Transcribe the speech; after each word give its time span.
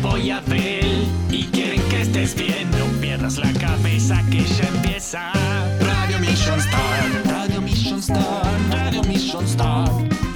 Oh, 0.00 0.16
Yeah. 0.16 0.18
vienen 0.18 0.18
Jopo 0.18 0.18
y 0.18 0.30
Abel 0.30 1.08
y 1.30 1.44
quieren 1.44 1.82
que 1.88 2.02
estés 2.02 2.34
bien. 2.34 2.70
No 2.72 2.86
pierdas 3.00 3.38
la 3.38 3.52
cabeza 3.52 4.22
que 4.30 4.44
ya 4.44 4.68
empieza. 4.68 5.32
Radio 5.80 6.18
Mission 6.20 6.58
Star, 6.60 7.24
Radio 7.26 7.60
Mission 7.60 7.98
Star, 7.98 8.44
Radio 8.70 9.02
Mission 9.04 9.44
Star. 9.44 9.88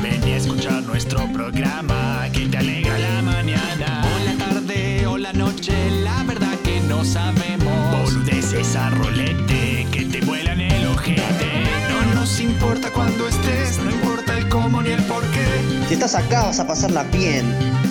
Ven 0.02 0.20
y 0.26 0.32
escucha 0.32 0.80
nuestro 0.80 1.26
programa 1.32 2.28
que 2.32 2.46
te 2.46 2.58
alegra 2.58 2.98
la 2.98 3.22
mañana. 3.22 4.04
O 4.04 4.24
la 4.24 4.44
tarde 4.44 5.06
o 5.06 5.18
la 5.18 5.32
noche, 5.32 5.72
la 6.02 6.22
verdad 6.24 6.56
que 6.64 6.80
no 6.80 7.04
sabemos. 7.04 8.02
Boludeces 8.02 8.76
a 8.76 8.90
rolete 8.90 9.86
que 9.92 10.04
te 10.06 10.20
vuelan 10.24 10.60
el 10.60 10.86
ojete. 10.86 11.64
No 11.90 12.20
nos 12.20 12.40
importa 12.40 12.90
cuando 12.90 13.28
estés, 13.28 13.78
no 13.78 13.90
importa 13.90 14.36
el 14.38 14.48
cómo 14.48 14.82
ni 14.82 14.90
el 14.90 15.02
por 15.04 15.22
qué. 15.30 15.46
Si 15.88 15.94
estás 15.94 16.14
acá 16.14 16.44
vas 16.46 16.60
a 16.60 16.66
pasarla 16.66 17.04
bien. 17.04 17.44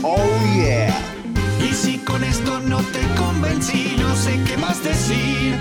Oh 0.03 0.17
yeah. 0.55 1.20
Y 1.71 1.73
si 1.73 1.98
con 1.99 2.23
esto 2.23 2.59
no 2.59 2.77
te 2.80 2.99
convencí, 3.17 3.95
no 3.99 4.16
sé 4.16 4.39
qué 4.45 4.58
más 4.58 4.83
decir. 4.83 5.55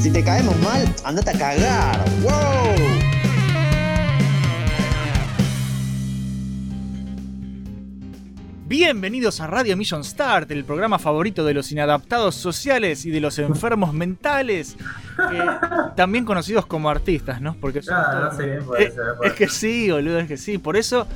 Si 0.00 0.10
te 0.10 0.22
caemos 0.22 0.56
mal, 0.60 0.84
andate 1.04 1.30
a 1.30 1.38
cagar. 1.38 2.04
¡Wow! 2.22 2.86
Bienvenidos 8.66 9.40
a 9.40 9.48
Radio 9.48 9.76
Mission 9.76 10.04
Start, 10.04 10.50
el 10.52 10.64
programa 10.64 10.98
favorito 11.00 11.44
de 11.44 11.54
los 11.54 11.72
inadaptados 11.72 12.36
sociales 12.36 13.04
y 13.04 13.10
de 13.10 13.20
los 13.20 13.38
enfermos 13.40 13.92
mentales, 13.92 14.76
eh, 15.32 15.40
también 15.96 16.24
conocidos 16.24 16.66
como 16.66 16.88
artistas, 16.88 17.40
¿no? 17.40 17.54
Porque 17.60 17.82
son 17.82 17.96
Claro, 17.96 18.28
todos- 18.28 18.32
no 18.38 18.38
sé, 18.38 18.62
puede 18.64 18.84
Eh, 18.84 18.90
ser, 18.92 19.04
puede 19.16 19.30
es 19.30 19.36
que 19.36 19.48
sí, 19.48 19.90
boludo, 19.90 20.18
es 20.20 20.28
que 20.28 20.36
sí. 20.36 20.58
Por 20.58 20.76
eso 20.76 21.06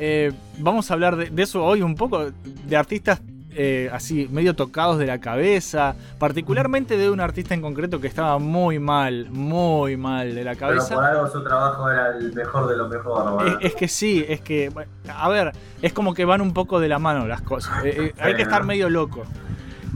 eh, 0.00 0.32
vamos 0.58 0.90
a 0.90 0.94
hablar 0.94 1.14
de, 1.16 1.30
de 1.30 1.42
eso 1.44 1.64
hoy 1.64 1.80
un 1.82 1.94
poco, 1.94 2.32
de 2.66 2.76
artistas 2.76 3.20
eh, 3.56 3.90
así, 3.92 4.28
medio 4.30 4.54
tocados 4.54 4.98
de 4.98 5.06
la 5.06 5.18
cabeza, 5.18 5.96
particularmente 6.18 6.96
de 6.96 7.10
un 7.10 7.20
artista 7.20 7.54
en 7.54 7.62
concreto 7.62 8.00
que 8.00 8.06
estaba 8.06 8.38
muy 8.38 8.78
mal, 8.78 9.28
muy 9.30 9.96
mal 9.96 10.34
de 10.34 10.44
la 10.44 10.54
Pero 10.54 10.76
por 10.76 10.88
cabeza. 10.88 11.10
algo 11.10 11.30
su 11.30 11.42
trabajo 11.42 11.90
era 11.90 12.16
el 12.16 12.32
mejor 12.32 12.68
de 12.68 12.76
lo 12.76 12.88
mejor, 12.88 13.24
¿no? 13.24 13.46
Es, 13.46 13.56
es 13.60 13.74
que 13.74 13.88
sí, 13.88 14.24
es 14.28 14.40
que, 14.40 14.70
a 15.08 15.28
ver, 15.28 15.52
es 15.82 15.92
como 15.92 16.14
que 16.14 16.24
van 16.24 16.40
un 16.40 16.52
poco 16.52 16.80
de 16.80 16.88
la 16.88 16.98
mano 16.98 17.26
las 17.26 17.42
cosas. 17.42 17.84
Eh, 17.84 17.94
eh, 17.96 18.14
hay 18.18 18.36
que 18.36 18.42
estar 18.42 18.64
medio 18.64 18.88
loco. 18.90 19.24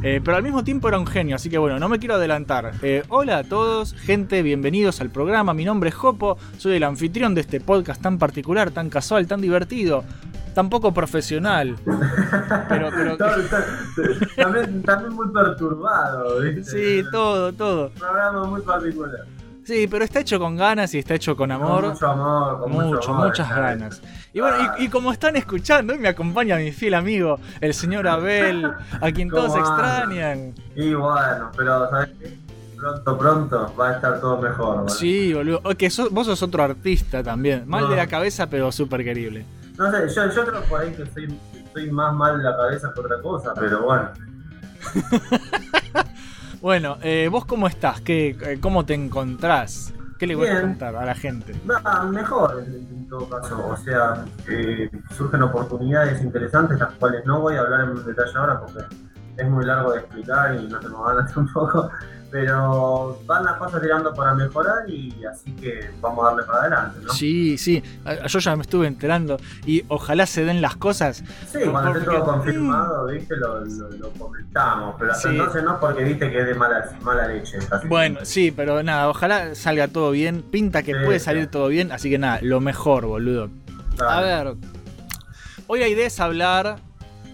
Eh, 0.03 0.23
pero 0.25 0.39
al 0.39 0.43
mismo 0.43 0.65
tiempo 0.65 0.89
era 0.89 0.99
un 0.99 1.07
genio, 1.07 1.37
así 1.37 1.51
que 1.51 1.59
bueno, 1.59 1.79
no 1.79 1.89
me 1.91 1.99
quiero 1.99 2.15
adelantar. 2.15 2.73
Eh, 2.81 3.03
hola 3.09 3.39
a 3.39 3.45
todos, 3.45 3.93
gente, 3.93 4.43
bienvenidos 4.43 5.03
al 5.03 5.11
programa. 5.11 5.53
Mi 5.53 5.67
nombre 5.67 5.91
es 5.91 5.95
Jopo, 5.95 6.39
soy 6.57 6.77
el 6.77 6.85
anfitrión 6.85 7.35
de 7.35 7.43
este 7.43 7.61
podcast 7.61 8.01
tan 8.01 8.17
particular, 8.17 8.71
tan 8.71 8.89
casual, 8.89 9.27
tan 9.27 9.43
divertido, 9.43 10.05
tan 10.55 10.69
poco 10.69 10.93
profesional. 10.93 11.77
Pero, 12.69 12.89
pero, 12.91 13.17
también, 14.37 14.83
también 14.83 15.13
muy 15.13 15.29
perturbado, 15.29 16.41
¿viste? 16.41 16.65
sí, 16.65 17.05
todo, 17.11 17.53
todo. 17.53 17.87
Un 17.89 17.95
programa 17.95 18.45
muy 18.45 18.61
particular. 18.63 19.27
Sí, 19.65 19.87
pero 19.89 20.05
está 20.05 20.21
hecho 20.21 20.39
con 20.41 20.57
ganas 20.57 20.93
y 20.95 20.99
está 20.99 21.15
hecho 21.15 21.37
con 21.37 21.53
amor. 21.53 21.83
Con 21.83 21.91
mucho 21.91 22.07
amor, 22.09 22.61
con 22.61 22.73
mucho, 22.73 22.87
Mucho, 22.89 23.11
amor, 23.13 23.27
muchas 23.29 23.49
ganas. 23.51 24.03
Y 24.33 24.41
bueno, 24.41 24.57
y, 24.79 24.85
y 24.85 24.89
como 24.89 25.13
están 25.13 25.37
escuchando, 25.37 25.93
hoy 25.93 25.99
me 25.99 26.09
acompaña 26.09 26.57
mi 26.57 26.73
fiel 26.73 26.95
amigo, 26.95 27.39
el 27.61 27.75
señor 27.75 28.09
Abel, 28.09 28.69
a 29.01 29.13
quien 29.13 29.29
todos 29.29 29.57
extrañan. 29.57 30.55
Y 30.75 30.95
bueno, 30.95 31.51
pero 31.57 31.89
¿sabes 31.91 32.11
qué? 32.19 32.37
Pronto, 32.81 33.19
pronto 33.19 33.75
va 33.79 33.91
a 33.91 33.93
estar 33.93 34.21
todo 34.21 34.39
mejor, 34.39 34.79
¿vale? 34.79 34.91
Sí, 34.91 35.35
boludo. 35.35 35.61
Que 35.77 35.93
vos 36.11 36.27
sos 36.27 36.43
otro 36.43 36.63
artista 36.63 37.23
también. 37.23 37.69
Mal 37.69 37.91
de 37.91 37.97
la 37.97 38.07
cabeza, 38.07 38.49
pero 38.49 38.73
súper 38.73 39.05
querible. 39.05 39.45
No 39.81 39.91
sé, 39.91 40.15
yo, 40.15 40.29
yo 40.29 40.45
creo 40.45 40.63
por 40.65 40.83
ahí 40.83 40.93
que 40.93 41.07
soy, 41.07 41.41
soy 41.73 41.91
más 41.91 42.15
mal 42.15 42.37
de 42.37 42.45
la 42.45 42.55
cabeza 42.55 42.93
que 42.93 43.01
otra 43.01 43.19
cosa, 43.23 43.55
pero 43.55 43.83
bueno. 43.83 44.11
Bueno, 46.61 46.99
eh, 47.01 47.29
¿vos 47.33 47.47
cómo 47.47 47.67
estás? 47.67 48.03
¿Qué, 48.03 48.37
eh, 48.39 48.59
¿Cómo 48.61 48.85
te 48.85 48.93
encontrás? 48.93 49.95
¿Qué 50.19 50.27
le 50.27 50.35
voy 50.35 50.49
a 50.49 50.61
contar 50.61 50.95
a 50.95 51.07
la 51.07 51.15
gente? 51.15 51.59
Va, 51.67 52.03
mejor 52.05 52.63
en, 52.67 52.75
en 52.75 53.09
todo 53.09 53.27
caso, 53.31 53.67
o 53.67 53.77
sea, 53.79 54.27
eh, 54.47 54.91
surgen 55.17 55.41
oportunidades 55.41 56.21
interesantes, 56.21 56.79
las 56.79 56.93
cuales 56.97 57.25
no 57.25 57.41
voy 57.41 57.55
a 57.57 57.61
hablar 57.61 57.89
en 57.89 58.05
detalle 58.05 58.37
ahora 58.37 58.61
porque 58.61 58.85
es 59.39 59.49
muy 59.49 59.65
largo 59.65 59.93
de 59.93 60.01
explicar 60.01 60.55
y 60.57 60.69
no 60.69 60.79
tengo 60.81 61.03
ganas 61.03 61.33
tampoco, 61.35 61.91
pero 62.31 63.21
van 63.27 63.45
las 63.45 63.55
cosas 63.57 63.81
tirando 63.83 64.13
para 64.15 64.35
mejorar 64.35 64.89
y 64.89 65.25
así 65.25 65.53
que 65.53 65.91
vamos 66.01 66.25
a 66.25 66.29
darle 66.29 66.43
para 66.45 66.61
adelante, 66.61 66.99
¿no? 67.05 67.13
Sí, 67.13 67.59
sí. 67.59 67.83
Ah, 68.05 68.27
Yo 68.27 68.39
ya 68.39 68.57
me 68.57 68.63
estuve 68.63 68.87
enterando. 68.87 69.37
Y 69.67 69.85
ojalá 69.89 70.27
se 70.27 70.45
den 70.45 70.61
las 70.63 70.77
cosas. 70.77 71.23
Sí, 71.51 71.59
cuando 71.71 71.93
esté 71.99 72.05
todo 72.11 72.25
confirmado, 72.25 73.07
viste, 73.07 73.37
lo, 73.37 73.65
lo, 73.65 73.91
lo 73.91 74.11
comentamos, 74.11 74.95
pero 74.99 75.13
hasta 75.13 75.29
Sí. 75.29 75.37
entonces 75.37 75.63
no 75.65 75.81
porque 75.81 76.05
viste 76.05 76.31
que 76.31 76.41
es 76.41 76.47
de 76.47 76.55
mala, 76.55 76.89
mala 77.03 77.27
leche. 77.29 77.59
Bueno, 77.89 78.21
sí, 78.23 78.51
pero 78.51 78.83
nada, 78.83 79.09
ojalá 79.09 79.55
salga 79.55 79.89
todo 79.89 80.11
bien. 80.13 80.43
Pinta 80.43 80.83
que 80.83 80.93
Sí, 80.95 80.99
puede 81.05 81.19
sí. 81.19 81.25
salir 81.25 81.47
todo 81.49 81.69
bien, 81.69 81.93
así 81.93 82.09
que 82.11 82.19
nada, 82.19 82.39
lo 82.43 82.61
mejor, 82.61 83.07
boludo. 83.07 83.51
A 84.09 84.21
ver, 84.21 84.55
hoy 85.67 85.81
la 85.81 85.89
idea 85.89 86.07
es 86.07 86.21
hablar 86.21 86.77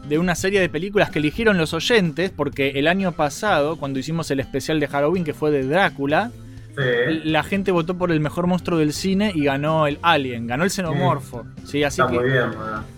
de 0.09 0.19
una 0.19 0.35
serie 0.35 0.61
de 0.61 0.69
películas 0.69 1.11
que 1.11 1.19
eligieron 1.19 1.59
los 1.59 1.75
oyentes, 1.75 2.31
porque 2.31 2.71
el 2.77 2.87
año 2.89 3.13
pasado, 3.13 3.77
cuando 3.77 3.99
hicimos 3.99 4.31
el 4.31 4.41
especial 4.41 4.81
de 4.81 4.87
Halloween, 4.89 5.25
que 5.25 5.35
fue 5.35 5.51
de 5.51 5.67
Drácula, 5.67 6.31
Sí, 6.77 7.21
la 7.25 7.43
gente 7.43 7.73
votó 7.73 7.97
por 7.97 8.13
el 8.13 8.21
mejor 8.21 8.47
monstruo 8.47 8.79
del 8.79 8.93
cine 8.93 9.33
y 9.35 9.45
ganó 9.45 9.87
el 9.87 9.99
Alien, 10.03 10.47
ganó 10.47 10.63
el 10.63 10.71
xenomorfo. 10.71 11.47
Sí, 11.65 11.83
así 11.83 12.03
está 12.03 12.13
que 12.13 12.21
muy 12.21 12.31
bien, 12.31 12.51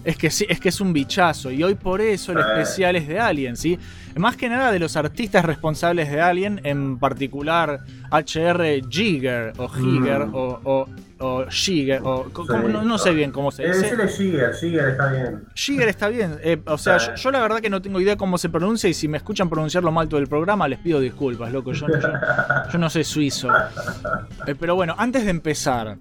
es 0.05 0.17
que 0.17 0.31
sí, 0.31 0.47
es 0.49 0.59
que 0.59 0.71
es 0.71 0.81
un 0.81 0.93
bichazo. 0.93 1.53
Y 1.53 1.63
hoy 1.63 1.77
por 1.77 2.01
eso 2.01 2.33
el 2.33 2.39
especial 2.39 2.97
es 2.97 3.07
de 3.07 3.21
Alien, 3.21 3.57
¿sí? 3.57 3.79
Más 4.19 4.37
que 4.37 4.49
nada 4.49 4.73
de 4.73 4.79
los 4.79 4.97
artistas 4.97 5.45
responsables 5.45 6.11
de 6.11 6.21
Alien, 6.21 6.61
en 6.65 6.99
particular 6.99 7.81
H.R. 8.11 8.83
Giger, 8.89 9.53
o 9.59 9.69
Giger, 9.69 10.27
Mm. 10.27 10.35
o, 10.35 10.61
o, 10.65 10.87
o 11.21 11.45
Giger, 11.49 12.01
o 12.05 12.27
Sí. 12.27 12.53
no, 12.69 12.83
no 12.83 12.99
sé 12.99 13.13
bien 13.13 13.31
cómo 13.33 13.51
se 13.51 13.65
Eh, 13.65 13.69
dice. 13.69 13.81
decirle 13.97 14.09
Giger, 14.09 14.55
Giger 14.55 14.89
está 14.89 15.13
bien. 15.13 15.45
Giger 15.55 15.89
está 15.89 16.09
bien. 16.09 16.39
eh, 16.43 16.61
o 16.67 16.79
sea, 16.79 17.15
yo 17.15 17.31
la 17.31 17.41
verdad 17.41 17.61
que 17.61 17.71
no 17.71 17.81
tengo 17.83 18.01
idea 18.01 18.17
cómo 18.17 18.39
se 18.39 18.49
pronuncia 18.49 18.89
y 18.89 18.95
si 18.95 19.09
me 19.09 19.17
escuchan 19.19 19.49
pronunciarlo 19.49 19.91
mal 19.93 20.09
todo 20.09 20.21
el 20.21 20.27
programa, 20.27 20.67
les 20.69 20.79
pido 20.79 21.01
disculpas, 21.01 21.53
loco. 21.53 21.73
Yo, 21.73 21.87
yo- 21.89 21.95
yo 22.73 22.79
no 22.79 22.91
sé 22.91 23.05
suizo. 23.05 23.49
Eh, 24.47 24.55
pero 24.59 24.75
bueno, 24.75 24.95
antes 24.99 25.25
de 25.25 25.31
empezar, 25.31 25.97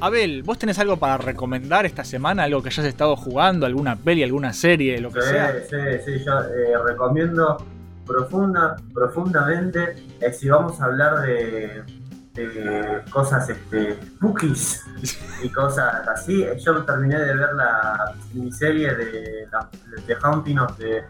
Abel, 0.00 0.44
¿vos 0.44 0.56
tenés 0.56 0.78
algo 0.78 0.96
para 0.98 1.18
recomendar 1.18 1.84
esta 1.84 2.04
semana? 2.04 2.44
¿Algo 2.44 2.62
que 2.62 2.68
hayas 2.68 2.86
estado 2.86 3.16
jugando? 3.16 3.66
¿Alguna 3.66 3.96
peli, 3.96 4.22
alguna 4.22 4.52
serie, 4.52 5.00
lo 5.00 5.10
que 5.10 5.20
Sí, 5.20 5.28
sea? 5.30 5.52
sí, 5.68 5.76
sí, 6.06 6.24
yo 6.24 6.40
eh, 6.40 6.78
recomiendo 6.86 7.59
profunda, 8.10 8.76
profundamente, 8.92 10.04
eh, 10.20 10.32
si 10.32 10.48
vamos 10.48 10.80
a 10.80 10.86
hablar 10.86 11.20
de, 11.22 11.84
de 12.34 13.02
cosas 13.10 13.48
este, 13.48 13.94
spookies 14.02 14.84
y 15.42 15.48
cosas 15.50 16.06
así, 16.08 16.42
eh, 16.42 16.58
yo 16.58 16.84
terminé 16.84 17.18
de 17.18 17.36
ver 17.36 17.54
la 17.54 18.14
miniserie 18.34 18.94
de, 18.94 19.48
la, 19.52 19.68
de 20.06 20.16
Haunting 20.22 20.58
of 20.58 20.76
the, 20.78 21.04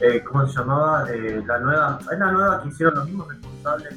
eh, 0.00 0.24
¿cómo 0.24 0.46
se 0.46 0.58
llamaba? 0.58 1.04
De 1.04 1.44
la 1.46 1.58
nueva, 1.58 1.98
es 2.10 2.18
la 2.18 2.32
nueva 2.32 2.62
que 2.62 2.68
hicieron 2.68 2.94
los 2.94 3.04
mismos 3.06 3.28
responsables 3.28 3.94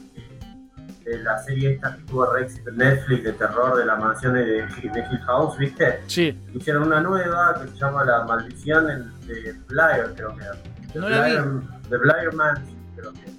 de 1.06 1.17
la 1.23 1.39
serie 1.39 1.71
esta 1.71 1.95
que 1.95 2.03
tuvo 2.03 2.31
Rex 2.33 2.61
Netflix 2.73 3.23
de 3.23 3.33
terror 3.33 3.77
de 3.77 3.85
la 3.85 3.95
mansión 3.95 4.33
de, 4.33 4.44
de 4.44 5.07
Hill 5.11 5.19
House, 5.25 5.57
¿viste? 5.57 6.01
Sí, 6.07 6.38
Hicieron 6.53 6.83
una 6.83 7.00
nueva 7.00 7.59
que 7.59 7.69
se 7.69 7.77
llama 7.77 8.03
La 8.03 8.25
Maldición 8.25 9.11
de 9.25 9.56
Blair, 9.67 10.13
creo 10.15 10.35
que 10.35 10.44
era. 10.44 10.56
No 10.94 11.09
la 11.09 11.25
vi. 11.25 11.78
The 11.89 11.97
Blair 11.97 12.33
Mansion, 12.33 12.77
creo 12.95 13.13
que. 13.13 13.30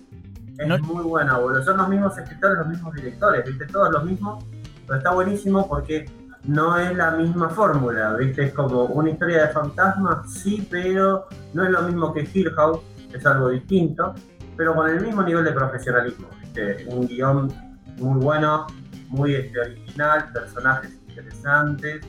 Es 0.63 0.69
No- 0.69 0.79
muy 0.81 1.05
buena, 1.05 1.39
boludo. 1.39 1.63
Son 1.65 1.77
los 1.79 1.89
mismos 1.89 2.17
escritores, 2.19 2.59
los 2.59 2.69
mismos 2.69 2.95
directores, 2.95 3.45
¿viste? 3.47 3.67
Todos 3.67 3.91
los 3.93 4.05
mismos. 4.05 4.45
Pero 4.87 4.99
está 4.99 5.13
buenísimo 5.13 5.67
porque 5.69 6.05
no 6.45 6.77
es 6.79 6.95
la 6.97 7.13
misma 7.13 7.49
fórmula, 7.49 8.15
¿viste? 8.15 8.47
Es 8.47 8.53
como 8.55 8.85
una 8.87 9.11
historia 9.11 9.47
de 9.47 9.53
fantasmas, 9.53 10.31
sí, 10.33 10.67
pero 10.71 11.27
no 11.55 11.65
es 11.65 11.71
lo 11.71 11.83
mismo 11.83 12.13
que 12.13 12.29
Hill 12.33 12.51
House, 12.57 12.81
es 13.13 13.25
algo 13.27 13.49
distinto, 13.51 14.15
pero 14.57 14.75
con 14.75 14.89
el 14.89 15.01
mismo 15.01 15.23
nivel 15.23 15.45
de 15.45 15.53
profesionalismo, 15.53 16.29
¿viste? 16.41 16.85
Un 16.89 17.07
guion 17.07 17.53
muy 17.99 18.21
bueno, 18.21 18.67
muy 19.09 19.35
este, 19.35 19.61
original, 19.61 20.31
personajes 20.33 20.99
interesantes 21.09 22.01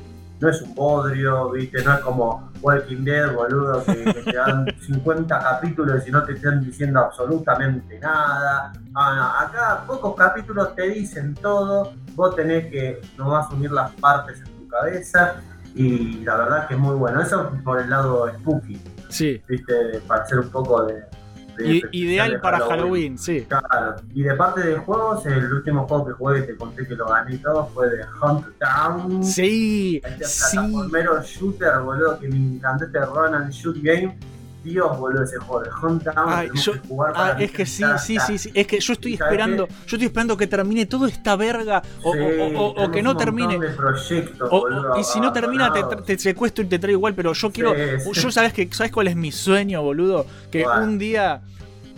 no 0.42 0.50
es 0.50 0.62
un 0.62 0.74
bodrio, 0.76 1.52
¿viste? 1.52 1.84
No 1.84 1.94
es 1.94 2.00
como 2.02 2.52
Walking 2.62 3.04
Dead, 3.04 3.34
boludo, 3.34 3.84
que, 3.86 4.04
que 4.04 4.14
te 4.24 4.34
dan 4.34 4.66
50 4.82 5.40
capítulos 5.40 6.08
y 6.08 6.12
no 6.12 6.24
te 6.24 6.34
están 6.34 6.62
diciendo 6.66 7.00
absolutamente 7.00 8.00
nada. 8.00 8.74
Ah, 8.96 9.14
no, 9.16 9.48
acá 9.48 9.84
pocos 9.86 10.16
capítulos 10.16 10.76
te 10.76 10.90
dicen 10.90 11.36
todo, 11.36 11.94
vos 12.16 12.36
tenés 12.36 12.66
que 12.72 13.00
nomás 13.18 13.50
unir 13.52 13.72
las 13.72 13.92
partes 13.92 14.40
en 14.42 14.46
tu 14.58 14.68
cabeza 14.68 15.36
y 15.76 16.24
la 16.26 16.36
verdad 16.36 16.68
que 16.68 16.74
es 16.74 16.80
muy 16.80 16.96
bueno. 16.96 17.22
Eso 17.22 17.52
por 17.64 17.80
el 17.80 17.90
lado 17.90 18.28
spooky, 18.40 18.82
Sí. 19.10 19.42
¿viste? 19.48 20.02
Para 20.08 20.24
hacer 20.24 20.40
un 20.40 20.50
poco 20.50 20.86
de... 20.86 21.04
I- 21.66 21.84
ideal 21.92 22.32
de 22.32 22.40
para 22.40 22.60
Halloween, 22.60 23.18
sí. 23.18 23.46
Claro, 23.48 23.96
y 24.14 24.24
de 24.24 24.36
parte 24.36 24.62
de 24.62 24.76
juegos, 24.78 25.26
el 25.26 25.52
último 25.54 25.88
juego 25.88 26.06
que 26.08 26.12
jugué 26.14 26.42
te 26.44 26.56
conté 26.56 26.88
que 26.88 26.96
lo 26.96 27.06
gané 27.08 27.38
todo 27.40 27.68
fue 27.74 27.90
de 27.90 28.04
Hunt 28.22 28.46
Down. 28.60 29.24
Sí, 29.24 30.02
Este 30.04 30.26
sí. 30.26 30.58
shooter, 30.58 31.80
boludo, 31.80 32.20
que 32.20 32.28
me 32.28 32.36
encantó 32.38 32.86
este 32.86 33.00
run 33.06 33.36
and 33.36 33.52
shoot 33.52 33.78
game. 33.82 34.18
Dios, 34.64 34.98
boludo, 35.00 35.24
ese 35.24 35.38
juego 35.38 35.64
de 35.64 35.70
Hunt 35.82 36.04
Down. 36.04 36.16
Ay, 36.28 36.50
yo- 36.54 36.74
que 36.74 36.80
jugar 36.88 37.14
Ah, 37.16 37.28
para 37.30 37.40
es 37.44 37.52
que 37.52 37.66
sí, 37.66 37.84
sí, 37.98 38.20
sí, 38.20 38.38
sí. 38.38 38.52
Es 38.54 38.68
que 38.68 38.80
yo 38.80 38.94
estoy 38.94 39.14
¿Y 39.14 39.18
sabes 39.18 39.32
esperando, 39.34 39.68
qué? 39.68 39.74
yo 39.74 39.96
estoy 39.98 40.06
esperando 40.06 40.38
que 40.38 40.48
termine 40.48 40.86
toda 40.86 41.08
esta 41.10 41.36
verga 41.36 41.82
o, 42.04 42.14
Sí, 42.14 42.20
o- 42.22 42.48
o- 42.60 42.84
o 42.86 42.92
que 42.92 43.02
no 43.02 43.18
termine. 43.18 43.58
boludo, 44.50 44.96
y 45.00 45.04
si 45.04 45.20
no 45.20 45.32
termina, 45.34 45.72
te, 45.72 45.84
te 45.84 46.18
secuestro 46.18 46.64
y 46.64 46.68
te 46.68 46.80
traigo 46.80 46.98
igual, 47.00 47.14
pero 47.16 47.34
yo 47.34 47.52
quiero. 47.52 47.76
sí. 48.00 48.12
Yo 48.14 48.32
sabes 48.32 48.54
que 48.54 48.68
sabes 48.72 48.92
cuál 48.92 49.08
es 49.08 49.16
mi 49.16 49.32
sueño, 49.32 49.82
boludo. 49.82 50.26
Que 50.52 50.66
un 50.66 50.98
día 50.98 51.42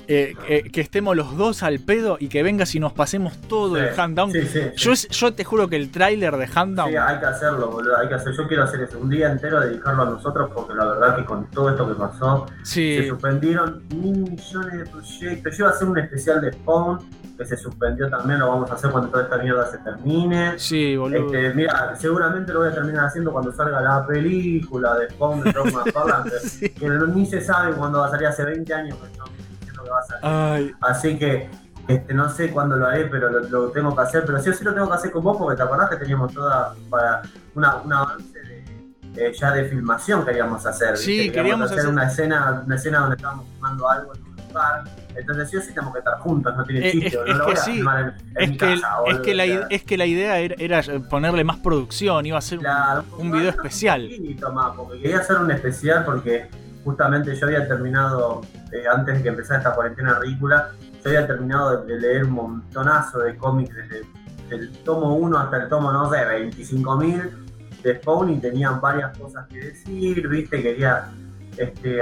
eh, 0.07 0.33
eh, 0.47 0.69
que 0.71 0.81
estemos 0.81 1.15
los 1.15 1.37
dos 1.37 1.63
al 1.63 1.79
pedo 1.79 2.17
y 2.19 2.27
que 2.27 2.43
vengas 2.43 2.75
y 2.75 2.79
nos 2.79 2.93
pasemos 2.93 3.39
todo 3.47 3.77
el 3.77 3.89
hand 3.99 4.15
down. 4.17 4.31
sí. 4.31 4.47
Yo, 4.75 4.93
yo 4.93 5.33
te 5.33 5.43
juro 5.43 5.67
que 5.69 5.75
el 5.75 5.91
tráiler 5.91 6.35
de 6.37 6.47
hand 6.53 6.75
down. 6.77 6.89
Sí, 6.89 6.95
hay 6.97 7.19
que 7.19 7.25
hacerlo, 7.25 7.69
boludo, 7.71 7.97
hay 7.97 8.07
que 8.07 8.15
hacer. 8.15 8.33
Yo 8.35 8.47
quiero 8.47 8.63
hacer 8.63 8.81
eso, 8.81 8.99
un 8.99 9.09
día 9.09 9.31
entero 9.31 9.59
dedicarlo 9.61 10.03
a 10.03 10.05
nosotros 10.05 10.49
porque 10.53 10.73
la 10.73 10.85
verdad 10.85 11.15
que 11.15 11.25
con 11.25 11.49
todo 11.51 11.69
esto 11.69 11.87
que 11.87 11.95
pasó, 11.95 12.45
se 12.63 13.07
suspendieron 13.07 13.83
mil 13.89 14.17
millones 14.17 14.79
de 14.79 14.85
proyectos. 14.85 15.57
Yo 15.57 15.63
iba 15.65 15.69
a 15.69 15.75
hacer 15.75 15.87
un 15.87 15.97
especial 15.97 16.41
de 16.41 16.51
Spawn 16.53 16.99
que 17.37 17.45
se 17.45 17.57
suspendió 17.57 18.09
también, 18.09 18.39
lo 18.39 18.47
vamos 18.47 18.69
a 18.69 18.75
hacer 18.75 18.91
cuando 18.91 19.09
toda 19.09 19.23
esta 19.23 19.37
mierda 19.39 19.65
se 19.65 19.79
termine. 19.79 20.53
sí, 20.59 20.95
boludo. 20.95 21.33
Este, 21.33 21.53
mira, 21.55 21.95
seguramente 21.95 22.53
lo 22.53 22.59
voy 22.59 22.69
a 22.69 22.73
terminar 22.73 23.05
haciendo 23.05 23.31
cuando 23.31 23.51
salga 23.51 23.81
la 23.81 24.05
película 24.05 24.95
de 24.99 25.09
Spawn 25.09 25.43
de 25.43 25.53
que- 26.79 26.89
ni 27.13 27.25
se 27.25 27.41
sabe 27.41 27.73
cuándo 27.73 27.99
va 27.99 28.07
a 28.07 28.11
salir, 28.11 28.27
hace 28.27 28.43
20 28.45 28.73
años 28.73 28.97
estamos 29.03 29.31
diciendo 29.31 29.42
que 29.83 29.89
va 29.89 29.99
a 29.99 30.03
salir. 30.03 30.19
Ay, 30.23 30.71
Así 30.81 31.17
que 31.17 31.49
este, 31.87 32.13
no 32.13 32.29
sé 32.29 32.49
cuándo 32.51 32.75
lo 32.77 32.87
haré, 32.87 33.05
pero 33.07 33.29
lo, 33.29 33.39
lo 33.41 33.71
tengo 33.71 33.93
que 33.95 34.01
hacer. 34.01 34.23
Pero 34.25 34.39
sí 34.41 34.49
o 34.49 34.53
sí 34.53 34.63
lo 34.63 34.73
tengo 34.73 34.87
que 34.87 34.93
hacer 34.95 35.11
con 35.11 35.23
vos 35.23 35.37
porque 35.37 35.57
te 35.57 35.63
acordás 35.63 35.89
que 35.89 35.97
teníamos 35.97 36.33
toda 36.33 36.73
para 36.89 37.21
una, 37.55 37.75
un 37.77 37.93
avance 37.93 38.39
de, 38.41 38.63
eh, 39.17 39.33
ya 39.33 39.51
de 39.51 39.65
filmación 39.65 40.25
queríamos 40.25 40.65
hacer. 40.65 40.97
Sí, 40.97 41.17
¿viste? 41.19 41.33
queríamos 41.33 41.71
hacer- 41.71 41.87
una 41.87 42.07
escena, 42.07 42.63
una 42.65 42.75
escena 42.75 42.99
donde 42.99 43.15
estábamos 43.17 43.45
filmando 43.51 43.89
algo 43.89 44.13
en 44.15 44.23
un 44.23 44.35
lugar. 44.47 44.83
Entonces 45.15 45.49
sí 45.49 45.57
o 45.57 45.61
sí 45.61 45.67
tenemos 45.69 45.93
que 45.93 45.99
estar 45.99 46.17
juntos, 46.19 46.55
no 46.57 46.63
tiene 46.63 46.91
chiste. 46.91 47.07
es- 47.07 47.13
que 49.19 49.35
la, 49.35 49.45
es 49.69 49.83
que 49.83 49.97
la 49.97 50.05
idea 50.05 50.39
era, 50.39 50.55
era 50.57 50.81
ponerle 51.09 51.43
más 51.43 51.57
producción, 51.57 52.25
iba 52.25 52.37
a 52.37 52.41
ser 52.41 52.59
un- 52.59 52.63
Claro, 52.63 53.03
un 53.17 53.31
video 53.31 53.51
poquito 53.51 53.63
especial. 53.67 54.09
más, 54.53 54.71
porque 54.75 55.01
quería 55.01 55.19
hacer 55.19 55.37
un 55.37 55.51
especial 55.51 56.05
porque 56.05 56.49
justamente 56.83 57.35
yo 57.35 57.47
había 57.47 57.67
terminado, 57.67 58.41
eh, 58.71 58.83
antes 58.91 59.17
de 59.17 59.23
que 59.23 59.29
empezara 59.29 59.59
esta 59.59 59.73
cuarentena 59.73 60.19
ridícula, 60.19 60.71
yo 61.03 61.09
había 61.09 61.27
terminado 61.27 61.83
de, 61.83 61.99
leer 61.99 62.25
un 62.25 62.31
montonazo 62.31 63.19
de 63.19 63.35
cómics 63.37 63.75
desde 63.75 64.05
el 64.49 64.71
tomo 64.83 65.15
1 65.15 65.37
hasta 65.37 65.63
el 65.63 65.69
tomo, 65.69 65.91
no 65.91 66.09
sé, 66.09 66.17
25.000 66.17 67.31
de 67.83 67.95
Spawn 67.97 68.29
y 68.29 68.39
tenían 68.39 68.79
varias 68.79 69.17
cosas 69.17 69.47
que 69.47 69.59
decir, 69.59 70.27
viste, 70.27 70.61
quería 70.61 71.09
este, 71.57 71.99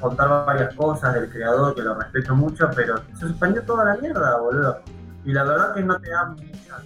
contar 0.00 0.46
varias 0.46 0.74
cosas 0.74 1.14
del 1.14 1.30
creador 1.30 1.74
que 1.74 1.82
lo 1.82 1.94
respeto 1.94 2.34
mucho, 2.34 2.68
pero 2.74 2.96
se 3.14 3.28
suspendió 3.28 3.62
toda 3.62 3.84
la 3.84 3.96
mierda, 3.96 4.38
boludo. 4.38 4.80
Y 5.24 5.32
la 5.32 5.44
verdad 5.44 5.74
que 5.74 5.82
no 5.82 6.00
te 6.00 6.10
da 6.10 6.26
muchas 6.26 6.82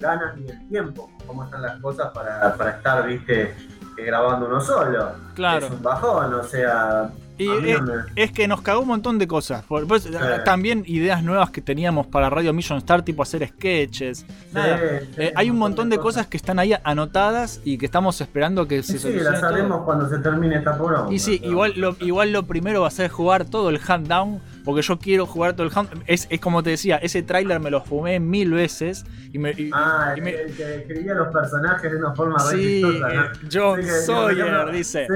ganas 0.00 0.36
ni 0.36 0.48
el 0.48 0.68
tiempo, 0.68 1.10
cómo 1.26 1.44
están 1.44 1.62
las 1.62 1.80
cosas 1.80 2.12
para, 2.12 2.54
para 2.56 2.70
estar, 2.70 3.06
viste, 3.06 3.54
grabando 3.96 4.46
uno 4.46 4.60
solo. 4.60 5.08
Claro. 5.34 5.66
Es 5.66 5.72
un 5.72 5.82
bajón, 5.82 6.34
o 6.34 6.42
sea. 6.44 7.10
Y 7.36 7.48
es, 7.68 7.80
no 7.82 7.86
me- 7.86 8.02
es 8.14 8.30
que 8.30 8.46
nos 8.46 8.60
cagó 8.62 8.82
un 8.82 8.86
montón 8.88 9.18
de 9.18 9.26
cosas. 9.26 9.64
Por- 9.64 9.88
pues, 9.88 10.08
También 10.44 10.84
ideas 10.86 11.24
nuevas 11.24 11.50
que 11.50 11.60
teníamos 11.60 12.06
para 12.06 12.30
Radio 12.30 12.52
Mission 12.52 12.78
Star, 12.78 13.02
tipo 13.02 13.24
hacer 13.24 13.48
sketches. 13.48 14.24
Nada. 14.52 14.78
Sí, 14.78 15.06
sí, 15.16 15.22
Eh, 15.22 15.32
hay 15.34 15.50
un 15.50 15.58
montón 15.58 15.90
de 15.90 15.98
cosas 15.98 16.28
que 16.28 16.36
están 16.36 16.60
ahí 16.60 16.74
anotadas 16.84 17.60
y 17.64 17.76
que 17.76 17.86
estamos 17.86 18.20
esperando 18.20 18.68
que 18.68 18.84
se 18.84 19.00
Sí, 19.00 19.10
las 19.14 19.42
haremos 19.42 19.82
cuando 19.84 20.08
se 20.08 20.18
termine 20.20 20.54
esta 20.56 20.78
poronga. 20.78 21.12
Y 21.12 21.18
sí, 21.18 21.40
igual 21.42 21.72
lo, 21.76 21.96
igual 22.00 22.32
lo 22.32 22.44
primero 22.44 22.82
va 22.82 22.88
a 22.88 22.92
ser 22.92 23.10
jugar 23.10 23.44
todo 23.46 23.68
el 23.70 23.80
hand 23.84 24.06
down, 24.06 24.40
porque 24.64 24.82
yo 24.82 24.98
quiero 24.98 25.26
jugar 25.26 25.52
todo 25.54 25.66
el 25.66 25.72
hand 25.76 25.90
es, 26.06 26.26
es 26.30 26.40
como 26.40 26.62
te 26.62 26.70
decía, 26.70 26.96
ese 26.96 27.22
tráiler 27.22 27.60
me 27.60 27.70
lo 27.70 27.82
fumé 27.84 28.18
mil 28.20 28.52
veces 28.52 29.04
y 29.32 29.38
me... 29.38 29.50
y- 29.52 29.70
Ah, 29.72 30.12
y 30.16 30.18
el, 30.20 30.24
me- 30.24 30.30
el 30.40 30.56
que 30.56 30.74
escribía 30.76 31.14
los 31.14 31.28
personajes 31.32 31.90
de 31.92 31.98
una 31.98 32.14
forma 32.14 32.38
sí, 32.40 32.80
chistosa, 32.82 33.08
¿no? 33.14 33.24
eh, 33.24 33.30
John 33.52 33.80
Sí, 33.82 33.86
que- 33.86 33.92
Sawyer 33.92 34.72
dice. 34.72 35.06
Sí, 35.06 35.14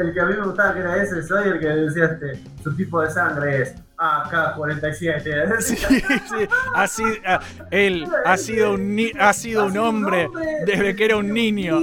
el 0.00 0.14
que 0.14 0.20
a 0.20 0.24
mí 0.26 0.34
me 0.36 0.44
gustaba 0.46 0.72
que 0.74 0.80
era 0.80 1.02
ese 1.02 1.22
Sawyer 1.22 1.60
que 1.60 1.66
decía 1.68 2.04
este, 2.06 2.42
su 2.64 2.74
tipo 2.74 3.00
de 3.02 3.10
sangre 3.10 3.62
es 3.62 3.74
AK-47. 3.98 5.58
Sí, 5.60 5.76
sí, 5.76 6.48
así, 6.74 7.02
ah, 7.26 7.40
él 7.70 8.06
ha 8.24 8.36
sido 8.36 8.72
un, 8.74 8.94
ni- 8.94 9.12
ha 9.18 9.32
sido 9.32 9.66
un 9.66 9.76
hombre 9.76 10.28
desde 10.64 10.94
que 10.96 11.04
era 11.04 11.16
un 11.16 11.32
niño. 11.32 11.80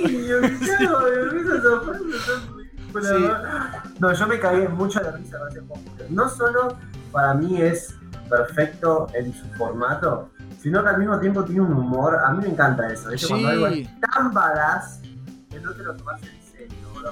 ¿no? 4.00 4.14
Yo 4.14 4.28
me 4.28 4.40
cagué 4.40 4.68
mucho 4.70 5.00
de 5.00 5.12
risa 5.12 5.38
con 5.40 5.50
ese 5.50 5.60
juego. 5.62 5.82
No 6.10 6.30
solo 6.30 6.78
para 7.16 7.34
mí 7.34 7.62
es 7.62 7.96
perfecto 8.30 9.08
en 9.14 9.34
su 9.34 9.46
formato, 9.54 10.30
sino 10.62 10.84
que 10.84 10.90
al 10.90 10.98
mismo 10.98 11.18
tiempo 11.18 11.46
tiene 11.46 11.62
un 11.62 11.72
humor. 11.72 12.20
A 12.22 12.32
mí 12.34 12.44
me 12.44 12.50
encanta 12.50 12.92
eso. 12.92 13.10
¿viste? 13.10 13.28
Cuando 13.30 13.48
algo 13.48 13.70
Sí. 13.70 13.82
es 13.84 14.00
tan 14.12 14.34
badass 14.34 15.00
que 15.50 15.60
no 15.62 15.72
te 15.72 15.84
lo 15.84 15.96
tomas 15.96 16.22
en. 16.24 16.45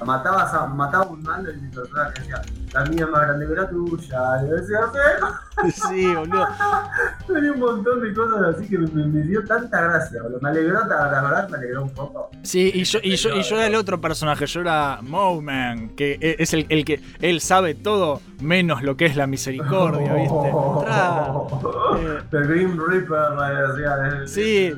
Matabas 0.06 0.54
a, 0.54 0.66
mataba 0.68 1.04
a 1.06 1.08
un 1.08 1.22
malo 1.24 1.52
y 1.52 1.58
mi 1.58 1.70
personaje 1.70 2.14
decía, 2.20 2.42
la 2.74 2.86
mía 2.86 3.06
es 3.06 3.10
más 3.12 3.22
grande 3.22 3.48
que 3.48 3.54
la 3.54 3.70
tuya. 3.70 4.20
Y 4.44 4.50
yo 4.50 4.56
decía, 4.56 4.80
"Sí". 4.92 5.70
Sí, 5.90 6.14
boludo. 6.16 6.48
Tenía 7.28 7.52
un 7.54 7.60
montón 7.60 8.02
de 8.02 8.14
cosas 8.14 8.56
así 8.56 8.68
que 8.68 8.78
me, 8.80 9.06
me 9.08 9.22
dio 9.22 9.44
tanta 9.46 9.82
gracia, 9.82 10.22
boludo. 10.24 10.40
Me 10.42 10.50
alegró, 10.50 10.80
la 10.88 11.12
la 11.12 11.22
verdad 11.22 11.50
me 11.50 11.58
alegró 11.58 11.84
un 11.84 11.90
poco. 11.94 12.30
Sí, 12.42 12.72
y 12.74 12.84
yo, 12.84 13.00
y 13.04 13.16
yo, 13.16 13.30
y 13.36 13.44
yo 13.44 13.56
era 13.58 13.68
el 13.68 13.76
otro 13.76 14.02
personaje, 14.02 14.46
yo 14.48 14.62
era 14.62 15.00
Mowman, 15.02 15.90
que 15.90 16.18
e- 16.20 16.36
es 16.40 16.54
el, 16.54 16.66
el 16.70 16.84
que 16.84 17.00
él 17.22 17.40
sabe 17.40 17.76
todo 17.76 18.20
menos 18.42 18.82
lo 18.82 18.98
que 18.98 19.06
es 19.06 19.16
la 19.16 19.28
misericordia, 19.28 20.14
¿viste? 20.16 20.34
Tra- 20.52 21.46
eh, 22.00 22.20
The 22.32 22.40
Grim 22.42 22.78
Reaper, 22.80 23.32
me 23.38 23.68
decía. 23.68 24.24
eh. 24.24 24.28
Sí. 24.28 24.76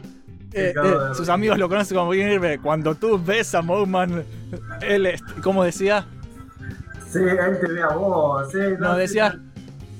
Eh, 0.56 0.74
eh, 0.84 0.94
sus 1.14 1.30
amigos 1.30 1.58
lo 1.58 1.68
conocen 1.70 1.98
como 1.98 2.12
River. 2.12 2.60
Cuando 2.62 2.96
tú 2.96 3.22
ves 3.24 3.54
a 3.56 3.62
Mowman, 3.62 4.24
él, 4.82 5.10
¿cómo 5.44 5.64
decía? 5.64 6.06
Sí, 7.12 7.20
él 7.20 7.60
te 7.60 7.68
ve 7.72 7.82
a 7.84 7.90
vos. 7.90 8.52
Sí, 8.52 8.58
No, 8.80 8.96
decía, 8.96 9.40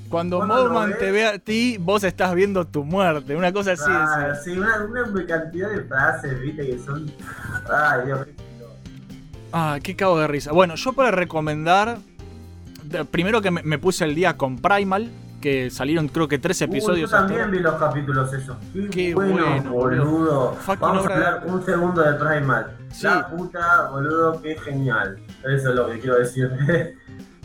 cuando 0.08 0.40
ves- 0.46 0.98
te 0.98 1.10
ve 1.10 1.26
a 1.26 1.38
ti, 1.38 1.76
vos 1.78 2.04
estás 2.04 2.34
viendo 2.34 2.66
tu 2.66 2.84
muerte. 2.84 3.36
Una 3.36 3.52
cosa 3.52 3.72
así. 3.72 3.84
Ah, 3.88 4.34
sí. 4.42 4.50
una, 4.56 4.84
una 4.84 5.26
cantidad 5.26 5.70
de 5.70 5.82
frases, 5.82 6.40
viste, 6.40 6.66
que 6.66 6.78
son. 6.78 7.10
Ay, 7.72 8.06
Dios 8.06 8.26
mío. 8.26 8.36
Ah, 9.52 9.78
qué 9.82 9.94
cago 9.96 10.18
de 10.18 10.26
risa. 10.26 10.52
Bueno, 10.52 10.74
yo 10.74 10.92
para 10.92 11.10
recomendar, 11.10 11.98
primero 13.10 13.40
que 13.40 13.50
me, 13.50 13.62
me 13.62 13.78
puse 13.78 14.04
el 14.04 14.14
día 14.14 14.36
con 14.36 14.58
Primal, 14.58 15.10
que 15.40 15.70
salieron 15.70 16.08
creo 16.08 16.28
que 16.28 16.38
tres 16.38 16.60
Uy, 16.62 16.66
episodios. 16.66 17.10
yo 17.10 17.16
también 17.16 17.50
vi 17.50 17.58
los 17.60 17.74
capítulos 17.74 18.32
esos. 18.32 18.56
Qué, 18.72 18.88
Qué 18.90 19.14
bueno, 19.14 19.34
bueno, 19.34 19.70
boludo. 19.72 20.56
Vamos 20.80 21.06
a 21.06 21.14
hablar 21.14 21.42
un 21.46 21.64
segundo 21.64 22.02
de 22.02 22.14
Primal. 22.14 22.76
Sí. 22.90 23.04
La 23.04 23.28
puta, 23.28 23.88
boludo, 23.90 24.40
qué 24.42 24.56
genial. 24.58 25.18
Eso 25.40 25.68
es 25.70 25.74
lo 25.74 25.88
que 25.88 25.98
quiero 26.00 26.18
decir. 26.18 26.50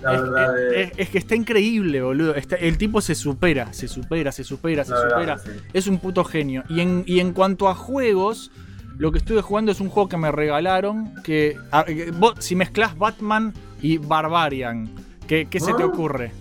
La 0.02 0.16
Es, 0.16 0.22
verdad. 0.24 0.60
es- 0.74 0.92
es- 0.92 1.00
es 1.00 1.10
que 1.10 1.18
está 1.20 1.36
increíble, 1.36 2.02
boludo. 2.02 2.34
Está- 2.34 2.56
el 2.56 2.78
tipo 2.80 3.02
se 3.02 3.14
supera, 3.14 3.72
se 3.72 3.88
supera, 3.88 4.32
se 4.32 4.44
supera, 4.44 4.84
se 4.84 4.92
la 4.94 5.02
supera. 5.10 5.36
que 5.36 5.42
sí. 5.52 5.60
Es 5.74 5.86
un 5.86 6.00
puto 6.00 6.24
genio. 6.24 6.64
Y 6.70 6.80
en, 6.80 7.04
y 7.06 7.20
en 7.20 7.34
cuanto 7.34 7.70
a 7.70 7.76
juegos, 7.76 8.50
lo 8.98 9.12
que 9.12 9.20
estuve 9.20 9.44
jugando 9.44 9.72
es 9.72 9.80
un 9.80 9.90
juego 9.90 10.10
que 10.10 10.18
me 10.18 10.32
regalaron. 10.32 11.14
Que, 11.24 11.56
a- 11.72 11.84
que 11.84 12.10
vos, 12.12 12.34
si 12.40 12.56
mezclas 12.56 12.98
Batman 12.98 13.54
y 13.80 14.00
Barbarian, 14.00 14.90
¿qué, 15.28 15.46
qué 15.48 15.60
se 15.60 15.72
te 15.76 15.84
¿Ah? 15.84 15.88
ocurre? 15.88 16.32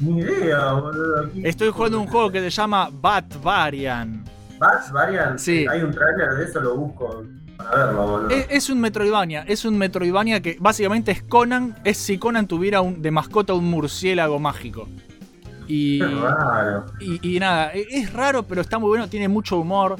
Ni 0.00 0.20
idea, 0.20 0.72
boludo. 0.72 1.30
¿Qué- 1.32 1.48
Estoy 1.48 1.70
jugando 1.70 2.00
un 2.00 2.06
juego 2.06 2.30
que 2.30 2.40
se 2.40 2.50
llama 2.50 2.88
Batvarian. 2.92 4.24
¿Bats 4.58 4.92
Varian? 4.92 5.38
Sí. 5.38 5.66
Hay 5.70 5.82
un 5.82 5.90
trailer 5.90 6.34
de 6.34 6.44
eso, 6.44 6.60
lo 6.60 6.76
busco 6.76 7.24
para 7.56 7.86
verlo, 7.86 8.06
boludo. 8.06 8.28
Es, 8.30 8.46
es 8.50 8.70
un 8.70 8.80
Metroidvania, 8.80 9.44
es 9.46 9.64
un 9.64 9.78
Metroidvania 9.78 10.40
que 10.42 10.56
básicamente 10.60 11.12
es 11.12 11.22
Conan, 11.22 11.76
es 11.84 11.96
si 11.96 12.18
Conan 12.18 12.46
tuviera 12.46 12.80
un, 12.82 13.00
de 13.00 13.10
mascota 13.10 13.54
un 13.54 13.70
murciélago 13.70 14.38
mágico. 14.38 14.88
Y, 15.66 16.00
raro. 16.02 16.86
y, 17.00 17.36
y 17.36 17.38
nada, 17.40 17.70
e- 17.72 17.86
es 17.90 18.12
raro, 18.12 18.42
pero 18.42 18.60
está 18.60 18.78
muy 18.78 18.88
bueno, 18.88 19.08
tiene 19.08 19.28
mucho 19.28 19.56
humor, 19.58 19.96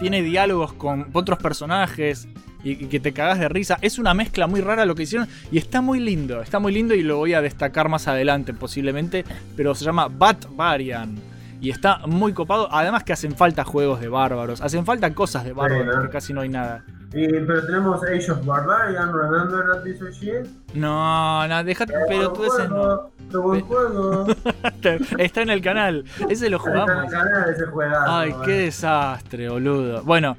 tiene 0.00 0.20
diálogos 0.20 0.72
con 0.72 1.06
otros 1.12 1.38
personajes. 1.38 2.26
Y 2.64 2.76
que 2.86 3.00
te 3.00 3.12
cagas 3.12 3.38
de 3.38 3.48
risa. 3.48 3.78
Es 3.80 3.98
una 3.98 4.14
mezcla 4.14 4.46
muy 4.46 4.60
rara 4.60 4.84
lo 4.86 4.94
que 4.94 5.04
hicieron 5.04 5.28
y 5.50 5.58
está 5.58 5.80
muy 5.80 6.00
lindo, 6.00 6.42
está 6.42 6.58
muy 6.58 6.72
lindo 6.72 6.94
y 6.94 7.02
lo 7.02 7.16
voy 7.16 7.34
a 7.34 7.42
destacar 7.42 7.88
más 7.88 8.08
adelante 8.08 8.54
posiblemente, 8.54 9.24
pero 9.56 9.74
se 9.74 9.84
llama 9.84 10.08
Bat 10.08 10.46
Varian. 10.50 11.16
Y 11.60 11.70
está 11.70 11.98
muy 12.08 12.32
copado, 12.32 12.68
además 12.72 13.04
que 13.04 13.12
hacen 13.12 13.36
falta 13.36 13.62
juegos 13.62 14.00
de 14.00 14.08
bárbaros, 14.08 14.60
hacen 14.60 14.84
falta 14.84 15.14
cosas 15.14 15.44
de 15.44 15.52
bárbaros, 15.52 15.94
¿no? 15.94 16.02
que 16.02 16.08
casi 16.08 16.32
no 16.32 16.40
hay 16.40 16.48
nada. 16.48 16.84
Y, 17.14 17.28
pero 17.28 17.64
tenemos 17.66 18.02
Age 18.02 18.32
of 18.32 18.44
Barbarian, 18.44 19.12
Remember 19.12 19.66
that 19.66 19.82
of 19.82 20.12
shit. 20.12 20.46
No, 20.74 21.46
no, 21.46 21.62
dejate, 21.62 21.92
pero 22.08 22.32
tú 22.32 22.44
ese 22.44 22.66
no. 22.68 23.10
buen 23.42 23.60
juego. 23.60 24.26
Está 25.18 25.42
en 25.42 25.50
el 25.50 25.60
canal, 25.60 26.04
ese 26.28 26.48
lo 26.50 26.56
Está 26.56 26.70
en 26.72 26.78
el 26.78 26.84
jugamos. 26.86 27.12
canal 27.12 27.50
ese 27.50 27.66
juegazo. 27.66 28.12
Ay, 28.12 28.34
qué 28.44 28.52
desastre, 28.52 29.48
boludo. 29.48 30.02
Bueno, 30.02 30.36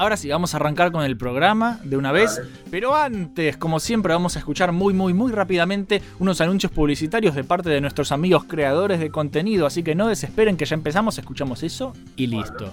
ahora 0.00 0.16
sí, 0.16 0.30
vamos 0.30 0.54
a 0.54 0.56
arrancar 0.56 0.92
con 0.92 1.04
el 1.04 1.18
programa 1.18 1.78
de 1.84 1.98
una 1.98 2.10
vez. 2.10 2.40
Pero 2.70 2.96
antes, 2.96 3.58
como 3.58 3.80
siempre, 3.80 4.14
vamos 4.14 4.34
a 4.34 4.38
escuchar 4.38 4.72
muy, 4.72 4.94
muy, 4.94 5.12
muy 5.12 5.30
rápidamente 5.30 6.00
unos 6.18 6.40
anuncios 6.40 6.72
publicitarios 6.72 7.34
de 7.34 7.44
parte 7.44 7.68
de 7.68 7.82
nuestros 7.82 8.10
amigos 8.10 8.44
creadores 8.44 8.98
de 8.98 9.10
contenido. 9.10 9.66
Así 9.66 9.82
que 9.82 9.94
no 9.94 10.08
desesperen 10.08 10.56
que 10.56 10.64
ya 10.64 10.74
empezamos, 10.74 11.18
escuchamos 11.18 11.62
eso 11.62 11.92
y 12.16 12.28
listo. 12.28 12.72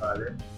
Vale. 0.00 0.57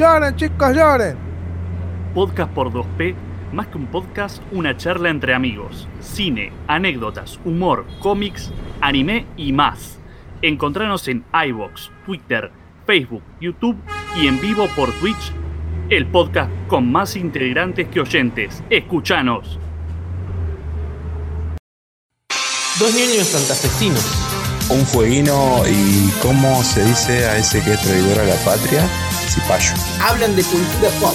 Lloren, 0.00 0.34
chicos, 0.34 0.74
lloren. 0.74 1.14
Podcast 2.14 2.50
por 2.54 2.72
2P, 2.72 3.14
más 3.52 3.66
que 3.66 3.76
un 3.76 3.86
podcast, 3.86 4.42
una 4.50 4.74
charla 4.74 5.10
entre 5.10 5.34
amigos. 5.34 5.86
Cine, 6.00 6.54
anécdotas, 6.68 7.38
humor, 7.44 7.84
cómics, 7.98 8.50
anime 8.80 9.26
y 9.36 9.52
más. 9.52 9.98
Encontranos 10.40 11.06
en 11.08 11.22
iBox, 11.48 11.90
Twitter, 12.06 12.50
Facebook, 12.86 13.22
YouTube 13.42 13.76
y 14.16 14.26
en 14.26 14.40
vivo 14.40 14.68
por 14.74 14.90
Twitch. 15.00 15.34
El 15.90 16.06
podcast 16.06 16.50
con 16.66 16.90
más 16.90 17.14
integrantes 17.14 17.86
que 17.88 18.00
oyentes. 18.00 18.62
Escuchanos. 18.70 19.58
Dos 22.78 22.94
niños 22.94 23.26
santafesinos. 23.26 24.26
un 24.70 24.86
fueguino 24.86 25.62
y 25.68 26.10
cómo 26.22 26.62
se 26.62 26.84
dice 26.84 27.26
a 27.26 27.36
ese 27.36 27.62
que 27.62 27.72
es 27.74 27.80
traidor 27.82 28.20
a 28.20 28.24
la 28.24 28.36
patria, 28.36 28.88
cipayo. 29.30 29.74
Hablan 30.00 30.34
de 30.36 30.42
cultura 30.42 30.90
pop. 31.00 31.14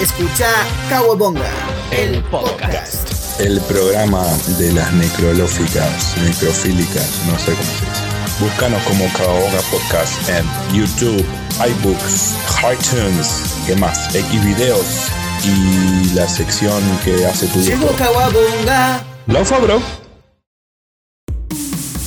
Escucha 0.00 0.48
Kawabonga, 0.88 1.50
El 1.90 2.22
podcast. 2.24 3.40
El 3.40 3.60
programa 3.62 4.24
de 4.58 4.72
las 4.72 4.92
necrolóficas, 4.92 6.16
necrofílicas, 6.22 7.20
no 7.26 7.38
sé 7.38 7.52
cómo 7.52 7.64
se 7.64 7.84
dice. 7.84 8.16
Búscanos 8.40 8.82
como 8.84 9.10
Caoga 9.14 9.60
Podcast 9.70 10.28
en 10.28 10.44
YouTube, 10.74 11.24
iBooks, 11.58 12.34
iTunes, 12.72 13.28
¿qué 13.66 13.74
más? 13.76 14.10
Xvideos 14.12 15.08
y 15.44 16.14
la 16.14 16.28
sección 16.28 16.82
que 17.04 17.26
hace 17.26 17.46
tu 17.48 17.60
Llegó. 17.60 17.88
Kawabonga. 17.96 19.04
Bro. 19.26 19.82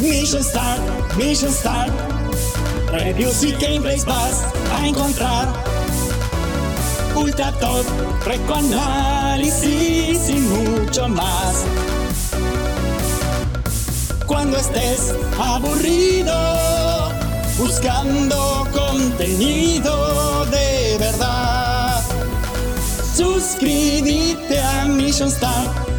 Mission 0.02 0.44
Start, 0.44 0.82
Mission 1.18 1.52
Start. 1.52 2.19
Reviews 2.92 3.44
y 3.44 3.52
gameplays 3.52 4.04
vas 4.04 4.44
a 4.74 4.88
encontrar. 4.88 5.48
Ultra 7.16 7.52
top, 7.60 7.86
análisis 8.56 10.30
y 10.30 10.34
mucho 10.34 11.08
más. 11.08 11.66
Cuando 14.26 14.58
estés 14.58 15.14
aburrido, 15.40 16.34
buscando 17.58 18.68
contenido 18.74 20.46
de 20.46 20.98
verdad. 21.00 22.02
Suscríbete 23.16 24.60
a 24.60 24.86
Mission 24.86 25.30
Start. 25.30 25.99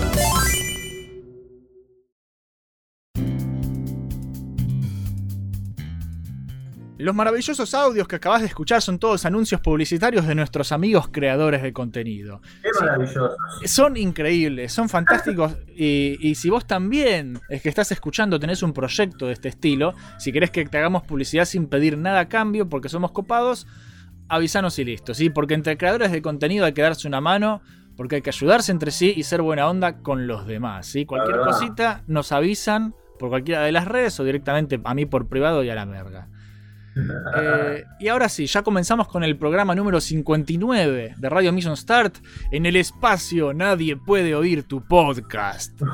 Los 7.01 7.15
maravillosos 7.15 7.73
audios 7.73 8.07
que 8.07 8.17
acabas 8.17 8.41
de 8.41 8.47
escuchar 8.47 8.79
son 8.79 8.99
todos 8.99 9.25
anuncios 9.25 9.59
publicitarios 9.59 10.27
de 10.27 10.35
nuestros 10.35 10.71
amigos 10.71 11.09
creadores 11.11 11.63
de 11.63 11.73
contenido. 11.73 12.41
Qué 12.61 12.69
maravilloso. 12.79 13.35
Son 13.65 13.97
increíbles, 13.97 14.71
son 14.71 14.87
fantásticos 14.87 15.57
y, 15.75 16.17
y 16.19 16.35
si 16.35 16.51
vos 16.51 16.67
también 16.67 17.39
es 17.49 17.63
que 17.63 17.69
estás 17.69 17.91
escuchando, 17.91 18.39
tenés 18.39 18.61
un 18.61 18.71
proyecto 18.73 19.25
de 19.25 19.33
este 19.33 19.49
estilo, 19.49 19.95
si 20.19 20.31
querés 20.31 20.51
que 20.51 20.63
te 20.63 20.77
hagamos 20.77 21.01
publicidad 21.01 21.45
sin 21.45 21.65
pedir 21.65 21.97
nada 21.97 22.19
a 22.19 22.29
cambio 22.29 22.69
porque 22.69 22.87
somos 22.87 23.11
copados, 23.11 23.65
avisanos 24.29 24.77
y 24.77 24.85
listo, 24.85 25.15
¿sí? 25.15 25.31
Porque 25.31 25.55
entre 25.55 25.77
creadores 25.77 26.11
de 26.11 26.21
contenido 26.21 26.65
hay 26.65 26.73
que 26.73 26.83
darse 26.83 27.07
una 27.07 27.19
mano, 27.19 27.63
porque 27.97 28.17
hay 28.17 28.21
que 28.21 28.29
ayudarse 28.29 28.71
entre 28.71 28.91
sí 28.91 29.11
y 29.17 29.23
ser 29.23 29.41
buena 29.41 29.67
onda 29.67 30.03
con 30.03 30.27
los 30.27 30.45
demás, 30.45 30.85
¿sí? 30.85 31.07
Cualquier 31.07 31.39
cosita 31.39 32.03
nos 32.05 32.31
avisan 32.31 32.93
por 33.17 33.29
cualquiera 33.29 33.63
de 33.63 33.71
las 33.71 33.87
redes 33.87 34.19
o 34.19 34.23
directamente 34.23 34.79
a 34.83 34.93
mí 34.93 35.07
por 35.07 35.27
privado 35.27 35.63
y 35.63 35.71
a 35.71 35.75
la 35.75 35.87
merga. 35.87 36.27
Eh, 36.93 37.85
y 38.01 38.07
ahora 38.09 38.27
sí, 38.27 38.45
ya 38.47 38.63
comenzamos 38.63 39.07
con 39.07 39.23
el 39.23 39.37
programa 39.37 39.73
número 39.75 40.01
59 40.01 41.15
de 41.17 41.29
Radio 41.29 41.53
Mission 41.53 41.77
Start. 41.77 42.17
En 42.51 42.65
el 42.65 42.75
espacio 42.75 43.53
nadie 43.53 43.95
puede 43.95 44.35
oír 44.35 44.63
tu 44.63 44.85
podcast. 44.85 45.79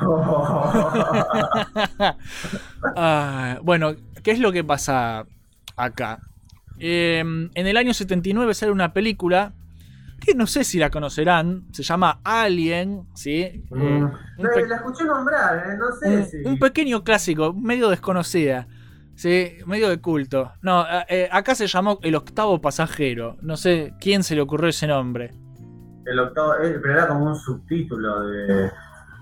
Ah, 2.96 3.58
bueno, 3.62 3.94
¿qué 4.22 4.30
es 4.32 4.38
lo 4.38 4.52
que 4.52 4.64
pasa 4.64 5.26
acá? 5.76 6.20
Eh, 6.78 7.18
en 7.20 7.66
el 7.66 7.76
año 7.76 7.92
79 7.94 8.54
sale 8.54 8.72
una 8.72 8.92
película 8.92 9.52
que 10.20 10.34
no 10.34 10.46
sé 10.46 10.64
si 10.64 10.78
la 10.78 10.90
conocerán, 10.90 11.64
se 11.72 11.82
llama 11.82 12.20
Alien, 12.24 13.02
¿sí? 13.14 13.64
Mm. 13.70 14.04
Eh, 14.06 14.66
La 14.68 14.76
escuché 14.76 15.04
nombrar, 15.04 15.58
eh, 15.70 15.76
no 15.78 15.86
sé 16.00 16.08
un- 16.16 16.24
si. 16.26 16.36
un 16.44 16.58
pequeño 16.58 17.04
clásico, 17.04 17.52
medio 17.52 17.88
desconocida. 17.88 18.66
Sí, 19.18 19.58
medio 19.66 19.88
de 19.88 20.00
culto. 20.00 20.52
No, 20.62 20.86
eh, 21.08 21.28
acá 21.32 21.56
se 21.56 21.66
llamó 21.66 21.98
El 22.02 22.14
Octavo 22.14 22.60
Pasajero. 22.60 23.36
No 23.42 23.56
sé 23.56 23.92
quién 24.00 24.22
se 24.22 24.36
le 24.36 24.40
ocurrió 24.42 24.68
ese 24.68 24.86
nombre. 24.86 25.32
El 26.06 26.20
octavo, 26.20 26.54
eh, 26.62 26.78
pero 26.80 26.94
era 26.94 27.08
como 27.08 27.24
un 27.26 27.34
subtítulo 27.34 28.28
de, 28.28 28.70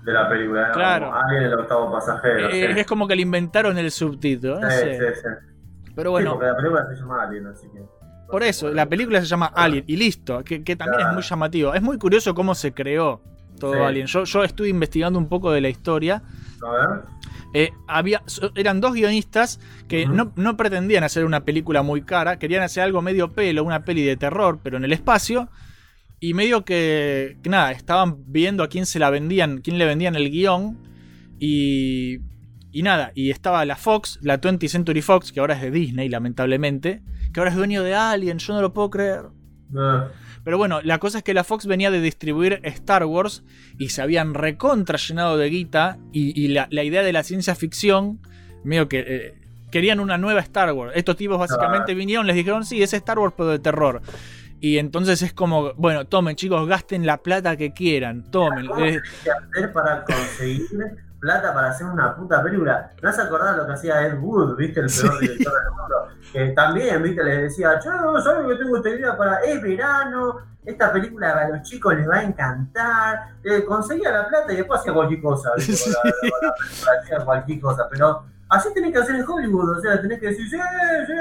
de 0.05 0.13
la 0.13 0.29
película. 0.29 0.65
era 0.65 0.71
Claro. 0.71 1.11
Alien 1.15 1.43
el 1.45 1.53
octavo 1.55 1.91
pasajero. 1.91 2.47
Eh, 2.49 2.73
sí. 2.75 2.79
Es 2.81 2.85
como 2.85 3.07
que 3.07 3.15
le 3.15 3.23
inventaron 3.23 3.75
el 3.79 3.89
subtítulo. 3.89 4.59
No 4.59 4.69
Sí, 4.69 4.77
sé. 4.77 4.99
sí, 5.15 5.21
sí. 5.21 5.91
Pero 5.95 6.09
Sí, 6.09 6.11
bueno, 6.11 6.31
porque 6.33 6.45
la 6.45 6.55
película 6.55 6.85
se 6.87 6.95
llama 7.01 7.23
Alien, 7.23 7.47
así 7.47 7.67
que. 7.73 7.81
por 8.29 8.43
eso, 8.43 8.69
la 8.71 8.85
película 8.85 9.19
se 9.19 9.25
llama 9.25 9.47
Alien 9.47 9.83
y 9.87 9.97
listo, 9.97 10.43
que, 10.43 10.63
que 10.63 10.75
también 10.75 11.07
es 11.07 11.13
muy 11.15 11.23
llamativo. 11.23 11.73
Es 11.73 11.81
muy 11.81 11.97
curioso 11.97 12.35
cómo 12.35 12.53
se 12.53 12.71
creó 12.71 13.23
todo 13.57 13.73
Sí. 13.73 13.79
Alien. 13.79 14.07
Yo, 14.07 14.23
yo 14.23 14.43
estuve 14.43 14.69
investigando 14.69 15.19
un 15.19 15.27
poco 15.27 15.51
de 15.51 15.61
la 15.61 15.69
historia. 15.69 16.23
A 16.65 16.71
ver. 16.71 17.17
Eh, 17.53 17.71
había, 17.87 18.21
eran 18.55 18.81
dos 18.81 18.93
guionistas 18.93 19.59
que 19.87 20.05
no, 20.05 20.33
no 20.35 20.57
pretendían 20.57 21.03
hacer 21.03 21.25
una 21.25 21.45
película 21.45 21.81
muy 21.81 22.01
cara, 22.01 22.37
querían 22.39 22.61
hacer 22.61 22.83
algo 22.83 23.01
medio 23.01 23.31
pelo, 23.31 23.63
una 23.63 23.85
peli 23.85 24.03
de 24.03 24.17
terror, 24.17 24.59
pero 24.61 24.77
en 24.77 24.83
el 24.83 24.93
espacio. 24.93 25.49
Y 26.19 26.33
medio 26.33 26.65
que, 26.65 27.37
que 27.43 27.49
nada, 27.49 27.71
estaban 27.71 28.23
viendo 28.27 28.63
a 28.63 28.69
quién 28.69 28.85
se 28.85 28.99
la 28.99 29.09
vendían, 29.09 29.61
quién 29.61 29.77
le 29.77 29.85
vendían 29.85 30.15
el 30.15 30.29
guion. 30.31 30.77
Y, 31.39 32.17
y 32.71 32.83
nada, 32.83 33.11
y 33.15 33.29
estaba 33.29 33.63
la 33.65 33.75
Fox, 33.75 34.19
la 34.21 34.41
20th 34.41 34.67
Century 34.67 35.01
Fox, 35.01 35.31
que 35.31 35.39
ahora 35.39 35.55
es 35.55 35.61
de 35.61 35.71
Disney, 35.71 36.09
lamentablemente, 36.09 37.01
que 37.33 37.39
ahora 37.39 37.51
es 37.51 37.57
dueño 37.57 37.83
de 37.83 37.95
Alien, 37.95 38.39
yo 38.39 38.53
no 38.53 38.61
lo 38.61 38.73
puedo 38.73 38.89
creer. 38.89 39.25
No. 39.69 40.05
Pero 40.47 40.57
bueno, 40.57 40.79
la 40.81 40.97
cosa 40.97 41.17
es 41.17 41.25
que 41.25 41.33
la 41.33 41.43
Fox 41.43 41.65
venía 41.65 41.91
de 41.91 41.99
distribuir 41.99 42.61
Star 42.63 43.03
Wars 43.03 43.43
y 43.77 43.89
se 43.89 44.01
habían 44.01 44.33
recontra 44.33 44.97
llenado 44.97 45.35
de 45.37 45.49
guita 45.49 45.97
y, 46.13 46.41
y 46.41 46.47
la, 46.47 46.69
la 46.71 46.85
idea 46.85 47.03
de 47.03 47.11
la 47.11 47.23
ciencia 47.23 47.53
ficción, 47.53 48.21
medio 48.63 48.87
que 48.87 49.03
eh, 49.05 49.35
querían 49.71 49.99
una 49.99 50.17
nueva 50.17 50.39
Star 50.39 50.71
Wars. 50.71 50.93
Estos 50.95 51.17
tipos 51.17 51.37
básicamente 51.37 51.93
vinieron, 51.95 52.27
les 52.27 52.37
dijeron, 52.37 52.63
sí, 52.63 52.81
es 52.81 52.93
Star 52.93 53.19
Wars 53.19 53.33
pero 53.35 53.49
de 53.49 53.59
terror. 53.59 54.01
Y 54.61 54.77
entonces 54.77 55.21
es 55.21 55.33
como, 55.33 55.73
bueno, 55.73 56.05
tomen 56.05 56.37
chicos, 56.37 56.65
gasten 56.65 57.05
la 57.05 57.17
plata 57.17 57.57
que 57.57 57.73
quieran, 57.73 58.31
tomen. 58.31 58.67
¿Cómo 58.67 58.85
Eh, 58.85 59.01
tenés 59.01 59.03
que 59.25 59.31
hacer 59.31 59.73
para 59.73 60.05
conseguir 60.05 60.61
plata 61.19 61.53
para 61.53 61.69
hacer 61.69 61.87
una 61.87 62.15
puta 62.15 62.41
película? 62.43 62.91
¿No 63.01 63.09
has 63.09 63.19
acordado 63.19 63.57
lo 63.57 63.67
que 63.67 63.73
hacía 63.73 64.01
Ed 64.07 64.19
Wood, 64.19 64.55
viste, 64.55 64.79
el 64.81 64.87
peor 64.87 65.19
director 65.19 65.53
del 65.53 65.71
mundo? 65.71 66.07
Que 66.31 66.49
también, 66.49 67.01
viste, 67.03 67.23
le 67.23 67.43
decía, 67.43 67.79
yo 67.79 68.19
sabes 68.21 68.47
que 68.47 68.63
tengo 68.63 68.77
esta 68.77 68.89
idea 68.89 69.17
para 69.17 69.37
es 69.37 69.61
verano, 69.61 70.37
esta 70.65 70.91
película 70.91 71.31
a 71.31 71.49
los 71.49 71.61
chicos 71.61 71.95
les 71.95 72.09
va 72.09 72.15
a 72.17 72.23
encantar. 72.23 73.29
Eh, 73.43 73.63
conseguía 73.65 74.11
la 74.11 74.27
plata 74.27 74.51
y 74.51 74.57
después 74.57 74.79
hacía 74.81 74.93
cualquier 74.93 75.21
cosa, 75.21 75.51
viste, 75.55 75.91
con 75.93 76.03
la- 76.03 76.11
con 76.11 76.47
la 76.47 76.53
película, 76.55 76.91
hacía 77.01 77.25
cualquier 77.25 77.59
cosa, 77.61 77.87
pero 77.89 78.23
así 78.49 78.69
tenés 78.73 78.91
que 78.93 78.99
hacer 78.99 79.15
en 79.15 79.25
Hollywood, 79.27 79.77
o 79.77 79.81
sea, 79.81 80.01
tenés 80.01 80.19
que 80.19 80.27
decir, 80.27 80.45
sí, 80.49 80.55
sí, 80.55 80.63
sí, 81.07 81.13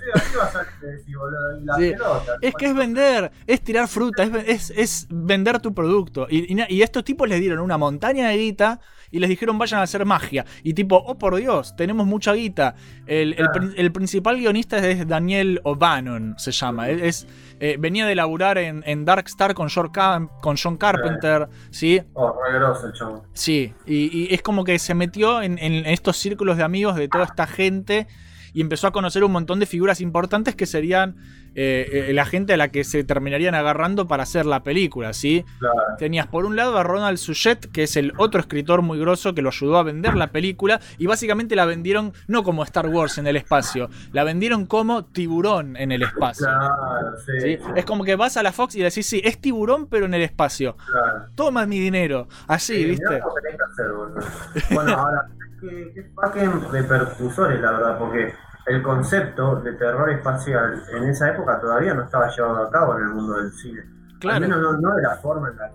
sí, 0.00 0.10
así 0.14 0.36
va 0.36 0.44
a 0.60 0.86
decís, 0.86 1.16
boludo, 1.16 1.58
y 1.60 1.64
la 1.64 1.74
Sí. 1.76 1.90
pelota. 1.92 2.32
Es 2.40 2.54
que 2.54 2.66
es 2.66 2.74
vender, 2.74 3.30
es 3.46 3.60
tirar 3.62 3.88
fruta, 3.88 4.22
es, 4.24 4.30
es- 4.46 4.70
es 4.76 5.06
vender 5.10 5.60
tu 5.60 5.74
producto. 5.74 6.26
Y, 6.30 6.54
y 6.72 6.82
estos 6.82 7.04
tipos 7.04 7.28
les 7.28 7.40
dieron 7.40 7.60
una 7.60 7.78
montaña 7.78 8.28
de 8.28 8.36
guita 8.36 8.80
y 9.12 9.18
les 9.18 9.28
dijeron 9.28 9.58
vayan 9.58 9.80
a 9.80 9.82
hacer 9.82 10.04
magia. 10.04 10.44
Y 10.62 10.74
tipo, 10.74 10.96
oh 10.96 11.18
por 11.18 11.34
Dios, 11.36 11.74
tenemos 11.76 12.06
mucha 12.06 12.32
guita. 12.32 12.74
El, 13.06 13.34
el 13.38 13.48
prin- 13.50 13.74
el 13.76 13.90
principal 13.92 14.36
guionista 14.36 14.78
es 14.78 15.06
Daniel 15.08 15.60
O'Bannon, 15.64 16.34
se 16.38 16.52
llama. 16.52 16.88
Es, 16.90 17.26
eh, 17.58 17.76
venía 17.78 18.06
de 18.06 18.14
laburar 18.14 18.56
en, 18.58 18.82
en 18.86 19.04
Dark 19.04 19.26
Star 19.26 19.54
con, 19.54 19.68
John 19.68 19.88
Car- 19.90 20.28
con 20.40 20.56
John 20.56 20.76
Carpenter, 20.76 21.48
¿sí? 21.70 22.00
Oh, 22.14 22.34
re 22.46 22.58
grosso 22.58 22.86
el 22.86 22.92
chabón. 22.92 23.22
Sí, 23.32 23.74
y, 23.84 24.28
y 24.30 24.34
es 24.34 24.42
como 24.42 24.62
que 24.64 24.78
se 24.78 24.94
metió 24.94 25.42
en, 25.42 25.58
en 25.58 25.84
estos 25.86 26.09
círculos 26.16 26.56
de 26.56 26.62
amigos 26.62 26.96
de 26.96 27.08
toda 27.08 27.24
esta 27.24 27.46
gente 27.46 28.06
y 28.52 28.60
empezó 28.60 28.86
a 28.86 28.92
conocer 28.92 29.24
un 29.24 29.32
montón 29.32 29.60
de 29.60 29.66
figuras 29.66 30.00
importantes 30.00 30.54
que 30.54 30.66
serían 30.66 31.16
eh, 31.54 32.06
eh, 32.08 32.12
la 32.12 32.24
gente 32.24 32.54
a 32.54 32.56
la 32.56 32.68
que 32.68 32.84
se 32.84 33.04
terminarían 33.04 33.54
agarrando 33.54 34.06
para 34.06 34.22
hacer 34.22 34.46
la 34.46 34.62
película, 34.62 35.12
¿sí? 35.12 35.44
Claro. 35.58 35.76
Tenías 35.98 36.26
por 36.26 36.44
un 36.44 36.56
lado 36.56 36.78
a 36.78 36.82
Ronald 36.82 37.18
Suchet, 37.18 37.70
que 37.72 37.82
es 37.84 37.96
el 37.96 38.12
otro 38.18 38.40
escritor 38.40 38.82
muy 38.82 38.98
grosso 38.98 39.34
que 39.34 39.42
lo 39.42 39.48
ayudó 39.48 39.78
a 39.78 39.82
vender 39.82 40.14
la 40.16 40.28
película, 40.28 40.80
y 40.98 41.06
básicamente 41.06 41.56
la 41.56 41.64
vendieron 41.64 42.12
no 42.28 42.42
como 42.42 42.62
Star 42.64 42.86
Wars 42.88 43.18
en 43.18 43.26
el 43.26 43.36
espacio, 43.36 43.90
la 44.12 44.24
vendieron 44.24 44.66
como 44.66 45.04
tiburón 45.04 45.76
en 45.76 45.92
el 45.92 46.02
espacio. 46.02 46.46
Claro, 46.46 47.16
sí. 47.26 47.40
¿sí? 47.40 47.58
Es 47.76 47.84
como 47.84 48.04
que 48.04 48.16
vas 48.16 48.36
a 48.36 48.42
la 48.42 48.52
Fox 48.52 48.76
y 48.76 48.80
decís, 48.82 49.06
sí, 49.06 49.20
es 49.24 49.40
tiburón 49.40 49.86
pero 49.86 50.06
en 50.06 50.14
el 50.14 50.22
espacio. 50.22 50.76
Claro. 50.76 51.26
Toma 51.34 51.66
mi 51.66 51.78
dinero. 51.78 52.28
Así, 52.46 52.74
Sí, 52.76 52.84
¿viste? 52.84 53.08
mirá 53.08 53.20
cómo 53.20 53.34
tenés 53.34 53.58
que 53.58 53.64
hacer. 53.72 54.74
Bueno, 54.74 54.92
ahora, 54.96 55.28
qué, 55.60 55.92
qué 55.94 56.10
fucking 56.14 56.70
repercusores, 56.70 57.60
la 57.60 57.72
verdad, 57.72 57.98
porque 57.98 58.32
el 58.66 58.82
concepto 58.82 59.56
de 59.56 59.72
terror 59.72 60.10
espacial 60.10 60.82
en 60.94 61.08
esa 61.08 61.30
época 61.30 61.60
todavía 61.60 61.94
no 61.94 62.04
estaba 62.04 62.28
llevado 62.30 62.66
a 62.66 62.70
cabo 62.70 62.96
en 62.96 63.04
el 63.04 63.08
mundo 63.08 63.34
del 63.34 63.52
cine. 63.52 63.82
Claro. 64.20 64.36
Al 64.36 64.42
menos 64.42 64.60
no, 64.60 64.72
no 64.80 64.94
de 64.94 65.02
la 65.02 65.16
forma 65.16 65.48
en 65.48 65.56
la 65.56 65.68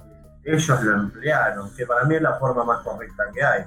que 0.44 0.54
ellos 0.54 0.84
lo 0.84 0.94
emplearon, 0.94 1.76
que 1.76 1.86
para 1.86 2.04
mí 2.06 2.16
es 2.16 2.22
la 2.22 2.36
forma 2.36 2.64
más 2.64 2.82
correcta 2.84 3.24
que 3.34 3.44
hay. 3.44 3.64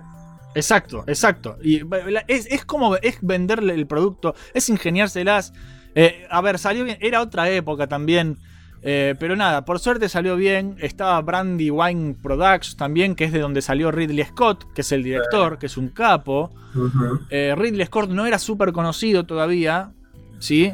Exacto, 0.54 1.04
exacto. 1.06 1.56
Y 1.62 1.82
es, 2.26 2.46
es 2.46 2.64
como 2.64 2.96
es 2.96 3.18
venderle 3.20 3.74
el 3.74 3.86
producto, 3.86 4.34
es 4.54 4.68
ingeniárselas. 4.68 5.52
Eh, 5.94 6.26
a 6.30 6.40
ver, 6.40 6.58
salió 6.58 6.84
bien, 6.84 6.98
era 7.00 7.20
otra 7.20 7.48
época 7.48 7.86
también. 7.86 8.38
Eh, 8.82 9.14
pero 9.18 9.36
nada, 9.36 9.64
por 9.64 9.78
suerte 9.78 10.08
salió 10.08 10.36
bien. 10.36 10.76
Estaba 10.80 11.20
Brandy 11.20 11.70
Wine 11.70 12.16
Products 12.22 12.76
también, 12.76 13.14
que 13.14 13.24
es 13.24 13.32
de 13.32 13.40
donde 13.40 13.62
salió 13.62 13.90
Ridley 13.90 14.24
Scott, 14.24 14.72
que 14.74 14.82
es 14.82 14.92
el 14.92 15.02
director, 15.02 15.58
que 15.58 15.66
es 15.66 15.76
un 15.76 15.88
capo. 15.88 16.50
Eh, 17.30 17.54
Ridley 17.56 17.86
Scott 17.86 18.10
no 18.10 18.26
era 18.26 18.38
súper 18.38 18.72
conocido 18.72 19.24
todavía, 19.24 19.90
¿sí? 20.38 20.72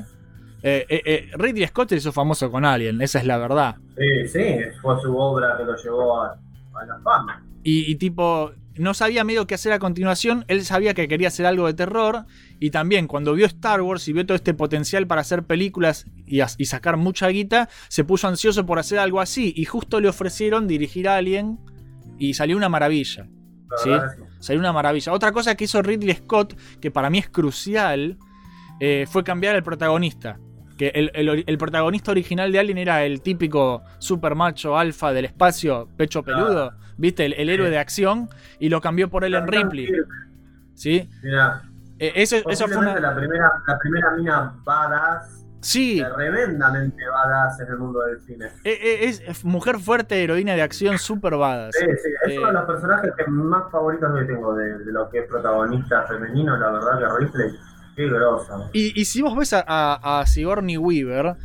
Eh, 0.63 1.31
Ridley 1.37 1.67
Scott 1.67 1.91
se 1.91 1.97
hizo 1.97 2.13
famoso 2.13 2.51
con 2.51 2.65
Alien, 2.65 3.01
esa 3.03 3.19
es 3.19 3.27
la 3.27 3.39
verdad. 3.39 3.77
Sí, 3.97 4.29
sí, 4.29 4.45
fue 4.81 5.01
su 5.01 5.17
obra 5.17 5.57
que 5.57 5.65
lo 5.65 5.77
llevó 5.77 6.23
a, 6.23 6.39
a 6.75 6.87
la 6.87 6.99
fama. 7.01 7.45
Y, 7.63 7.91
y 7.91 7.95
tipo, 7.97 8.53
no 8.77 8.95
sabía 8.95 9.25
medio 9.25 9.47
qué 9.47 9.55
hacer 9.55 9.73
a 9.73 9.79
continuación. 9.79 10.45
Él 10.49 10.65
sabía 10.65 10.95
que 10.95 11.07
quería 11.07 11.29
hacer 11.29 11.47
algo 11.47 11.67
de 11.67 11.75
terror. 11.75 12.27
Y 12.59 12.71
también 12.71 13.07
cuando 13.07 13.35
vio 13.35 13.47
Star 13.47 13.81
Wars 13.83 14.09
y 14.09 14.13
vio 14.13 14.27
todo 14.27 14.35
este 14.35 14.55
potencial 14.55 15.07
para 15.07 15.21
hacer 15.21 15.45
películas 15.45 16.07
y, 16.27 16.41
sacar 16.65 16.97
mucha 16.97 17.29
guita, 17.29 17.69
se 17.89 18.05
puso 18.05 18.27
ansioso 18.27 18.67
por 18.67 18.79
hacer 18.79 18.99
algo 18.99 19.21
así. 19.21 19.53
Y 19.57 19.65
justo 19.65 20.01
le 20.01 20.09
ofrecieron 20.09 20.67
dirigir 20.67 21.09
a 21.09 21.17
Alien. 21.17 21.59
Y 22.19 22.35
salió 22.35 22.57
una 22.57 22.69
maravilla. 22.69 23.29
La 23.71 23.79
¿sí? 23.79 23.91
Salió 24.41 24.61
una 24.61 24.73
maravilla. 24.73 25.13
Otra 25.13 25.33
cosa 25.33 25.55
que 25.55 25.65
hizo 25.65 25.81
Ridley 25.83 26.15
Scott, 26.15 26.57
que 26.81 26.91
para 26.91 27.11
mí 27.11 27.19
es 27.19 27.29
crucial, 27.29 28.19
eh, 28.81 29.07
fue 29.09 29.25
cambiar 29.25 29.57
el 29.57 29.63
protagonista. 29.63 30.39
Que 30.77 30.89
el, 30.89 31.45
el 31.47 31.59
protagonista 31.59 32.11
original 32.11 32.51
de 32.51 32.59
Alien 32.59 32.79
era 32.79 33.05
el 33.05 33.21
típico 33.21 33.83
super 33.99 34.35
macho 34.35 34.77
alfa 34.77 35.13
del 35.13 35.27
espacio, 35.27 35.89
pecho 35.97 36.23
peludo, 36.23 36.73
¿viste? 36.97 37.27
El, 37.27 37.35
el 37.35 37.49
héroe 37.49 37.71
de 37.71 37.79
acción, 37.79 38.29
y 38.59 38.69
lo 38.69 38.81
cambió 38.81 39.09
por 39.09 39.25
Ellen 39.25 39.47
Ripley. 39.47 39.89
¿Sí? 40.75 41.09
Mirá, 41.23 41.63
Eh, 42.01 42.13
eso, 42.17 42.37
eso 42.51 42.67
fue 42.67 42.79
una. 42.79 42.99
la, 42.99 43.15
primera, 43.15 43.53
la 43.69 43.79
primera 43.79 44.11
mina 44.17 44.55
badass, 44.65 45.41
Sí, 45.61 46.03
tremendamente 46.17 47.03
badass 47.09 47.61
en 47.61 47.69
el 47.69 47.79
mundo 47.79 48.01
del 48.01 48.21
cine. 48.21 48.47
eh, 48.65 48.79
eh, 48.83 48.99
es, 49.09 49.21
es 49.27 49.45
mujer 49.47 49.79
fuerte, 49.79 50.23
heroína 50.23 50.55
de 50.55 50.61
acción, 50.63 50.99
super 50.99 51.37
badass. 51.37 51.75
Sí, 51.79 51.87
sí, 52.03 52.11
es 52.27 52.33
Eh, 52.33 52.39
uno 52.39 52.49
de 52.49 52.53
los 52.53 52.65
personajes 52.65 53.13
que 53.17 53.27
más 53.31 53.71
favoritos 53.71 54.13
que 54.19 54.25
tengo 54.27 54.55
de, 54.57 54.79
de 54.81 54.93
lo 54.93 55.09
que 55.09 55.21
es 55.21 55.29
protagonista 55.29 56.03
femenino, 56.03 56.57
la 56.59 56.71
verdad 56.73 56.99
que 56.99 57.25
Ripley, 57.25 57.59
qué 57.97 58.09
grosa. 58.09 58.71
Y, 58.73 58.99
y 59.01 59.05
si 59.05 59.23
vos 59.23 59.37
ves 59.37 59.53
a, 59.53 59.65
a- 59.67 60.21
a 60.21 60.27
Sigourney 60.27 60.77
Weaver, 60.77 61.37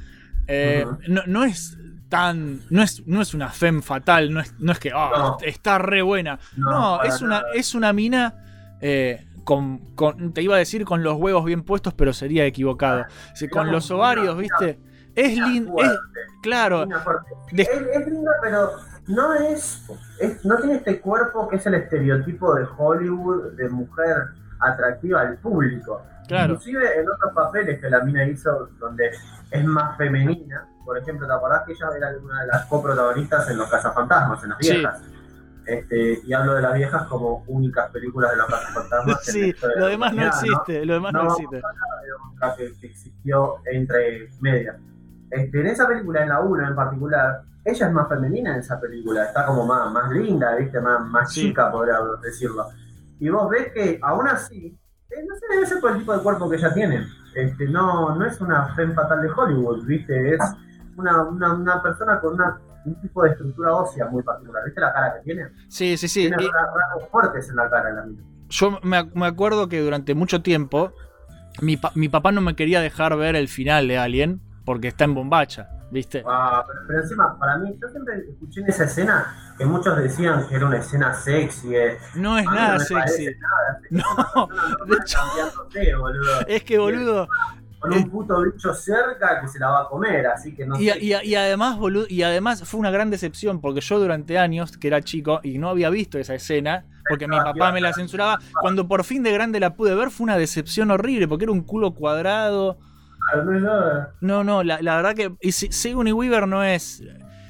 eh, 0.48 0.86
no, 1.08 1.22
no 1.28 1.44
es 1.44 1.78
tan. 2.10 2.62
No 2.70 2.82
es, 2.82 3.06
no 3.08 3.22
es 3.22 3.34
una 3.34 3.50
femme 3.50 3.82
fatal, 3.82 4.34
no 4.34 4.40
es, 4.40 4.54
no 4.60 4.72
es 4.72 4.80
que 4.80 4.92
"Ah, 4.94 5.12
No. 5.16 5.38
está 5.44 5.78
re 5.78 6.02
buena. 6.02 6.40
No, 6.58 7.04
es, 7.04 7.22
una, 7.22 7.44
es 7.54 7.76
una 7.76 7.94
mina. 7.94 8.34
eh, 8.82 9.26
con, 9.44 9.80
con- 9.96 10.32
te 10.34 10.44
iba 10.44 10.56
a 10.56 10.60
decir 10.60 10.86
con 10.86 11.02
los 11.04 11.16
huevos 11.18 11.44
bien 11.44 11.64
puestos, 11.64 11.94
pero 11.96 12.14
sería 12.14 12.46
equivocado. 12.46 13.06
Con 13.52 13.72
los 13.72 13.90
ovarios, 13.90 14.38
¿viste? 14.38 14.80
Es 15.16 15.38
linda. 15.38 15.74
Claro. 16.44 16.88
Es, 17.52 17.68
es 17.68 18.08
linda, 18.08 18.32
pero 18.44 18.70
no 19.08 19.34
es, 19.34 19.84
es- 20.20 20.46
no 20.46 20.56
tiene 20.58 20.76
este 20.76 21.00
cuerpo 21.02 21.48
que 21.50 21.56
es 21.56 21.66
el 21.66 21.74
estereotipo 21.74 22.54
de 22.56 22.66
Hollywood 22.78 23.54
de 23.54 23.70
mujer 23.70 24.16
atractiva 24.60 25.22
al 25.22 25.38
público. 25.38 26.04
Claro. 26.30 26.54
Inclusive 26.54 27.00
en 27.02 27.10
otros 27.10 27.34
papeles 27.34 27.82
que 27.82 27.90
la 27.90 28.00
mina 28.02 28.24
hizo 28.24 28.70
donde 28.80 29.12
es 29.52 29.66
más 29.66 29.98
femenina, 29.98 30.66
por 30.86 30.98
ejemplo, 30.98 31.28
¿te 31.28 31.34
acordás 31.34 31.64
que 31.66 31.74
ella 31.74 31.88
era 31.98 32.10
una 32.24 32.42
de 32.42 32.48
las 32.48 32.66
coprotagonistas 32.68 33.50
en 33.50 33.58
Los 33.58 33.70
Cazafantasmas, 33.70 34.44
en 34.44 34.50
las 34.50 34.58
Sí. 34.60 34.72
viejas? 34.72 35.02
Este, 35.66 36.22
y 36.24 36.34
hablo 36.34 36.56
de 36.56 36.62
las 36.64 36.74
viejas 36.76 37.04
como 37.08 37.44
únicas 37.48 37.92
películas 37.92 38.32
de 38.32 38.38
los 38.38 38.48
cazafantasmas. 38.48 39.20
Sí, 39.24 39.52
de 39.52 39.56
lo 39.76 39.80
la 39.82 39.88
demás 39.88 40.14
no 40.14 40.26
existe. 40.26 40.86
Lo 40.86 40.94
demás 40.96 41.14
no, 41.14 41.24
No, 41.26 41.30
existe. 41.32 41.62
otra 42.36 42.56
que, 42.56 42.74
que 42.80 42.88
existió 42.88 43.56
entre 43.72 44.30
medias. 44.40 44.78
Este, 45.30 45.60
en 45.62 45.68
esa 45.68 45.88
película, 45.88 46.24
en 46.24 46.30
la 46.30 46.40
1 46.40 46.68
en 46.70 46.76
particular, 46.76 47.42
ella 47.66 47.88
es 47.88 47.94
más 47.94 48.08
femenina 48.08 48.54
en 48.54 48.62
esa 48.62 48.80
película, 48.80 49.26
está 49.26 49.46
como 49.46 49.66
más, 49.66 49.92
más 49.92 50.10
linda, 50.12 50.56
¿viste? 50.56 50.80
Más, 50.80 51.06
más 51.06 51.32
Sí. 51.32 51.42
chica, 51.50 51.70
podríamos 51.72 52.20
decirlo. 52.22 52.66
Y 53.20 53.30
vos 53.30 53.48
ves 53.50 53.72
que 53.74 54.00
aún 54.02 54.28
así, 54.28 54.79
no 55.28 55.36
sé, 55.36 55.46
debe 55.50 55.66
ser 55.66 55.80
por 55.80 55.92
el 55.92 56.00
tipo 56.00 56.14
de 56.16 56.24
cuerpo 56.24 56.50
que 56.50 56.58
ella 56.58 56.74
tiene. 56.74 57.06
Este, 57.36 57.68
no, 57.68 58.16
no 58.16 58.26
es 58.26 58.40
una 58.42 58.74
femme 58.76 58.94
fatal 58.94 59.22
de 59.22 59.30
Hollywood, 59.30 59.86
¿viste? 59.86 60.36
Es 60.36 60.40
una, 60.98 61.24
una, 61.24 61.54
una 61.54 61.82
persona 61.84 62.20
con 62.20 62.34
una, 62.36 62.60
un 62.86 63.00
tipo 63.02 63.24
de 63.24 63.30
estructura 63.32 63.74
ósea 63.76 64.08
muy 64.08 64.24
particular. 64.24 64.64
¿Viste 64.66 64.82
la 64.82 64.94
cara 64.94 65.14
que 65.16 65.22
tiene? 65.24 65.48
Sí, 65.68 65.96
sí, 65.98 66.08
sí. 66.08 66.28
Tiene 66.28 66.44
Y- 66.44 66.48
rasgos 66.48 67.10
fuertes 67.12 67.50
en 67.50 67.56
la 67.56 67.70
cara 67.70 67.92
la 67.92 68.04
mina. 68.04 68.24
yo 68.50 68.80
me, 68.84 69.04
me 69.14 69.26
acuerdo 69.28 69.68
que 69.70 69.80
durante 69.82 70.16
mucho 70.16 70.42
tiempo 70.42 70.92
mi, 71.62 71.78
pa- 71.78 71.92
mi 71.96 72.10
papá 72.10 72.32
no 72.32 72.42
me 72.42 72.56
quería 72.56 72.80
dejar 72.82 73.16
ver 73.18 73.36
el 73.36 73.48
final 73.48 73.88
de 73.88 73.98
Alien 73.98 74.42
porque 74.66 74.88
está 74.90 75.04
en 75.06 75.16
bombacha, 75.16 75.70
¿viste? 75.92 76.24
Ah, 76.28 76.64
pero, 76.68 76.80
pero 76.88 77.02
encima, 77.02 77.38
para 77.40 77.58
mí, 77.58 77.78
yo 77.82 77.88
siempre 77.90 78.16
escuché 78.30 78.62
en 78.62 78.68
esa 78.68 78.84
escena 78.86 79.54
que 79.58 79.66
muchos 79.66 79.98
decían 79.98 80.48
que 80.48 80.56
era 80.56 80.66
una 80.66 80.78
escena 80.78 81.14
sexy. 81.14 81.76
eh. 81.76 81.98
No 82.16 82.38
es 82.38 82.46
nada 82.46 82.74
me 82.74 82.80
sexy. 82.80 83.26
nada 83.40 83.80
sexy. 83.82 83.96
No, 83.96 84.50
de 84.86 84.96
hecho-. 84.96 86.46
Es 86.48 86.64
que, 86.64 86.78
boludo. 86.78 87.28
Con 87.80 87.94
un 87.94 88.10
puto 88.10 88.42
bicho 88.42 88.74
cerca 88.74 89.40
que 89.40 89.48
se 89.48 89.58
la 89.58 89.70
va 89.70 89.80
a 89.84 89.88
comer, 89.88 90.28
así 90.28 90.54
que 90.54 90.66
no 90.66 90.78
Y, 90.78 90.90
sé. 90.90 91.00
y- 91.00 91.14
y 91.30 91.36
además, 91.36 91.78
boludo, 91.78 92.06
y 92.10 92.24
además 92.24 92.64
fue 92.68 92.78
una 92.78 92.92
gran 92.92 93.10
decepción 93.10 93.62
porque 93.62 93.80
yo 93.80 94.00
durante 94.00 94.38
años, 94.38 94.78
que 94.78 94.88
era 94.90 95.02
chico, 95.02 95.40
y 95.44 95.60
no 95.60 95.70
había 95.70 95.90
visto 95.90 96.20
esa 96.20 96.36
escena, 96.36 96.86
porque 97.08 97.26
mi 97.26 97.38
papá 97.38 97.72
me 97.72 97.80
la 97.80 97.94
censuraba, 97.94 98.38
cuando 98.60 98.86
por 98.88 99.06
fin 99.06 99.24
de 99.24 99.32
grande 99.32 99.62
la 99.62 99.76
pude 99.76 99.96
ver 99.96 100.12
fue 100.12 100.26
una 100.26 100.36
decepción 100.38 100.92
horrible, 100.92 101.30
porque 101.30 101.46
era 101.46 101.54
un 101.54 101.62
culo 101.62 101.94
cuadrado. 101.96 102.78
No 103.44 103.56
es 103.56 103.62
nada. 103.62 104.12
No, 104.22 104.44
no, 104.44 104.64
la, 104.64 104.82
la 104.82 104.96
verdad 104.98 105.14
que 105.16 105.36
y 105.42 105.52
Si- 105.52 105.72
Sigourney 105.72 106.14
Weaver 106.14 106.48
no 106.48 106.64
es... 106.64 107.02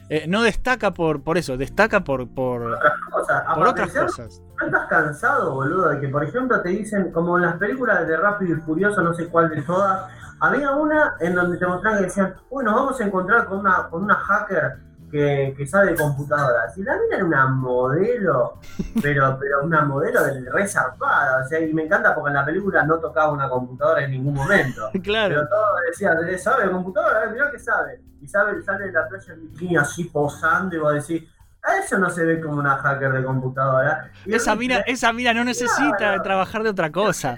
eh, 0.10 0.26
no 0.28 0.42
destaca 0.44 0.92
por, 0.94 1.24
por 1.24 1.38
eso, 1.38 1.56
destaca 1.58 2.04
por, 2.04 2.28
por, 2.30 2.62
O 2.64 3.26
sea, 3.26 3.46
por 3.56 3.68
otras 3.68 3.92
cosas. 3.94 4.42
¿No 4.60 4.66
estás 4.66 4.88
cansado, 4.88 5.54
boludo, 5.54 5.90
de 5.90 6.00
que, 6.02 6.10
por 6.10 6.24
ejemplo, 6.24 6.62
te 6.62 6.70
dicen, 6.70 7.12
como 7.12 7.38
en 7.38 7.44
las 7.44 7.56
películas 7.58 8.08
de 8.08 8.18
Rápido 8.18 8.58
y 8.58 8.62
Furioso, 8.62 9.02
no 9.02 9.14
sé 9.14 9.28
cuál 9.30 9.50
de 9.50 9.62
todas, 9.62 10.12
Había 10.42 10.72
una 10.72 11.16
en 11.20 11.36
donde 11.36 11.58
te 11.58 11.68
mostraban 11.68 12.00
que 12.00 12.06
decían, 12.06 12.34
nos 12.52 12.74
vamos 12.74 13.00
a 13.00 13.04
encontrar 13.06 13.46
con 13.46 13.60
una, 13.60 13.88
con 13.90 14.04
una 14.04 14.16
hacker 14.16 14.78
que, 15.10 15.54
que 15.58 15.66
sabe 15.68 15.92
de 15.92 15.96
computadoras. 15.96 16.78
Y 16.78 16.84
la 16.84 16.94
mina 16.98 17.16
era 17.18 17.26
una 17.26 17.46
modelo, 17.48 18.60
pero, 19.02 19.38
pero 19.40 19.64
una 19.64 19.84
modelo 19.84 20.24
de 20.24 20.50
re 20.50 20.68
zarpada. 20.68 21.44
O 21.44 21.48
sea, 21.48 21.60
y 21.60 21.74
me 21.74 21.84
encanta 21.84 22.14
porque 22.16 22.30
en 22.30 22.36
la 22.36 22.46
película 22.46 22.84
no 22.84 22.98
tocaba 23.00 23.32
una 23.32 23.50
computadora 23.50 24.04
en 24.04 24.12
ningún 24.12 24.34
momento. 24.34 24.90
Claro. 25.04 25.36
Pero 25.36 25.48
todo 25.50 25.66
decía, 25.90 26.38
¿sabe 26.38 26.66
de 26.66 26.72
computadora? 26.72 27.26
Eh, 27.26 27.30
mirá 27.32 27.50
que 27.52 27.60
sabe. 27.60 28.02
Y 28.22 28.28
sabe, 28.28 28.62
sale 28.64 28.86
de 28.88 28.92
la 28.92 29.08
playa 29.08 29.34
en 29.34 29.42
bikini 29.50 29.78
así 29.78 30.04
posando 30.06 30.76
y 30.76 30.80
vos 30.80 30.94
decís, 30.94 31.28
a 31.64 31.78
eso 31.78 31.98
no 31.98 32.10
se 32.10 32.26
ve 32.26 32.40
como 32.42 32.58
una 32.60 32.78
hacker 32.78 33.12
de 33.14 33.24
computadora. 33.24 34.12
Y 34.26 34.34
Esa 34.34 34.56
mina, 34.56 34.80
esa 34.88 35.12
mina 35.14 35.34
no 35.34 35.44
necesita 35.44 35.96
Claro. 35.98 36.22
trabajar 36.22 36.64
de 36.64 36.70
otra 36.70 36.92
cosa. 36.92 37.38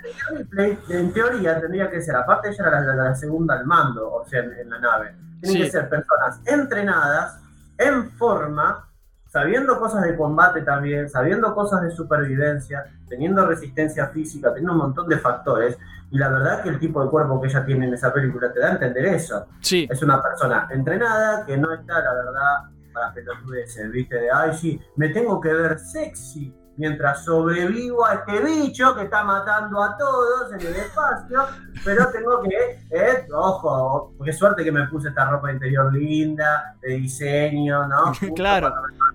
En 0.90 1.14
teoría 1.14 1.60
tendría 1.60 1.90
que 1.90 2.02
ser, 2.02 2.16
aparte 2.16 2.50
ella 2.50 2.68
era 2.68 2.82
la, 2.82 2.96
la- 2.96 3.04
la 3.10 3.16
segunda 3.16 3.56
al 3.56 3.66
mando, 3.66 4.12
o 4.12 4.26
sea, 4.26 4.42
en, 4.44 4.54
en 4.54 4.70
la 4.70 4.80
nave. 4.80 5.16
Tienen 5.42 5.58
Sí. 5.58 5.64
que 5.64 5.72
ser 5.72 5.90
personas 5.90 6.40
entrenadas, 6.46 7.41
en 7.82 8.12
forma, 8.12 8.88
sabiendo 9.28 9.80
cosas 9.80 10.04
de 10.04 10.16
combate 10.16 10.62
también, 10.62 11.10
sabiendo 11.10 11.54
cosas 11.56 11.82
de 11.84 11.92
supervivencia, 11.92 12.86
teniendo 13.08 13.46
resistencia 13.46 14.08
física, 14.08 14.50
teniendo 14.50 14.74
un 14.74 14.80
montón 14.80 15.08
de 15.08 15.18
factores. 15.18 15.78
Y 16.12 16.18
la 16.18 16.30
verdad 16.30 16.62
que 16.62 16.70
el 16.70 16.80
tipo 16.80 17.04
de 17.04 17.10
cuerpo 17.10 17.42
que 17.42 17.48
ella 17.48 17.66
tiene 17.66 17.88
en 17.88 17.94
esa 17.94 18.14
película 18.14 18.52
te 18.52 18.60
da 18.60 18.70
a 18.70 18.72
entender 18.74 19.06
eso. 19.06 19.48
Sí. 19.62 19.88
Es 19.90 20.02
una 20.02 20.22
persona 20.22 20.68
entrenada 20.70 21.46
que 21.46 21.58
no 21.58 21.74
está, 21.74 22.02
la 22.02 22.14
verdad, 22.14 22.72
para 22.94 23.14
pelotudeces, 23.14 23.90
¿viste? 23.92 24.18
De, 24.18 24.30
ay, 24.32 24.54
sí, 24.54 24.82
me 24.98 25.10
tengo 25.10 25.40
que 25.40 25.54
ver 25.54 25.80
sexy 25.80 26.54
mientras 26.78 27.24
sobrevivo 27.26 28.06
a 28.06 28.16
este 28.16 28.40
bicho 28.42 28.96
que 28.96 29.04
está 29.04 29.24
matando 29.24 29.82
a 29.84 29.96
todos 29.98 30.52
en 30.54 30.62
el 30.62 30.76
espacio, 30.76 31.46
pero 31.84 32.08
tengo 32.12 32.42
que, 32.42 32.80
eh, 32.90 33.28
ojo, 33.34 34.14
qué 34.24 34.34
suerte 34.34 34.64
que 34.64 34.72
me 34.72 34.88
puse 34.88 35.10
esta 35.10 35.26
ropa 35.30 35.52
interior 35.52 35.94
linda, 35.94 36.76
de 36.82 36.94
diseño, 36.96 37.88
¿no? 37.88 38.06
Justo 38.20 38.34
Claro. 38.36 38.74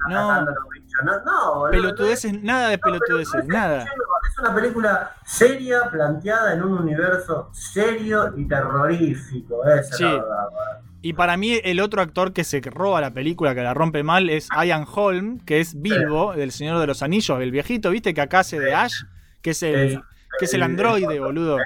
No. 0.09 0.40
los 0.42 0.55
bichos. 0.73 1.03
No, 1.05 1.21
no, 1.25 1.55
boludo. 1.57 1.71
Pelotudeces, 1.73 2.42
nada 2.42 2.69
de 2.69 2.79
pelotudeces, 2.79 3.45
nada. 3.47 3.85
Es 3.85 4.38
una 4.38 4.55
película 4.55 5.11
seria, 5.25 5.90
planteada 5.90 6.53
en 6.55 6.62
un 6.62 6.79
universo 6.79 7.49
serio 7.53 8.33
y 8.37 8.47
terrorífico, 8.47 9.64
esa 9.66 9.97
Sí. 9.97 10.05
es 10.05 10.12
la 10.12 10.19
verdad. 10.25 10.81
Y 11.07 11.12
para 11.12 11.37
mí 11.37 11.61
el 11.62 11.79
otro 11.81 12.03
actor 12.03 12.33
que 12.33 12.42
se 12.42 12.61
roba 12.61 13.01
la 13.01 13.12
película, 13.12 13.55
que 13.55 13.62
la 13.62 13.75
rompe 13.75 14.03
mal, 14.03 14.29
es 14.29 14.49
Ian 14.64 14.85
Holm, 14.92 15.38
que 15.38 15.61
es 15.61 15.81
Bilbo, 15.81 16.35
del 16.35 16.51
Señor 16.51 16.81
de 16.81 16.87
los 16.88 17.01
Anillos, 17.03 17.40
el 17.40 17.53
viejito, 17.53 17.90
¿viste? 17.90 18.12
Que 18.12 18.23
acá 18.23 18.40
hace 18.40 18.59
de 18.59 18.75
Ash, 18.75 19.05
que 19.40 19.51
es 19.51 19.62
el, 19.62 20.01
que 20.38 20.47
es 20.47 20.55
el 20.55 20.64
androide, 20.64 21.21
boludo. 21.21 21.59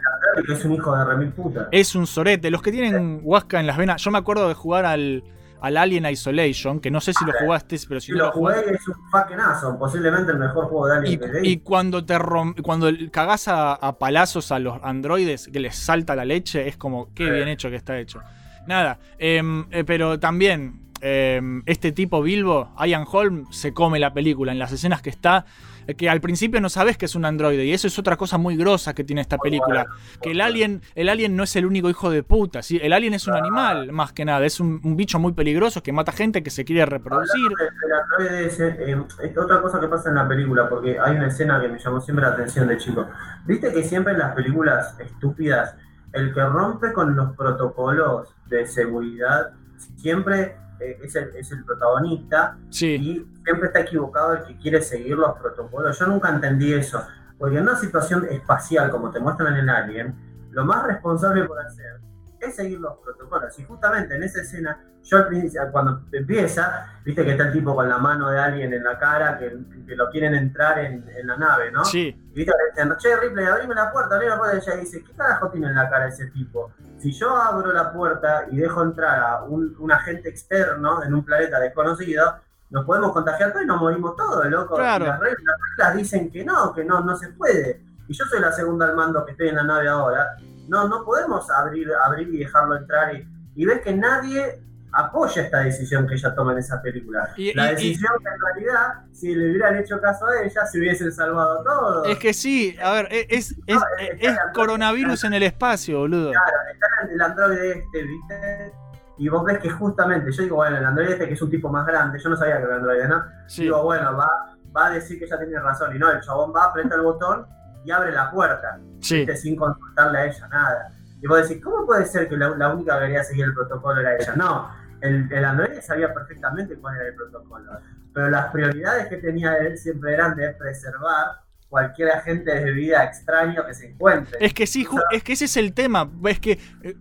Es 0.47 0.65
un 0.67 0.75
hijo 0.75 0.95
de 0.95 1.05
remil 1.07 1.29
puta. 1.31 1.69
Es 1.73 1.95
un 1.95 2.07
sorete. 2.07 2.51
Los 2.51 2.61
que 2.61 2.71
tienen 2.71 3.21
Huasca 3.23 3.59
en 3.61 3.67
las 3.67 3.79
venas. 3.79 4.03
Yo 4.03 4.11
me 4.11 4.19
acuerdo 4.19 4.47
de 4.47 4.53
jugar 4.55 4.85
al, 4.85 5.25
al 5.63 5.77
Alien 5.79 6.05
Isolation, 6.05 6.79
que 6.79 6.91
no 6.91 7.01
sé 7.01 7.15
si 7.15 7.25
lo 7.25 7.33
jugaste, 7.33 7.79
pero 7.89 7.99
si 7.99 8.09
Si 8.09 8.13
no 8.13 8.27
lo 8.27 8.33
jugué 8.33 8.57
es 8.75 8.89
un 8.89 8.95
fucking 9.11 9.79
posiblemente 9.79 10.33
el 10.33 10.39
mejor 10.39 10.67
juego 10.67 10.87
de 10.87 10.97
Alien 10.99 11.13
Y, 11.15 11.19
que 11.19 11.49
y 11.49 11.57
cuando 11.61 12.05
te 12.05 12.19
rom- 12.19 12.61
cuando 12.61 12.91
cagás 13.11 13.49
a, 13.49 13.73
a 13.73 13.99
palazos 13.99 14.53
a 14.53 14.59
los 14.59 14.79
androides 14.83 15.49
que 15.49 15.61
les 15.61 15.77
salta 15.77 16.15
la 16.15 16.27
leche, 16.27 16.69
es 16.69 16.77
como 16.77 17.09
qué 17.15 17.31
bien 17.31 17.49
hecho 17.49 17.71
que 17.71 17.77
está 17.77 17.99
hecho. 17.99 18.21
Nada, 18.67 18.99
em, 19.19 19.67
eh, 19.71 19.85
pero 19.85 20.19
también 20.21 20.81
em, 21.03 21.63
este 21.65 21.93
tipo 21.93 22.21
Bilbo, 22.23 22.75
Ian 22.87 23.05
Holm, 23.11 23.51
se 23.51 23.73
come 23.73 23.99
la 23.99 24.13
película 24.13 24.53
en 24.53 24.59
las 24.59 24.71
escenas 24.73 25.01
que 25.01 25.09
está. 25.11 25.47
eh, 25.87 25.95
Que 25.95 26.11
al 26.11 26.21
principio 26.21 26.61
no 26.61 26.69
sabes 26.69 26.99
que 26.99 27.07
es 27.07 27.15
un 27.15 27.25
androide, 27.25 27.65
y 27.65 27.73
eso 27.73 27.87
es 27.87 27.99
otra 27.99 28.17
cosa 28.19 28.37
muy 28.37 28.55
grosa 28.55 28.95
que 28.95 29.03
tiene 29.03 29.23
esta 29.23 29.39
película. 29.39 29.87
Que 30.23 30.33
el 30.33 30.43
alien, 30.43 30.83
el 30.95 31.09
alien 31.09 31.35
no 31.37 31.43
es 31.45 31.57
el 31.57 31.65
único 31.65 31.89
hijo 31.89 32.11
de 32.11 32.23
puta, 32.23 32.61
¿sí? 32.63 32.79
el 32.83 32.93
alien 32.93 33.15
es 33.15 33.27
un 33.27 33.35
animal, 33.35 33.91
más 33.93 34.13
que 34.13 34.27
nada, 34.27 34.45
es 34.45 34.61
un, 34.61 34.79
bicho 34.95 35.19
muy 35.19 35.33
peligroso 35.33 35.83
que 35.83 35.91
mata 35.91 36.13
gente 36.13 36.43
que 36.43 36.51
se 36.51 36.67
quiere 36.67 36.85
reproducir. 36.85 37.47
El 37.47 37.93
androide 37.93 38.47
ese, 38.47 38.69
eh, 38.69 39.03
es 39.23 39.39
otra 39.39 39.63
cosa 39.63 39.81
que 39.81 39.89
pasa 39.89 40.11
en 40.11 40.17
la 40.17 40.29
película, 40.29 40.69
porque 40.69 40.99
hay 41.01 41.17
una 41.17 41.29
escena 41.29 41.59
que 41.63 41.69
me 41.69 41.79
llamó 41.79 41.99
siempre 42.03 42.27
la 42.27 42.33
atención 42.33 42.69
de 42.69 42.77
chico. 42.77 43.09
Viste 43.47 43.73
que 43.73 43.83
siempre 43.83 44.13
en 44.13 44.19
las 44.19 44.35
películas 44.35 44.95
estúpidas, 45.01 45.75
el 46.13 46.35
que 46.35 46.45
rompe 46.45 46.93
con 46.93 47.15
los 47.15 47.37
protocolos 47.37 48.35
de 48.47 48.67
seguridad 48.67 49.53
siempre 49.97 50.57
eh, 50.81 50.99
es, 51.03 51.15
el, 51.17 51.35
es 51.37 51.53
el 51.53 51.65
protagonista 51.65 52.57
Sí. 52.71 52.95
y 52.97 53.43
siempre 53.45 53.67
está 53.69 53.81
equivocado 53.81 54.35
el 54.35 54.45
que 54.45 54.57
quiere 54.59 54.83
seguir 54.83 55.17
los 55.17 55.39
protocolos. 55.39 55.99
Yo 55.99 56.07
nunca 56.07 56.31
entendí 56.31 56.73
eso, 56.73 57.03
porque 57.39 57.57
en 57.57 57.63
una 57.65 57.77
situación 57.77 58.27
espacial 58.31 58.91
como 58.91 59.11
te 59.11 59.21
muestran 59.21 59.57
en 59.57 59.69
Alien, 59.71 60.15
lo 60.51 60.65
más 60.65 60.85
responsable 60.87 61.45
por 61.45 61.61
hacer 61.61 62.01
es 62.41 62.57
seguir 62.57 62.81
los 62.81 62.99
protocolos. 62.99 63.59
Y 63.59 63.65
justamente 63.65 64.17
en 64.17 64.23
esa 64.23 64.41
escena, 64.41 64.83
yo 65.03 65.17
al 65.17 65.29
principio, 65.29 65.63
cuando 65.71 66.03
empieza, 66.13 66.87
viste 67.05 67.25
que 67.25 67.33
está 67.33 67.45
el 67.45 67.53
tipo 67.53 67.75
con 67.75 67.89
la 67.89 67.99
mano 67.99 68.31
de 68.31 68.39
alguien 68.39 68.73
en 68.73 68.85
la 68.85 68.99
cara, 68.99 69.39
que, 69.39 69.57
que 69.87 69.97
lo 69.97 70.11
quieren 70.11 70.35
entrar 70.35 70.79
en, 70.79 71.09
en 71.09 71.27
la 71.27 71.37
nave, 71.37 71.71
¿no? 71.71 71.85
Sí. 71.85 72.09
Y 72.33 72.35
viste, 72.35 72.53
dicen, 72.75 72.97
che, 72.99 73.17
Ripley, 73.17 73.47
abrime 73.47 73.75
la 73.75 73.93
puerta, 73.93 74.15
abrime 74.15 74.33
la 74.33 74.39
puerta. 74.39 74.57
Y 74.57 74.61
ella 74.61 74.81
dice, 74.81 75.05
¿qué 75.05 75.13
carajo 75.13 75.51
tiene 75.51 75.69
en 75.69 75.75
la 75.75 75.89
cara 75.89 76.09
ese 76.09 76.27
tipo? 76.29 76.73
Si 76.99 77.13
yo 77.13 77.37
abro 77.37 77.73
la 77.73 77.93
puerta 77.93 78.47
y 78.51 78.57
dejo 78.57 78.83
entrar 78.83 79.21
a 79.21 79.43
un, 79.45 79.75
un 79.79 79.93
agente 79.93 80.29
externo 80.29 81.03
en 81.03 81.15
un 81.15 81.25
planeta 81.25 81.59
desconocido, 81.59 82.37
nos 82.71 82.85
podemos 82.85 83.13
contagiar 83.13 83.51
todos 83.51 83.65
y 83.65 83.67
nos 83.67 83.81
morimos 83.81 84.17
todos, 84.17 84.47
loco. 84.47 84.77
Claro. 84.77 85.07
Las 85.07 85.21
reglas, 85.21 85.43
las 85.45 85.59
reglas 85.77 85.97
dicen 85.97 86.31
que 86.31 86.45
no, 86.45 86.73
que 86.73 86.85
no, 86.85 87.01
no 87.01 87.17
se 87.17 87.29
puede. 87.31 87.83
Y 88.07 88.15
yo 88.15 88.25
soy 88.25 88.41
la 88.41 88.53
segunda 88.53 88.87
al 88.87 88.97
mando 88.97 89.25
que 89.25 89.33
estoy 89.33 89.49
en 89.49 89.57
la 89.57 89.65
nave 89.65 89.89
ahora. 89.89 90.37
No, 90.69 90.89
no 90.89 91.05
podemos 91.05 91.51
abrir, 91.51 91.89
abrir 92.05 92.29
y 92.35 92.39
dejarlo 92.39 92.77
entrar. 92.77 93.15
Y, 93.15 93.27
y 93.57 93.65
ves 93.65 93.81
que 93.83 93.93
nadie 93.95 94.63
apoya 94.93 95.43
esta 95.43 95.59
decisión 95.61 96.07
que 96.09 96.15
ella 96.15 96.35
toma 96.35 96.53
en 96.53 96.59
esa 96.59 96.83
película. 96.83 97.29
Y- 97.37 97.53
la 97.55 97.67
y- 97.67 97.69
y- 97.69 97.71
decisión 97.75 98.13
que 98.23 98.29
en 98.29 98.41
realidad, 98.41 98.95
si 99.13 99.35
le 99.35 99.51
hubieran 99.51 99.77
hecho 99.77 100.01
caso 100.01 100.27
a 100.27 100.43
ella, 100.43 100.67
se 100.67 100.79
hubiesen 100.79 101.13
salvado 101.13 101.63
todos. 101.63 102.09
Es 102.09 102.19
que 102.19 102.33
sí, 102.35 102.77
a 102.83 102.93
ver, 102.93 103.09
e, 103.11 103.27
es, 103.31 103.53
es, 103.67 103.79
es- 103.99 104.21
es 104.21 104.39
coronavirus 104.55 105.25
en 105.25 105.35
el 105.35 105.43
espacio, 105.45 105.99
boludo. 106.01 106.31
Claro, 106.33 106.57
está 106.73 107.13
el 107.13 107.21
androide 107.21 107.71
este, 107.79 108.03
¿viste? 108.03 108.73
Y 109.19 109.29
vos 109.29 109.45
ves 109.45 109.59
que 109.59 109.71
justamente, 109.71 110.33
yo 110.33 110.43
digo, 110.43 110.57
bueno, 110.57 110.79
el 110.79 110.85
androide 110.85 111.13
este 111.13 111.29
que 111.29 111.35
es 111.35 111.43
un 111.43 111.51
tipo 111.51 111.69
más 111.69 111.87
grande, 111.87 112.19
yo 112.19 112.31
no 112.31 112.37
sabía 112.37 112.57
que 112.57 112.63
era 112.65 112.77
androide, 112.77 113.07
¿no? 113.07 113.25
Sí. 113.47 113.63
Digo, 113.65 113.83
bueno, 113.85 114.17
va, 114.17 114.57
va 114.75 114.87
a 114.87 114.91
decir 114.91 115.19
que 115.19 115.27
ella 115.27 115.39
tiene 115.39 115.61
razón. 115.61 115.95
Y 115.95 115.99
no, 115.99 116.11
el 116.11 116.21
chabón 116.21 116.53
va, 116.57 116.65
aprieta 116.65 116.95
el 116.95 117.03
botón 117.03 117.47
y 117.85 117.91
abre 117.91 118.13
la 118.13 118.31
puerta, 118.31 118.79
Sí. 119.01 119.27
sin 119.37 119.57
consultarle 119.57 120.19
a 120.19 120.25
ella 120.27 120.49
nada. 120.49 120.93
Y 121.23 121.27
vos 121.27 121.47
decís, 121.49 121.63
¿cómo 121.63 121.87
puede 121.87 122.05
ser 122.07 122.29
que 122.29 122.37
la, 122.37 122.51
la 122.51 122.73
única 122.73 122.95
que 122.99 123.07
quería 123.07 123.25
seguir 123.25 123.45
el 123.47 123.55
protocolo 123.55 124.01
era 124.01 124.17
ella? 124.17 124.35
No, 124.37 124.71
el, 125.01 125.31
el 125.33 125.45
androide 125.45 125.83
sabía 125.83 126.13
perfectamente 126.13 126.77
cuál 126.77 126.97
era 126.97 127.09
el 127.09 127.15
protocolo. 127.15 127.71
Pero 128.13 128.29
las 128.31 128.47
prioridades 128.51 129.07
que 129.09 129.19
tenía 129.19 129.57
él 129.59 129.79
siempre 129.79 130.15
eran 130.15 130.35
de 130.37 130.51
preservar 130.55 131.43
cualquier 131.71 132.11
agente 132.11 132.53
de 132.53 132.73
vida 132.73 133.05
extraño 133.05 133.65
que 133.65 133.73
se 133.73 133.87
encuentre. 133.91 134.37
Es 134.41 134.53
que 134.53 134.67
sí, 134.67 134.87
es 135.13 135.23
que 135.23 135.33
ese 135.33 135.47
es 135.47 135.57
el 135.57 135.73
tema. 135.73 136.11
Es 136.27 136.41
que 136.41 136.53
eh, 136.53 136.59
eh, 136.83 136.95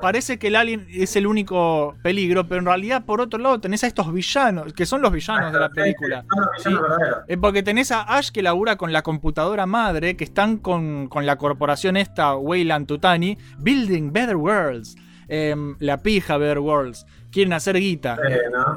parece 0.00 0.38
que 0.38 0.46
el 0.46 0.56
alien 0.56 0.86
es 0.90 1.16
el 1.16 1.26
único 1.26 1.96
peligro, 2.02 2.46
pero 2.46 2.60
en 2.60 2.66
realidad, 2.66 3.04
por 3.04 3.20
otro 3.20 3.38
lado, 3.40 3.60
tenés 3.60 3.82
a 3.84 3.88
estos 3.88 4.12
villanos, 4.12 4.72
que 4.72 4.86
son 4.86 5.02
los 5.02 5.12
villanos 5.12 5.52
de 5.52 5.58
la 5.58 5.68
película. 5.68 6.24
Son 6.30 6.40
los 6.40 6.48
villanos 6.56 6.62
Sí. 6.62 6.88
verdaderos. 6.88 7.18
Eh, 7.28 7.36
porque 7.36 7.62
tenés 7.64 7.90
a 7.90 8.02
Ash 8.02 8.30
que 8.30 8.42
labura 8.42 8.76
con 8.76 8.92
la 8.92 9.02
computadora 9.02 9.66
madre, 9.66 10.16
que 10.16 10.24
están 10.24 10.56
con, 10.58 11.08
con 11.08 11.26
la 11.26 11.36
corporación 11.36 11.96
esta, 11.96 12.36
Weyland 12.36 12.86
Tutani, 12.86 13.36
Building 13.58 14.12
Better 14.12 14.36
Worlds. 14.36 14.94
Em, 15.28 15.76
la 15.78 15.96
pija 16.02 16.36
Better 16.36 16.58
Worlds. 16.58 17.06
Quieren 17.32 17.52
hacer 17.54 17.76
guita. 17.78 18.16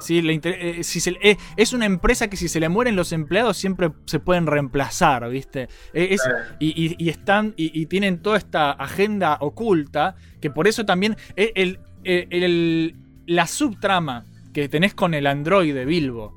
Sí, 0.02 0.22
le 0.22 0.40
eh, 0.44 0.84
si 0.84 1.00
se- 1.02 1.18
eh, 1.22 1.38
es 1.58 1.74
una 1.74 1.86
empresa 1.86 2.30
que 2.30 2.38
si 2.38 2.48
se 2.48 2.60
le 2.60 2.70
mueren 2.70 2.96
los 2.96 3.12
empleados 3.12 3.58
siempre 3.58 3.92
se 4.06 4.20
pueden 4.20 4.48
reemplazar, 4.48 5.30
¿viste? 5.30 5.64
Eh, 5.94 6.08
es- 6.12 6.22
y, 6.60 6.68
y- 6.70 6.96
y 6.98 7.10
están 7.10 7.54
y, 7.58 7.78
y 7.80 7.86
tienen 7.88 8.22
toda 8.22 8.38
esta 8.38 8.72
agenda 8.72 9.38
oculta 9.42 10.16
que 10.42 10.50
por 10.50 10.68
eso 10.68 10.86
también 10.86 11.18
el, 11.36 11.80
el- 12.04 12.28
el- 12.32 12.96
la 13.28 13.46
subtrama 13.46 14.26
que 14.54 14.70
tenés 14.70 14.94
con 14.94 15.14
el 15.14 15.28
androide 15.28 15.84
Bilbo, 15.84 16.34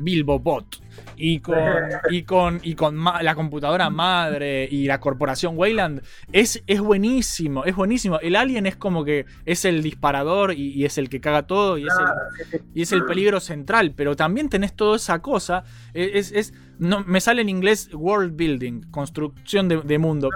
Bilbo 0.00 0.38
Bot, 0.38 0.82
y 1.16 1.40
con, 1.40 1.56
y 2.10 2.22
con, 2.22 2.60
y 2.62 2.74
con 2.74 3.02
la 3.04 3.34
computadora 3.34 3.90
madre 3.90 4.68
y 4.70 4.86
la 4.86 5.00
corporación 5.00 5.56
Wayland, 5.56 6.02
es, 6.32 6.62
es 6.66 6.80
buenísimo, 6.80 7.64
es 7.64 7.74
buenísimo. 7.76 8.18
El 8.20 8.36
alien 8.36 8.66
es 8.66 8.76
como 8.76 9.04
que 9.04 9.26
es 9.44 9.64
el 9.64 9.82
disparador 9.82 10.52
y, 10.52 10.72
y 10.72 10.84
es 10.84 10.98
el 10.98 11.08
que 11.08 11.20
caga 11.20 11.46
todo 11.46 11.78
y 11.78 11.86
es 11.86 11.94
el, 11.98 12.60
y 12.74 12.82
es 12.82 12.92
el 12.92 13.04
peligro 13.04 13.40
central, 13.40 13.92
pero 13.96 14.16
también 14.16 14.48
tenés 14.48 14.74
toda 14.74 14.96
esa 14.96 15.20
cosa. 15.20 15.64
eh, 15.94 16.12
Es, 16.14 16.32
es- 16.32 16.54
no, 16.78 17.04
me 17.04 17.20
sale 17.20 17.42
en 17.42 17.48
inglés 17.48 17.90
world 17.92 18.34
building, 18.34 18.80
construcción 18.90 19.68
de, 19.68 19.82
de 19.82 19.98
mundo. 19.98 20.30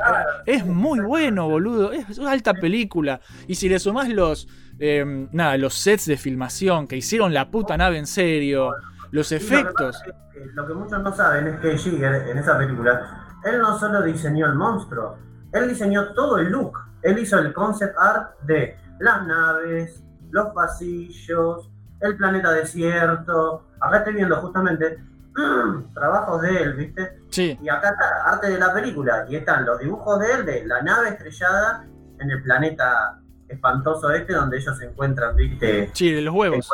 Es 0.44 0.64
muy 0.64 1.00
bueno, 1.00 1.48
boludo. 1.48 1.92
Es 1.92 2.18
una 2.18 2.30
alta 2.30 2.54
película. 2.54 3.20
Y 3.48 3.56
si 3.56 3.68
le 3.68 3.80
sumás 3.80 4.08
los, 4.10 4.46
eh, 4.78 5.04
nada, 5.32 5.56
los 5.56 5.74
sets 5.74 6.06
de 6.06 6.16
filmación 6.16 6.86
que 6.86 6.96
hicieron 6.96 7.34
la 7.34 7.50
puta 7.50 7.76
nave 7.76 7.98
en 7.98 8.06
serio, 8.06 8.70
los 9.10 9.32
Y 9.32 9.34
lo 9.34 9.40
que 9.40 9.44
efectos. 9.44 10.02
que 10.32 10.46
Lo 10.54 10.66
que 10.66 10.74
muchos 10.74 11.02
no 11.02 11.14
saben 11.14 11.46
es 11.48 11.60
que 11.60 11.76
Jigger, 11.76 12.28
en 12.28 12.38
esa 12.38 12.58
película, 12.58 13.26
él 13.44 13.58
no 13.58 13.78
solo 13.78 14.02
diseñó 14.02 14.46
el 14.46 14.54
monstruo, 14.54 15.16
él 15.52 15.68
diseñó 15.68 16.12
todo 16.14 16.38
el 16.38 16.50
look. 16.50 16.78
Él 17.02 17.18
hizo 17.18 17.38
el 17.38 17.52
concept 17.52 17.96
art 17.98 18.38
de 18.42 18.76
las 18.98 19.26
naves, 19.26 20.02
los 20.30 20.48
pasillos, 20.48 21.70
el 22.00 22.16
planeta 22.16 22.52
desierto. 22.52 23.66
Acá 23.80 23.98
estoy 23.98 24.14
viendo 24.14 24.36
justamente 24.36 24.98
trabajos 25.94 26.42
de 26.42 26.62
él, 26.62 26.72
¿viste? 26.74 27.20
Sí. 27.30 27.58
Y 27.62 27.68
acá 27.68 27.90
está 27.90 28.30
arte 28.32 28.48
de 28.48 28.58
la 28.58 28.72
película. 28.72 29.26
Y 29.28 29.36
están 29.36 29.64
los 29.64 29.78
dibujos 29.78 30.20
de 30.20 30.32
él 30.32 30.46
de 30.46 30.66
la 30.66 30.82
nave 30.82 31.10
estrellada 31.10 31.86
en 32.18 32.30
el 32.30 32.42
planeta 32.42 33.20
espantoso 33.48 34.10
este 34.10 34.32
donde 34.32 34.58
ellos 34.58 34.76
se 34.76 34.86
encuentran, 34.86 35.36
¿viste? 35.36 35.90
Sí, 35.92 36.12
de 36.12 36.22
los 36.22 36.34
huevos. 36.34 36.68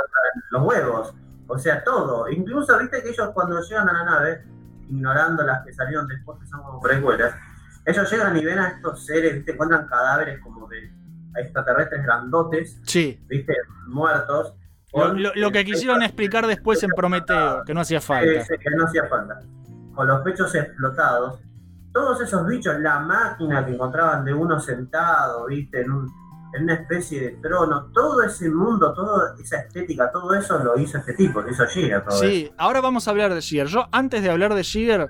los 0.51 0.62
huevos. 0.62 1.14
O 1.54 1.58
sea, 1.58 1.84
todo. 1.84 2.28
Incluso, 2.30 2.78
¿viste? 2.78 3.02
Que 3.02 3.10
ellos 3.10 3.30
cuando 3.34 3.60
llegan 3.60 3.88
a 3.88 3.92
la 3.92 4.04
nave, 4.04 4.42
ignorando 4.88 5.42
las 5.42 5.64
que 5.64 5.72
salieron 5.72 6.06
después, 6.08 6.38
que 6.40 6.46
son 6.46 6.62
como 6.62 6.80
precuelas, 6.80 7.34
ellos 7.84 8.10
llegan 8.10 8.36
y 8.36 8.44
ven 8.44 8.58
a 8.58 8.68
estos 8.68 9.04
seres, 9.04 9.34
¿viste? 9.34 9.52
Encuentran 9.52 9.86
cadáveres 9.86 10.40
como 10.40 10.66
de 10.68 10.90
extraterrestres 11.36 12.02
grandotes, 12.04 12.80
Sí. 12.84 13.22
¿viste? 13.28 13.54
Muertos. 13.88 14.54
Lo, 14.94 15.12
lo- 15.14 15.32
lo 15.34 15.50
que 15.50 15.64
quisieron 15.64 16.02
explicar 16.02 16.46
después 16.46 16.82
en 16.82 16.90
Prometeo, 16.90 17.62
que 17.64 17.74
no 17.74 17.80
hacía 17.80 18.00
falta. 18.00 18.44
Que 18.46 18.70
no 18.76 18.84
hacía 18.84 19.06
falta. 19.08 19.40
Con 19.94 20.06
los 20.06 20.20
pechos 20.22 20.54
explotados. 20.54 21.40
Todos 21.92 22.20
esos 22.22 22.46
bichos, 22.46 22.78
la 22.80 22.98
máquina 23.00 23.64
que 23.66 23.72
encontraban 23.74 24.24
de 24.24 24.32
uno 24.32 24.58
sentado, 24.58 25.46
viste, 25.46 25.82
en, 25.82 25.90
un- 25.90 26.12
en 26.54 26.64
una 26.64 26.74
especie 26.74 27.20
de 27.20 27.30
trono, 27.42 27.90
todo 27.94 28.22
ese 28.22 28.48
mundo, 28.50 28.92
toda 28.94 29.34
esa 29.40 29.58
estética, 29.60 30.10
todo 30.12 30.34
eso 30.34 30.58
lo 30.62 30.78
hizo 30.78 30.98
este 30.98 31.14
tipo, 31.14 31.40
lo 31.40 31.50
hizo 31.50 31.66
Gira, 31.66 32.02
todo 32.04 32.16
eso. 32.16 32.24
Sí, 32.26 32.50
ahora 32.58 32.80
vamos 32.80 33.06
a 33.08 33.10
hablar 33.10 33.32
de 33.34 33.40
Jigger. 33.40 33.66
Yo, 33.68 33.88
antes 33.92 34.22
de 34.22 34.30
hablar 34.30 34.54
de 34.54 34.62
Jigger, 34.64 35.08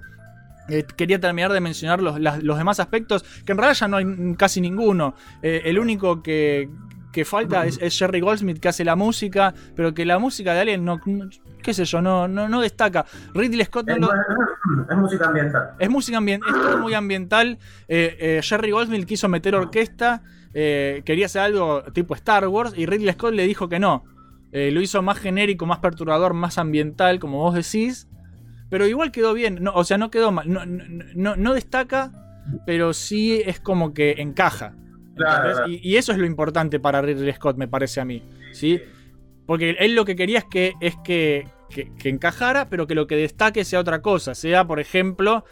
eh, 0.68 0.84
quería 0.96 1.18
terminar 1.18 1.52
de 1.52 1.60
mencionar 1.60 2.00
los, 2.00 2.20
las- 2.20 2.42
los 2.42 2.56
demás 2.56 2.78
aspectos, 2.80 3.24
que 3.44 3.52
en 3.52 3.58
realidad 3.58 3.76
ya 3.78 3.88
no 3.88 3.96
hay 3.96 4.34
casi 4.36 4.60
ninguno. 4.60 5.14
Eh, 5.42 5.62
el 5.64 5.78
único 5.78 6.22
que, 6.22 6.70
que 7.12 7.24
falta 7.24 7.66
es, 7.66 7.78
es 7.82 7.98
Jerry 7.98 8.20
Goldsmith, 8.20 8.58
que 8.60 8.68
hace 8.68 8.84
la 8.84 8.94
música, 8.96 9.52
pero 9.74 9.92
que 9.92 10.06
la 10.06 10.18
música 10.20 10.54
de 10.54 10.60
Alien 10.60 10.84
no, 10.84 11.00
no- 11.04 11.28
qué 11.62 11.74
sé 11.74 11.84
yo, 11.84 12.00
no, 12.00 12.28
no, 12.28 12.48
no 12.48 12.60
destaca. 12.60 13.04
Ridley 13.34 13.64
Scott 13.66 13.86
no 13.88 13.94
Es, 13.94 14.00
lo- 14.00 14.12
es 14.88 14.96
música 14.96 15.26
ambiental. 15.26 15.70
es 15.78 15.90
música 15.90 16.18
ambiental, 16.18 16.48
es 16.54 16.62
todo 16.62 16.78
muy 16.78 16.94
ambiental. 16.94 17.58
Eh, 17.88 18.16
eh, 18.20 18.40
Jerry 18.42 18.70
Goldsmith 18.70 19.04
quiso 19.06 19.28
meter 19.28 19.54
orquesta, 19.56 20.22
eh, 20.54 21.02
quería 21.04 21.26
hacer 21.26 21.42
algo 21.42 21.82
tipo 21.92 22.14
Star 22.14 22.46
Wars, 22.48 22.72
y 22.76 22.86
Ridley 22.86 23.12
Scott 23.12 23.34
le 23.34 23.46
dijo 23.46 23.68
que 23.68 23.78
no. 23.78 24.04
Eh, 24.52 24.70
lo 24.70 24.80
hizo 24.82 25.00
más 25.02 25.18
genérico, 25.18 25.64
más 25.66 25.78
perturbador, 25.78 26.34
más 26.34 26.58
ambiental, 26.58 27.18
como 27.18 27.38
vos 27.38 27.54
decís. 27.54 28.08
Pero 28.68 28.86
igual 28.86 29.12
quedó 29.12 29.34
bien, 29.34 29.58
no, 29.62 29.72
o 29.74 29.84
sea, 29.84 29.98
no 29.98 30.10
quedó 30.10 30.32
mal. 30.32 30.46
No, 30.50 31.36
no, 31.36 31.54
destaca, 31.54 32.10
pero 32.66 32.92
sí 32.92 33.42
es 33.44 33.60
como 33.60 33.92
que 33.94 34.12
encaja. 34.18 34.74
Y, 35.68 35.90
y 35.90 35.96
eso 35.96 36.12
es 36.12 36.18
lo 36.18 36.26
importante 36.26 36.80
para 36.80 37.02
Ridley 37.02 37.32
Scott, 37.34 37.56
me 37.56 37.68
parece 37.68 38.00
a 38.00 38.04
mí. 38.04 38.22
¿sí? 38.52 38.80
Porque 39.46 39.76
él 39.78 39.94
lo 39.94 40.04
que 40.04 40.16
quería 40.16 40.38
es 40.38 40.44
que, 40.44 40.72
es 40.80 40.96
que, 41.04 41.46
que- 41.70 41.92
que 41.96 42.08
encajara, 42.08 42.68
pero 42.68 42.86
que 42.86 42.94
lo 42.94 43.06
que 43.06 43.16
destaque 43.16 43.64
sea 43.64 43.80
otra 43.80 44.00
cosa. 44.02 44.34
Sea, 44.34 44.66
por 44.66 44.80
ejemplo, 44.80 45.44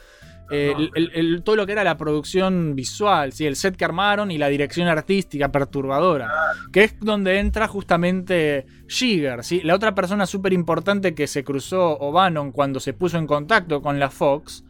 eh, 0.51 0.75
el- 0.77 0.91
el- 0.95 1.11
el- 1.15 1.43
todo 1.43 1.57
lo 1.57 1.67
que 1.67 1.73
era 1.73 1.85
la 1.85 1.97
producción 1.97 2.75
visual, 2.75 3.33
¿sí? 3.33 3.47
el 3.47 3.57
set 3.57 3.77
que 3.77 3.85
armaron 3.85 4.31
y 4.31 4.39
la 4.39 4.49
dirección 4.49 4.89
artística 4.89 5.51
perturbadora. 5.53 6.29
Que 6.73 6.85
es 6.85 6.99
donde 7.01 7.39
entra 7.39 7.69
justamente 7.69 8.67
Giger. 8.89 9.45
¿sí? 9.45 9.61
La 9.63 9.75
otra 9.75 9.95
persona 9.95 10.27
súper 10.27 10.53
importante 10.53 11.15
que 11.15 11.27
se 11.27 11.45
cruzó 11.45 11.97
O'Bannon 11.99 12.53
cuando 12.53 12.81
se 12.81 12.93
puso 12.93 13.19
en 13.19 13.27
contacto 13.27 13.81
con 13.83 13.99
la 13.99 14.11
Fox 14.11 14.65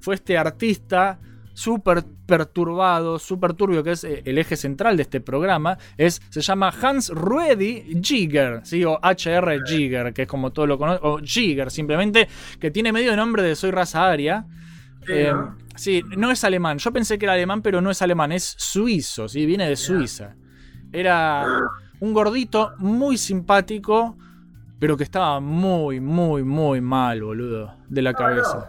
fue 0.00 0.14
este 0.14 0.36
artista 0.38 1.18
súper 1.52 2.04
perturbado, 2.26 3.18
súper 3.18 3.52
turbio, 3.54 3.82
que 3.84 3.90
es 3.92 4.04
eh, 4.04 4.22
el 4.24 4.38
eje 4.38 4.56
central 4.56 4.96
de 4.96 5.02
este 5.02 5.20
programa, 5.20 5.76
es, 5.98 6.22
se 6.30 6.40
llama 6.40 6.72
Hans 6.80 7.10
Ruedi 7.10 8.00
Giger, 8.02 8.60
¿sí? 8.64 8.82
o 8.84 8.98
HR 9.02 9.60
Giger, 9.66 10.14
que 10.14 10.22
es 10.22 10.28
como 10.28 10.52
todo 10.52 10.66
lo 10.66 10.78
conoce, 10.78 11.00
o 11.02 11.18
Giger 11.18 11.70
simplemente, 11.70 12.28
que 12.58 12.70
tiene 12.70 12.92
medio 12.92 13.14
nombre 13.16 13.42
de 13.42 13.54
Soy 13.56 13.72
raza 13.72 14.08
aria. 14.10 14.46
Sí, 15.06 15.12
Eh, 15.12 15.32
¿no? 15.32 15.56
sí, 15.76 16.02
no 16.16 16.30
es 16.30 16.44
alemán. 16.44 16.78
Yo 16.78 16.92
pensé 16.92 17.18
que 17.18 17.26
era 17.26 17.34
alemán, 17.34 17.62
pero 17.62 17.80
no 17.80 17.90
es 17.90 18.02
alemán, 18.02 18.32
es 18.32 18.54
suizo, 18.58 19.28
¿sí? 19.28 19.46
viene 19.46 19.68
de 19.68 19.76
Suiza. 19.76 20.34
Era 20.92 21.46
un 22.00 22.12
gordito 22.12 22.72
muy 22.78 23.16
simpático, 23.16 24.16
pero 24.78 24.96
que 24.96 25.04
estaba 25.04 25.40
muy, 25.40 26.00
muy, 26.00 26.42
muy 26.42 26.80
mal, 26.80 27.22
boludo, 27.22 27.74
de 27.88 28.02
la 28.02 28.12
cabeza. 28.14 28.68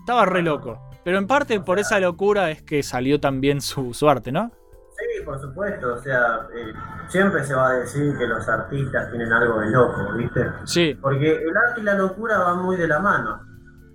Estaba 0.00 0.24
re 0.26 0.42
loco. 0.42 0.80
Pero 1.04 1.18
en 1.18 1.26
parte 1.26 1.60
por 1.60 1.78
esa 1.78 2.00
locura 2.00 2.50
es 2.50 2.62
que 2.62 2.82
salió 2.82 3.20
también 3.20 3.60
su, 3.60 3.94
su 3.94 4.08
arte, 4.08 4.32
¿no? 4.32 4.50
Sí, 4.98 5.24
por 5.24 5.38
supuesto, 5.40 5.94
o 5.94 5.98
sea, 6.02 6.48
eh, 6.56 6.72
siempre 7.08 7.44
se 7.44 7.54
va 7.54 7.68
a 7.68 7.72
decir 7.74 8.16
que 8.18 8.26
los 8.26 8.48
artistas 8.48 9.10
tienen 9.10 9.30
algo 9.32 9.60
de 9.60 9.70
loco, 9.70 10.14
¿viste? 10.16 10.40
Sí. 10.64 10.98
Porque 11.00 11.32
el 11.36 11.56
arte 11.56 11.80
y 11.80 11.84
la 11.84 11.94
locura 11.94 12.38
van 12.38 12.62
muy 12.62 12.76
de 12.76 12.88
la 12.88 12.98
mano. 12.98 13.40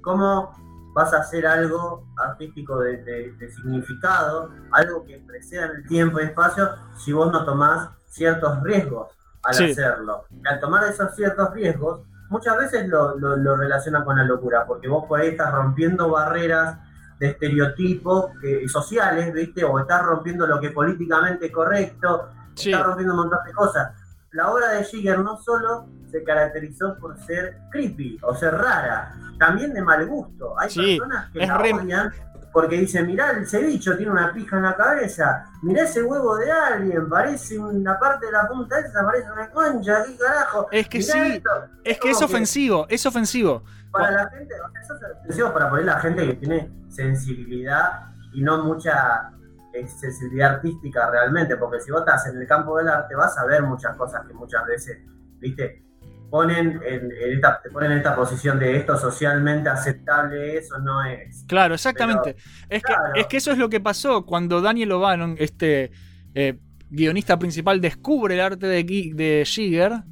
¿Cómo 0.01 0.51
vas 0.93 1.13
a 1.13 1.19
hacer 1.19 1.45
algo 1.47 2.05
artístico 2.17 2.79
de, 2.79 2.97
de- 3.03 3.31
de 3.33 3.51
significado, 3.51 4.49
algo 4.71 5.05
que 5.05 5.19
preceda 5.25 5.65
en 5.65 5.71
el 5.77 5.87
tiempo 5.87 6.19
y 6.19 6.23
espacio, 6.23 6.69
si 6.97 7.13
vos 7.13 7.31
no 7.31 7.45
tomás 7.45 7.89
ciertos 8.07 8.61
riesgos 8.63 9.07
al 9.43 9.53
Sí. 9.55 9.71
hacerlo? 9.71 10.25
Y 10.29 10.47
al 10.47 10.59
tomar 10.59 10.83
esos 10.85 11.15
ciertos 11.15 11.51
riesgos, 11.53 12.01
muchas 12.29 12.57
veces 12.57 12.87
lo, 12.87 13.17
lo, 13.17 13.35
lo 13.37 13.55
relacionan 13.55 14.03
con 14.03 14.17
la 14.17 14.23
locura, 14.23 14.65
porque 14.65 14.87
vos 14.87 15.05
por 15.07 15.19
ahí 15.21 15.29
estás 15.29 15.51
rompiendo 15.53 16.09
barreras 16.09 16.77
de 17.19 17.27
estereotipos 17.29 18.31
que- 18.41 18.67
sociales, 18.67 19.33
¿viste? 19.33 19.63
O 19.63 19.79
estás 19.79 20.03
rompiendo 20.03 20.45
lo 20.47 20.59
que 20.59 20.67
es 20.67 20.73
políticamente 20.73 21.51
correcto, 21.51 22.29
Sí. 22.55 22.71
estás 22.71 22.85
rompiendo 22.85 23.13
un 23.13 23.19
montón 23.21 23.39
de 23.45 23.53
cosas. 23.53 23.91
La 24.31 24.49
obra 24.51 24.69
de 24.73 24.83
Giger 24.83 25.19
no 25.19 25.37
solo 25.37 25.85
se 26.11 26.23
caracterizó 26.23 26.97
por 26.99 27.17
ser 27.19 27.57
creepy 27.71 28.19
o 28.21 28.35
ser 28.35 28.53
rara, 28.55 29.13
también 29.39 29.73
de 29.73 29.81
mal 29.81 30.05
gusto. 30.07 30.59
Hay 30.59 30.69
Sí, 30.69 30.97
personas 30.99 31.29
que 31.31 31.39
la 31.45 31.57
re- 31.57 31.73
odian 31.73 32.11
porque 32.53 32.75
dicen, 32.79 33.07
mirá 33.07 33.31
el 33.31 33.47
cevicho, 33.47 33.95
tiene 33.95 34.11
una 34.11 34.33
pija 34.33 34.57
en 34.57 34.63
la 34.63 34.75
cabeza, 34.75 35.45
mirá 35.61 35.83
ese 35.83 36.03
huevo 36.03 36.35
de 36.35 36.51
alguien, 36.51 37.07
parece 37.09 37.57
una 37.57 37.97
parte 37.97 38.25
de 38.25 38.33
la 38.33 38.45
punta 38.45 38.77
esa, 38.77 39.05
parece 39.05 39.31
una 39.31 39.49
concha, 39.51 40.03
¿qué 40.05 40.17
carajo? 40.17 40.67
Es 40.69 40.89
que 40.89 40.97
Mirá 40.99 41.13
sí, 41.13 41.31
esto". 41.37 41.49
Es 41.85 41.97
que 41.99 42.09
es 42.11 42.21
ofensivo, 42.21 42.85
es 42.89 43.05
ofensivo. 43.05 43.63
para 43.89 44.11
la 44.11 44.29
gente, 44.31 44.53
o 44.59 44.69
sea, 44.69 44.81
eso 44.81 44.95
es 44.95 45.17
ofensivo 45.21 45.53
para 45.53 45.69
poner 45.69 45.85
la 45.85 45.99
gente 46.01 46.27
que 46.27 46.33
tiene 46.33 46.69
sensibilidad 46.89 48.07
y 48.33 48.41
no 48.41 48.63
mucha 48.65 49.31
eh, 49.73 49.87
sensibilidad 49.87 50.55
artística 50.55 51.09
realmente, 51.09 51.55
porque 51.55 51.79
si 51.79 51.89
vos 51.91 52.01
estás 52.01 52.25
en 52.27 52.37
el 52.41 52.47
campo 52.47 52.77
del 52.77 52.89
arte 52.89 53.15
vas 53.15 53.37
a 53.37 53.45
ver 53.45 53.63
muchas 53.63 53.95
cosas 53.95 54.25
que 54.27 54.33
muchas 54.33 54.65
veces, 54.65 54.97
viste, 55.39 55.83
ponen 56.31 56.81
en, 56.83 57.11
en 57.11 57.33
esta, 57.33 57.61
te 57.61 57.69
ponen 57.69 57.91
en 57.91 57.97
esta 57.99 58.15
posición 58.15 58.57
de 58.57 58.77
esto 58.77 58.97
socialmente 58.97 59.69
aceptable, 59.69 60.57
eso 60.57 60.79
no 60.79 61.03
es. 61.03 61.43
Claro, 61.47 61.75
exactamente. 61.75 62.37
es, 62.69 62.81
que, 62.81 62.93
es 63.15 63.27
que 63.27 63.37
eso 63.37 63.51
es 63.51 63.59
lo 63.59 63.69
que 63.69 63.79
pasó 63.81 64.25
cuando 64.25 64.61
Daniel 64.61 64.93
O'Bannon, 64.93 65.35
este 65.37 65.91
eh, 66.33 66.57
guionista 66.89 67.37
principal, 67.37 67.81
descubre 67.81 68.33
el 68.35 68.41
arte 68.41 68.65
de, 68.65 68.83
de 69.13 69.43
Giger. 69.45 70.03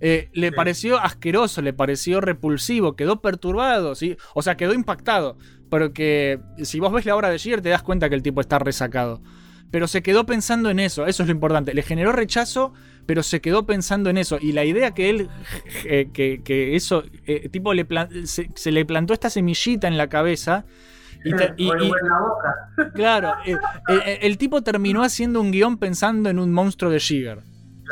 eh, 0.00 0.30
le 0.32 0.50
pareció 0.52 0.98
asqueroso, 0.98 1.62
le 1.62 1.72
pareció 1.72 2.20
repulsivo, 2.20 2.96
quedó 2.96 3.20
perturbado, 3.20 3.94
¿sí? 3.94 4.16
O 4.34 4.42
sea, 4.42 4.56
quedó 4.56 4.74
impactado. 4.74 5.38
Porque 5.70 6.40
si 6.64 6.80
vos 6.80 6.92
ves 6.92 7.06
la 7.06 7.14
obra 7.14 7.30
de 7.30 7.38
Giger 7.38 7.60
te 7.60 7.68
das 7.68 7.82
cuenta 7.82 8.08
que 8.08 8.16
el 8.16 8.22
tipo 8.22 8.40
está 8.40 8.58
resacado. 8.58 9.22
Pero 9.70 9.86
se 9.86 10.02
quedó 10.02 10.26
pensando 10.26 10.68
en 10.70 10.80
eso, 10.80 11.06
eso 11.06 11.22
es 11.22 11.28
lo 11.28 11.32
importante. 11.32 11.74
Le 11.74 11.82
generó 11.82 12.10
rechazo, 12.12 12.72
pero 13.06 13.22
se 13.22 13.40
quedó 13.40 13.66
pensando 13.66 14.10
en 14.10 14.18
eso. 14.18 14.38
Y 14.40 14.52
la 14.52 14.64
idea 14.64 14.92
que 14.92 15.10
él, 15.10 15.28
eh, 15.84 16.08
que, 16.12 16.42
que 16.42 16.74
eso, 16.76 17.04
eh, 17.26 17.48
tipo, 17.50 17.72
le 17.72 17.86
se, 18.26 18.50
se 18.54 18.72
le 18.72 18.84
plantó 18.84 19.14
esta 19.14 19.30
semillita 19.30 19.86
en 19.88 19.96
la 19.96 20.08
cabeza. 20.08 20.64
Y, 21.24 21.34
te- 21.36 21.52
y- 21.56 21.66
y- 21.66 21.70
en 21.70 21.78
la 21.90 22.18
boca. 22.20 22.90
claro, 22.94 23.32
eh, 23.46 23.56
eh, 24.06 24.18
el 24.22 24.38
tipo 24.38 24.62
terminó 24.62 25.02
haciendo 25.02 25.40
un 25.40 25.50
guion 25.52 25.76
pensando 25.76 26.30
en 26.30 26.38
un 26.38 26.52
monstruo 26.52 26.90
de 26.90 26.98
Giger. 26.98 27.40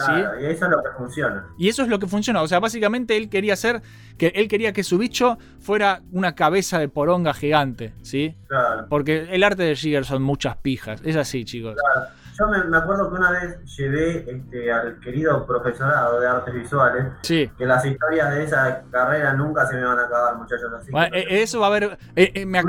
Claro, 0.07 0.41
y 0.41 0.47
eso 0.47 0.65
es 0.67 0.71
lo 0.71 0.83
que 0.83 0.91
funciona. 0.97 1.47
Y 1.59 1.69
eso 1.69 1.83
es 1.83 1.89
lo 1.89 1.99
que 1.99 2.07
funciona. 2.07 2.43
O 2.43 2.49
sea, 2.49 2.61
básicamente 2.61 3.17
él 3.17 3.29
quería 3.29 3.55
hacer 3.55 3.83
que 4.17 4.29
él 4.35 4.49
quería 4.49 4.73
que 4.73 4.83
su 4.85 4.99
bicho 4.99 5.39
fuera 5.61 6.03
una 6.13 6.35
cabeza 6.35 6.79
de 6.79 6.89
poronga 6.89 7.35
gigante, 7.35 7.93
¿sí? 8.03 8.37
Claro. 8.49 8.87
Porque 8.89 9.29
el 9.31 9.43
arte 9.45 9.63
de 9.63 9.77
Giger 9.77 10.05
son 10.05 10.23
muchas 10.23 10.57
pijas. 10.59 11.01
Es 11.05 11.17
así, 11.17 11.45
chicos. 11.45 11.75
Claro. 11.75 12.09
Yo 12.39 12.47
me, 12.47 12.63
me 12.71 12.77
acuerdo 12.77 13.11
que 13.11 13.17
una 13.17 13.33
vez 13.33 13.59
llevé 13.77 14.25
este, 14.31 14.71
al 14.71 15.01
querido 15.01 15.45
profesorado 15.45 16.21
de 16.21 16.29
artes 16.29 16.55
visuales 16.55 17.07
Sí. 17.23 17.51
que 17.59 17.67
las 17.67 17.85
historias 17.85 18.31
de 18.33 18.45
esa 18.45 18.85
carrera 18.93 19.33
nunca 19.33 19.67
se 19.67 19.75
me 19.75 19.83
van 19.85 19.99
a 19.99 20.05
acabar, 20.05 20.37
muchachos. 20.37 20.71
Así 20.79 20.93
Bueno, 20.93 21.11
que, 21.15 21.19
eh, 21.19 21.43
eso 21.43 21.59
va 21.59 21.67
a 21.67 21.71
haber. 21.71 21.99
eh, 22.15 22.31
eh, 22.37 22.47
me 22.47 22.63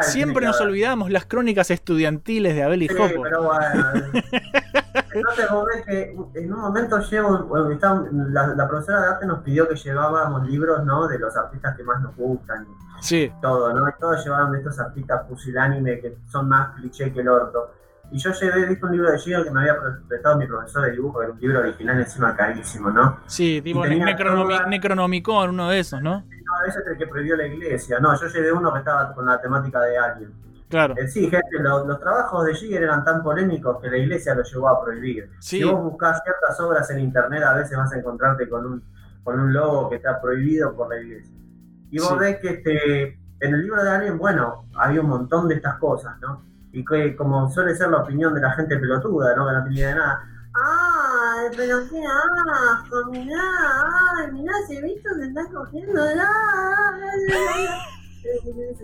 siempre 0.00 0.46
nos 0.46 0.58
olvidamos 0.62 1.10
las 1.10 1.26
crónicas 1.26 1.70
estudiantiles 1.70 2.54
de 2.54 2.62
Abel 2.62 2.84
y 2.84 2.88
sí, 2.88 2.94
pero 3.22 3.42
bueno. 3.42 3.84
Entonces 5.14 5.50
vos 5.50 5.66
ves 5.66 5.84
que 5.86 6.16
en 6.34 6.52
un 6.52 6.60
momento 6.60 6.98
llevo, 7.00 7.38
bueno, 7.44 7.70
está- 7.70 8.02
la, 8.10 8.46
la 8.48 8.68
profesora 8.68 9.00
de 9.00 9.06
arte 9.08 9.26
nos 9.26 9.40
pidió 9.40 9.68
que 9.68 9.76
llevábamos 9.76 10.46
libros, 10.48 10.84
¿no? 10.84 11.06
De 11.08 11.18
los 11.18 11.36
artistas 11.36 11.76
que 11.76 11.82
más 11.84 12.00
nos 12.00 12.14
gustan 12.16 12.64
y 12.64 13.02
Sí, 13.02 13.32
todo, 13.42 13.72
¿no? 13.72 13.88
Y 13.88 13.92
todos 13.98 14.24
llevaban 14.24 14.52
de 14.52 14.58
estos 14.58 14.78
artistas 14.78 15.22
pusilánime 15.28 15.98
que 16.00 16.18
son 16.28 16.48
más 16.48 16.76
cliché 16.76 17.12
que 17.12 17.20
el 17.20 17.28
orto. 17.28 17.72
Y 18.12 18.18
yo 18.18 18.30
llevé, 18.30 18.66
viste, 18.66 18.84
un 18.84 18.92
libro 18.92 19.10
de 19.10 19.18
Giger 19.18 19.42
que 19.42 19.50
me 19.50 19.60
había 19.60 19.76
prestado 20.06 20.36
mi 20.36 20.46
profesor 20.46 20.84
de 20.84 20.92
dibujo, 20.92 21.18
que 21.18 21.24
era 21.24 21.32
un 21.34 21.40
libro 21.40 21.60
original 21.60 21.98
encima 21.98 22.36
carísimo, 22.36 22.90
¿no? 22.90 23.20
sí, 23.26 23.60
tipo 23.62 23.84
Necronomi- 23.86 24.42
toda- 24.58 24.66
Necronomicon, 24.66 25.50
uno 25.50 25.68
de 25.70 25.78
esos, 25.80 26.00
¿no? 26.02 26.18
No, 26.20 26.68
ese 26.68 26.80
es 26.80 26.86
el 26.86 26.98
que 26.98 27.06
prohibió 27.06 27.36
la 27.36 27.46
iglesia. 27.46 27.98
No, 28.00 28.14
yo 28.14 28.26
llevé 28.26 28.52
uno 28.52 28.70
que 28.72 28.80
estaba 28.80 29.14
con 29.14 29.24
la 29.26 29.40
temática 29.40 29.80
de 29.80 29.96
Alien. 29.98 30.32
Claro. 30.72 30.94
Sí, 31.06 31.28
gente, 31.28 31.58
lo- 31.60 31.84
los 31.86 32.00
trabajos 32.00 32.46
de 32.46 32.54
Giger 32.54 32.82
eran 32.84 33.04
tan 33.04 33.22
polémicos 33.22 33.78
que 33.82 33.90
la 33.90 33.98
iglesia 33.98 34.34
los 34.34 34.50
llevó 34.50 34.70
a 34.70 34.82
prohibir. 34.82 35.30
Sí. 35.38 35.58
Si 35.58 35.64
vos 35.64 35.82
buscás 35.84 36.22
ciertas 36.24 36.58
obras 36.60 36.90
en 36.90 37.00
internet, 37.00 37.42
a 37.42 37.52
veces 37.54 37.76
vas 37.76 37.92
a 37.92 37.98
encontrarte 37.98 38.48
con 38.48 38.64
un, 38.64 38.82
con 39.22 39.38
un 39.38 39.52
logo 39.52 39.90
que 39.90 39.96
está 39.96 40.18
prohibido 40.20 40.74
por 40.74 40.88
la 40.88 40.98
iglesia. 40.98 41.36
Y 41.90 41.98
vos 41.98 42.08
Sí. 42.08 42.14
ves 42.18 42.38
que 42.40 42.48
este, 42.48 43.02
en 43.40 43.54
el 43.54 43.62
libro 43.62 43.84
de 43.84 43.90
Alien, 43.90 44.16
bueno, 44.16 44.64
había 44.74 45.02
un 45.02 45.08
montón 45.08 45.46
de 45.46 45.56
estas 45.56 45.76
cosas, 45.76 46.18
¿no? 46.20 46.42
Y 46.72 46.82
que 46.86 47.14
como 47.16 47.50
suele 47.50 47.74
ser 47.74 47.90
la 47.90 47.98
opinión 47.98 48.32
de 48.32 48.40
la 48.40 48.52
gente 48.52 48.78
pelotuda, 48.78 49.36
¿no? 49.36 49.46
Que 49.46 49.52
no 49.52 49.64
tiene 49.64 49.88
de 49.88 49.94
nada. 49.94 50.24
¡Ay, 50.54 51.48
pero 51.54 51.78
qué 51.90 52.02
asco! 52.02 53.10
Mirá, 53.10 53.40
ay, 54.16 54.32
mirá 54.32 54.52
ese 54.64 54.80
bicho 54.82 55.08
se 55.18 55.26
está 55.26 55.44
cogiendo. 55.52 56.00
ay, 56.02 56.18
ay, 56.18 57.36
ay". 57.58 57.66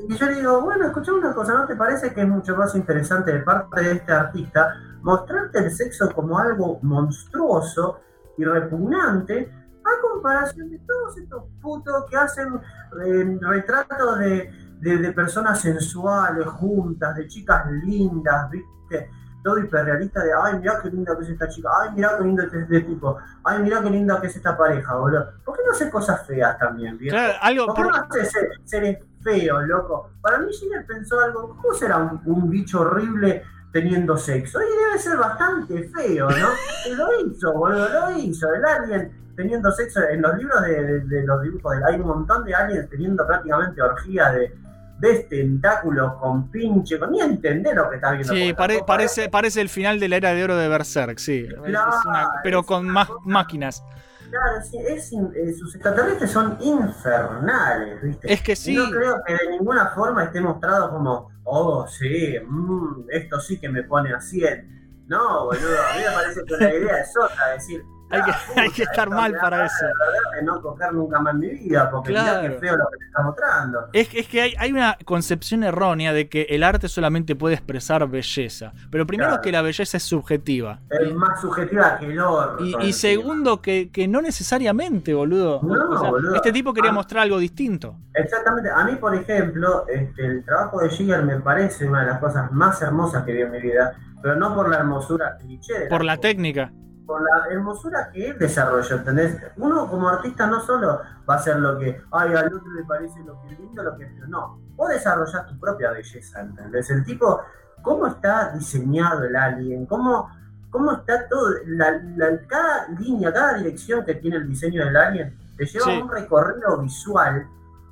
Y 0.09 0.17
yo 0.17 0.27
le 0.27 0.35
digo, 0.37 0.61
bueno, 0.63 0.87
escucha 0.87 1.13
una 1.13 1.35
cosa, 1.35 1.55
¿no 1.55 1.67
te 1.67 1.77
parece 1.77 2.13
que 2.13 2.23
es 2.23 2.29
mucho 2.29 2.57
más 2.57 2.75
interesante 2.75 3.33
de 3.33 3.41
parte 3.41 3.81
de 3.83 3.93
este 3.93 4.13
artista 4.13 4.75
mostrarte 5.03 5.59
el 5.59 5.71
sexo 5.71 6.11
como 6.13 6.39
algo 6.39 6.79
monstruoso 6.83 8.01
y 8.37 8.45
repugnante 8.45 9.53
a 9.85 10.01
comparación 10.03 10.71
de 10.71 10.79
todos 10.81 11.17
estos 11.17 11.45
putos 11.63 12.05
que 12.11 12.17
hacen 12.17 12.61
eh, 13.07 13.39
retratos 13.41 14.19
de, 14.19 14.51
de- 14.81 14.99
de 14.99 15.13
personas 15.13 15.61
sensuales 15.61 16.47
juntas, 16.47 17.17
de 17.17 17.27
chicas 17.27 17.67
lindas, 17.85 18.51
¿viste? 18.51 19.11
Todo 19.43 19.59
hiperrealista 19.61 20.23
de, 20.23 20.31
ay, 20.43 20.59
mirá 20.59 20.81
qué 20.83 20.91
linda 20.91 21.17
que 21.17 21.23
es 21.25 21.31
esta 21.31 21.49
chica, 21.49 21.69
ay, 21.81 21.91
mirá 21.95 22.19
qué 22.19 22.25
lindo 22.25 22.43
que 22.51 22.57
es 22.57 22.63
este 22.65 22.81
tipo, 22.83 23.17
ay, 23.45 23.63
mirá 23.63 23.81
qué 23.81 23.91
linda 23.91 24.21
que 24.21 24.27
es 24.27 24.37
esta 24.37 24.57
pareja, 24.57 24.97
boludo. 24.97 25.27
¿Por 25.45 25.57
qué 25.57 25.63
no 25.65 25.73
hace 25.73 25.91
cosas 25.91 26.27
feas 26.27 26.59
también, 26.59 26.99
viejo? 26.99 27.17
Claro, 27.17 27.33
algo 27.41 27.67
¿Por 27.67 27.77
qué 27.77 27.83
no 27.83 27.91
hace 27.95 28.25
ser- 28.27 28.51
seres 28.65 28.99
feos, 29.23 29.63
loco? 29.67 30.11
Para 30.21 30.39
mí 30.39 30.53
Giner 30.53 30.87
pensó 30.87 31.21
algo, 31.21 31.57
¿cómo 31.61 31.75
será 31.75 31.99
un, 31.99 32.21
un 32.25 32.51
bicho 32.51 32.81
horrible 32.81 33.43
teniendo 33.73 34.17
sexo? 34.17 34.59
Y 34.63 34.87
debe 34.87 34.99
ser 34.99 35.17
bastante 35.19 35.89
feo, 35.95 36.29
¿no? 36.31 36.49
Y 36.91 36.95
lo 36.95 37.21
hizo, 37.27 37.53
boludo, 37.53 37.89
lo 37.89 38.19
hizo. 38.19 38.53
El 38.55 38.65
alien 38.65 39.13
teniendo 39.37 39.71
sexo, 39.73 40.01
en 40.09 40.23
los 40.23 40.37
libros 40.37 40.63
de, 40.63 40.83
de- 40.85 41.01
de 41.01 41.27
los 41.27 41.43
dibujos, 41.43 41.77
de- 41.77 41.85
hay 41.87 42.01
un 42.01 42.07
montón 42.09 42.45
de 42.45 42.55
aliens 42.55 42.89
teniendo 42.91 43.25
prácticamente 43.27 43.81
orgías 43.83 44.35
de, 44.35 44.53
de 44.99 45.15
tentáculos 45.31 46.15
con 46.15 46.51
pinche, 46.51 46.99
con 46.99 47.13
ni 47.13 47.21
entender 47.21 47.77
lo 47.77 47.89
que 47.89 47.97
está 47.97 48.13
viendo. 48.13 48.33
Sí, 48.35 48.53
pare- 48.53 48.83
parece, 48.85 49.29
parece 49.29 49.61
el 49.61 49.69
final 49.69 50.01
de 50.01 50.09
la 50.09 50.17
era 50.17 50.35
de 50.35 50.43
oro 50.43 50.57
de 50.57 50.67
Berserk, 50.69 51.19
sí. 51.19 51.47
Es 51.47 51.59
una- 52.05 52.31
pero 52.43 52.65
con 52.65 52.89
más 52.89 53.09
máquinas. 53.25 53.85
Claro, 54.31 54.63
sí, 54.63 54.79
es 54.79 55.13
eh, 55.13 55.55
sus 55.55 55.75
extraterrestres 55.75 56.31
son 56.31 56.59
infernales, 56.61 58.03
¿viste? 58.03 58.33
Es 58.33 58.43
que 58.43 58.53
Y 58.53 58.57
sí. 58.57 58.75
No 58.75 58.91
creo 58.91 59.23
que 59.27 59.33
de 59.33 59.51
ninguna 59.51 59.89
forma 59.89 60.25
esté 60.25 60.41
mostrado 60.41 60.91
como, 60.91 61.31
oh, 61.45 61.87
sí, 61.87 62.37
mm, 62.47 63.07
esto 63.11 63.41
sí 63.41 63.59
que 63.59 63.69
me 63.69 63.83
pone 63.85 64.13
a 64.13 64.21
100. 64.21 65.07
No, 65.07 65.47
boludo, 65.47 65.79
a 65.81 65.97
mí 65.97 66.03
me 66.07 66.13
parece 66.13 66.45
que 66.45 66.57
la 66.59 66.75
idea 66.75 66.99
es 67.01 67.15
otra, 67.17 67.53
decir, 67.55 67.83
Hay 68.11 68.23
que, 68.23 68.31
"Ah, 68.31 68.39
hay 68.57 68.71
que 68.71 68.83
estar 68.83 69.11
mal 69.11 69.35
para 69.41 69.67
eso. 69.67 69.85
La 70.33 70.37
de 70.37 70.43
no 70.45 70.61
coger 70.63 70.93
nunca 70.95 71.21
más 71.21 71.35
mi 71.35 71.49
vida, 71.49 71.91
porque 71.91 72.11
mirá 72.11 72.23
Claro. 72.23 72.41
qué 72.55 72.59
feo 72.61 72.77
lo 72.77 72.85
que 72.91 72.97
te 72.99 73.05
está 73.07 73.23
mostrando. 73.23 73.79
Es, 73.93 74.09
es 74.15 74.27
que 74.29 74.41
hay, 74.43 74.55
hay 74.59 74.73
una 74.73 74.97
concepción 75.05 75.63
errónea 75.65 76.13
de 76.13 76.29
que 76.29 76.43
el 76.51 76.63
arte 76.63 76.89
solamente 76.89 77.37
puede 77.37 77.55
expresar 77.55 78.07
belleza. 78.09 78.73
Pero 78.91 79.07
primero 79.07 79.29
Claro. 79.31 79.43
que 79.43 79.53
la 79.53 79.63
belleza 79.63 79.97
es 79.97 80.03
subjetiva. 80.03 80.81
Es 80.91 81.15
más 81.15 81.41
subjetiva 81.41 81.99
que 81.99 82.07
el 82.07 82.19
orto. 82.21 82.65
Y, 82.65 82.75
y 82.87 82.93
segundo 82.93 83.61
que, 83.61 83.91
que 83.91 84.09
no 84.09 84.23
necesariamente, 84.23 85.13
boludo. 85.15 85.61
No, 85.63 85.91
O 85.91 85.99
sea, 85.99 86.11
boludo. 86.11 86.35
Este 86.37 86.53
tipo 86.53 86.73
quería 86.73 86.91
Ah. 86.91 86.95
mostrar 86.95 87.23
algo 87.25 87.39
distinto. 87.39 87.97
Exactamente, 88.15 88.71
a 88.71 88.85
mí 88.85 88.97
por 88.97 89.15
ejemplo, 89.15 89.85
este, 89.89 90.27
el 90.27 90.45
trabajo 90.45 90.81
de 90.81 90.91
Giger 90.91 91.23
me 91.25 91.41
parece 91.41 91.87
una 91.87 92.01
de 92.01 92.07
las 92.07 92.19
cosas 92.21 92.51
más 92.53 92.81
hermosas 92.83 93.25
que 93.25 93.33
vi 93.33 93.43
en 93.43 93.51
mi 93.53 93.61
vida, 93.61 93.95
pero 94.23 94.35
no 94.37 94.55
por 94.55 94.69
la 94.69 94.79
hermosura 94.79 95.37
cliché, 95.39 95.87
Por 95.89 96.05
la 96.05 96.17
cosa, 96.17 96.29
técnica. 96.29 96.73
Por 97.09 97.23
la 97.23 97.47
hermosura 97.51 98.11
que 98.13 98.29
él 98.31 98.39
desarrolló, 98.39 98.97
¿entendés? 98.97 99.41
Uno 99.57 99.89
como 99.89 100.11
artista 100.11 100.47
no 100.47 100.61
solo 100.61 101.01
va 101.29 101.35
a 101.35 101.39
hacer 101.39 101.57
lo 101.57 101.79
que, 101.79 102.03
ay, 102.13 102.35
al 102.35 102.55
otro 102.55 102.71
le 102.75 102.85
parece 102.85 103.19
lo 103.25 103.41
que 103.41 103.55
es 103.55 103.59
lindo, 103.59 103.83
lo 103.83 103.97
que 103.97 104.05
es 104.05 104.13
feo, 104.15 104.27
no, 104.29 104.61
vos 104.77 104.89
desarrollás 104.91 105.47
tu 105.47 105.59
propia 105.59 105.91
belleza, 105.93 106.41
¿entendés? 106.41 106.91
El 106.91 107.03
tipo, 107.05 107.41
cómo 107.83 108.07
está 108.09 108.53
diseñado 108.53 109.25
el 109.25 109.35
alien, 109.35 109.87
cómo, 109.87 110.31
cómo 110.69 110.93
está 110.93 111.27
todo, 111.29 111.49
la, 111.65 111.93
la- 112.15 112.47
cada 112.47 112.89
línea, 112.89 113.33
cada 113.33 113.55
dirección 113.55 114.05
que 114.05 114.17
tiene 114.17 114.37
el 114.37 114.47
diseño 114.47 114.85
del 114.85 114.97
alien, 114.97 115.35
te 115.57 115.65
lleva 115.65 115.87
Sí. 115.87 115.99
a 115.99 116.05
un 116.05 116.11
recorrido 116.11 116.77
visual 116.83 117.47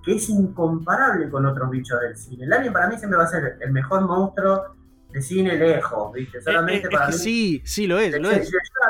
que 0.04 0.16
es 0.16 0.28
incomparable 0.28 1.30
con 1.30 1.46
otros 1.46 1.70
bichos 1.70 1.98
del 2.02 2.16
cine. 2.16 2.44
El 2.44 2.52
alien 2.52 2.72
para 2.72 2.86
mí 2.86 2.98
siempre 2.98 3.16
va 3.18 3.24
a 3.24 3.28
ser 3.28 3.56
el 3.60 3.72
mejor 3.72 4.02
monstruo 4.02 4.75
de 5.16 5.22
cine 5.22 5.56
lejos, 5.56 6.12
¿viste? 6.12 6.38
Es, 6.38 6.44
Solamente 6.44 6.78
es- 6.80 6.84
es 6.84 6.90
para 6.90 7.06
que 7.06 7.12
mí 7.12 7.18
sí, 7.18 7.62
sí 7.64 7.86
lo 7.86 7.98
es, 7.98 8.12
lo 8.20 8.30
llega 8.30 8.42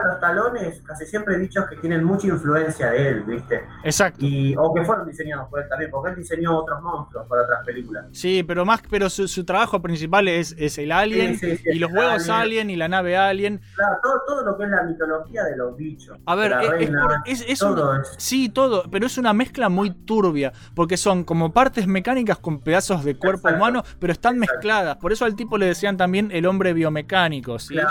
a 0.02 0.08
los 0.08 0.20
talones 0.20 0.82
casi 0.84 1.06
siempre 1.06 1.38
bichos 1.38 1.66
que 1.70 1.76
tienen 1.76 2.02
mucha 2.02 2.26
influencia 2.26 2.90
de 2.90 3.08
él, 3.10 3.22
¿viste? 3.22 3.60
Exacto. 3.84 4.18
Y, 4.24 4.54
o 4.58 4.74
que 4.74 4.84
fueron 4.84 5.06
diseñados 5.06 5.48
por 5.48 5.60
él 5.62 5.68
también, 5.68 5.88
porque 5.92 6.10
él 6.10 6.16
diseñó 6.16 6.58
otros 6.58 6.82
monstruos 6.82 7.28
para 7.28 7.42
otras 7.42 7.64
películas. 7.64 8.06
Sí, 8.10 8.42
pero 8.42 8.64
más, 8.64 8.82
pero 8.90 9.08
su, 9.08 9.28
su 9.28 9.44
trabajo 9.44 9.80
principal 9.80 10.26
es, 10.26 10.56
es 10.58 10.78
el 10.78 10.90
alien 10.90 11.38
Sí, 11.38 11.50
sí, 11.52 11.56
sí, 11.58 11.70
y 11.74 11.78
los 11.78 11.92
huevos 11.92 12.28
alien. 12.28 12.40
alien 12.42 12.70
y 12.70 12.76
la 12.76 12.88
nave 12.88 13.16
alien. 13.16 13.60
Claro, 13.76 13.96
todo, 14.02 14.22
todo 14.26 14.44
lo 14.44 14.58
que 14.58 14.64
es 14.64 14.70
la 14.70 14.82
mitología 14.82 15.44
de 15.44 15.56
los 15.56 15.76
bichos. 15.76 16.18
A 16.26 16.34
ver, 16.34 16.52
es, 16.52 16.64
es 16.64 16.70
reina, 16.70 17.02
por- 17.02 17.14
es- 17.24 17.44
es 17.46 17.58
todo 17.60 17.90
una- 17.92 18.02
es- 18.02 18.14
sí, 18.18 18.48
todo, 18.48 18.82
pero 18.90 19.06
es 19.06 19.16
una 19.16 19.32
mezcla 19.32 19.68
muy 19.68 19.90
turbia, 19.90 20.52
porque 20.74 20.96
son 20.96 21.22
como 21.22 21.52
partes 21.52 21.86
mecánicas 21.86 22.38
con 22.38 22.58
pedazos 22.60 23.04
de 23.04 23.16
cuerpo 23.16 23.48
Exacto. 23.48 23.56
humano, 23.56 23.84
pero 24.00 24.12
están 24.12 24.38
mezcladas. 24.40 24.96
Por 24.96 25.12
eso 25.12 25.24
al 25.24 25.36
tipo 25.36 25.56
le 25.58 25.66
decían 25.66 25.96
también 25.96 26.15
el 26.18 26.46
hombre 26.46 26.72
biomecánico, 26.72 27.58
¿sí? 27.58 27.74
Claro, 27.74 27.90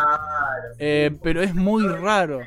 sí. 0.72 0.78
Eh, 0.80 1.18
pero 1.24 1.42
es 1.42 1.54
muy 1.56 1.88
raro. 1.88 2.42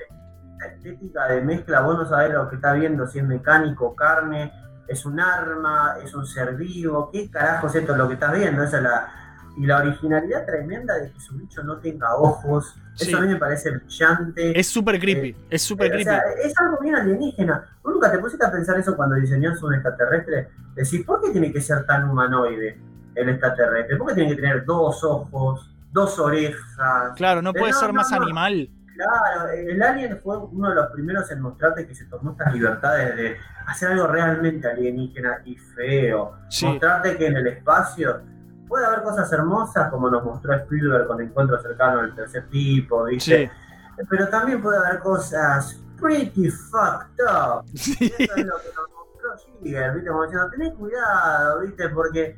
La 0.58 0.66
estética 0.66 1.28
de 1.28 1.40
mezcla, 1.42 1.80
vos 1.82 1.96
no 1.98 2.04
sabés 2.06 2.32
lo 2.32 2.48
que 2.48 2.56
está 2.56 2.72
viendo, 2.72 3.06
si 3.06 3.18
es 3.20 3.24
mecánico, 3.24 3.94
carne, 3.94 4.52
es 4.88 5.04
un 5.06 5.20
arma, 5.20 5.96
es 6.02 6.14
un 6.14 6.26
ser 6.26 6.56
vivo, 6.56 7.10
qué 7.12 7.30
carajo 7.30 7.66
es 7.68 7.74
esto 7.76 7.94
lo 7.96 8.08
que 8.08 8.14
estás 8.14 8.32
viendo, 8.36 8.62
esa 8.62 8.78
es 8.78 8.82
la. 8.82 9.08
Y 9.56 9.66
la 9.66 9.78
originalidad 9.78 10.46
tremenda 10.46 10.94
de 10.94 11.10
que 11.10 11.18
su 11.18 11.36
bicho 11.36 11.62
no 11.64 11.78
tenga 11.78 12.14
ojos, 12.14 12.76
Sí. 12.94 13.08
eso 13.08 13.18
a 13.18 13.20
mí 13.22 13.26
me 13.28 13.36
parece 13.36 13.70
brillante. 13.72 14.58
Es 14.58 14.68
súper 14.68 14.98
creepy, 15.00 15.34
es 15.50 15.62
súper 15.62 15.86
Eh, 15.86 15.88
o 15.88 15.92
creepy. 15.94 16.04
sea, 16.04 16.22
es 16.44 16.54
algo 16.58 16.78
bien 16.80 16.94
alienígena. 16.94 17.66
¿Vos 17.82 17.92
nunca 17.94 18.10
te 18.12 18.18
pusiste 18.18 18.44
a 18.46 18.52
pensar 18.52 18.78
eso 18.78 18.96
cuando 18.96 19.16
diseñás 19.16 19.60
un 19.62 19.74
extraterrestre? 19.74 20.48
Decís, 20.74 21.04
¿por 21.04 21.20
qué 21.20 21.30
tiene 21.30 21.52
que 21.52 21.60
ser 21.60 21.84
tan 21.86 22.08
humanoide 22.08 22.80
el 23.18 23.28
extraterrestre? 23.31 23.96
¿Por 23.96 24.09
qué 24.09 24.14
tiene 24.14 24.31
que 24.31 24.37
tener 24.42 24.64
dos 24.64 25.02
ojos, 25.04 25.70
dos 25.92 26.18
orejas? 26.18 27.12
Claro, 27.16 27.42
no 27.42 27.50
Eh, 27.50 27.59
puede 27.59 27.72
ser 27.72 27.88
no, 27.88 27.94
más 27.94 28.11
no. 28.11 28.22
animal. 28.22 28.68
Claro, 28.96 29.50
el 29.52 29.81
Alien 29.83 30.20
fue 30.22 30.37
uno 30.38 30.70
de 30.70 30.74
los 30.74 30.87
primeros 30.88 31.31
en 31.31 31.40
mostrarte 31.40 31.87
que 31.87 31.94
se 31.94 32.07
tomó 32.07 32.33
estas 32.33 32.52
libertades 32.52 33.16
de 33.16 33.37
hacer 33.66 33.92
algo 33.92 34.09
realmente 34.09 34.68
alienígena 34.68 35.38
y 35.44 35.54
feo. 35.57 36.33
Sí. 36.48 36.66
Mostrarte 36.66 37.16
que 37.16 37.26
en 37.28 37.37
el 37.37 37.46
espacio 37.46 38.20
puede 38.66 38.85
haber 38.87 39.02
cosas 39.02 39.33
hermosas, 39.33 39.88
como 39.90 40.11
nos 40.11 40.24
mostró 40.24 40.52
Spielberg 40.54 41.07
con 41.07 41.20
Encuentro 41.20 41.61
Cercano 41.62 42.02
del 42.02 42.14
Tercer 42.14 42.48
Tipo, 42.50 43.04
¿viste? 43.04 43.46
Sí. 43.46 44.02
Pero 44.11 44.28
también 44.28 44.61
puede 44.61 44.78
haber 44.78 44.98
cosas 44.98 45.81
pretty 46.00 46.50
fucked 46.50 47.24
up. 47.24 47.64
Sí. 47.74 48.12
Eso 48.18 48.35
es 48.37 48.46
lo 48.46 48.57
que 48.57 48.68
nos 48.74 48.90
mostró 48.96 49.50
Giger, 49.62 49.94
¿viste? 49.94 50.09
Como 50.11 50.22
diciendo, 50.24 50.50
tenés 50.50 50.74
cuidado, 50.74 51.61
¿viste? 51.61 51.88
Porque 51.90 52.37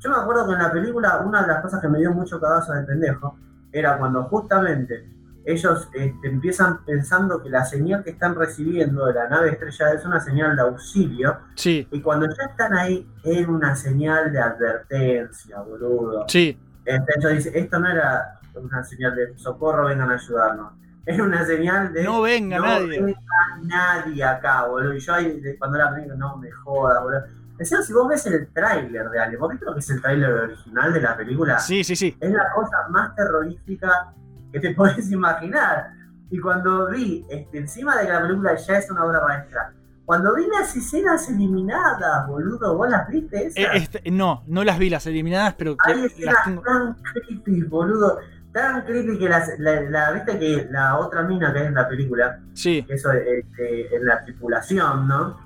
yo 0.00 0.10
me 0.10 0.16
acuerdo 0.16 0.46
que 0.48 0.52
en 0.54 0.58
la 0.58 0.72
película 0.72 1.18
una 1.24 1.42
de 1.42 1.48
las 1.48 1.62
cosas 1.62 1.80
que 1.80 1.88
me 1.88 1.98
dio 1.98 2.12
mucho 2.12 2.40
cagazo 2.40 2.72
de 2.72 2.82
pendejo 2.82 3.36
era 3.72 3.98
cuando 3.98 4.24
justamente 4.24 5.08
ellos 5.44 5.88
este, 5.94 6.28
empiezan 6.28 6.84
pensando 6.84 7.42
que 7.42 7.48
la 7.48 7.64
señal 7.64 8.02
que 8.04 8.10
están 8.10 8.34
recibiendo 8.34 9.06
de 9.06 9.14
la 9.14 9.28
nave 9.28 9.50
estrellada 9.52 9.94
es 9.94 10.04
una 10.04 10.20
señal 10.20 10.54
de 10.54 10.62
auxilio 10.62 11.38
Sí, 11.54 11.86
y 11.90 12.00
cuando 12.02 12.26
ya 12.26 12.44
están 12.50 12.74
ahí 12.74 13.08
es 13.24 13.46
una 13.48 13.74
señal 13.76 14.32
de 14.32 14.40
advertencia, 14.40 15.60
boludo. 15.60 16.24
sí. 16.28 16.58
Este, 16.84 17.12
ellos 17.18 17.32
dicen, 17.32 17.52
esto 17.56 17.78
no 17.78 17.88
era 17.88 18.40
una 18.54 18.82
señal 18.82 19.14
de 19.14 19.36
socorro, 19.38 19.86
vengan 19.86 20.10
a 20.10 20.14
ayudarnos. 20.14 20.72
Era 21.06 21.22
una 21.24 21.44
señal 21.44 21.92
de 21.92 22.02
No 22.04 22.22
venga 22.22 22.58
nadie. 22.58 23.00
venga 23.00 23.18
nadie 23.62 24.24
acá, 24.24 24.66
boludo. 24.66 24.94
Y 24.94 25.00
yo 25.00 25.14
ahí, 25.14 25.40
cuando 25.58 25.78
la 25.78 25.90
película, 25.92 26.16
no 26.16 26.36
me 26.38 26.50
joda, 26.50 27.00
boludo. 27.00 27.22
Encima, 27.60 27.82
si 27.82 27.92
vos 27.92 28.08
ves 28.08 28.26
el 28.26 28.48
tráiler 28.52 29.08
de 29.10 29.20
Alien, 29.20 29.38
¿vos 29.38 29.50
viste 29.50 29.66
lo 29.66 29.74
que 29.74 29.80
es 29.80 29.90
el 29.90 30.00
tráiler 30.02 30.32
original 30.32 30.92
de 30.92 31.00
la 31.02 31.16
película? 31.16 31.58
Sí, 31.60 31.84
sí, 31.84 31.94
sí. 31.94 32.16
Es 32.18 32.30
la 32.32 32.50
cosa 32.54 32.88
más 32.90 33.14
terrorífica 33.14 34.12
que 34.52 34.58
te 34.60 34.70
podés 34.74 35.10
imaginar. 35.12 35.92
Y 36.30 36.38
cuando 36.40 36.88
vi, 36.90 37.24
este, 37.28 37.58
encima 37.58 37.96
de 37.96 38.06
que 38.06 38.12
la 38.12 38.22
película 38.22 38.56
ya 38.56 38.78
es 38.78 38.90
una 38.90 39.04
obra 39.04 39.20
maestra, 39.26 39.72
cuando 40.06 40.34
vi 40.34 40.46
las 40.48 40.74
escenas 40.74 41.28
eliminadas, 41.28 42.26
boludo, 42.26 42.76
¿vos 42.76 42.88
las 42.88 43.06
viste 43.08 43.46
esas? 43.46 43.56
Eh, 43.58 43.68
este, 43.74 44.10
no, 44.10 44.42
no 44.48 44.64
las 44.64 44.78
vi 44.78 44.90
las 44.90 45.06
eliminadas, 45.06 45.54
pero 45.54 45.76
Hay 45.84 45.96
las 46.02 46.06
escenas 46.12 46.36
tengo. 46.44 46.62
tan 46.62 46.94
creepy, 47.12 47.62
boludo. 47.64 48.18
Tan 48.52 48.82
creepy 48.86 49.18
que 49.18 49.28
las, 49.28 49.50
la, 49.58 49.82
la- 49.82 50.10
viste 50.10 50.36
que 50.38 50.66
la 50.70 50.98
otra 50.98 51.22
mina 51.22 51.52
que 51.52 51.60
hay 51.60 51.66
en 51.66 51.74
la 51.74 51.86
película, 51.88 52.40
Sí, 52.54 52.82
que 52.82 52.94
eso 52.94 53.12
este, 53.12 53.94
en 53.94 54.04
la 54.06 54.24
tripulación, 54.24 55.06
¿no? 55.06 55.36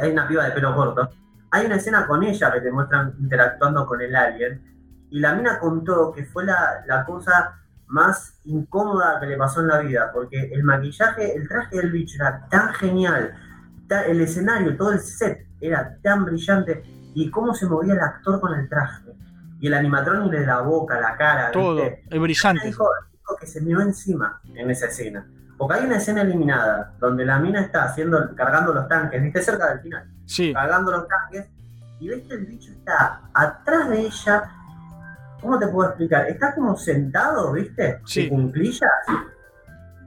Hay 0.00 0.12
una 0.12 0.28
piba 0.28 0.44
de 0.44 0.50
pelo 0.52 0.74
corto. 0.76 1.10
Hay 1.50 1.66
una 1.66 1.76
escena 1.76 2.06
con 2.06 2.22
ella 2.22 2.52
que 2.52 2.60
te 2.60 2.70
muestran 2.70 3.14
interactuando 3.18 3.86
con 3.86 4.00
el 4.00 4.14
alien. 4.14 4.62
Y 5.10 5.20
la 5.20 5.34
mina 5.34 5.58
contó 5.58 6.12
que 6.12 6.24
fue 6.24 6.44
la, 6.44 6.84
la 6.86 7.04
cosa 7.04 7.58
más 7.86 8.38
incómoda 8.44 9.18
que 9.18 9.26
le 9.26 9.36
pasó 9.36 9.60
en 9.60 9.68
la 9.68 9.78
vida. 9.78 10.10
Porque 10.12 10.50
el 10.52 10.62
maquillaje, 10.64 11.34
el 11.34 11.48
traje 11.48 11.76
del 11.76 11.90
bicho 11.90 12.16
era 12.16 12.46
tan 12.48 12.72
genial. 12.74 13.34
el 14.06 14.20
escenario, 14.20 14.76
todo 14.76 14.92
el 14.92 15.00
set 15.00 15.46
era 15.60 15.96
tan 16.02 16.24
brillante. 16.24 16.82
Y 17.14 17.30
cómo 17.30 17.54
se 17.54 17.66
movía 17.66 17.94
el 17.94 18.00
actor 18.00 18.40
con 18.40 18.54
el 18.54 18.68
traje. 18.68 19.12
Y 19.60 19.66
el 19.66 19.74
animatronic 19.74 20.30
de 20.30 20.46
la 20.46 20.60
boca, 20.60 21.00
la 21.00 21.16
cara. 21.16 21.50
todo. 21.50 21.76
¿viste? 21.76 22.04
Es 22.10 22.20
brillante. 22.20 22.66
Dijo, 22.66 22.88
dijo 23.12 23.36
que 23.40 23.46
se 23.46 23.60
miró 23.60 23.80
encima 23.80 24.40
en 24.54 24.70
esa 24.70 24.86
escena. 24.86 25.26
Porque 25.58 25.74
hay 25.74 25.86
una 25.86 25.96
escena 25.96 26.22
eliminada 26.22 26.94
donde 27.00 27.26
la 27.26 27.40
mina 27.40 27.60
está 27.60 27.82
haciendo, 27.82 28.34
cargando 28.36 28.72
los 28.72 28.86
tanques, 28.86 29.20
viste 29.20 29.42
cerca 29.42 29.70
del 29.70 29.80
final, 29.80 30.08
Sí, 30.28 30.52
cargando 30.52 30.92
los 30.92 31.08
tanques, 31.08 31.48
y 32.00 32.08
ves 32.08 32.22
que 32.28 32.34
el 32.34 32.46
bicho 32.46 32.70
está 32.72 33.22
atrás 33.32 33.88
de 33.88 34.00
ella. 34.02 34.50
¿Cómo 35.40 35.58
te 35.58 35.68
puedo 35.68 35.88
explicar? 35.88 36.28
Está 36.28 36.54
como 36.54 36.76
sentado, 36.76 37.52
¿viste? 37.52 38.00
Sí. 38.04 38.28
De 38.28 38.52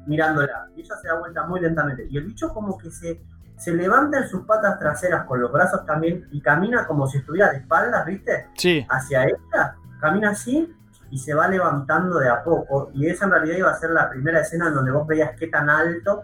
mirándola. 0.05 0.67
Y 0.75 0.81
ella 0.81 0.95
se 1.01 1.07
da 1.07 1.19
vuelta 1.19 1.45
muy 1.45 1.59
lentamente. 1.61 2.05
Y 2.09 2.17
el 2.17 2.25
bicho 2.25 2.53
como 2.53 2.77
que 2.77 2.91
se, 2.91 3.21
se 3.57 3.73
levanta 3.73 4.19
en 4.19 4.27
sus 4.27 4.45
patas 4.45 4.77
traseras 4.77 5.25
con 5.25 5.41
los 5.41 5.51
brazos 5.51 5.85
también 5.85 6.27
y 6.31 6.41
camina 6.41 6.85
como 6.85 7.07
si 7.07 7.19
estuviera 7.19 7.51
de 7.51 7.59
espaldas, 7.59 8.05
¿viste? 8.05 8.49
sí. 8.57 8.85
hacia 8.89 9.23
ella, 9.23 9.75
camina 9.99 10.31
así 10.31 10.73
y 11.09 11.17
se 11.17 11.33
va 11.33 11.47
levantando 11.47 12.19
de 12.19 12.29
a 12.29 12.43
poco. 12.43 12.91
Y 12.93 13.07
esa 13.07 13.25
en 13.25 13.31
realidad 13.31 13.57
iba 13.57 13.71
a 13.71 13.77
ser 13.77 13.91
la 13.91 14.09
primera 14.09 14.41
escena 14.41 14.67
en 14.67 14.73
donde 14.73 14.91
vos 14.91 15.07
veías 15.07 15.31
qué 15.37 15.47
tan 15.47 15.69
alto 15.69 16.23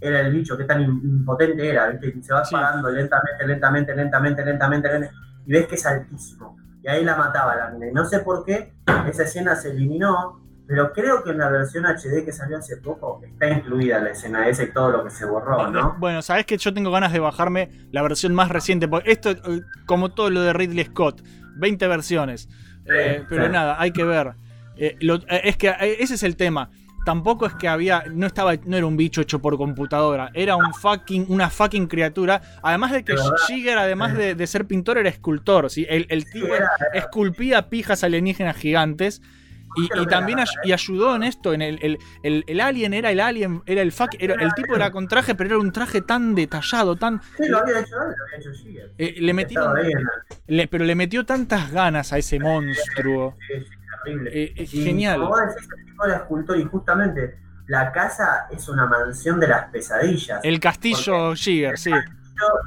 era 0.00 0.20
el 0.20 0.32
bicho, 0.32 0.56
qué 0.56 0.64
tan 0.64 0.80
im- 0.82 1.02
impotente 1.02 1.68
era, 1.68 1.88
¿viste? 1.88 2.14
Y 2.18 2.22
se 2.22 2.32
va 2.32 2.44
Sí. 2.44 2.52
parando 2.54 2.90
lentamente, 2.90 3.46
lentamente, 3.46 3.94
lentamente, 3.94 4.44
lentamente, 4.44 4.88
lentamente, 4.88 5.16
y 5.46 5.52
ves 5.52 5.66
que 5.66 5.74
es 5.76 5.86
altísimo. 5.86 6.56
Y 6.82 6.88
ahí 6.88 7.04
la 7.04 7.16
mataba 7.16 7.56
la 7.56 7.70
mina. 7.70 7.88
Y 7.88 7.92
no 7.92 8.04
sé 8.04 8.20
por 8.20 8.44
qué 8.44 8.74
esa 9.08 9.22
escena 9.22 9.56
se 9.56 9.70
eliminó, 9.70 10.40
pero 10.66 10.92
creo 10.92 11.22
que 11.22 11.30
en 11.30 11.38
la 11.38 11.48
versión 11.50 11.84
HD 11.86 12.24
que 12.24 12.32
salió 12.32 12.58
hace 12.58 12.76
poco 12.78 13.20
está 13.24 13.48
incluida 13.48 13.98
la 14.00 14.10
escena 14.10 14.48
esa 14.48 14.62
y 14.64 14.72
todo 14.72 14.90
lo 14.90 15.04
que 15.04 15.10
se 15.10 15.24
borró, 15.26 15.70
¿no? 15.70 15.96
Bueno, 15.98 16.22
sabes 16.22 16.46
que 16.46 16.56
yo 16.58 16.72
tengo 16.74 16.90
ganas 16.90 17.12
de 17.12 17.20
bajarme 17.20 17.70
la 17.90 18.02
versión 18.02 18.34
más 18.34 18.48
reciente. 18.50 18.88
Porque 18.88 19.12
esto, 19.12 19.30
como 19.86 20.12
todo 20.12 20.30
lo 20.30 20.40
de 20.42 20.52
Ridley 20.52 20.84
Scott, 20.86 21.22
20 21.56 21.86
versiones. 21.88 22.48
Eh, 22.86 23.24
pero 23.28 23.44
sí. 23.46 23.50
nada, 23.52 23.76
hay 23.78 23.90
que 23.92 24.04
ver. 24.04 24.34
Eh, 24.76 24.96
lo- 25.00 25.16
eh, 25.28 25.40
es 25.44 25.56
que 25.56 25.72
ese 26.00 26.14
es 26.14 26.22
el 26.22 26.36
tema. 26.36 26.70
Tampoco 27.04 27.46
es 27.46 27.54
que 27.54 27.68
había, 27.68 28.04
no 28.10 28.26
estaba, 28.26 28.54
no 28.64 28.76
era 28.76 28.86
un 28.86 28.96
bicho 28.96 29.20
hecho 29.20 29.40
por 29.40 29.56
computadora, 29.56 30.30
era 30.34 30.56
un 30.56 30.72
fucking, 30.72 31.26
una 31.28 31.50
fucking 31.50 31.86
criatura. 31.86 32.40
Además 32.62 32.92
de 32.92 33.04
que. 33.04 33.14
Jigger, 33.46 33.76
además 33.78 34.16
de, 34.16 34.34
de 34.34 34.46
ser 34.46 34.66
pintor, 34.66 34.98
era 34.98 35.08
escultor. 35.10 35.70
¿sí? 35.70 35.86
El, 35.88 36.06
el 36.08 36.24
era- 36.34 36.70
esculpía 36.94 37.68
pijas 37.68 38.02
alienígenas 38.04 38.56
gigantes. 38.56 39.20
Y, 39.76 39.88
también 40.06 40.38
ay- 40.38 40.46
y 40.62 40.70
ayudó 40.70 41.16
en 41.16 41.24
esto, 41.24 41.52
en 41.52 41.60
el, 41.60 41.80
el, 41.82 41.98
el- 42.22 42.44
el 42.46 42.60
alien 42.60 42.94
era 42.94 43.10
el 43.10 43.18
alien, 43.18 43.60
era 43.66 43.82
el 43.82 43.90
fuck, 43.90 44.10
era, 44.20 44.34
el 44.34 44.54
tipo 44.54 44.76
era 44.76 44.92
con 44.92 45.08
traje, 45.08 45.34
pero 45.34 45.50
era 45.50 45.58
un 45.58 45.72
traje 45.72 46.00
tan 46.00 46.36
detallado, 46.36 46.94
tan, 46.94 47.20
Sí, 47.36 47.48
lo 47.48 47.58
había 47.58 47.80
hecho 47.80 47.96
lo 47.96 48.02
había 48.02 48.38
hecho 48.38 48.52
Giger. 48.52 48.92
eh, 48.98 49.16
le 49.18 49.34
metieron, 49.34 49.74
le- 50.46 50.68
pero 50.68 50.84
le 50.84 50.94
metió 50.94 51.26
tantas 51.26 51.72
ganas 51.72 52.12
a 52.12 52.18
ese 52.18 52.38
monstruo. 52.38 53.34
sí, 53.48 53.54
sí, 53.64 53.70
terrible. 54.04 54.30
Eh, 54.32 54.54
es 54.56 54.74
Y 54.74 54.84
genial. 54.84 55.20
Como 55.20 55.30
vos 55.30 55.40
decís, 55.40 55.68
el 55.78 55.84
tipo 55.86 56.04
era 56.04 56.16
escultor 56.16 56.56
y 56.58 56.64
justamente 56.64 57.38
la 57.66 57.92
casa 57.92 58.46
es 58.50 58.68
una 58.68 58.86
mansión 58.86 59.40
de 59.40 59.48
las 59.48 59.70
pesadillas. 59.70 60.40
El 60.42 60.60
castillo 60.60 61.34
Jigger, 61.34 61.78
sí. 61.78 61.90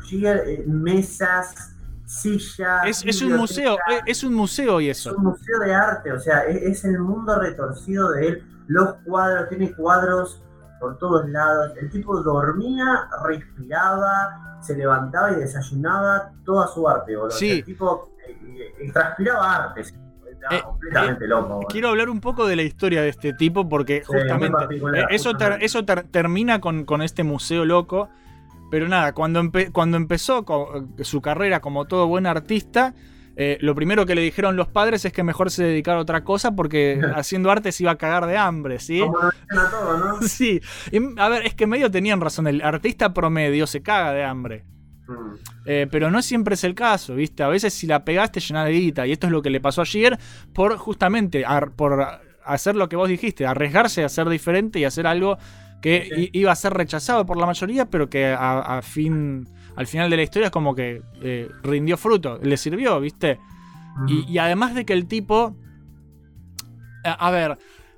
Giger, 0.05 0.43
eh, 0.47 0.63
mesas, 0.65 1.75
sillas. 2.05 2.85
Es, 2.85 3.05
es 3.05 3.21
un 3.21 3.33
museo, 3.33 3.75
eh, 3.89 4.01
es 4.05 4.23
un 4.23 4.33
museo 4.33 4.81
y 4.81 4.89
es 4.89 4.99
eso. 4.99 5.15
un 5.15 5.25
museo 5.25 5.59
de 5.59 5.73
arte, 5.73 6.11
o 6.11 6.19
sea, 6.19 6.45
es, 6.45 6.63
es 6.63 6.85
el 6.85 6.99
mundo 6.99 7.39
retorcido 7.39 8.11
de 8.11 8.27
él. 8.27 8.43
Los 8.67 8.95
cuadros, 9.05 9.49
tiene 9.49 9.71
cuadros 9.73 10.41
por 10.79 10.97
todos 10.97 11.27
lados. 11.29 11.73
El 11.79 11.89
tipo 11.89 12.21
dormía, 12.21 13.09
respiraba, 13.25 14.59
se 14.61 14.75
levantaba 14.75 15.31
y 15.31 15.35
desayunaba 15.35 16.31
toda 16.45 16.67
su 16.67 16.87
arte, 16.87 17.15
boludo. 17.15 17.31
Sí. 17.31 17.51
El 17.51 17.63
tipo 17.65 18.15
eh, 18.27 18.73
eh, 18.79 18.91
transpiraba 18.91 19.55
arte. 19.55 19.83
Eh, 20.51 20.61
completamente 20.63 21.27
loco. 21.27 21.47
boludo. 21.55 21.67
Quiero 21.67 21.89
hablar 21.89 22.09
un 22.09 22.21
poco 22.21 22.47
de 22.47 22.55
la 22.55 22.63
historia 22.63 23.01
de 23.01 23.09
este 23.09 23.33
tipo 23.33 23.67
porque 23.67 24.03
justamente 24.05 24.57
eh, 24.75 25.05
eso, 25.09 25.31
ter- 25.31 25.51
justamente. 25.59 25.65
eso 25.65 25.85
ter- 25.85 26.03
termina 26.03 26.61
con, 26.61 26.85
con 26.85 27.01
este 27.01 27.23
museo 27.23 27.65
loco. 27.65 28.09
Pero 28.69 28.87
nada, 28.89 29.13
cuando, 29.13 29.41
empe- 29.41 29.71
cuando 29.71 29.95
empezó 29.97 30.45
su 31.01 31.21
carrera 31.21 31.61
como 31.61 31.85
todo 31.85 32.05
buen 32.07 32.25
artista, 32.25 32.93
eh, 33.37 33.57
lo 33.61 33.75
primero 33.75 34.05
que 34.05 34.13
le 34.15 34.21
dijeron 34.21 34.55
los 34.57 34.67
padres 34.67 35.05
es 35.05 35.13
que 35.13 35.23
mejor 35.23 35.51
se 35.51 35.63
dedicara 35.63 35.99
a 35.99 36.01
otra 36.01 36.23
cosa 36.23 36.55
porque 36.55 36.99
haciendo 37.15 37.49
arte 37.51 37.71
se 37.71 37.83
iba 37.83 37.91
a 37.91 37.97
cagar 37.97 38.25
de 38.25 38.35
hambre, 38.37 38.79
¿sí? 38.79 38.99
Como 38.99 39.17
lo 39.19 39.29
dicen 39.31 39.59
a 39.59 39.69
todo, 39.69 39.97
¿no? 39.97 40.21
Sí, 40.27 40.59
y, 40.91 40.99
a 41.19 41.29
ver, 41.29 41.45
es 41.45 41.53
que 41.55 41.65
medio 41.67 41.89
tenían 41.91 42.19
razón, 42.19 42.47
el 42.47 42.61
artista 42.61 43.13
promedio 43.13 43.67
se 43.67 43.81
caga 43.81 44.11
de 44.11 44.23
hambre. 44.25 44.65
Mm. 45.07 45.13
Eh, 45.65 45.87
pero 45.89 46.11
no 46.11 46.21
siempre 46.21 46.55
es 46.55 46.63
el 46.63 46.75
caso, 46.75 47.15
¿viste? 47.15 47.43
A 47.43 47.47
veces 47.47 47.73
si 47.73 47.87
la 47.87 48.03
pegaste 48.05 48.39
llena 48.39 48.65
de 48.65 48.71
guita. 48.73 49.07
Y 49.07 49.11
esto 49.13 49.27
es 49.27 49.31
lo 49.31 49.41
que 49.41 49.49
le 49.49 49.59
pasó 49.61 49.81
ayer 49.81 50.17
por 50.53 50.77
justamente 50.77 51.43
por 51.75 52.05
hacer 52.45 52.75
lo 52.75 52.87
que 52.89 52.95
vos 52.95 53.09
dijiste, 53.09 53.45
arriesgarse 53.45 54.03
a 54.03 54.09
ser 54.09 54.29
diferente 54.29 54.79
y 54.79 54.85
hacer 54.85 55.05
algo 55.07 55.37
que 55.81 56.09
Sí. 56.15 56.29
iba 56.33 56.51
a 56.51 56.55
ser 56.55 56.73
rechazado 56.73 57.25
por 57.25 57.37
la 57.37 57.45
mayoría, 57.45 57.85
pero 57.85 58.09
que 58.09 58.27
a, 58.27 58.77
a 58.77 58.81
fin, 58.81 59.47
al 59.75 59.85
final 59.87 60.09
de 60.09 60.17
la 60.17 60.23
historia 60.23 60.45
es 60.47 60.51
como 60.51 60.73
que 60.73 61.01
eh, 61.21 61.49
rindió 61.63 61.97
fruto, 61.97 62.39
le 62.41 62.57
sirvió, 62.57 62.99
¿viste? 62.99 63.39
Y, 64.07 64.31
y 64.31 64.37
además 64.37 64.75
de 64.75 64.85
que 64.85 64.93
el 64.93 65.07
tipo, 65.07 65.55
a, 67.03 67.11
a 67.27 67.31
ver, 67.31 67.57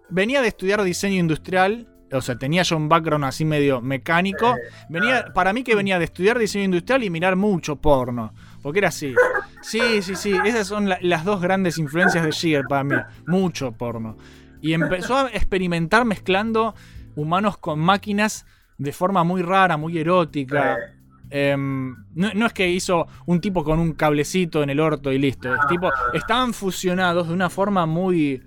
venía 0.10 0.42
de 0.42 0.48
estudiar 0.48 0.82
diseño 0.84 1.20
industrial, 1.20 1.88
o 2.12 2.22
sea, 2.22 2.38
tenía 2.38 2.64
ya 2.64 2.76
un 2.76 2.90
background 2.90 3.26
así 3.26 3.46
medio 3.46 3.82
mecánico. 3.82 4.56
Venía, 4.90 5.26
para 5.34 5.54
mí 5.54 5.64
que 5.64 5.76
venía 5.76 5.98
de 6.00 6.06
estudiar 6.06 6.38
diseño 6.40 6.66
industrial 6.66 7.04
y 7.04 7.10
mirar 7.10 7.36
mucho 7.36 7.76
porno. 7.78 8.34
Porque 8.62 8.80
era 8.80 8.90
así. 8.90 9.14
Sí, 9.62 10.02
sí, 10.02 10.16
sí. 10.16 10.34
Esas 10.46 10.68
son 10.68 10.90
la- 10.90 11.00
las 11.02 11.24
dos 11.26 11.42
grandes 11.42 11.78
influencias 11.78 12.24
de 12.26 12.32
Jigger 12.32 12.66
para 12.68 12.84
mí. 12.84 12.96
Mucho 13.28 13.72
porno. 13.72 14.18
Y 14.62 14.74
empezó 14.74 15.16
a 15.18 15.28
experimentar 15.30 16.04
mezclando 16.06 16.76
humanos 17.16 17.58
con 17.58 17.80
máquinas 17.80 18.46
de 18.78 18.92
forma 18.92 19.24
muy 19.24 19.42
rara, 19.42 19.78
muy 19.78 19.98
erótica. 19.98 20.78
Em, 21.30 21.96
no, 22.16 22.32
no 22.34 22.46
es 22.48 22.54
que 22.54 22.70
hizo 22.70 23.08
un 23.28 23.40
tipo 23.40 23.64
con 23.64 23.78
un 23.80 23.94
cablecito 23.94 24.64
en 24.64 24.70
el 24.72 24.80
orto 24.80 25.12
y 25.12 25.20
listo. 25.20 25.54
Es 25.54 25.60
tipo, 25.68 25.90
estaban 26.14 26.54
fusionados 26.54 27.28
de 27.28 27.34
una 27.34 27.50
forma 27.50 27.86
muy, 27.86 28.42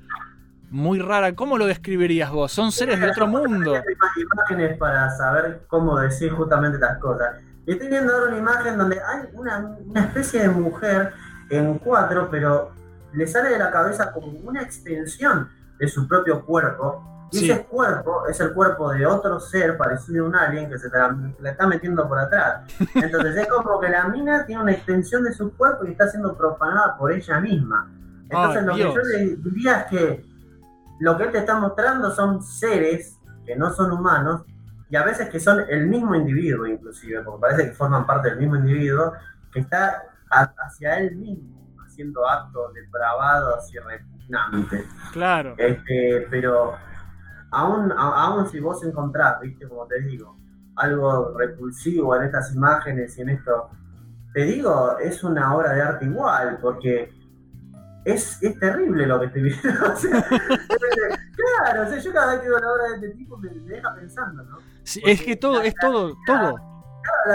muy 0.73 0.99
rara. 0.99 1.35
¿Cómo 1.35 1.59
lo 1.59 1.67
describirías 1.67 2.31
vos? 2.31 2.51
Son 2.51 2.73
seres 2.73 2.99
de 3.01 3.11
otro 3.11 3.27
mundo. 3.27 3.75
Imágenes 4.17 4.77
para 4.79 5.11
saber 5.17 5.63
cómo 5.69 5.99
decir 5.99 6.33
justamente 6.33 6.77
estas 6.77 6.99
cosas. 6.99 7.37
Y 7.67 7.73
estoy 7.73 7.89
viendo 7.89 8.13
ahora 8.13 8.29
una 8.29 8.39
imagen 8.39 8.79
donde 8.79 8.97
hay 9.01 9.29
una, 9.35 9.77
una 9.87 10.01
especie 10.01 10.43
de 10.43 10.49
mujer 10.49 11.13
en 11.51 11.79
cuatro, 11.79 12.29
pero 12.31 12.73
le 13.13 13.27
sale 13.27 13.51
de 13.51 13.59
la 13.59 13.71
cabeza 13.71 14.11
como 14.13 14.29
una 14.45 14.63
extensión 14.63 15.49
de 15.79 15.87
su 15.89 16.09
propio 16.09 16.45
cuerpo. 16.45 17.09
Y 17.31 17.39
Sí. 17.39 17.51
ese 17.51 17.65
cuerpo 17.65 18.27
es 18.29 18.39
el 18.41 18.53
cuerpo 18.53 18.93
de 18.93 19.07
otro 19.07 19.41
ser 19.41 19.79
parecido 19.79 20.25
a 20.27 20.29
un 20.29 20.37
alien 20.37 20.69
que 20.69 20.79
se 20.79 20.89
la, 20.91 21.17
está 21.45 21.67
metiendo 21.67 22.07
por 22.09 22.19
atrás. 22.19 22.63
Entonces 22.95 23.37
es 23.37 23.47
como 23.49 23.81
que 23.81 23.89
la 23.89 24.09
mina 24.09 24.45
tiene 24.45 24.63
una 24.63 24.73
extensión 24.73 25.25
de 25.25 25.33
su 25.33 25.51
cuerpo 25.57 25.85
y 25.87 25.93
está 25.93 26.09
siendo 26.09 26.37
profanada 26.37 26.97
por 26.99 27.11
ella 27.13 27.41
misma. 27.41 27.91
Entonces 28.25 28.65
lo 28.65 28.75
Dios. 28.75 28.89
que 28.95 28.95
yo 28.97 29.03
le 29.19 29.37
diría 29.37 29.81
es 29.81 29.87
que 29.87 30.32
lo 31.03 31.17
que 31.17 31.25
él 31.25 31.33
te 31.33 31.39
está 31.39 31.59
mostrando 31.59 32.11
son 32.13 32.43
seres 32.43 33.19
que 33.45 33.57
no 33.57 33.71
son 33.71 33.91
humanos 33.93 34.43
y 34.89 34.95
a 34.97 35.03
veces 35.05 35.29
que 35.31 35.41
son 35.41 35.61
el 35.69 35.87
mismo 35.89 36.15
individuo 36.15 36.67
inclusive, 36.67 37.23
porque 37.23 37.41
parece 37.41 37.65
que 37.69 37.75
forman 37.75 38.07
parte 38.07 38.31
del 38.31 38.39
mismo 38.39 38.57
individuo, 38.57 39.13
que 39.53 39.61
está 39.61 40.03
a- 40.31 40.55
hacia 40.65 40.99
él 40.99 41.17
mismo 41.17 41.61
haciendo 41.85 42.27
actos 42.29 42.73
depravados 42.75 43.73
y 43.75 43.79
repugnantes. 43.79 44.87
Claro. 45.13 45.55
Este, 45.59 46.27
pero 46.31 46.75
aún, 47.51 47.93
aún 47.93 48.47
si 48.49 48.61
vos 48.61 48.83
encontrás, 48.85 49.41
viste, 49.41 49.69
como 49.69 49.87
te 49.87 50.01
digo, 50.01 50.37
algo 50.77 51.37
repulsivo 51.37 52.15
en 52.17 52.23
estas 52.25 52.55
imágenes 52.55 53.19
y 53.19 53.23
en 53.23 53.29
esto, 53.31 53.71
te 54.33 54.43
digo, 54.45 54.97
es 54.99 55.23
una 55.25 55.55
obra 55.55 55.73
de 55.73 55.83
arte 55.83 56.05
igual, 56.07 56.59
porque 56.63 57.13
es, 58.05 58.43
es 58.43 58.59
terrible 58.59 59.07
lo 59.07 59.21
que 59.21 59.27
estoy 59.27 59.43
viendo. 59.43 59.69
O 59.93 59.97
sea, 59.97 60.25
claro, 61.37 61.83
o 61.83 61.89
sea, 61.89 61.99
yo 61.99 62.13
cada 62.13 62.33
vez 62.33 62.41
que 62.43 62.49
veo 62.49 62.59
la 62.59 62.73
obra 62.73 62.89
de 62.89 62.95
este 62.97 63.09
tipo 63.11 63.37
me, 63.39 63.51
me 63.51 63.75
deja 63.75 63.95
pensando, 63.95 64.43
¿no? 64.45 64.59
Sí, 64.85 65.01
es 65.05 65.23
que 65.23 65.37
todo, 65.37 65.61
es 65.63 65.75
todo, 65.81 66.17
todo. 66.27 66.55
Claro, 66.55 66.63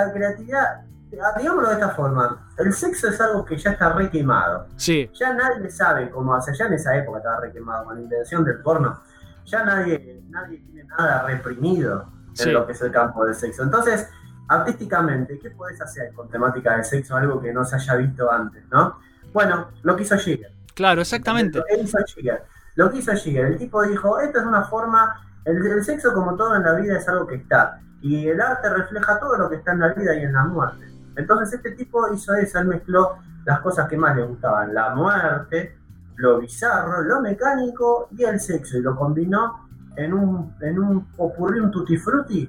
la 0.07 0.13
creatividad, 0.13 0.81
ah, 1.21 1.33
digámoslo 1.37 1.69
de 1.69 1.73
esta 1.75 1.89
forma, 1.89 2.49
el 2.57 2.73
sexo 2.73 3.07
es 3.09 3.19
algo 3.21 3.43
que 3.45 3.57
ya 3.57 3.71
está 3.71 3.93
re 3.93 4.09
quemado. 4.09 4.67
Sí, 4.75 5.09
Ya 5.13 5.33
nadie 5.33 5.69
sabe 5.69 6.09
cómo 6.09 6.33
hacer, 6.35 6.55
ya 6.55 6.65
en 6.65 6.73
esa 6.73 6.95
época 6.95 7.17
estaba 7.19 7.41
re 7.41 7.51
quemado, 7.51 7.85
con 7.85 7.95
la 7.95 8.01
invención 8.01 8.43
del 8.43 8.59
porno, 8.61 9.01
ya 9.45 9.63
nadie, 9.63 10.21
nadie 10.29 10.59
tiene 10.59 10.83
nada 10.85 11.23
reprimido 11.23 12.09
en 12.29 12.35
Sí. 12.35 12.51
lo 12.51 12.65
que 12.65 12.73
es 12.73 12.81
el 12.81 12.91
campo 12.91 13.25
del 13.25 13.33
sexo. 13.35 13.63
Entonces, 13.63 14.09
artísticamente, 14.49 15.39
¿qué 15.39 15.51
puedes 15.51 15.81
hacer 15.81 16.13
con 16.13 16.29
temática 16.29 16.75
de 16.77 16.83
sexo? 16.83 17.15
Algo 17.15 17.41
que 17.41 17.51
no 17.53 17.63
se 17.65 17.75
haya 17.75 17.95
visto 17.95 18.31
antes, 18.31 18.63
¿no? 18.71 18.99
Bueno, 19.33 19.69
lo 19.83 19.95
que 19.95 20.03
hizo 20.03 20.17
Jigger. 20.17 20.51
Claro, 20.77 21.01
exactamente. 21.01 21.57
Lo 21.57 21.65
que 21.65 21.81
hizo 21.81 21.97
Jigger. 22.05 22.43
Lo. 22.75 23.47
El 23.47 23.57
tipo 23.57 23.83
dijo, 23.83 24.19
esta 24.19 24.39
es 24.39 24.45
una 24.45 24.63
forma, 24.65 25.19
el, 25.43 25.83
sexo 25.83 26.13
como 26.13 26.35
todo 26.35 26.55
en 26.55 26.63
la 26.63 26.75
vida 26.75 26.97
es 26.97 27.09
algo 27.09 27.25
que 27.25 27.35
está. 27.35 27.81
Y 28.01 28.27
el 28.27 28.39
arte 28.39 28.69
refleja 28.69 29.19
todo 29.19 29.35
lo 29.37 29.49
que 29.49 29.55
está 29.55 29.73
en 29.73 29.79
la 29.79 29.93
vida 29.93 30.15
y 30.15 30.21
en 30.21 30.33
la 30.33 30.45
muerte. 30.45 30.85
Entonces 31.15 31.55
este 31.55 31.71
tipo 31.71 32.13
hizo 32.13 32.35
eso, 32.35 32.59
él 32.59 32.67
mezcló 32.67 33.17
las 33.45 33.59
cosas 33.61 33.89
que 33.89 33.97
más 33.97 34.15
le 34.15 34.23
gustaban, 34.23 34.71
la 34.73 34.93
muerte, 34.93 35.79
lo 36.17 36.39
bizarro, 36.39 37.01
lo 37.01 37.21
mecánico 37.21 38.09
y 38.11 38.23
el 38.23 38.39
sexo, 38.39 38.77
y 38.77 38.81
lo 38.81 38.95
combinó 38.95 39.67
en 39.95 40.13
un, 40.13 40.55
en 40.61 40.77
un 40.77 41.07
un 41.17 41.71
tutti 41.71 41.97
frutti 41.97 42.47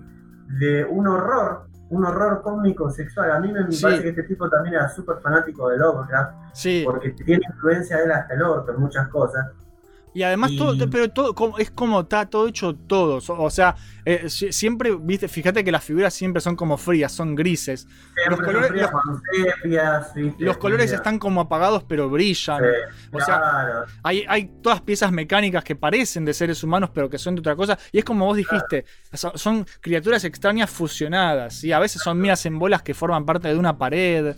de 0.58 0.84
un 0.84 1.06
horror, 1.06 1.67
un 1.90 2.04
horror 2.04 2.42
cómico 2.42 2.90
sexual. 2.90 3.30
A 3.30 3.40
mí 3.40 3.50
me 3.52 3.70
Sí. 3.72 3.82
parece 3.82 4.02
que 4.02 4.08
este 4.10 4.22
tipo 4.24 4.48
también 4.48 4.74
era 4.74 4.88
súper 4.88 5.16
fanático 5.18 5.68
de 5.70 5.78
Lovecraft, 5.78 6.32
Sí. 6.52 6.82
porque 6.84 7.10
tiene 7.10 7.42
influencia 7.50 7.96
de 7.96 8.04
él 8.04 8.12
hasta 8.12 8.34
el 8.34 8.42
orto 8.42 8.72
en 8.72 8.80
muchas 8.80 9.08
cosas. 9.08 9.46
Y 10.14 10.22
además 10.22 10.50
Y- 10.52 10.58
todo, 10.58 10.90
pero 10.90 11.08
todo 11.10 11.34
como- 11.34 11.58
es 11.58 11.70
como 11.70 12.00
está 12.00 12.26
todo 12.26 12.48
hecho 12.48 12.74
todo. 12.74 13.20
O 13.28 13.50
sea, 13.50 13.76
eh, 14.04 14.28
si- 14.28 14.52
siempre, 14.52 14.96
viste, 15.00 15.28
fíjate 15.28 15.62
que 15.62 15.70
las 15.70 15.84
figuras 15.84 16.14
siempre 16.14 16.40
son 16.40 16.56
como 16.56 16.76
frías, 16.78 17.12
son 17.12 17.34
grises. 17.34 17.86
Siempre 18.14 18.30
Los 18.30 18.40
colores- 18.40 18.68
sufría 18.68 18.82
los- 18.82 18.90
con 18.90 19.22
sepias, 19.32 20.14
¿viste? 20.14 20.44
Los 20.44 20.56
colores 20.58 20.92
están 20.92 21.18
como 21.18 21.40
apagados 21.42 21.84
pero 21.84 22.08
brillan. 22.08 22.60
sí, 22.62 23.08
O 23.12 23.20
sea. 23.20 23.84
Hay, 24.02 24.24
hay 24.28 24.50
todas 24.62 24.80
piezas 24.80 25.12
mecánicas 25.12 25.62
que 25.64 25.76
parecen 25.76 26.24
de 26.24 26.34
seres 26.34 26.62
humanos, 26.64 26.90
pero 26.92 27.08
que 27.10 27.18
son 27.18 27.34
de 27.34 27.40
otra 27.40 27.54
cosa. 27.56 27.78
Y 27.92 27.98
es 27.98 28.04
como 28.04 28.24
vos 28.26 28.36
dijiste, 28.36 28.84
son, 29.12 29.32
son 29.36 29.66
criaturas 29.80 30.24
extrañas 30.24 30.70
fusionadas. 30.70 31.54
¿sí? 31.54 31.72
A 31.72 31.78
veces 31.78 32.02
son 32.02 32.20
minas 32.20 32.44
en 32.46 32.58
bolas 32.58 32.82
que 32.82 32.94
forman 32.94 33.24
parte 33.24 33.48
de 33.48 33.56
una 33.56 33.76
pared. 33.78 34.34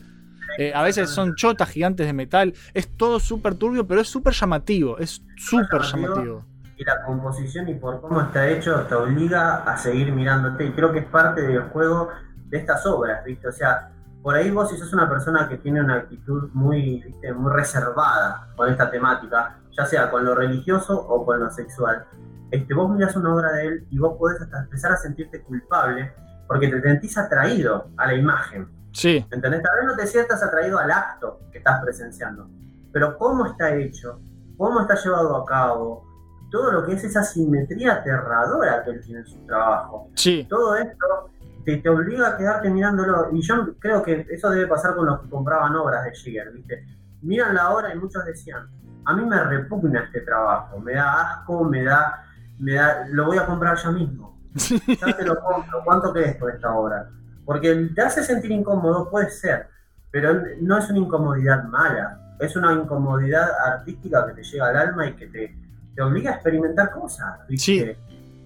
Eh, 0.59 0.73
a 0.75 0.83
veces 0.83 1.11
son 1.11 1.35
chotas 1.35 1.69
gigantes 1.69 2.07
de 2.07 2.13
metal. 2.13 2.55
Es 2.75 2.89
todo 2.97 3.21
súper 3.21 3.55
turbio, 3.55 3.87
pero 3.87 4.01
es 4.01 4.09
súper 4.09 4.33
llamativo. 4.33 4.99
Es 4.99 5.23
súper 5.37 5.83
llamativo. 5.83 6.45
y 6.77 6.85
la 6.85 7.03
composición 7.05 7.69
y 7.69 7.75
por 7.75 8.01
cómo 8.01 8.23
está 8.23 8.49
hecho 8.49 8.87
te 8.89 8.95
obliga 8.95 9.65
a 9.65 9.77
seguir 9.77 10.13
mirándote 10.13 10.65
y 10.65 10.73
creo 10.73 10.93
que 10.93 11.01
es 11.01 11.07
parte 11.07 11.43
del 11.43 11.63
juego 11.65 12.09
de 12.49 12.59
estas 12.59 12.87
obras, 12.87 13.23
¿viste? 13.25 13.49
O 13.49 13.53
sea, 13.53 13.91
por 14.23 14.35
ahí 14.35 14.51
vos 14.51 14.71
si 14.71 14.77
sos 14.77 14.93
una 14.93 15.09
persona 15.09 15.49
que 15.49 15.59
tiene 15.59 15.83
una 15.83 15.97
actitud 15.97 16.51
muy, 16.53 17.03
¿viste? 17.03 17.33
muy 17.33 17.53
reservada 17.53 18.49
con 18.57 18.71
esta 18.71 18.91
temática, 18.91 19.59
ya 19.73 19.87
sea 19.87 20.11
con 20.11 20.25
lo 20.25 20.35
religioso 20.35 20.99
o 20.99 21.25
con 21.25 21.41
lo 21.41 21.51
sexual, 21.51 22.07
este, 22.51 22.75
vos 22.75 22.91
mirás 22.91 23.15
una 23.17 23.35
obra 23.35 23.53
de 23.53 23.67
él 23.67 23.87
y 23.91 23.99
vos 23.99 24.17
podés 24.19 24.41
hasta 24.43 24.61
empezar 24.61 24.93
a 24.93 24.97
sentirte 24.97 25.43
culpable 25.43 26.13
porque 26.49 26.69
te 26.69 26.83
sentís 26.83 27.17
atraído 27.17 27.91
a 27.97 28.07
la 28.07 28.15
imagen. 28.15 28.69
Sí, 28.93 29.25
¿Entendés? 29.31 29.63
Tal 29.63 29.77
vez 29.77 29.87
no 29.87 29.97
te 29.97 30.07
sientas 30.07 30.43
atraído 30.43 30.79
al 30.79 30.91
acto 30.91 31.41
que 31.53 31.59
estás 31.59 31.81
presenciando, 31.83 32.49
pero 32.93 33.17
cómo 33.17 33.47
está 33.47 33.75
hecho, 33.75 34.21
cómo 34.57 34.81
está 34.81 34.97
llevado 34.97 35.37
a 35.37 35.45
cabo, 35.47 36.05
todo 36.51 36.73
lo 36.73 36.85
que 36.85 36.95
es 36.95 37.05
esa 37.05 37.23
simetría 37.23 37.95
aterradora 37.95 38.83
que 38.85 38.91
él 38.91 39.01
tiene 39.01 39.21
en 39.21 39.27
su 39.27 39.39
trabajo. 39.47 40.11
sí. 40.15 40.47
Todo 40.49 40.75
esto 40.75 41.31
te, 41.65 41.77
te 41.77 41.89
obliga 41.89 42.29
a 42.29 42.37
quedarte 42.37 42.71
mirándolo. 42.71 43.29
Y 43.33 43.43
yo 43.43 43.75
creo 43.79 44.03
que 44.03 44.27
eso 44.31 44.51
debe 44.51 44.67
pasar 44.67 44.95
con 44.97 45.07
los 45.07 45.21
que 45.21 45.31
compraban 45.31 45.75
obras 45.77 46.05
de 46.05 46.13
Jigger, 46.13 46.53
¿viste? 46.53 46.85
Miran 47.23 47.55
la 47.55 47.71
obra 47.71 47.95
y 47.95 47.99
muchos 47.99 48.25
decían, 48.25 48.69
a 49.05 49.15
mí 49.15 49.25
me 49.25 49.43
repugna 49.45 50.05
este 50.05 50.21
trabajo, 50.21 50.79
me 50.79 50.95
da 50.95 51.21
asco, 51.21 51.65
me 51.65 51.85
da, 51.85 52.25
me 52.59 52.75
da, 52.75 53.07
lo 53.09 53.27
voy 53.27 53.39
a 53.39 53.47
comprar 53.47 53.77
yo 53.77 53.93
mismo. 53.93 54.31
Ya 55.01 55.17
te 55.17 55.25
lo 55.25 55.41
compro, 55.41 55.83
¿cuánto 55.85 56.13
crees 56.13 56.37
por 56.37 56.51
esta 56.51 56.73
obra? 56.75 57.09
Porque 57.45 57.75
te 57.95 58.03
hace 58.03 58.23
sentir 58.23 58.51
incómodo, 58.53 59.11
puede 59.11 59.31
ser, 59.31 59.67
pero 60.11 60.41
no 60.61 60.79
es 60.79 60.89
una 60.91 60.99
incomodidad 60.99 61.65
mala, 61.65 62.37
es 62.39 62.55
una 62.57 62.73
incomodidad 62.73 63.49
artística 63.67 64.27
que 64.27 64.35
te 64.35 64.43
llega 64.43 64.69
al 64.69 64.77
alma 64.77 65.07
y 65.09 65.15
que 65.15 65.27
te, 65.27 65.57
te 65.95 66.03
obliga 66.03 66.31
a 66.31 66.35
experimentar 66.35 66.91
cosas. 66.93 67.39
¿viste? 67.49 67.65
Sí. 67.65 67.97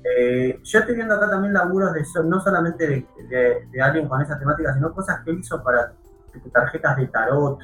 Eh, 0.07 0.61
yo 0.63 0.79
estoy 0.81 0.95
viendo 0.95 1.15
acá 1.15 1.31
también 1.31 1.55
laburos 1.55 1.93
de 1.95 2.03
no 2.25 2.41
solamente 2.41 2.87
de, 2.87 3.07
de- 3.29 3.69
de 3.73 3.83
alguien 3.83 4.07
con 4.09 4.21
esa 4.21 4.39
temática, 4.39 4.75
sino 4.75 4.93
cosas 4.93 5.21
que 5.25 5.31
él 5.31 5.39
hizo 5.39 5.63
para 5.63 5.93
tarjetas 6.53 6.97
de 6.99 7.07
tarot, 7.07 7.59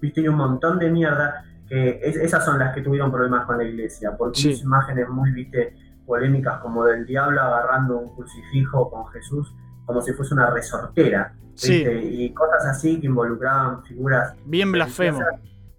viste, 0.00 0.20
y 0.20 0.28
un 0.28 0.36
montón 0.36 0.78
de 0.78 0.90
mierda, 0.90 1.44
que 1.68 1.98
es- 2.02 2.16
esas 2.16 2.44
son 2.44 2.58
las 2.58 2.74
que 2.74 2.82
tuvieron 2.82 3.10
problemas 3.10 3.46
con 3.46 3.58
la 3.58 3.64
iglesia, 3.64 4.16
porque 4.16 4.38
Sí. 4.38 4.60
imágenes 4.62 5.08
muy, 5.08 5.32
viste, 5.32 5.76
polémicas 6.06 6.58
como 6.60 6.84
del 6.84 7.04
diablo 7.06 7.40
agarrando 7.40 7.98
un 7.98 8.14
crucifijo 8.14 8.90
con 8.90 9.06
Jesús 9.08 9.52
como 9.84 10.00
si 10.00 10.12
fuese 10.12 10.34
una 10.34 10.50
resortera, 10.50 11.34
Sí. 11.54 11.84
y 11.84 12.32
cosas 12.32 12.64
así 12.66 12.98
que 13.00 13.06
involucraban 13.06 13.82
figuras 13.84 14.34
Bien 14.46 14.72
blasfemo. 14.72 15.20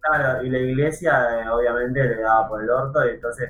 Claro, 0.01 0.43
y 0.43 0.49
la 0.49 0.59
iglesia 0.59 1.41
eh, 1.41 1.49
obviamente 1.49 2.03
le 2.03 2.21
daba 2.21 2.47
por 2.47 2.61
el 2.61 2.69
orto 2.69 3.05
y 3.05 3.11
entonces 3.11 3.49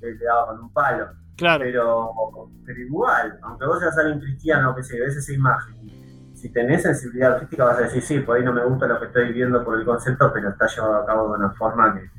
eh, 0.00 0.14
le 0.14 0.24
daba 0.24 0.46
con 0.48 0.60
un 0.60 0.72
palo. 0.72 1.08
Claro. 1.36 1.64
Pero, 1.64 2.10
pero 2.66 2.80
igual, 2.80 3.38
aunque 3.42 3.66
vos 3.66 3.78
seas 3.78 3.96
alguien 3.98 4.20
cristiano, 4.20 4.74
que 4.74 4.82
se 4.82 4.98
ves 4.98 5.16
esa 5.16 5.32
imagen, 5.32 5.76
si 6.34 6.50
tenés 6.52 6.82
sensibilidad 6.82 7.34
artística 7.34 7.64
vas 7.64 7.78
a 7.78 7.82
decir, 7.82 8.02
sí, 8.02 8.18
por 8.20 8.36
ahí 8.36 8.44
no 8.44 8.52
me 8.52 8.64
gusta 8.64 8.86
lo 8.86 8.98
que 8.98 9.06
estoy 9.06 9.32
viendo 9.32 9.62
por 9.62 9.78
el 9.78 9.84
concepto, 9.84 10.30
pero 10.32 10.48
está 10.50 10.66
llevado 10.66 10.96
a 10.96 11.06
cabo 11.06 11.28
de 11.28 11.38
una 11.38 11.50
forma 11.52 11.94
que 11.94 12.10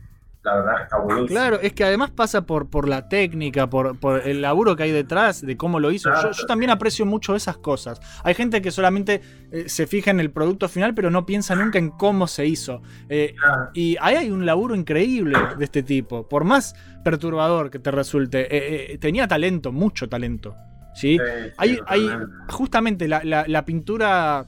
la 0.43 0.55
verdad 0.55 0.75
que 0.77 0.83
está. 0.83 1.25
Claro, 1.27 1.59
es 1.61 1.73
que 1.73 1.83
además 1.83 2.09
pasa 2.11 2.45
por, 2.45 2.69
por 2.69 2.87
la 2.89 3.07
técnica, 3.09 3.69
por, 3.69 3.99
por 3.99 4.27
el 4.27 4.41
laburo 4.41 4.75
que 4.75 4.83
hay 4.83 4.91
detrás, 4.91 5.41
de 5.45 5.55
cómo 5.57 5.79
lo 5.79 5.91
hizo. 5.91 6.09
Yo, 6.09 6.15
Claro. 6.15 6.31
yo 6.31 6.45
también 6.47 6.71
aprecio 6.71 7.05
mucho 7.05 7.35
esas 7.35 7.57
cosas. 7.57 7.99
Hay 8.23 8.33
gente 8.33 8.61
que 8.61 8.71
solamente 8.71 9.21
eh, 9.51 9.65
se 9.69 9.85
fija 9.85 10.09
en 10.11 10.19
el 10.19 10.31
producto 10.31 10.67
final, 10.67 10.95
pero 10.95 11.11
no 11.11 11.25
piensa 11.25 11.53
nunca 11.55 11.77
en 11.77 11.89
cómo 11.91 12.25
se 12.27 12.47
hizo. 12.47 12.81
Eh, 13.09 13.35
Claro. 13.37 13.69
y 13.73 13.97
ahí 14.01 14.15
hay 14.15 14.31
un 14.31 14.45
laburo 14.45 14.73
increíble 14.75 15.37
de 15.57 15.63
este 15.65 15.83
tipo. 15.83 16.27
Por 16.27 16.43
más 16.43 16.73
perturbador 17.03 17.69
que 17.69 17.79
te 17.79 17.91
resulte, 17.91 18.47
eh, 18.93 18.97
tenía 18.97 19.27
talento, 19.27 19.71
mucho 19.71 20.09
talento. 20.09 20.55
¿sí? 20.95 21.17
Hay, 21.57 21.79
hay 21.87 22.09
justamente 22.49 23.07
la, 23.07 23.23
la- 23.23 23.45
la 23.47 23.63
pintura. 23.63 24.45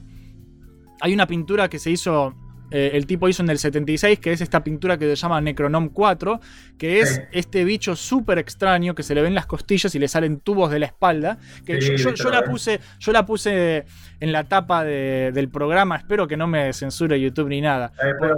Hay 1.00 1.14
una 1.14 1.26
pintura 1.26 1.68
que 1.68 1.78
se 1.78 1.90
hizo. 1.90 2.34
Eh, 2.70 2.90
el 2.94 3.06
tipo 3.06 3.28
hizo 3.28 3.42
en 3.42 3.50
el 3.50 3.58
76, 3.58 4.18
que 4.18 4.32
es 4.32 4.40
esta 4.40 4.64
pintura 4.64 4.98
que 4.98 5.06
se 5.06 5.16
llama 5.16 5.40
Necronom 5.40 5.88
4, 5.90 6.40
que 6.78 7.00
es 7.00 7.14
Sí. 7.16 7.20
este 7.32 7.64
bicho 7.64 7.94
súper 7.96 8.38
extraño 8.38 8.94
que 8.94 9.02
se 9.02 9.14
le 9.14 9.22
ven 9.22 9.34
las 9.34 9.46
costillas 9.46 9.94
y 9.94 9.98
le 9.98 10.08
salen 10.08 10.40
tubos 10.40 10.70
de 10.70 10.78
la 10.78 10.86
espalda. 10.86 11.38
Que 11.64 11.80
Sí, 11.80 11.88
yo, 11.90 11.96
yo- 11.96 12.10
viste 12.10 12.22
yo 12.24 12.30
la 12.30 12.42
puse, 12.44 12.80
yo 12.98 13.12
la 13.12 13.24
puse 13.26 13.84
en 14.24 14.32
la 14.32 14.44
tapa 14.44 14.82
de- 14.84 15.30
del 15.32 15.48
programa. 15.48 15.96
Espero 15.96 16.26
que 16.26 16.36
no 16.36 16.46
me 16.46 16.72
censure 16.72 17.20
YouTube 17.20 17.48
ni 17.48 17.60
nada. 17.60 17.92
Eh, 18.02 18.12
pero 18.20 18.36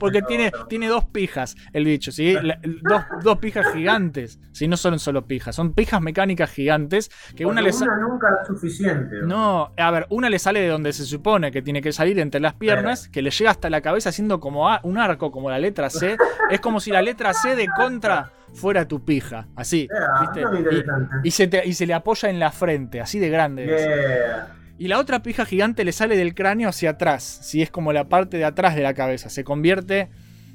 porque 0.00 0.22
tiene, 0.22 0.52
tiene 0.68 0.88
dos 0.88 1.04
pijas 1.04 1.56
el 1.72 1.84
bicho, 1.84 2.10
¿sí? 2.12 2.36
La- 2.40 2.58
dos, 2.82 3.02
dos 3.22 3.38
pijas 3.38 3.66
gigantes. 3.74 4.38
¿sí? 4.52 4.66
No 4.68 4.76
son 4.76 4.98
solo 4.98 5.26
pijas, 5.26 5.54
son 5.54 5.72
pijas 5.74 6.00
mecánicas 6.00 6.50
gigantes 6.50 7.10
que 7.36 7.44
una 7.46 7.60
le 7.60 7.70
una 7.70 7.96
nunca 7.96 8.28
es 8.40 8.46
suficiente. 8.46 9.16
no, 9.22 9.72
a 9.76 9.90
ver, 9.90 10.06
una 10.10 10.28
le 10.30 10.38
sale 10.38 10.60
de 10.60 10.68
donde 10.68 10.92
se 10.92 11.04
supone 11.04 11.50
que 11.52 11.62
tiene 11.62 11.82
que 11.82 11.92
salir 11.92 12.18
entre 12.18 12.40
las 12.40 12.54
piernas, 12.54 13.08
que 13.08 13.22
le 13.22 13.30
llega 13.30 13.50
hasta 13.50 13.70
la 13.70 13.80
cabeza 13.80 14.08
haciendo 14.08 14.40
como 14.40 14.68
a- 14.68 14.80
un 14.82 14.98
arco, 14.98 15.30
como 15.30 15.50
la 15.50 15.58
letra 15.58 15.90
C. 15.90 16.16
Es 16.50 16.60
como 16.60 16.80
si 16.80 16.90
la 16.90 17.02
letra 17.02 17.34
C 17.34 17.54
de 17.56 17.66
contra 17.76 18.30
fuera 18.54 18.88
tu 18.88 19.04
pija, 19.04 19.46
así, 19.56 19.88
Yeah, 19.88 20.20
¿viste? 20.20 20.84
Y, 21.22 21.28
y 21.28 21.30
se 21.30 21.46
te- 21.48 21.66
y 21.68 21.74
se 21.74 21.86
le 21.86 21.94
apoya 21.94 22.30
en 22.30 22.38
la 22.38 22.50
frente, 22.50 23.00
así 23.00 23.18
de 23.18 23.28
grande. 23.28 23.66
Yeah. 23.66 24.54
Y 24.78 24.86
la 24.86 25.00
otra 25.00 25.22
pija 25.22 25.44
gigante 25.44 25.84
le 25.84 25.92
sale 25.92 26.16
del 26.16 26.34
cráneo 26.34 26.68
hacia 26.68 26.90
atrás, 26.90 27.40
si 27.42 27.62
es 27.62 27.70
como 27.70 27.92
la 27.92 28.08
parte 28.08 28.36
de 28.36 28.44
atrás 28.44 28.76
de 28.76 28.82
la 28.82 28.94
cabeza. 28.94 29.28
Se 29.28 29.42
convierte 29.42 30.08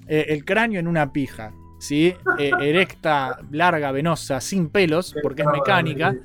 eh, 0.08 0.28
el 0.30 0.46
cráneo 0.46 0.80
en 0.80 0.88
una 0.88 1.12
pija, 1.12 1.54
¿sí? 1.80 2.16
Eh, 2.40 2.52
erecta, 2.62 3.40
larga, 3.52 3.92
venosa, 3.92 4.40
sin 4.40 4.70
pelos, 4.70 5.14
porque 5.22 5.42
es 5.42 5.48
mecánica. 5.50 6.16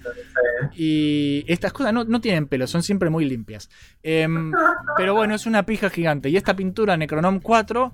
Y 0.74 1.44
estas 1.49 1.72
cosas 1.72 1.92
no, 1.92 2.05
no 2.05 2.20
tienen 2.20 2.46
pelo, 2.46 2.68
son 2.68 2.84
siempre 2.84 3.11
muy 3.11 3.24
limpias. 3.24 3.68
Em, 4.03 4.53
pero 4.96 5.14
bueno, 5.14 5.34
es 5.34 5.46
una 5.46 5.64
pija 5.64 5.90
gigante. 5.90 6.30
Y 6.30 6.36
esta 6.36 6.55
pintura, 6.55 6.96
Necronom 6.96 7.40
4, 7.40 7.92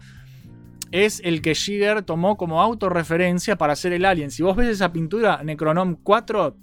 es 0.90 1.20
el 1.24 1.42
que 1.42 1.54
Giger 1.54 2.02
tomó 2.02 2.36
como 2.36 2.60
autorreferencia 2.60 3.56
para 3.56 3.72
hacer 3.72 3.92
el 3.94 4.04
alien. 4.04 4.30
Si 4.30 4.42
vos 4.42 4.54
ves 4.54 4.68
esa 4.68 4.92
pintura, 4.92 5.42
Necronom 5.42 5.96
4, 5.96 6.56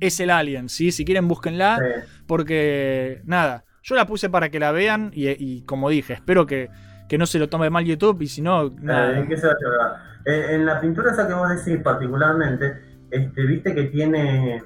es 0.00 0.18
el 0.20 0.30
alien, 0.30 0.68
¿sí? 0.68 0.90
Si 0.92 1.04
quieren, 1.04 1.28
búsquenla. 1.28 1.78
Sí. 1.78 2.10
Porque, 2.26 3.22
nada, 3.24 3.64
yo 3.82 3.94
la 3.94 4.06
puse 4.06 4.30
para 4.30 4.48
que 4.50 4.58
la 4.58 4.72
vean 4.72 5.10
y, 5.14 5.28
y 5.28 5.62
como 5.62 5.88
dije, 5.90 6.14
espero 6.14 6.46
que, 6.46 6.70
que 7.08 7.18
no 7.18 7.26
se 7.26 7.38
lo 7.38 7.48
tome 7.48 7.70
mal 7.70 7.84
YouTube 7.84 8.22
y 8.22 8.26
si 8.28 8.40
no, 8.42 8.70
nada. 8.80 9.18
Eh, 9.18 9.26
¿qué 9.28 9.36
se 9.36 9.46
va 9.46 9.52
a 9.52 9.56
llevar? 9.58 9.96
Eh, 10.26 10.54
en 10.54 10.66
la 10.66 10.80
pintura 10.80 11.12
esa 11.12 11.26
que 11.26 11.34
vos 11.34 11.48
decís 11.48 11.82
particularmente, 11.82 12.80
este, 13.10 13.42
viste 13.46 13.74
que 13.74 13.84
tiene, 13.84 14.62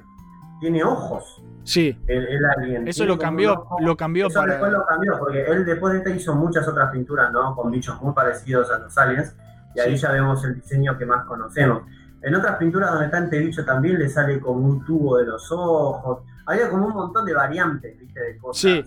tiene 0.59 0.83
ojos. 0.83 1.41
Sí. 1.63 1.97
El, 2.07 2.27
el 2.27 2.45
alien. 2.57 2.87
Eso 2.87 3.05
lo 3.05 3.17
cambió, 3.17 3.65
lo 3.79 3.97
cambió 3.97 4.27
Eso 4.27 4.39
después 4.41 4.59
para. 4.59 4.71
lo 4.73 4.85
cambió, 4.85 5.17
porque 5.17 5.43
él 5.45 5.65
después 5.65 5.93
de 5.93 5.99
esta 5.99 6.11
hizo 6.11 6.35
muchas 6.35 6.67
otras 6.67 6.91
pinturas, 6.91 7.31
¿no? 7.31 7.55
Con 7.55 7.71
bichos 7.71 7.99
muy 8.01 8.13
parecidos 8.13 8.69
a 8.71 8.77
los 8.79 8.95
aliens, 8.97 9.35
y 9.73 9.79
ahí 9.79 9.95
Sí. 9.97 10.03
ya 10.03 10.11
vemos 10.11 10.45
el 10.45 10.55
diseño 10.55 10.95
que 10.97 11.05
más 11.07 11.25
conocemos. 11.25 11.81
En 12.25 12.33
otras 12.33 12.57
pinturas 12.57 12.89
donde 12.91 13.05
está 13.05 13.19
bicho 13.37 13.63
también 13.63 13.99
le 13.99 14.09
sale 14.09 14.39
como 14.39 14.67
un 14.67 14.83
tubo 14.83 15.17
de 15.17 15.25
los 15.27 15.51
ojos. 15.51 16.23
Había 16.47 16.69
como 16.71 16.87
un 16.87 16.93
montón 16.93 17.23
de 17.23 17.33
variantes, 17.35 17.99
¿viste? 17.99 18.19
De 18.19 18.37
cosas, 18.39 18.61
Sí. 18.61 18.83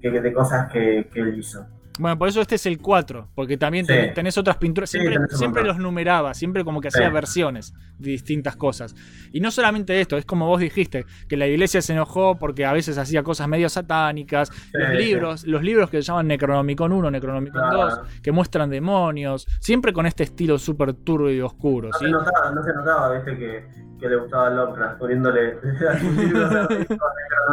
que, 0.00 0.10
de 0.20 0.32
cosas 0.32 0.70
que, 0.72 1.08
que 1.12 1.20
él 1.20 1.36
hizo. 1.36 1.66
Bueno, 2.00 2.18
por 2.18 2.28
eso 2.28 2.40
este 2.40 2.54
es 2.54 2.66
el 2.66 2.78
4, 2.78 3.28
porque 3.34 3.56
también 3.56 3.84
Sí. 3.86 3.92
tenés, 4.14 4.36
otras 4.38 4.56
pinturas. 4.56 4.90
Siempre, 4.90 5.62
los 5.64 5.78
numeraba, 5.78 6.34
siempre 6.34 6.64
como 6.64 6.80
que 6.80 6.90
Sí. 6.90 6.98
hacía 6.98 7.10
versiones 7.10 7.74
de 7.98 8.10
distintas 8.12 8.56
cosas. 8.56 8.94
Y 9.32 9.40
no 9.40 9.50
solamente 9.50 10.00
esto, 10.00 10.16
es 10.16 10.24
como 10.24 10.46
vos 10.46 10.60
dijiste, 10.60 11.04
que 11.28 11.36
la 11.36 11.46
iglesia 11.46 11.82
se 11.82 11.92
enojó 11.92 12.38
porque 12.38 12.64
a 12.64 12.72
veces 12.72 12.96
hacía 12.98 13.22
cosas 13.22 13.46
medio 13.48 13.68
satánicas. 13.68 14.50
los 14.72 14.94
libros, 14.94 15.46
los 15.46 15.62
libros 15.62 15.90
que 15.90 15.98
se 15.98 16.02
llaman 16.04 16.26
Necronomicon 16.28 16.90
1, 16.92 17.10
Necronomicon 17.10 17.60
Claro. 17.70 17.96
2, 17.96 18.00
que 18.22 18.32
muestran 18.32 18.70
demonios, 18.70 19.46
siempre 19.60 19.92
con 19.92 20.06
este 20.06 20.22
estilo 20.22 20.58
súper 20.58 20.94
turbio 20.94 21.30
y 21.32 21.40
oscuro. 21.40 21.90
No 21.92 21.98
¿sí? 21.98 22.06
se 22.06 22.10
notaba, 22.10 22.50
no 22.52 22.62
se 22.62 22.72
notaba, 22.72 23.14
viste, 23.14 23.36
que, 23.36 23.64
que 24.00 24.08
le 24.08 24.16
gustaba 24.16 24.50
Lovecraft, 24.50 24.98
poniéndole 24.98 25.58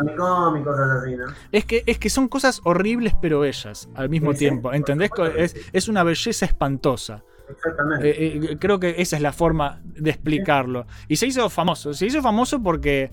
y 0.06 0.64
cosas 0.64 0.90
así, 1.02 1.16
¿no? 1.16 1.26
Es 1.52 1.66
que, 1.66 1.84
es 1.86 2.00
que 2.00 2.10
son 2.10 2.28
cosas 2.28 2.62
horribles 2.64 3.14
pero 3.22 3.40
bellas 3.42 3.90
al 3.96 4.10
mismo 4.10 4.34
Sí, 4.34 4.40
tiempo. 4.40 4.74
¿Entendés? 4.74 5.12
Es, 5.36 5.56
es 5.74 5.88
una 5.88 6.04
belleza 6.04 6.46
espantosa. 6.46 7.24
Exactamente. 7.50 8.10
Eh, 8.10 8.42
eh, 8.52 8.58
creo 8.60 8.80
que 8.80 8.96
esa 8.98 9.16
es 9.16 9.22
la 9.22 9.32
forma 9.32 9.82
de 9.84 10.10
explicarlo. 10.10 10.86
Y 11.08 11.16
se 11.16 11.28
hizo 11.28 11.50
famoso. 11.50 11.94
Se 11.94 12.06
hizo 12.06 12.22
famoso 12.22 12.62
porque. 12.62 13.12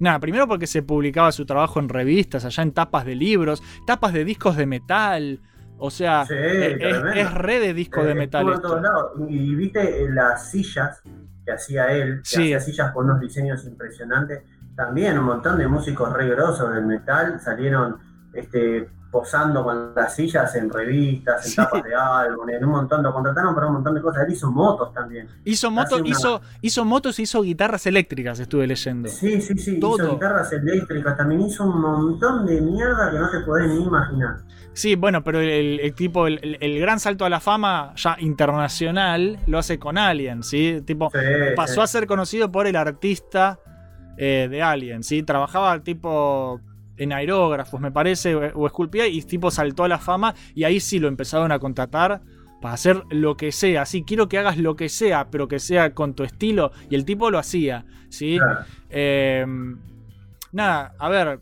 Nada, 0.00 0.18
primero 0.18 0.48
porque 0.48 0.66
se 0.66 0.82
publicaba 0.82 1.30
su 1.30 1.46
trabajo 1.46 1.78
en 1.78 1.88
revistas, 1.88 2.44
allá 2.44 2.62
en 2.64 2.72
tapas 2.72 3.04
de 3.04 3.14
libros, 3.14 3.62
tapas 3.86 4.12
de 4.12 4.24
discos 4.24 4.56
de 4.56 4.66
metal. 4.66 5.40
O 5.78 5.90
sea, 5.90 6.24
Sí, 6.26 6.34
eh, 6.36 6.76
es, 6.80 6.96
es 7.16 7.34
re 7.34 7.60
de 7.60 7.74
disco 7.74 8.00
Eh, 8.02 8.06
de 8.06 8.14
metal 8.14 8.60
todos 8.60 8.82
lados. 8.82 9.12
Y, 9.28 9.52
y 9.52 9.54
viste 9.54 10.08
las 10.10 10.50
sillas 10.50 11.02
que 11.44 11.52
hacía 11.52 11.86
él, 11.92 12.18
que 12.18 12.24
Sí. 12.24 12.54
hacía 12.54 12.60
sillas 12.60 12.92
con 12.92 13.04
unos 13.06 13.20
diseños 13.20 13.64
impresionantes. 13.64 14.42
También 14.76 15.18
un 15.18 15.24
montón 15.26 15.58
de 15.58 15.68
músicos 15.68 16.12
re 16.12 16.28
grosos 16.30 16.72
del 16.74 16.84
metal 16.84 17.40
salieron 17.40 17.98
este, 18.32 18.88
posando 19.12 19.62
con 19.62 19.94
las 19.94 20.12
sillas 20.16 20.52
en 20.56 20.68
revistas, 20.68 21.44
en 21.44 21.50
Sí. 21.52 21.56
tapas 21.56 21.84
de 21.84 21.94
álbum, 21.94 22.50
en 22.50 22.64
un 22.64 22.70
montón, 22.72 23.00
lo 23.00 23.12
contrataron 23.12 23.54
para 23.54 23.68
un 23.68 23.74
montón 23.74 23.94
de 23.94 24.02
cosas. 24.02 24.24
Él 24.26 24.32
hizo 24.32 24.50
motos 24.50 24.92
también. 24.92 25.28
Hizo, 25.44 25.70
moto, 25.70 25.94
hace 25.94 26.02
una- 26.02 26.08
hizo, 26.10 26.40
hizo 26.62 26.84
motos 26.84 27.18
y 27.20 27.22
hizo 27.22 27.42
guitarras 27.42 27.86
eléctricas, 27.86 28.40
estuve 28.40 28.66
leyendo. 28.66 29.08
Sí, 29.08 29.40
sí, 29.40 29.56
sí, 29.56 29.78
Todo. 29.78 30.02
hizo 30.02 30.12
guitarras 30.14 30.52
eléctricas, 30.52 31.16
también 31.16 31.42
hizo 31.42 31.62
un 31.64 31.80
montón 31.80 32.44
de 32.44 32.60
mierda 32.60 33.12
que 33.12 33.18
no 33.20 33.30
te 33.30 33.38
podés 33.40 33.68
ni 33.68 33.84
imaginar. 33.84 34.38
Sí, 34.74 34.96
bueno, 34.96 35.22
pero 35.22 35.40
el, 35.40 35.78
el 35.80 35.94
tipo, 35.94 36.26
el, 36.26 36.80
gran 36.80 36.98
salto 36.98 37.24
a 37.24 37.30
la 37.30 37.38
fama 37.38 37.92
ya 37.96 38.16
internacional 38.18 39.38
lo 39.46 39.58
hace 39.58 39.78
con 39.78 39.96
Alien, 39.96 40.42
¿sí? 40.42 40.80
Tipo, 40.84 41.10
Sí, 41.12 41.18
pasó 41.54 41.74
sí. 41.74 41.80
a 41.80 41.86
ser 41.86 42.06
conocido 42.06 42.50
por 42.50 42.66
el 42.66 42.74
artista 42.74 43.60
eh, 44.16 44.48
de 44.50 44.62
Alien, 44.62 45.04
¿sí? 45.04 45.22
Trabajaba 45.22 45.80
tipo 45.80 46.60
en 46.96 47.12
aerógrafos, 47.12 47.80
me 47.80 47.92
parece, 47.92 48.34
o, 48.34 48.66
esculpía, 48.66 49.06
y 49.06 49.22
tipo 49.22 49.50
saltó 49.50 49.84
a 49.84 49.88
la 49.88 49.98
fama, 49.98 50.34
y 50.54 50.64
ahí 50.64 50.80
sí 50.80 50.98
lo 50.98 51.08
empezaron 51.08 51.52
a 51.52 51.58
contratar 51.60 52.20
para 52.60 52.74
hacer 52.74 53.02
lo 53.10 53.36
que 53.36 53.52
sea, 53.52 53.86
sí, 53.86 54.04
quiero 54.04 54.28
que 54.28 54.38
hagas 54.38 54.58
lo 54.58 54.74
que 54.74 54.88
sea, 54.88 55.28
pero 55.30 55.46
que 55.46 55.60
sea 55.60 55.94
con 55.94 56.14
tu 56.14 56.24
estilo, 56.24 56.72
y 56.90 56.96
el 56.96 57.04
tipo 57.04 57.30
lo 57.30 57.38
hacía, 57.38 57.84
¿sí? 58.08 58.38
Claro. 58.38 58.64
Eh, 58.90 59.46
nada, 60.52 60.94
a 60.98 61.08
ver, 61.08 61.40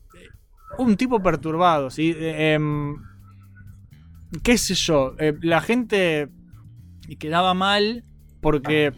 un 0.78 0.96
tipo 0.96 1.22
perturbado, 1.22 1.90
¿sí? 1.90 2.14
Eh, 2.16 2.54
em, 2.54 2.96
qué 4.42 4.58
sé 4.58 4.74
yo, 4.74 5.14
eh, 5.18 5.36
la 5.42 5.60
gente 5.60 6.28
quedaba 7.18 7.54
mal 7.54 8.04
porque 8.40 8.92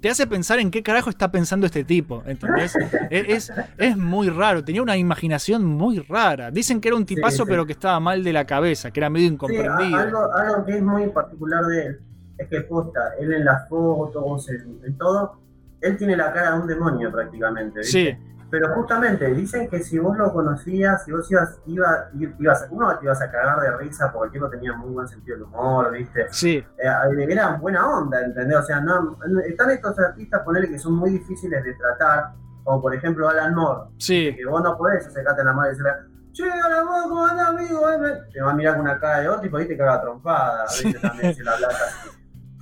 te 0.00 0.10
hace 0.10 0.26
pensar 0.26 0.58
en 0.58 0.70
qué 0.70 0.82
carajo 0.82 1.10
está 1.10 1.30
pensando 1.30 1.66
este 1.66 1.84
tipo, 1.84 2.22
¿entendés? 2.26 2.76
Es, 3.10 3.50
es, 3.50 3.52
es 3.78 3.96
muy 3.96 4.28
raro, 4.28 4.64
tenía 4.64 4.82
una 4.82 4.96
imaginación 4.96 5.64
muy 5.64 5.98
rara. 6.00 6.50
Dicen 6.50 6.80
que 6.80 6.88
era 6.88 6.96
un 6.96 7.06
tipazo, 7.06 7.44
sí. 7.44 7.48
pero 7.48 7.66
que 7.66 7.72
estaba 7.72 7.98
mal 8.00 8.22
de 8.22 8.32
la 8.32 8.44
cabeza, 8.44 8.90
que 8.90 9.00
era 9.00 9.10
medio 9.10 9.28
incomprendido. 9.28 9.96
algo, 9.96 10.32
algo 10.32 10.64
que 10.64 10.76
es 10.76 10.82
muy 10.82 11.08
particular 11.08 11.64
de 11.66 11.86
él 11.86 12.00
es 12.38 12.48
que 12.48 12.60
posta, 12.62 13.00
él 13.20 13.32
en 13.32 13.44
las 13.44 13.68
fotos, 13.68 14.48
en, 14.48 14.80
en 14.84 14.98
todo, 14.98 15.40
él 15.80 15.96
tiene 15.96 16.16
la 16.16 16.32
cara 16.32 16.54
de 16.54 16.60
un 16.60 16.66
demonio 16.66 17.10
prácticamente. 17.10 17.80
¿viste? 17.80 18.18
Sí, 18.18 18.31
Pero 18.52 18.68
justamente 18.74 19.32
dicen 19.32 19.66
que 19.66 19.78
si 19.82 19.98
vos 19.98 20.14
lo 20.14 20.30
conocías, 20.30 21.02
si 21.06 21.10
vos 21.10 21.28
ibas, 21.30 21.58
iba, 21.64 22.10
ibas, 22.38 22.66
uno 22.68 22.98
te 22.98 23.06
ibas 23.06 23.22
a 23.22 23.30
cagar 23.30 23.58
de 23.60 23.74
risa 23.78 24.12
porque 24.12 24.26
el 24.26 24.32
tipo 24.34 24.50
tenía 24.50 24.74
muy 24.74 24.90
buen 24.90 25.08
sentido 25.08 25.38
del 25.38 25.44
humor, 25.44 25.90
¿viste? 25.90 26.26
sí, 26.30 26.58
Eh, 26.76 27.26
era 27.30 27.56
buena 27.56 27.88
onda, 27.88 28.20
¿entendés? 28.20 28.58
O 28.58 28.62
sea, 28.62 28.78
no, 28.80 29.16
están 29.46 29.70
estos 29.70 29.98
artistas, 29.98 30.42
ponele 30.42 30.68
que 30.68 30.78
son 30.78 30.92
muy 30.92 31.12
difíciles 31.12 31.64
de 31.64 31.72
tratar, 31.72 32.32
como 32.62 32.82
por 32.82 32.94
ejemplo 32.94 33.26
Alan 33.26 33.54
Moore, 33.54 33.90
sí. 33.96 34.36
que 34.36 34.44
vos 34.44 34.62
no 34.62 34.76
podés 34.76 35.06
acercarte 35.06 35.40
a 35.40 35.44
la 35.44 35.54
madre 35.54 35.70
y 35.70 35.76
decirle, 35.78 35.92
che, 36.32 36.52
Alan 36.52 36.84
Moore, 36.84 37.08
¿cómo 37.08 37.26
andás, 37.26 37.48
amigo? 37.48 37.90
Eh, 37.90 37.98
me-". 37.98 38.32
Te 38.34 38.42
va 38.42 38.50
a 38.50 38.54
mirar 38.54 38.74
con 38.74 38.82
una 38.82 39.00
cara 39.00 39.20
de 39.20 39.30
otro 39.30 39.46
y 39.46 39.48
por 39.48 39.60
ahí 39.62 39.68
te 39.68 39.78
caga 39.78 40.02
trompada, 40.02 40.66
¿viste? 40.84 41.00
También 41.00 41.34
si 41.34 41.42
la 41.42 41.52
hablas 41.52 41.72
así. 41.80 42.10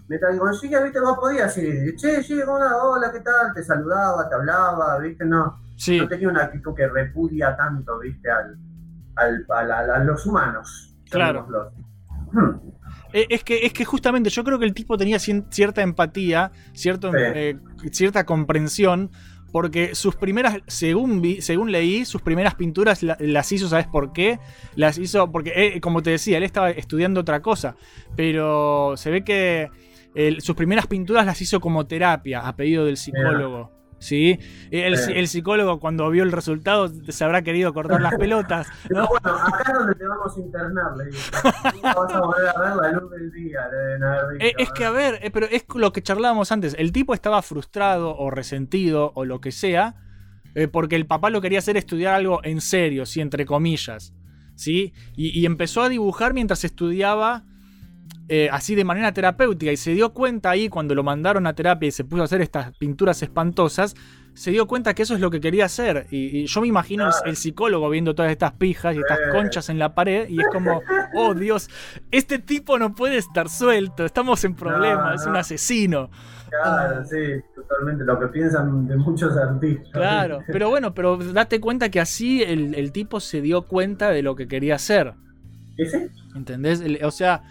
Mientras 0.07 0.39
con 0.39 0.55
Giga, 0.55 0.83
¿viste? 0.83 1.01
Vos 1.01 1.19
podías 1.19 1.59
ir, 1.59 1.97
che, 1.97 2.23
Giga, 2.23 2.47
¿cómo 2.47 2.59
andás? 2.59 2.79
Hola, 2.81 3.11
¿qué 3.11 3.21
tal? 3.21 3.53
Te 3.55 3.65
saludaba, 3.65 4.29
te 4.29 4.37
hablaba, 4.37 4.99
¿viste? 4.99 5.25
No, 5.25 5.59
Sí, 5.81 5.99
no 5.99 6.07
tenía 6.09 6.29
una 6.29 6.43
actitud 6.45 6.75
que 6.75 6.87
repudia 6.89 7.57
tanto, 7.57 7.99
¿viste? 8.01 8.31
Al, 8.31 8.59
al, 9.17 9.47
al- 9.49 9.73
al- 9.73 9.91
a 9.91 10.05
los 10.05 10.27
humanos. 10.27 10.95
Claro. 11.11 11.47
Hmm. 12.33 12.71
Eh, 13.13 13.27
Es 13.31 13.43
que, 13.45 13.65
es 13.67 13.73
que 13.73 13.85
justamente 13.85 14.29
yo 14.31 14.45
creo 14.45 14.59
que 14.59 14.67
el 14.67 14.75
tipo 14.75 14.97
tenía 14.99 15.19
cierta 15.19 15.81
empatía, 15.83 16.53
cierto, 16.75 17.11
Sí. 17.11 17.17
eh, 17.19 17.57
cierta 17.93 18.25
comprensión, 18.25 19.11
porque 19.53 19.95
sus 19.95 20.15
primeras, 20.17 20.59
según, 20.69 21.21
vi- 21.23 21.41
según 21.41 21.73
leí, 21.73 22.05
sus 22.05 22.21
primeras 22.23 22.55
pinturas 22.57 23.03
la- 23.03 23.17
las 23.19 23.51
hizo, 23.51 23.67
¿sabes 23.69 23.87
por 23.89 24.13
qué? 24.13 24.39
Las 24.77 24.99
hizo, 24.99 25.33
porque, 25.33 25.53
eh, 25.57 25.81
como 25.81 26.03
te 26.03 26.11
decía, 26.11 26.37
él 26.37 26.45
estaba 26.45 26.71
estudiando 26.71 27.21
otra 27.23 27.41
cosa, 27.41 27.75
pero 28.17 28.97
se 28.97 29.11
ve 29.11 29.25
que 29.25 29.71
sus 30.41 30.55
primeras 30.57 30.87
pinturas 30.87 31.25
las 31.25 31.41
hizo 31.41 31.59
como 31.61 31.87
terapia, 31.87 32.41
a 32.47 32.55
pedido 32.55 32.85
del 32.85 32.97
psicólogo. 32.99 33.73
¿Sí? 34.01 34.39
El, 34.71 34.97
Sí. 34.97 35.13
el 35.15 35.29
psicólogo 35.29 35.79
cuando 35.79 36.09
vio 36.11 36.23
el 36.25 36.33
resultado 36.33 36.91
se 37.09 37.23
habrá 37.23 37.43
querido 37.43 37.73
cortar 37.75 38.01
las 38.01 38.15
pelotas. 38.17 38.67
Pero 38.89 39.07
bueno, 39.07 39.37
acá 39.39 39.63
es 39.73 39.79
donde 39.79 39.95
te 39.95 40.07
vamos 40.07 40.37
a 40.37 40.41
internar, 40.41 40.97
le 40.97 41.05
digo. 41.05 41.19
Vas 41.83 42.13
a 42.15 42.21
volver 42.21 42.49
a 42.49 42.61
ver 42.61 42.77
la 42.77 42.93
luz 42.99 43.11
del 43.11 43.31
día, 43.31 43.61
le 43.71 43.77
deben 43.77 44.03
haber 44.05 44.33
dicho. 44.39 44.47
Eh, 44.47 44.55
es 44.59 44.73
que, 44.73 44.85
a 44.87 44.91
ver, 44.91 45.19
eh, 45.23 45.31
pero 45.31 45.47
es 45.51 45.65
lo 45.75 45.93
que 45.93 46.03
charlábamos 46.03 46.51
antes. 46.51 46.75
El 46.79 46.93
tipo 46.93 47.13
estaba 47.15 47.43
frustrado 47.43 48.17
o 48.17 48.31
resentido 48.31 49.13
o 49.15 49.25
lo 49.27 49.41
que 49.43 49.53
sea, 49.53 49.97
eh, 50.55 50.67
porque 50.67 50.97
el 50.97 51.07
papá 51.07 51.29
lo 51.31 51.41
quería 51.43 51.59
hacer 51.59 51.77
estudiar 51.77 52.15
algo 52.15 52.41
en 52.43 52.61
serio, 52.63 53.05
sí, 53.07 53.21
entre 53.21 53.45
comillas. 53.47 54.15
¿Sí? 54.55 54.93
Y, 55.17 55.39
y 55.39 55.47
empezó 55.47 55.83
a 55.83 55.89
dibujar 55.89 56.33
mientras 56.35 56.65
estudiaba 56.65 57.45
eh, 58.29 58.49
así 58.53 58.77
de 58.77 58.85
manera 58.85 59.13
terapéutica. 59.13 59.73
Y 59.73 59.77
se 59.77 59.93
dio 59.93 60.13
cuenta 60.13 60.51
ahí, 60.51 60.69
cuando 60.69 60.95
lo 60.95 61.03
mandaron 61.03 61.47
a 61.47 61.55
terapia 61.55 61.89
y 61.89 61.91
se 61.91 62.05
puso 62.05 62.23
a 62.23 62.27
hacer 62.27 62.41
estas 62.41 62.77
pinturas 62.79 63.23
espantosas, 63.23 63.97
se 64.35 64.53
dio 64.53 64.69
cuenta 64.69 64.95
que 64.95 65.03
eso 65.03 65.15
es 65.15 65.21
lo 65.21 65.31
que 65.31 65.41
quería 65.41 65.65
hacer. 65.65 66.07
Y, 66.11 66.39
y 66.39 66.47
yo 66.47 66.61
me 66.61 66.69
imagino 66.69 67.07
el, 67.07 67.13
el 67.25 67.37
psicólogo 67.37 67.91
viendo 67.91 68.15
todas 68.15 68.31
estas 68.31 68.53
pijas 68.53 68.95
y 68.95 69.01
estas 69.01 69.19
conchas 69.33 69.69
en 69.69 69.79
la 69.81 69.95
pared, 69.95 70.29
y 70.29 70.41
es 70.41 70.47
como, 70.53 70.81
oh 71.15 71.35
Dios, 71.35 71.69
este 72.11 72.39
tipo 72.39 72.79
no 72.79 72.95
puede 72.95 73.17
estar 73.17 73.49
suelto, 73.49 74.05
estamos 74.05 74.45
en 74.45 74.55
problemas, 74.55 75.07
No, 75.07 75.15
es 75.15 75.27
un 75.27 75.37
asesino. 75.37 76.11
Claro, 76.51 77.05
sí, 77.05 77.17
totalmente 77.55 78.05
lo 78.05 78.19
que 78.19 78.27
piensan 78.29 78.87
de 78.87 78.97
muchos 78.97 79.37
artistas. 79.37 79.91
Claro, 79.93 80.41
pero 80.47 80.69
bueno, 80.69 80.95
pero 80.95 81.17
date 81.17 81.61
cuenta 81.61 81.91
que 81.91 82.01
así 82.01 82.43
el, 82.43 82.75
el 82.75 82.93
tipo 82.93 83.21
se 83.21 83.41
dio 83.41 83.63
cuenta 83.63 84.11
de 84.11 84.23
lo 84.23 84.37
que 84.37 84.49
quería 84.49 84.77
hacer. 84.77 85.15
¿Y 85.77 85.87
sí? 85.87 86.09
¿Entendés? 86.35 86.83
O 87.03 87.11
sea, 87.11 87.43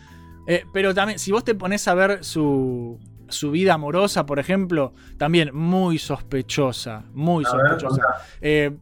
eh, 0.50 0.66
pero 0.74 0.94
también, 0.94 1.20
si 1.20 1.32
vos 1.32 1.44
te 1.44 1.56
pones 1.56 1.88
a 1.88 1.94
ver 1.94 2.24
su, 2.24 3.00
su 3.30 3.52
vida 3.52 3.76
amorosa, 3.76 4.26
por 4.26 4.40
ejemplo, 4.40 4.94
también 5.18 5.52
muy 5.54 5.98
sospechosa, 5.98 7.06
muy 7.14 7.46
A 7.46 7.50
sospechosa. 7.50 8.02
Eh, 8.42 8.76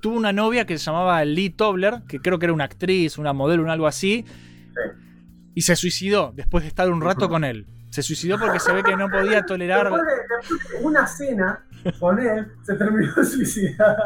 tuvo 0.00 0.16
una 0.16 0.32
novia 0.32 0.64
que 0.66 0.78
se 0.78 0.84
llamaba 0.86 1.24
Lee 1.24 1.50
Tobler, 1.50 2.02
que 2.08 2.20
creo 2.20 2.38
que 2.38 2.46
era 2.46 2.52
una 2.52 2.64
actriz, 2.64 3.18
una 3.18 3.32
modelo, 3.32 3.62
un 3.62 3.70
algo 3.70 3.86
así, 3.86 4.24
y 5.54 5.62
se 5.62 5.74
suicidó 5.76 6.32
después 6.34 6.62
de 6.64 6.68
estar 6.68 6.88
un 6.90 7.00
rato 7.00 7.28
con 7.28 7.44
él. 7.44 7.66
Se 7.90 8.02
suicidó 8.02 8.38
porque 8.38 8.60
se 8.60 8.70
ve 8.72 8.82
que 8.82 8.96
no 8.96 9.08
podía 9.08 9.42
tolerar. 9.46 9.84
Después 9.90 10.02
de, 10.02 10.36
después 10.58 10.70
de 10.80 10.86
una 10.86 11.06
cena 11.06 11.64
con 11.98 12.18
él, 12.18 12.46
se 12.62 12.74
terminó 12.74 13.12
de 13.14 13.24
suicidar. 13.24 13.96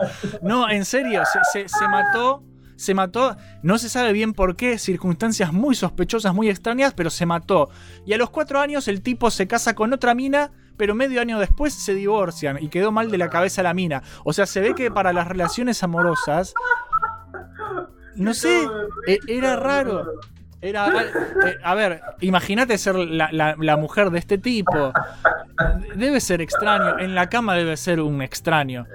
No, 0.40 0.70
en 0.70 0.84
serio, 0.84 1.22
se, 1.30 1.40
se- 1.64 1.68
se 1.68 1.88
mató. 1.88 2.44
Se 2.82 2.94
mató, 2.94 3.36
no 3.62 3.78
se 3.78 3.88
sabe 3.88 4.12
bien 4.12 4.32
por 4.32 4.56
qué, 4.56 4.76
circunstancias 4.78 5.52
muy 5.52 5.74
sospechosas, 5.76 6.34
muy 6.34 6.48
extrañas, 6.50 6.94
pero 6.94 7.10
se 7.10 7.26
mató. 7.26 7.70
Y 8.04 8.12
a 8.12 8.18
los 8.18 8.30
cuatro 8.30 8.58
años 8.58 8.88
el 8.88 9.02
tipo 9.02 9.30
se 9.30 9.46
casa 9.46 9.74
con 9.74 9.92
otra 9.92 10.14
mina, 10.14 10.50
pero 10.76 10.94
medio 10.96 11.20
año 11.20 11.38
después 11.38 11.72
se 11.74 11.94
divorcian 11.94 12.58
y 12.60 12.68
quedó 12.68 12.90
mal 12.90 13.10
de 13.10 13.18
la 13.18 13.30
cabeza 13.30 13.62
la 13.62 13.72
mina. 13.72 14.02
O 14.24 14.32
sea, 14.32 14.46
se 14.46 14.60
ve 14.60 14.74
que 14.74 14.90
para 14.90 15.12
las 15.12 15.28
relaciones 15.28 15.82
amorosas, 15.84 16.54
no 18.16 18.34
sé, 18.34 18.66
e- 19.06 19.20
era 19.28 19.54
raro. 19.56 20.04
Era, 20.60 20.86
eh, 20.88 21.56
a 21.64 21.74
ver, 21.74 22.02
imagínate 22.20 22.78
ser 22.78 22.94
la 22.96 23.76
mujer 23.76 24.10
de 24.10 24.18
este 24.20 24.38
tipo. 24.38 24.92
Debe 25.96 26.20
ser 26.20 26.40
extraño. 26.40 26.98
En 27.00 27.14
la 27.16 27.28
cama 27.28 27.54
debe 27.54 27.76
ser 27.76 28.00
un 28.00 28.22
extraño. 28.22 28.86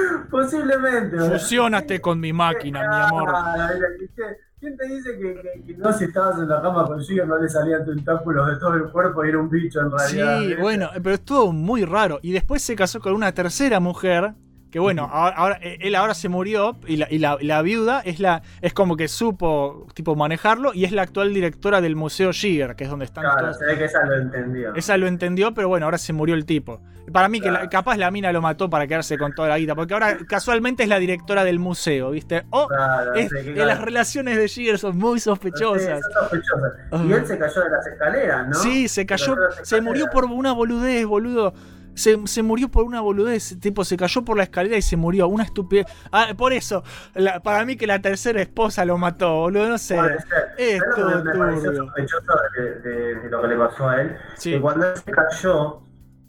Posiblemente. 0.30 1.18
Fusiónate 1.18 2.00
con 2.00 2.20
mi 2.20 2.32
máquina, 2.32 2.80
mi 2.88 2.96
amor. 2.96 3.32
Ah, 3.34 3.70
¿qué- 4.14 4.36
¿Quién 4.58 4.74
te 4.76 4.86
dice 4.88 5.10
que, 5.18 5.34
que- 5.34 5.74
que 5.74 5.78
no 5.78 5.92
si 5.92 6.04
estabas 6.04 6.38
en 6.38 6.48
la 6.48 6.62
cama 6.62 6.86
con 6.86 6.98
no 6.98 7.38
le 7.38 7.48
salían 7.48 7.84
tentáculos 7.84 8.48
de 8.48 8.56
todo 8.56 8.74
el 8.74 8.84
cuerpo 8.84 9.24
y 9.24 9.28
era 9.28 9.38
un 9.38 9.50
bicho 9.50 9.80
en 9.80 9.90
realidad? 9.90 10.40
Sí, 10.40 10.54
bueno, 10.54 10.88
pero 11.02 11.14
estuvo 11.16 11.52
muy 11.52 11.84
raro. 11.84 12.18
Y 12.22 12.32
después 12.32 12.62
se 12.62 12.74
casó 12.74 12.98
con 13.00 13.12
una 13.12 13.32
tercera 13.32 13.80
mujer. 13.80 14.32
Que 14.76 14.80
bueno, 14.80 15.08
ahora, 15.10 15.36
ahora- 15.36 15.58
eh, 15.62 15.78
él 15.80 15.94
ahora 15.94 16.12
se 16.12 16.28
murió 16.28 16.76
y, 16.86 16.98
la, 16.98 17.06
y 17.10 17.16
la- 17.18 17.38
la 17.40 17.62
viuda 17.62 18.02
es 18.04 18.20
la 18.20 18.42
es 18.60 18.74
como 18.74 18.94
que 18.98 19.08
supo 19.08 19.86
tipo 19.94 20.14
manejarlo 20.16 20.74
y 20.74 20.84
es 20.84 20.92
la 20.92 21.00
actual 21.00 21.32
directora 21.32 21.80
del 21.80 21.96
Museo 21.96 22.30
Giger, 22.30 22.76
que 22.76 22.84
es 22.84 22.90
donde 22.90 23.06
están 23.06 23.24
Claro, 23.24 23.40
todos. 23.40 23.58
se 23.58 23.64
ve 23.64 23.78
que 23.78 23.84
esa 23.86 24.04
lo 24.04 24.16
entendió. 24.16 24.74
Esa 24.74 24.98
lo 24.98 25.06
entendió, 25.06 25.54
pero 25.54 25.68
bueno, 25.68 25.86
ahora 25.86 25.96
se 25.96 26.12
murió 26.12 26.34
el 26.34 26.44
tipo. 26.44 26.82
Para 27.10 27.28
mí, 27.30 27.40
que 27.40 27.50
la- 27.50 27.70
capaz 27.70 27.96
la 27.96 28.10
mina 28.10 28.30
lo 28.32 28.42
mató 28.42 28.68
para 28.68 28.86
quedarse 28.86 29.16
con 29.16 29.32
toda 29.32 29.48
la 29.48 29.56
guita, 29.58 29.74
porque 29.74 29.94
ahora 29.94 30.18
casualmente 30.28 30.82
es 30.82 30.90
la 30.90 30.98
directora 30.98 31.42
del 31.44 31.58
museo, 31.58 32.10
¿viste? 32.10 32.44
O 32.50 32.68
Claro, 32.68 33.14
es- 33.14 33.30
sí, 33.30 33.54
las 33.54 33.80
relaciones 33.80 34.36
de 34.36 34.46
Giger 34.46 34.78
son 34.78 34.98
muy 34.98 35.20
sospechosas. 35.20 36.00
Sí, 36.04 36.12
son 36.12 36.22
sospechosas. 36.22 36.72
Y 37.08 37.12
él 37.14 37.26
se 37.26 37.38
cayó 37.38 37.62
de 37.62 37.70
las 37.70 37.86
escaleras, 37.86 38.48
¿no? 38.48 38.54
Sí, 38.56 38.88
se 38.88 39.06
cayó, 39.06 39.36
las 39.36 39.66
se 39.66 39.80
murió 39.80 40.08
por 40.12 40.26
una 40.26 40.52
boludez, 40.52 41.06
boludo. 41.06 41.54
Se, 41.96 42.24
se 42.26 42.42
murió 42.42 42.68
por 42.68 42.84
una 42.84 43.00
boludez, 43.00 43.58
tipo, 43.58 43.84
se 43.84 43.96
cayó 43.96 44.22
por 44.24 44.36
la 44.36 44.42
escalera 44.44 44.76
y 44.76 44.82
se 44.82 44.96
murió, 44.96 45.26
una 45.28 45.44
estupidez. 45.44 45.86
Ah, 46.12 46.28
por 46.36 46.52
eso, 46.52 46.84
la- 47.14 47.40
para 47.40 47.64
mí 47.64 47.76
que 47.76 47.86
la 47.86 48.00
tercera 48.00 48.40
esposa 48.42 48.84
lo 48.84 48.98
mató, 48.98 49.34
boludo, 49.40 49.68
no 49.70 49.78
sé. 49.78 49.96
Es 49.96 50.78
¿Sabes 50.78 50.80
lo 50.80 50.94
que 50.94 51.00
todo 51.00 51.08
me, 51.08 51.24
me 51.32 51.38
pareció 51.38 51.62
turbio. 51.72 51.84
sospechoso 51.86 52.32
de, 52.56 52.74
de- 52.80 53.14
de 53.22 53.30
lo 53.30 53.40
que 53.42 53.48
le 53.48 53.56
pasó 53.56 53.88
a 53.88 54.00
él? 54.02 54.16
Sí. 54.36 54.50
Que 54.52 54.60
cuando 54.60 54.86
él 54.86 54.96
se 54.96 55.10
cayó, 55.10 55.80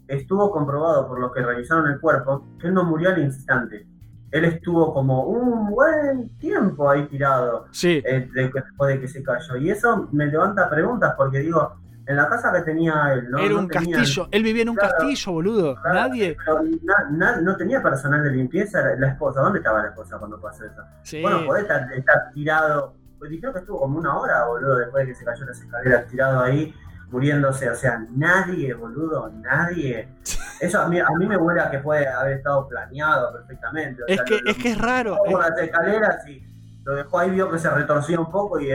estuvo 0.08 0.50
comprobado 0.50 1.06
por 1.06 1.20
los 1.20 1.32
que 1.32 1.42
revisaron 1.42 1.86
el 1.92 2.00
cuerpo 2.00 2.46
que 2.58 2.68
él 2.68 2.74
no 2.74 2.84
murió 2.84 3.10
al 3.10 3.18
instante. 3.20 3.86
Él 4.30 4.44
estuvo 4.46 4.92
como 4.92 5.24
un 5.24 5.70
buen 5.70 6.30
tiempo 6.38 6.88
ahí 6.90 7.06
tirado 7.08 7.66
Sí. 7.72 8.02
eh, 8.06 8.28
de- 8.34 8.50
después 8.54 8.94
de 8.94 9.00
que 9.00 9.08
se 9.08 9.22
cayó. 9.22 9.56
Y 9.56 9.70
eso 9.70 10.08
me 10.12 10.26
levanta 10.26 10.68
preguntas 10.70 11.14
porque 11.16 11.40
digo, 11.40 11.74
en 12.08 12.16
la 12.16 12.28
casa 12.28 12.50
que 12.52 12.62
tenía 12.62 13.12
él, 13.12 13.30
¿no? 13.30 13.38
Era 13.38 13.50
No 13.54 13.58
un 13.60 13.68
tenía- 13.68 13.98
castillo, 13.98 14.28
él 14.30 14.42
vivía 14.42 14.62
en 14.62 14.70
un 14.70 14.76
Claro. 14.76 14.94
castillo, 14.98 15.32
boludo. 15.32 15.74
Claro, 15.82 15.94
Nadie. 16.08 16.36
pero 16.44 16.62
na- 16.82 17.08
na- 17.10 17.40
no 17.40 17.56
tenía 17.56 17.82
personal 17.82 18.22
de 18.24 18.30
limpieza 18.30 18.80
la, 18.80 18.96
la 18.96 19.08
esposa. 19.08 19.40
¿Dónde 19.40 19.58
estaba 19.58 19.82
la 19.82 19.88
esposa 19.88 20.16
cuando 20.18 20.40
pasó 20.40 20.64
eso? 20.64 20.82
Sí. 21.02 21.20
Bueno, 21.22 21.44
podés 21.44 21.62
estar, 21.64 21.92
estar 21.92 22.32
tirado. 22.32 22.94
Pues 23.18 23.30
dijeron 23.30 23.52
que 23.52 23.60
estuvo 23.60 23.80
como 23.80 23.98
una 23.98 24.16
hora, 24.18 24.46
boludo, 24.46 24.76
después 24.78 25.06
de 25.06 25.12
que 25.12 25.18
se 25.18 25.24
cayó 25.24 25.44
las 25.44 25.60
escaleras, 25.60 26.06
tirado 26.06 26.40
ahí, 26.40 26.72
muriéndose. 27.10 27.68
O 27.68 27.74
sea, 27.74 28.00
nadie, 28.10 28.72
boludo, 28.74 29.30
nadie. 29.40 30.08
Eso 30.60 30.80
a 30.80 30.88
mí, 30.88 30.98
a 31.00 31.06
mí 31.18 31.26
me 31.26 31.36
huele 31.36 31.60
a 31.60 31.70
que 31.70 31.78
puede 31.78 32.06
haber 32.08 32.38
estado 32.38 32.66
planeado 32.68 33.32
perfectamente. 33.32 34.02
o 34.02 34.06
Es 34.06 34.22
que, 34.22 34.40
lo- 34.40 34.50
es 34.50 34.56
que 34.56 34.70
es 34.70 34.78
raro. 34.78 35.16
es- 35.26 35.32
por 35.32 35.40
las 35.40 35.58
escaleras 35.60 36.26
y 36.28 36.47
lo 36.88 36.94
dejó 36.94 37.18
ahí, 37.18 37.30
vio 37.30 37.50
que 37.50 37.58
se 37.58 37.68
retorcía 37.68 38.18
un 38.18 38.30
poco 38.30 38.58
y, 38.58 38.66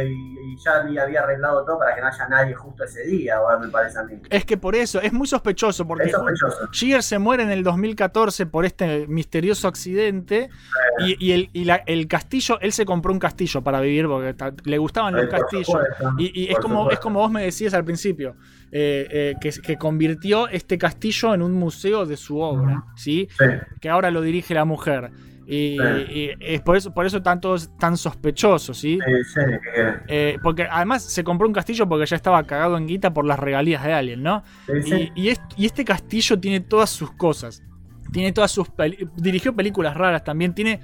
ya 0.63 0.75
había 1.03 1.21
arreglado 1.23 1.65
todo 1.65 1.79
para 1.79 1.95
que 1.95 2.01
no 2.01 2.07
haya 2.07 2.27
nadie 2.27 2.53
justo 2.53 2.83
ese 2.83 3.03
día, 3.07 3.37
ahora 3.37 3.57
me 3.57 3.69
parece 3.69 3.97
a 3.97 4.03
mí. 4.03 4.21
Es 4.29 4.45
que 4.45 4.55
por 4.55 4.75
eso, 4.75 5.01
es 5.01 5.11
muy 5.11 5.25
sospechoso, 5.25 5.87
porque 5.87 6.11
sospechoso. 6.11 6.67
Giger 6.71 7.01
se 7.01 7.17
muere 7.17 7.41
en 7.41 7.49
el 7.49 7.63
2014 7.63 8.45
por 8.45 8.65
este 8.65 9.07
misterioso 9.07 9.67
accidente 9.67 10.51
y, 10.99 11.25
y 11.25 11.31
el, 11.31 11.49
y 11.53 11.65
la- 11.65 11.81
el 11.87 12.07
castillo, 12.07 12.59
él 12.61 12.71
se 12.71 12.85
compró 12.85 13.11
un 13.11 13.17
castillo 13.17 13.63
para 13.63 13.81
vivir 13.81 14.05
porque 14.07 14.35
le 14.65 14.77
gustaban 14.77 15.15
los 15.15 15.25
castillos. 15.27 15.65
supuesto, 15.65 16.13
Y, 16.19 16.51
es, 16.51 16.59
como, 16.59 16.91
es 16.91 16.99
como 16.99 17.19
vos 17.19 17.31
me 17.31 17.41
decías 17.43 17.73
al 17.73 17.83
principio, 17.83 18.35
eh, 18.71 19.07
eh, 19.09 19.33
que, 19.41 19.49
que 19.49 19.75
convirtió 19.77 20.47
este 20.49 20.77
castillo 20.77 21.33
en 21.33 21.41
un 21.41 21.53
museo 21.53 22.05
de 22.05 22.15
su 22.15 22.39
obra, 22.39 22.83
¿sí? 22.95 23.27
Sí. 23.39 23.45
Que 23.81 23.89
ahora 23.89 24.11
lo 24.11 24.21
dirige 24.21 24.53
la 24.53 24.65
mujer. 24.65 25.09
Y, 25.45 25.77
Sí. 25.77 26.11
y 26.11 26.29
es 26.39 26.61
por 26.61 26.77
eso, 26.77 26.93
por 26.93 27.05
eso 27.05 27.17
están 27.17 27.41
todos 27.41 27.69
tan 27.77 27.97
sospechosos, 27.97 28.77
¿sí? 28.77 28.97
Sí, 29.05 29.13
sí, 29.33 29.39
que- 29.75 29.93
Eh, 30.07 30.37
porque 30.41 30.67
además 30.69 31.03
se 31.03 31.23
compró 31.23 31.47
un 31.47 31.53
castillo 31.53 31.87
porque 31.87 32.05
ya 32.05 32.15
estaba 32.15 32.43
cagado 32.43 32.77
en 32.77 32.87
guita 32.87 33.13
por 33.13 33.25
las 33.25 33.37
regalías 33.39 33.83
de 33.83 33.93
alguien, 33.93 34.23
¿no? 34.23 34.43
Y, 34.85 35.11
y 35.15 35.29
est- 35.29 35.41
y 35.57 35.65
este 35.65 35.83
castillo 35.83 36.39
tiene 36.39 36.59
todas 36.61 36.89
sus 36.89 37.11
cosas. 37.11 37.61
Tiene 38.11 38.31
todas 38.31 38.51
sus. 38.51 38.69
peli- 38.69 39.09
dirigió 39.17 39.55
películas 39.55 39.95
raras 39.97 40.23
también. 40.23 40.53
Tiene, 40.53 40.79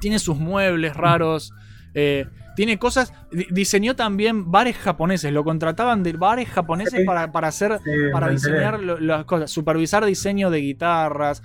tiene 0.00 0.18
sus 0.18 0.38
muebles 0.38 0.96
raros. 0.96 1.52
eh, 1.96 2.26
tiene 2.56 2.76
cosas. 2.78 3.12
di- 3.30 3.46
diseñó 3.50 3.94
también 3.94 4.50
bares 4.50 4.76
japoneses. 4.76 5.32
Lo 5.32 5.44
contrataban 5.44 6.02
de 6.02 6.12
bares 6.14 6.48
japoneses 6.48 7.04
para, 7.06 7.30
para 7.30 7.48
hacer. 7.48 7.78
Para 8.12 8.30
diseñar 8.30 8.80
lo- 8.80 8.98
las 8.98 9.24
cosas. 9.26 9.50
Supervisar 9.50 10.04
diseño 10.04 10.50
de 10.50 10.58
guitarras. 10.58 11.42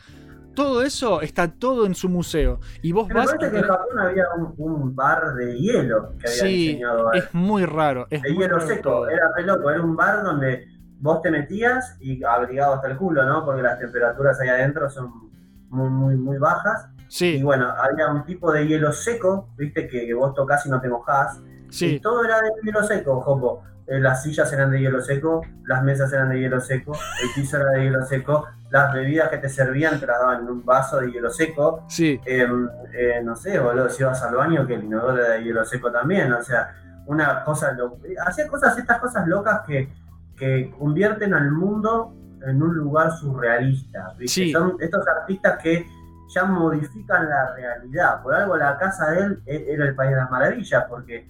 Todo 0.60 0.82
eso 0.82 1.22
está 1.22 1.48
todo 1.52 1.86
en 1.86 1.96
su 1.96 2.10
museo. 2.10 2.60
Y 2.82 2.92
vos 2.92 3.08
Pero 3.08 3.22
vas. 3.22 3.28
parece 3.34 3.48
y 3.48 3.52
que 3.52 3.58
en 3.60 3.64
Japón 3.64 4.00
había 4.00 4.26
un, 4.38 4.54
un 4.58 4.96
bar 4.96 5.36
de 5.36 5.58
hielo 5.58 6.10
que 6.20 6.28
había 6.28 6.32
Sí, 6.42 6.48
diseñado 6.68 7.14
es 7.14 7.34
muy 7.34 7.66
raro. 7.66 8.08
Es 8.10 8.22
de 8.22 8.34
muy 8.34 8.44
hielo 8.44 8.58
raro 8.58 8.68
seco. 8.68 8.82
todo. 8.82 9.10
Era 9.10 9.32
re 9.36 9.44
loco, 9.44 9.70
era 9.72 9.82
un 9.82 9.96
bar 9.96 10.24
donde 10.24 10.68
vos 11.00 11.22
te 11.22 11.32
metías 11.32 11.96
y 12.02 12.24
abrigado 12.24 12.74
hasta 12.74 12.90
el 12.90 12.98
culo, 12.98 13.24
¿no? 13.26 13.46
Porque 13.46 13.62
las 13.62 13.80
temperaturas 13.80 14.40
ahí 14.42 14.50
adentro 14.50 14.90
son 14.90 15.32
muy, 15.70 15.90
muy, 15.90 16.16
muy 16.16 16.38
bajas. 16.38 16.90
Y 16.98 17.04
Sí, 17.12 17.42
bueno, 17.42 17.72
había 17.72 18.08
un 18.12 18.26
tipo 18.26 18.52
de 18.52 18.68
hielo 18.68 18.92
seco, 18.92 19.50
viste, 19.58 19.88
que, 19.88 20.06
que 20.08 20.14
vos 20.14 20.34
tocas 20.36 20.66
y 20.66 20.70
no 20.70 20.80
te 20.82 20.90
mojás. 20.90 21.40
Y 21.70 21.74
sí. 21.74 22.00
todo 22.02 22.24
era 22.26 22.42
de 22.42 22.50
hielo 22.64 22.84
seco, 22.84 23.22
Jopo. 23.22 23.64
Eh, 23.88 24.00
las 24.00 24.22
sillas 24.24 24.52
eran 24.54 24.70
de 24.72 24.80
hielo 24.82 25.02
seco, 25.02 25.42
las 25.66 25.84
mesas 25.84 26.14
eran 26.14 26.30
de 26.30 26.40
hielo 26.40 26.60
seco, 26.62 26.92
el 26.94 27.30
piso 27.34 27.58
era 27.58 27.72
de 27.72 27.84
hielo 27.86 28.06
seco, 28.06 28.46
las 28.72 28.94
bebidas 28.94 29.30
que 29.30 29.38
te 29.38 29.50
servían 29.50 30.00
te 30.00 30.06
las 30.06 30.20
daban 30.20 30.42
en 30.42 30.50
un 30.50 30.64
vaso 30.66 31.00
de 31.00 31.12
hielo 31.12 31.30
seco. 31.30 31.86
Sí. 31.88 32.20
Eh, 32.26 32.48
eh, 32.94 33.22
no 33.24 33.36
sé, 33.36 33.60
boludo, 33.60 33.90
si 33.90 34.04
ibas 34.04 34.22
al 34.24 34.36
baño, 34.36 34.66
que 34.68 34.76
el 34.76 34.84
inodoro 34.84 35.18
era 35.18 35.34
de 35.36 35.44
hielo 35.44 35.66
seco 35.66 35.92
también, 35.92 36.32
o 36.34 36.42
sea, 36.44 36.76
una 37.08 37.44
cosa 37.44 37.72
lo- 37.72 37.98
Hacía 38.26 38.48
cosas, 38.48 38.78
estas 38.78 39.00
cosas 39.00 39.28
locas 39.28 39.62
que, 39.66 39.92
que 40.38 40.72
convierten 40.78 41.34
al 41.34 41.52
mundo 41.52 42.14
en 42.46 42.62
un 42.62 42.76
lugar 42.76 43.12
surrealista. 43.12 44.14
¿viste? 44.18 44.28
Sí. 44.46 44.52
Son 44.52 44.76
estos 44.80 45.06
artistas 45.08 45.58
que 45.62 45.88
ya 46.34 46.46
modifican 46.46 47.28
la 47.28 47.54
realidad. 47.56 48.22
Por 48.22 48.36
algo 48.36 48.56
la 48.56 48.78
casa 48.78 49.10
de 49.12 49.20
él 49.22 49.44
e- 49.48 49.66
era 49.74 49.86
el 49.86 49.96
país 49.96 50.12
de 50.12 50.18
las 50.18 50.30
maravillas, 50.30 50.86
porque 50.88 51.28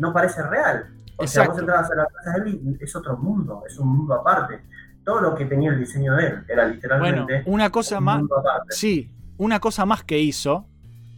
no 0.00 0.12
parece 0.12 0.42
real. 0.42 0.86
O 1.16 1.26
sea, 1.26 1.46
vos 1.46 1.58
entrabas 1.58 1.88
a 1.90 1.94
la 1.94 2.06
casa 2.06 2.32
de 2.32 2.50
él 2.50 2.60
y 2.80 2.84
es 2.84 2.96
otro 2.96 3.16
mundo, 3.16 3.62
es 3.68 3.78
un 3.78 3.96
mundo 3.96 4.14
aparte. 4.14 4.64
Todo 5.04 5.20
lo 5.20 5.34
que 5.34 5.44
tenía 5.46 5.70
el 5.70 5.78
diseño 5.78 6.14
de 6.14 6.26
él 6.26 6.44
era 6.48 6.64
Bueno, 6.64 6.74
literalmente 6.74 7.42
una 7.46 7.70
cosa 7.70 7.98
un 7.98 8.04
más. 8.04 8.22
Sí, 8.70 9.10
una 9.36 9.60
cosa 9.60 9.84
más 9.86 10.04
que 10.04 10.18
hizo, 10.18 10.66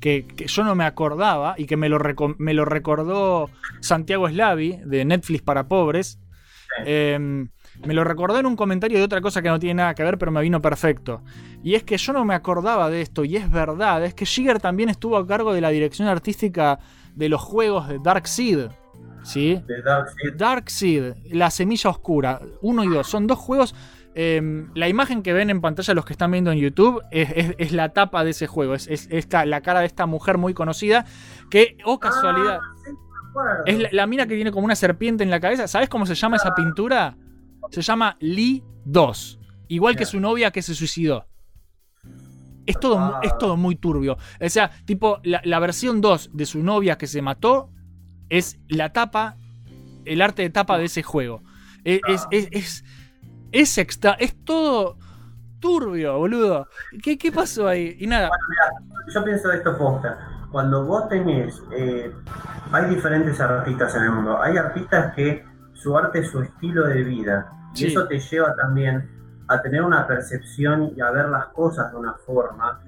que, 0.00 0.26
que 0.26 0.46
yo 0.46 0.64
no 0.64 0.74
me 0.74 0.84
acordaba 0.84 1.54
y 1.58 1.66
que 1.66 1.76
me 1.76 1.88
lo, 1.88 1.98
me 2.38 2.54
lo 2.54 2.64
recordó 2.64 3.50
Santiago 3.80 4.28
Slavi 4.28 4.80
de 4.84 5.04
Netflix 5.04 5.42
para 5.42 5.68
pobres. 5.68 6.18
eh, 6.84 7.46
me 7.84 7.94
lo 7.94 8.04
recordó 8.04 8.38
en 8.38 8.46
un 8.46 8.56
comentario 8.56 8.98
de 8.98 9.04
otra 9.04 9.20
cosa 9.20 9.42
que 9.42 9.48
no 9.48 9.58
tiene 9.58 9.74
nada 9.74 9.94
que 9.94 10.04
ver, 10.04 10.16
pero 10.18 10.30
me 10.30 10.40
vino 10.40 10.62
perfecto. 10.62 11.22
Y 11.62 11.74
es 11.74 11.82
que 11.82 11.96
yo 11.96 12.12
no 12.12 12.24
me 12.24 12.34
acordaba 12.34 12.88
de 12.88 13.00
esto, 13.00 13.24
y 13.24 13.36
es 13.36 13.50
verdad, 13.50 14.04
es 14.04 14.14
que 14.14 14.26
Giger 14.26 14.60
también 14.60 14.88
estuvo 14.88 15.16
a 15.16 15.26
cargo 15.26 15.52
de 15.52 15.60
la 15.60 15.70
dirección 15.70 16.06
artística 16.08 16.78
de 17.14 17.28
los 17.28 17.40
juegos 17.42 17.88
de 17.88 17.98
Dark 17.98 18.28
Seed. 18.28 18.68
¿Sí? 19.24 19.60
De 19.66 19.82
Darkseid. 19.82 20.34
Dark 20.36 20.70
Seed, 20.70 21.14
La 21.32 21.50
Semilla 21.50 21.90
Oscura, 21.90 22.40
1 22.62 22.84
y 22.84 22.88
2, 22.88 23.06
son 23.06 23.26
dos 23.26 23.38
juegos. 23.38 23.74
eh, 24.16 24.66
la 24.76 24.88
imagen 24.88 25.24
que 25.24 25.32
ven 25.32 25.50
en 25.50 25.60
pantalla 25.60 25.92
los 25.92 26.04
que 26.04 26.12
están 26.12 26.30
viendo 26.30 26.52
en 26.52 26.58
YouTube 26.58 27.02
es, 27.10 27.30
es- 27.34 27.54
es 27.58 27.72
la 27.72 27.88
tapa 27.92 28.22
de 28.22 28.30
ese 28.30 28.46
juego, 28.46 28.74
es, 28.76 28.86
es 28.86 29.08
esta, 29.10 29.44
la 29.44 29.60
cara 29.60 29.80
de 29.80 29.86
esta 29.86 30.06
mujer 30.06 30.38
muy 30.38 30.54
conocida 30.54 31.04
que, 31.50 31.78
oh 31.84 31.98
casualidad, 31.98 32.60
Ah, 32.62 32.74
sí, 32.84 32.90
acuerdo. 33.30 33.62
es 33.66 33.78
la, 33.80 33.88
la 33.90 34.06
mina 34.06 34.26
que 34.28 34.36
tiene 34.36 34.52
como 34.52 34.66
una 34.66 34.76
serpiente 34.76 35.24
en 35.24 35.30
la 35.30 35.40
cabeza. 35.40 35.66
¿Sabes 35.66 35.88
cómo 35.88 36.06
se 36.06 36.14
llama 36.14 36.36
esa 36.36 36.54
pintura? 36.54 37.16
Se 37.70 37.82
llama 37.82 38.16
Lee 38.20 38.62
2, 38.84 39.40
igual 39.66 39.96
que 39.96 40.04
su 40.06 40.20
novia 40.20 40.52
que 40.52 40.62
se 40.62 40.76
suicidó. 40.76 41.26
Es 42.66 42.78
todo, 42.78 43.18
es 43.22 43.36
todo 43.36 43.56
muy 43.56 43.74
turbio. 43.76 44.16
O 44.40 44.48
sea, 44.48 44.70
tipo, 44.86 45.18
la, 45.24 45.40
la 45.44 45.58
versión 45.58 46.00
2 46.00 46.30
de 46.32 46.46
su 46.46 46.62
novia 46.62 46.96
que 46.96 47.06
se 47.08 47.20
mató 47.20 47.70
es 48.28 48.58
la 48.68 48.92
tapa, 48.92 49.36
el 50.04 50.22
arte 50.22 50.42
de 50.42 50.50
tapa 50.50 50.78
de 50.78 50.84
ese 50.86 51.02
juego. 51.02 51.42
Es, 51.84 52.00
es, 52.08 52.26
es, 52.30 52.48
es, 52.52 52.84
es 53.52 53.78
extra, 53.78 54.12
es 54.12 54.34
todo 54.44 54.96
turbio, 55.60 56.18
boludo. 56.18 56.68
¿Qué, 57.02 57.16
qué 57.18 57.32
pasó 57.32 57.68
ahí? 57.68 57.96
Y 57.98 58.06
nada, 58.06 58.30
Yo 59.14 59.24
pienso 59.24 59.50
esto 59.52 59.76
posta. 59.78 60.18
cuando 60.50 60.84
vos 60.84 61.08
tenés, 61.08 61.62
eh, 61.72 62.12
hay 62.72 62.94
diferentes 62.94 63.40
artistas 63.40 63.94
en 63.96 64.02
el 64.04 64.10
mundo. 64.10 64.40
Hay 64.42 64.56
artistas 64.56 65.14
que 65.14 65.44
su 65.72 65.96
arte 65.96 66.20
es 66.20 66.30
su 66.30 66.42
estilo 66.42 66.86
de 66.86 67.02
vida. 67.04 67.48
Sí. 67.74 67.84
Y 67.84 67.88
eso 67.88 68.06
te 68.06 68.18
lleva 68.18 68.54
también 68.56 69.10
a 69.48 69.60
tener 69.60 69.82
una 69.82 70.06
percepción 70.06 70.92
y 70.96 71.00
a 71.00 71.10
ver 71.10 71.28
las 71.28 71.46
cosas 71.48 71.90
de 71.92 71.98
una 71.98 72.14
forma 72.26 72.80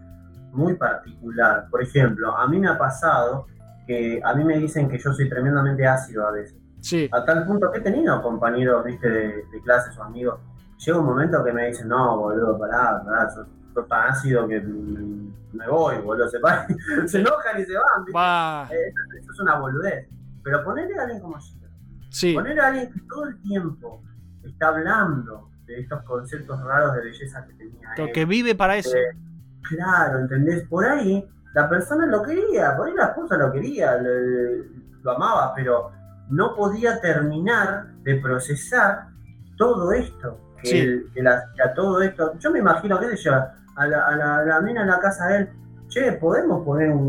muy 0.53 0.74
particular. 0.74 1.66
Por 1.70 1.82
ejemplo, 1.82 2.37
a 2.37 2.47
mí 2.47 2.59
me 2.59 2.68
ha 2.68 2.78
pasado 2.78 3.47
que 3.87 4.20
a 4.24 4.34
mí 4.34 4.45
me 4.45 4.59
dicen 4.59 4.89
que 4.89 4.99
yo 4.99 5.12
soy 5.12 5.28
tremendamente 5.28 5.87
ácido 5.87 6.26
a 6.26 6.32
veces. 6.32 6.57
Sí. 6.80 7.09
A 7.12 7.24
tal 7.24 7.47
punto 7.47 7.70
que 7.70 7.78
he 7.78 7.82
tenido 7.82 8.20
compañeros, 8.22 8.84
viste, 8.84 9.09
de, 9.09 9.26
de 9.51 9.61
clases 9.62 9.97
o 9.99 10.03
amigos. 10.05 10.41
Llega 10.84 10.99
un 10.99 11.07
momento 11.07 11.43
que 11.45 11.53
me 11.53 11.66
dicen, 11.68 11.89
no, 11.89 12.18
boludo, 12.18 12.59
pará, 12.59 13.03
pará, 13.05 13.30
sos, 13.30 13.47
sos 13.72 13.89
tan 13.89 14.09
ácido 14.11 14.47
que 14.47 14.61
me 14.61 15.68
voy, 15.68 15.97
boludo, 15.99 16.28
se, 16.28 16.39
van, 16.39 16.66
se 17.09 17.20
enojan 17.20 17.61
y 17.61 17.64
se 17.64 17.74
van, 17.74 18.05
¿viste? 18.05 18.12
Va. 18.18 18.68
Eh, 18.70 18.89
Eso, 18.89 19.18
eso 19.22 19.32
es 19.32 19.41
una 19.41 19.59
boludez. 19.59 20.09
Pero 20.45 20.62
ponerle 20.64 20.99
a 20.99 21.03
alguien 21.03 21.20
como 21.20 21.41
Schiller, 21.41 21.70
Sí. 22.11 22.34
poner 22.34 22.61
a 22.61 22.66
alguien 22.68 22.93
que 22.93 23.01
todo 23.09 23.24
el 23.26 23.41
tiempo 23.41 24.03
está 24.45 24.68
hablando 24.68 25.51
de 25.64 25.80
estos 25.80 26.03
conceptos 26.05 26.62
raros 26.62 26.95
de 26.95 27.01
belleza 27.03 27.45
que 27.47 27.55
tenía 27.55 27.89
Lo 27.97 28.05
él. 28.05 28.12
que 28.12 28.24
vive 28.24 28.55
para 28.55 28.76
eso. 28.76 28.95
Eh, 28.97 29.16
claro, 29.62 30.20
¿entendés? 30.20 30.62
Por 30.68 30.84
ahí 30.84 31.28
la 31.57 31.68
persona 31.70 32.04
lo 32.04 32.22
quería, 32.22 32.76
por 32.76 32.86
ahí 32.86 32.92
la 32.94 33.07
esposa 33.07 33.34
lo 33.38 33.50
quería, 33.50 33.96
lo, 33.96 34.11
lo 35.02 35.11
amaba, 35.16 35.54
pero 35.54 35.90
no 36.28 36.54
podía 36.54 37.00
terminar 37.00 37.86
de 38.02 38.16
procesar 38.16 39.07
todo 39.57 39.90
esto. 39.92 40.38
Que, 40.62 40.68
Sí. 40.68 41.11
que 41.14 41.22
que 41.22 41.62
a 41.62 41.72
todo 41.74 42.02
esto. 42.02 42.34
Yo 42.38 42.50
me 42.50 42.59
imagino, 42.59 42.98
sé 43.00 43.16
yo, 43.16 43.32
a 43.32 43.86
la, 43.86 44.07
a 44.07 44.16
la, 44.16 44.36
a 44.38 44.44
la 44.44 44.61
mina 44.61 44.82
en 44.82 44.88
la 44.88 44.98
casa 44.98 45.28
de 45.28 45.36
él, 45.38 45.48
che, 45.88 46.12
¿podemos 46.12 46.62
poner 46.62 46.90
un, 46.90 47.07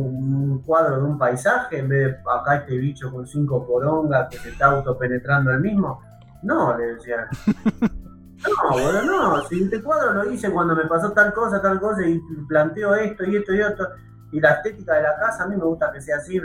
un 0.52 0.62
cuadro 0.64 0.96
de 0.98 1.04
un 1.04 1.18
paisaje 1.18 1.80
en 1.80 1.90
vez 1.90 2.08
de 2.14 2.18
acá 2.32 2.56
este 2.58 2.78
bicho 2.78 3.12
con 3.12 3.28
cinco 3.28 3.68
porongas 3.68 4.30
que 4.30 4.38
se 4.38 4.50
está 4.50 4.68
autopenetrando 4.68 5.52
el 5.52 5.60
mismo? 5.60 6.02
No, 6.44 6.78
le 6.78 6.94
decía. 6.96 7.28
No, 8.46 8.70
boludo, 8.70 9.02
no. 9.04 9.42
Si 9.48 9.64
este 9.64 9.82
cuadro 9.82 10.14
lo 10.14 10.32
hice 10.32 10.52
cuando 10.52 10.76
me 10.76 10.86
pasó 10.86 11.12
tal 11.12 11.34
cosa, 11.34 11.60
tal 11.60 11.80
cosa, 11.80 12.06
y 12.08 12.22
planteo 12.48 12.94
esto 12.94 13.26
y 13.26 13.36
esto 13.36 13.52
y 13.52 13.62
esto, 13.62 13.88
y 14.32 14.40
la 14.40 14.52
estética 14.52 14.96
de 14.96 15.04
la 15.04 15.16
casa 15.18 15.44
a 15.44 15.48
mí 15.48 15.56
me 15.56 15.64
gusta 15.64 15.92
que 15.92 16.02
sea 16.02 16.18
así. 16.18 16.42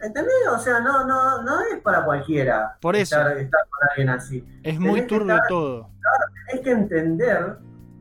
¿Entendés? 0.00 0.34
O 0.50 0.58
sea, 0.58 0.80
no, 0.80 1.06
no, 1.06 1.42
no 1.42 1.60
es 1.62 1.80
para 1.80 2.04
cualquiera. 2.04 2.76
Por 2.80 2.96
eso. 2.96 3.16
Estar, 3.16 3.38
estar 3.38 3.60
con 3.68 3.88
alguien 3.90 4.08
así. 4.10 4.44
Es 4.62 4.78
muy 4.78 5.06
turbio 5.06 5.38
todo. 5.48 5.90
Tenés 6.48 6.64
que 6.64 6.70
entender, 6.70 7.56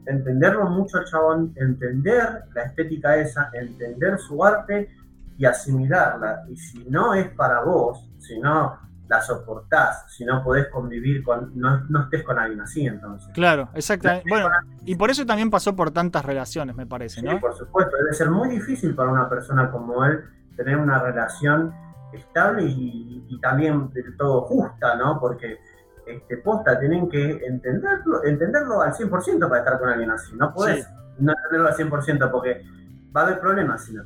entenderlo 0.05 0.70
mucho 0.70 1.03
chabón, 1.05 1.53
entender 1.55 2.43
la 2.53 2.64
estética 2.64 3.16
esa, 3.16 3.49
entender 3.53 4.20
su 4.20 4.43
arte 4.43 4.89
y 5.38 5.45
asimilarla. 5.45 6.43
Y 6.49 6.57
si 6.57 6.86
no 6.89 7.14
es 7.14 7.30
para 7.30 7.61
vos, 7.61 8.09
si 8.20 8.39
no 8.39 8.78
la 9.16 9.22
soportás, 9.22 10.05
si 10.11 10.26
no 10.26 10.43
podés 10.43 10.68
convivir 10.70 11.24
con, 11.24 11.51
no, 11.59 11.82
no 11.89 12.03
estés 12.03 12.24
con 12.24 12.38
alguien 12.39 12.61
así 12.61 12.86
entonces. 12.86 13.32
Claro, 13.34 13.70
exactamente. 13.74 14.26
Bueno, 14.30 14.49
y 14.86 14.95
por 14.95 15.09
eso 15.11 15.26
también 15.26 15.49
pasó 15.49 15.76
por 15.76 15.91
tantas 15.91 16.26
relaciones, 16.26 16.76
me 16.76 16.86
parece, 16.86 17.20
Sí, 17.22 17.26
¿no? 17.26 17.39
por 17.39 17.55
supuesto, 17.55 17.95
debe 17.97 18.14
ser 18.14 18.30
muy 18.30 18.49
difícil 18.49 18.95
para 18.95 19.11
una 19.11 19.30
persona 19.30 19.70
como 19.72 20.03
él 20.05 20.22
tener 20.55 20.78
una 20.78 20.99
relación 21.01 21.74
estable 22.14 22.64
y, 22.64 23.26
y 23.30 23.39
también 23.41 23.91
del 23.93 24.16
todo 24.18 24.41
justa, 24.41 24.95
¿no? 24.95 25.20
Porque 25.20 25.57
este, 26.05 26.38
posta, 26.38 26.80
tienen 26.80 27.09
que 27.09 27.39
entenderlo, 27.47 28.24
entenderlo 28.24 28.82
al 28.82 28.93
100% 28.93 29.47
para 29.47 29.59
estar 29.59 29.80
con 29.80 29.89
alguien 29.89 30.11
así. 30.11 30.36
No 30.36 30.53
podés 30.53 30.86
Sí. 30.86 30.91
no 31.20 31.32
entenderlo 31.32 31.68
al 31.70 31.76
100% 31.76 32.32
porque 32.32 32.61
va 33.16 33.22
a 33.22 33.24
haber 33.26 33.39
problemas 33.39 33.86
si 33.86 33.93
no. 33.93 34.03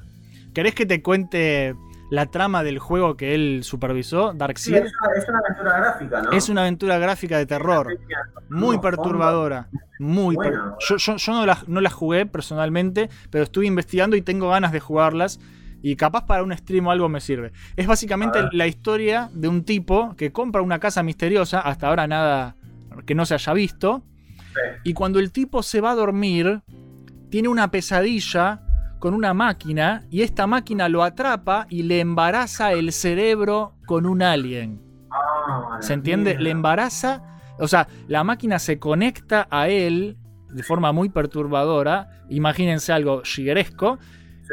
¿Querés 0.53 0.74
que 0.76 0.86
te 0.86 1.01
cuente 1.03 1.76
la 2.10 2.26
trama 2.28 2.64
del 2.64 2.80
juego 2.80 3.18
que 3.18 3.36
él 3.36 3.60
supervisó, 3.64 4.32
Sí, 4.32 4.38
Darkseid? 4.38 4.76
es, 4.78 4.93
una, 5.01 5.14
es 5.18 5.28
una 5.30 5.39
aventura 5.39 5.78
gráfica, 5.78 6.22
¿no? 6.22 6.32
Es 6.32 6.49
una 6.49 6.62
aventura 6.62 6.97
gráfica 6.99 7.38
de 7.38 7.45
terror, 7.45 7.97
muy 8.49 8.80
perturbadora, 8.80 9.68
muy 9.99 10.36
per- 10.38 10.51
Bueno. 10.51 10.78
Yo, 10.80 10.97
yo- 10.97 11.18
yo 11.18 11.32
no, 11.34 11.45
la, 11.45 11.58
no 11.68 11.82
la 11.82 11.89
jugué 11.89 12.26
personalmente, 12.26 13.10
pero 13.30 13.43
estuve 13.43 13.66
investigando 13.66 14.16
y 14.16 14.22
tengo 14.22 14.49
ganas 14.49 14.72
de 14.72 14.80
jugarlas. 14.80 15.39
Y 15.84 15.95
capaz 15.95 16.26
para 16.26 16.41
un 16.41 16.51
stream 16.58 16.88
o 16.88 16.91
algo 16.91 17.08
me 17.08 17.22
sirve. 17.22 17.51
Es 17.76 17.86
básicamente 17.86 18.39
la 18.51 18.66
historia 18.66 19.30
de 19.32 19.47
un 19.47 19.64
tipo 19.64 20.16
que 20.16 20.32
compra 20.32 20.62
una 20.64 20.80
casa 20.80 21.03
misteriosa, 21.03 21.60
hasta 21.62 21.88
ahora 21.88 22.08
nada 22.08 22.55
que 23.05 23.14
no 23.14 23.26
se 23.28 23.36
haya 23.36 23.53
visto. 23.53 24.03
Y 24.84 24.93
cuando 24.93 25.20
el 25.20 25.32
tipo 25.32 25.62
se 25.62 25.80
va 25.80 25.91
a 25.91 25.95
dormir, 25.95 26.62
tiene 27.30 27.47
una 27.47 27.70
pesadilla 27.70 28.62
con 29.00 29.14
una 29.14 29.34
máquina 29.34 30.04
y 30.10 30.22
esta 30.22 30.48
máquina 30.48 30.89
lo 30.89 31.04
atrapa 31.04 31.68
y 31.70 31.84
le 31.84 32.00
embaraza 32.00 32.72
el 32.74 32.91
cerebro 32.91 33.76
con 33.86 34.06
un 34.06 34.22
alien. 34.22 34.82
Ah, 35.12 35.78
¿Se 35.82 35.93
entiende? 35.93 36.38
Le 36.39 36.50
embaraza. 36.50 37.24
O 37.60 37.68
sea, 37.68 37.88
la 38.08 38.24
máquina 38.24 38.60
se 38.60 38.80
conecta 38.80 39.48
a 39.50 39.68
él 39.70 40.18
de 40.52 40.64
forma 40.64 40.91
muy 40.91 41.10
perturbadora. 41.10 42.10
Imagínense 42.30 42.91
algo 42.93 43.22
shigeresco. 43.24 43.98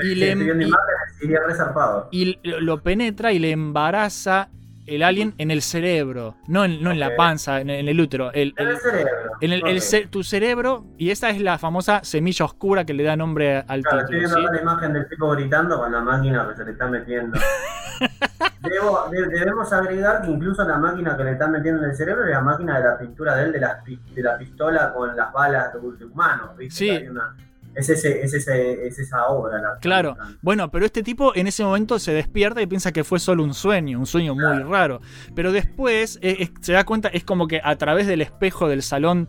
Sí, 0.00 0.08
y 0.08 0.14
le- 0.14 0.32
y- 0.32 1.26
resarpado. 1.46 2.08
Y 2.10 2.38
lo 2.42 2.82
penetra 2.82 3.32
y 3.32 3.38
le 3.38 3.50
embaraza 3.52 4.50
el 4.86 5.02
alien 5.02 5.34
en 5.38 5.50
el 5.50 5.62
cerebro. 5.62 6.36
No 6.46 6.64
en, 6.64 6.82
no 6.82 6.90
en 6.90 7.00
la 7.00 7.16
panza, 7.16 7.60
en, 7.60 7.70
en 7.70 7.88
el 7.88 8.00
útero. 8.00 8.32
El, 8.32 8.54
En 8.56 8.66
el- 8.66 8.72
el 8.74 8.78
cerebro. 8.80 9.10
en 9.40 9.52
el- 9.52 9.66
el 9.66 9.76
Ok. 9.78 9.82
ce- 9.82 10.06
tu 10.08 10.22
cerebro. 10.22 10.84
Y 10.98 11.10
esta 11.10 11.30
es 11.30 11.40
la 11.40 11.58
famosa 11.58 12.02
semilla 12.04 12.44
oscura 12.44 12.84
que 12.84 12.94
le 12.94 13.02
da 13.04 13.16
nombre 13.16 13.64
al 13.66 13.82
Claro, 13.82 14.00
estoy 14.00 14.20
título. 14.20 14.36
viendo 14.36 14.50
¿sí? 14.50 14.54
la 14.56 14.62
imagen 14.62 14.92
del 14.92 15.08
tipo 15.08 15.30
gritando 15.30 15.78
con 15.78 15.92
la 15.92 16.00
máquina 16.00 16.48
que 16.48 16.56
se 16.56 16.64
le 16.64 16.70
está 16.72 16.86
metiendo. 16.88 17.38
Debo- 18.62 19.08
de- 19.10 19.26
debemos 19.28 19.72
agregar 19.72 20.22
que 20.22 20.30
incluso 20.30 20.64
la 20.64 20.78
máquina 20.78 21.16
que 21.16 21.24
le 21.24 21.32
están 21.32 21.52
metiendo 21.52 21.82
en 21.84 21.90
el 21.90 21.96
cerebro 21.96 22.24
es 22.24 22.30
la 22.30 22.40
máquina 22.40 22.78
de 22.78 22.84
la 22.84 22.98
pintura 22.98 23.36
de 23.36 23.44
él, 23.44 23.52
de 23.52 23.60
la, 23.60 23.82
de 23.86 24.22
la 24.22 24.38
pistola 24.38 24.92
con 24.92 25.14
las 25.14 25.32
balas 25.32 25.72
de, 25.74 25.80
de 25.98 26.04
humanos. 26.06 26.56
¿viste? 26.56 26.74
Sí. 27.00 27.08
Una- 27.08 27.36
es, 27.74 27.88
ese, 27.88 28.22
es, 28.22 28.32
ese, 28.34 28.86
es 28.86 28.98
esa 28.98 29.26
obra. 29.28 29.60
La 29.60 29.78
Claro. 29.80 30.16
Bueno, 30.42 30.70
pero 30.70 30.84
este 30.86 31.02
tipo 31.02 31.34
en 31.34 31.46
ese 31.46 31.64
momento 31.64 31.98
se 31.98 32.12
despierta 32.12 32.62
y 32.62 32.66
piensa 32.66 32.92
que 32.92 33.04
fue 33.04 33.18
solo 33.18 33.42
un 33.42 33.54
sueño, 33.54 33.98
un 33.98 34.06
sueño 34.06 34.34
muy 34.34 34.62
raro. 34.62 35.00
Pero 35.34 35.52
después 35.52 36.18
eh, 36.22 36.50
se 36.60 36.72
da 36.72 36.84
cuenta, 36.84 37.08
es 37.08 37.24
como 37.24 37.48
que 37.48 37.60
a 37.62 37.76
través 37.76 38.06
del 38.06 38.20
espejo 38.20 38.68
del 38.68 38.82
salón 38.82 39.28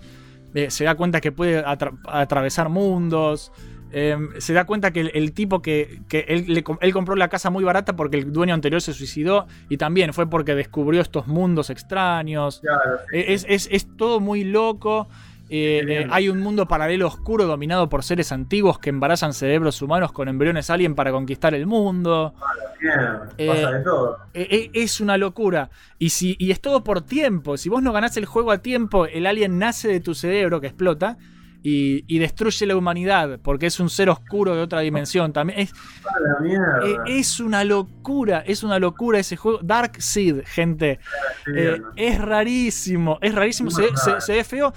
eh, 0.53 0.69
se 0.71 0.83
da 0.85 0.95
cuenta 0.95 1.21
que 1.21 1.31
puede 1.31 1.63
atra- 1.65 1.97
atravesar 2.07 2.69
mundos. 2.69 3.51
eh, 3.91 4.17
se 4.39 4.53
da 4.53 4.65
cuenta 4.65 4.91
que 4.91 5.01
el, 5.01 5.11
el 5.13 5.31
tipo 5.33 5.61
que, 5.61 6.01
que 6.09 6.25
él, 6.27 6.45
le 6.47 6.63
com- 6.63 6.77
él 6.81 6.91
compró 6.93 7.15
la 7.15 7.29
casa 7.29 7.49
muy 7.49 7.63
barata 7.63 7.95
porque 7.95 8.17
el 8.17 8.31
dueño 8.33 8.53
anterior 8.53 8.81
se 8.81 8.93
suicidó 8.93 9.47
y 9.69 9.77
también 9.77 10.13
fue 10.13 10.29
porque 10.29 10.53
descubrió 10.55 11.01
estos 11.01 11.27
mundos 11.27 11.69
extraños. 11.69 12.59
Claro, 12.61 12.99
sí, 13.11 13.23
Es, 13.27 13.45
es- 13.47 13.67
es 13.71 13.87
todo 13.97 14.19
muy 14.19 14.43
loco. 14.43 15.07
Eh, 15.49 15.83
eh, 15.87 16.07
hay 16.09 16.27
un 16.29 16.39
mundo 16.39 16.67
paralelo 16.67 17.07
oscuro 17.07 17.45
dominado 17.45 17.87
por 17.87 18.03
seres 18.03 18.31
antiguos 18.31 18.79
que 18.79 18.89
embarazan 18.89 19.33
cerebros 19.33 19.81
humanos 19.81 20.11
con 20.11 20.27
embriones 20.27 20.69
alien 20.71 20.95
para 20.95 21.11
conquistar 21.11 21.53
el 21.53 21.67
mundo. 21.67 22.33
bien, 22.79 22.93
eh, 23.37 23.47
pasa 23.47 23.71
de 23.71 23.83
todo. 23.83 24.17
Es 24.33 24.99
una 25.01 25.17
locura. 25.17 25.69
Y, 25.99 26.09
si, 26.09 26.35
y 26.39 26.51
es 26.51 26.59
todo 26.61 26.83
por 26.83 27.01
tiempo. 27.01 27.57
Si 27.57 27.69
vos 27.69 27.83
no 27.83 27.93
ganás 27.93 28.17
el 28.17 28.25
juego 28.25 28.51
a 28.51 28.57
tiempo, 28.59 29.05
el 29.05 29.27
alien 29.27 29.59
nace 29.59 29.87
de 29.87 29.99
tu 29.99 30.15
cerebro 30.15 30.59
que 30.61 30.67
explota 30.67 31.17
y, 31.61 32.03
y 32.07 32.19
destruye 32.19 32.67
la 32.67 32.75
humanidad 32.75 33.39
porque 33.41 33.65
es 33.65 33.79
un 33.79 33.89
ser 33.89 34.09
oscuro 34.09 34.55
de 34.55 34.61
otra 34.61 34.81
dimensión. 34.81 35.33
También 35.33 35.59
es, 35.61 35.73
A 35.73 36.19
la 36.19 36.39
mierda. 36.39 36.79
eh, 36.85 37.19
es 37.19 37.39
una 37.39 37.63
locura, 37.63 38.43
es 38.45 38.63
una 38.63 38.77
locura 38.77 39.19
ese 39.19 39.35
juego. 39.35 39.59
Dark 39.63 39.99
Seed, 39.99 40.43
gente. 40.45 40.99
¿no? 41.47 41.53
es 41.95 42.19
rarísimo, 42.21 43.17
es 43.21 43.33
rarísimo, 43.33 43.71
se, 43.71 43.83
se 44.19 44.33
ve 44.33 44.43
feo, 44.43 44.73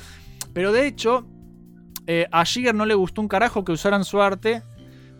pero 0.58 0.72
de 0.72 0.88
hecho 0.88 1.24
eh, 2.08 2.26
a 2.32 2.44
Giger 2.44 2.74
no 2.74 2.84
le 2.84 2.94
gustó 2.96 3.20
un 3.20 3.28
carajo 3.28 3.64
que 3.64 3.70
usaran 3.70 4.02
su 4.04 4.20
arte 4.20 4.64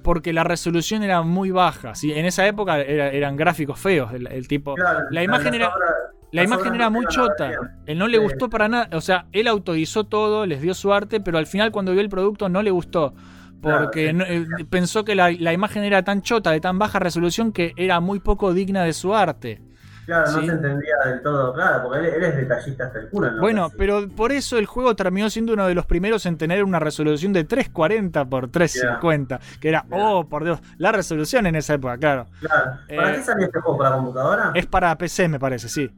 porque 0.03 0.33
la 0.33 0.43
resolución 0.43 1.05
era 1.05 1.23
muy 1.23 1.53
baja. 1.53 1.95
¿sí? 1.95 2.13
En 2.13 2.27
esa 2.27 2.45
época 2.45 2.81
era- 2.81 3.11
eran 3.13 3.37
gráficos 3.37 3.79
feos, 3.79 4.13
el, 4.13 4.27
el 4.27 4.49
tipo... 4.49 4.75
Claro, 4.75 5.01
la 5.13 5.23
imagen 5.23 5.55
era- 5.55 5.69
obras- 5.69 5.91
La 6.33 6.43
imagen 6.43 6.75
era 6.75 6.91
muy 6.91 7.07
chota. 7.07 7.53
Él 7.87 7.99
no 7.99 8.09
le 8.09 8.17
Sí. 8.19 8.23
gustó 8.25 8.51
para 8.51 8.67
nada. 8.69 8.89
O 8.97 9.01
sea, 9.01 9.27
él 9.31 9.47
autorizó 9.47 10.03
todo, 10.05 10.45
les 10.45 10.61
dio 10.61 10.75
su 10.75 10.93
arte, 10.93 11.21
pero 11.21 11.39
al 11.39 11.47
final 11.47 11.71
cuando 11.71 11.93
vio 11.93 12.01
el 12.01 12.09
producto 12.09 12.49
no 12.49 12.61
le 12.65 12.73
gustó. 12.73 13.15
Porque 13.63 14.11
Claro, 14.13 14.25
sí. 14.29 14.41
no- 14.49 14.57
eh, 14.59 14.65
pensó 14.69 15.05
que 15.05 15.15
la, 15.15 15.31
la 15.31 15.53
imagen 15.53 15.85
era 15.85 16.03
tan 16.03 16.23
chota, 16.23 16.51
de 16.51 16.61
tan 16.61 16.81
baja 16.81 16.99
resolución, 16.99 17.53
que 17.53 17.75
era 17.77 18.01
muy 18.01 18.19
poco 18.19 18.53
digna 18.55 18.83
de 18.83 18.93
su 18.93 19.15
arte. 19.15 19.63
Claro, 20.09 20.33
no 20.33 20.41
Sí. 20.41 20.47
se 20.47 20.53
entendía 20.53 20.95
del 21.05 21.21
todo, 21.21 21.53
claro, 21.53 21.83
porque 21.85 21.99
él, 21.99 22.07
él 22.15 22.23
es 22.25 22.37
detallista 22.37 22.85
hasta 22.87 22.99
el 23.01 23.09
culo. 23.11 23.29
en 23.29 23.35
lo 23.37 23.41
Bueno, 23.43 23.71
pero 23.77 24.09
por 24.09 24.33
eso 24.33 24.57
el 24.57 24.65
juego 24.65 24.97
terminó 24.97 25.29
siendo 25.29 25.53
uno 25.53 25.67
de 25.67 25.75
los 25.75 25.85
primeros 25.85 26.25
en 26.25 26.39
tener 26.39 26.65
una 26.65 26.79
resolución 26.79 27.35
de 27.35 27.45
340 27.45 28.25
por 28.25 28.49
350. 28.51 29.39
Que 29.61 29.69
era, 29.69 29.85
Yeah. 29.87 29.99
oh, 30.09 30.27
por 30.27 30.45
Dios, 30.45 30.61
la 30.79 30.93
resolución 30.93 31.45
en 31.47 31.57
esa 31.57 31.75
época, 31.75 31.99
claro. 31.99 32.27
Claro. 32.41 32.79
¿Para 32.89 33.13
eh, 33.13 33.17
qué 33.17 33.23
salió 33.23 33.45
este 33.45 33.61
juego? 33.61 33.77
¿Para 33.79 33.97
computadora? 33.97 34.53
Es 34.55 34.65
para 34.65 34.97
PC, 34.97 35.29
me 35.29 35.39
parece, 35.39 35.69
sí. 35.69 35.91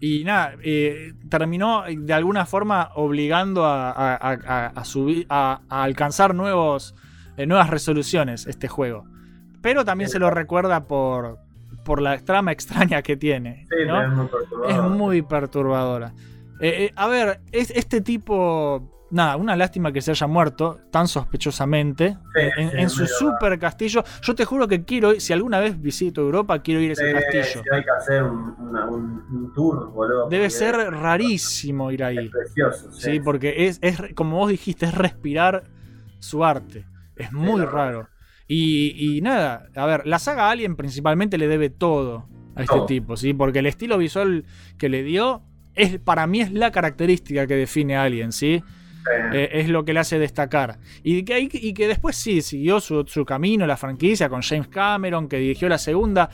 Y 0.00 0.24
nada, 0.24 0.52
eh, 0.62 1.12
terminó 1.28 1.86
eh, 1.86 1.96
de 1.98 2.12
alguna 2.12 2.44
forma 2.46 2.90
obligando 2.94 3.64
a, 3.66 3.90
a- 3.90 4.14
a- 4.14 4.38
a- 4.46 4.66
a 4.68 4.84
subir, 4.84 5.26
a, 5.28 5.60
a 5.68 5.82
alcanzar 5.82 6.34
nuevos, 6.36 6.94
eh, 7.36 7.46
nuevas 7.46 7.68
resoluciones 7.70 8.46
este 8.46 8.68
juego. 8.68 9.06
pero 9.60 9.84
también 9.84 10.10
se 10.10 10.18
lo 10.18 10.28
recuerda 10.30 10.84
por, 10.88 11.38
por 11.84 12.00
la 12.00 12.18
trama 12.18 12.52
extraña 12.52 13.02
que 13.02 13.16
tiene. 13.16 13.66
Sí, 13.70 13.86
¿no? 13.86 14.02
es 14.02 14.08
muy 14.10 14.26
perturbador. 14.28 14.70
Es 14.70 14.82
muy 14.90 15.22
perturbadora. 15.22 16.14
Eh, 16.60 16.84
eh, 16.84 16.92
a 16.96 17.06
ver, 17.08 17.40
es, 17.52 17.70
este 17.70 18.00
tipo. 18.00 18.88
Nada, 19.10 19.36
una 19.36 19.54
lástima 19.56 19.92
que 19.92 20.00
se 20.00 20.10
haya 20.12 20.26
muerto 20.26 20.78
tan 20.90 21.06
sospechosamente 21.06 22.16
Sí, 22.34 22.40
en, 22.56 22.70
sí, 22.70 22.76
en 22.78 22.88
su 22.88 23.06
super 23.06 23.58
castillo. 23.58 24.02
Yo 24.22 24.34
te 24.34 24.46
juro 24.46 24.66
que 24.66 24.84
quiero 24.86 25.12
ir, 25.12 25.20
si 25.20 25.34
alguna 25.34 25.60
vez 25.60 25.78
visito 25.78 26.22
Europa, 26.22 26.60
quiero 26.62 26.80
ir 26.80 26.90
a 26.90 26.92
ese 26.94 27.12
castillo. 27.12 27.62
hay 27.74 27.82
que 27.84 27.90
hacer 27.90 28.22
un, 28.22 28.54
una- 28.58 28.86
un- 28.86 29.22
un 29.30 29.52
tour, 29.52 29.90
boludo. 29.92 30.30
Debe 30.30 30.48
ser 30.48 30.76
rarísimo 30.76 31.90
ir 31.90 32.04
ahí. 32.04 32.16
Es 32.24 32.30
precioso. 32.30 32.90
Sí, 32.92 33.20
porque 33.20 33.66
es, 33.66 33.78
es, 33.82 34.00
como 34.14 34.38
vos 34.38 34.48
dijiste, 34.50 34.86
es 34.86 34.94
respirar 34.94 35.64
su 36.18 36.42
arte. 36.42 36.86
Es 37.16 37.32
muy 37.32 37.60
raro. 37.66 38.08
Y, 38.54 39.16
y 39.16 39.20
nada, 39.22 39.66
a 39.74 39.86
ver, 39.86 40.06
la 40.06 40.18
saga 40.18 40.50
Alien 40.50 40.76
principalmente 40.76 41.38
le 41.38 41.48
debe 41.48 41.70
todo 41.70 42.26
a 42.54 42.62
este 42.62 42.80
tipo, 42.86 43.16
¿sí? 43.16 43.32
Porque 43.32 43.60
el 43.60 43.66
estilo 43.66 43.96
visual 43.96 44.44
que 44.78 44.88
le 44.90 45.02
dio, 45.02 45.42
es, 45.74 45.98
para 45.98 46.26
mí 46.26 46.40
es 46.42 46.52
la 46.52 46.70
característica 46.70 47.46
que 47.46 47.56
define 47.56 47.96
a 47.96 48.02
Alien, 48.02 48.32
¿sí? 48.32 48.62
Eh, 49.32 49.48
es 49.54 49.68
lo 49.68 49.84
que 49.84 49.92
le 49.94 50.00
hace 50.00 50.18
destacar. 50.18 50.78
Y 51.02 51.24
que, 51.24 51.40
y 51.50 51.72
que 51.74 51.88
después 51.88 52.14
sí, 52.14 52.40
siguió 52.42 52.78
su, 52.80 53.04
su 53.06 53.24
camino, 53.24 53.66
la 53.66 53.76
franquicia, 53.76 54.28
con 54.28 54.42
James 54.42 54.68
Cameron, 54.68 55.28
que 55.28 55.38
dirigió 55.38 55.68
la 55.68 55.78
segunda, 55.78 56.28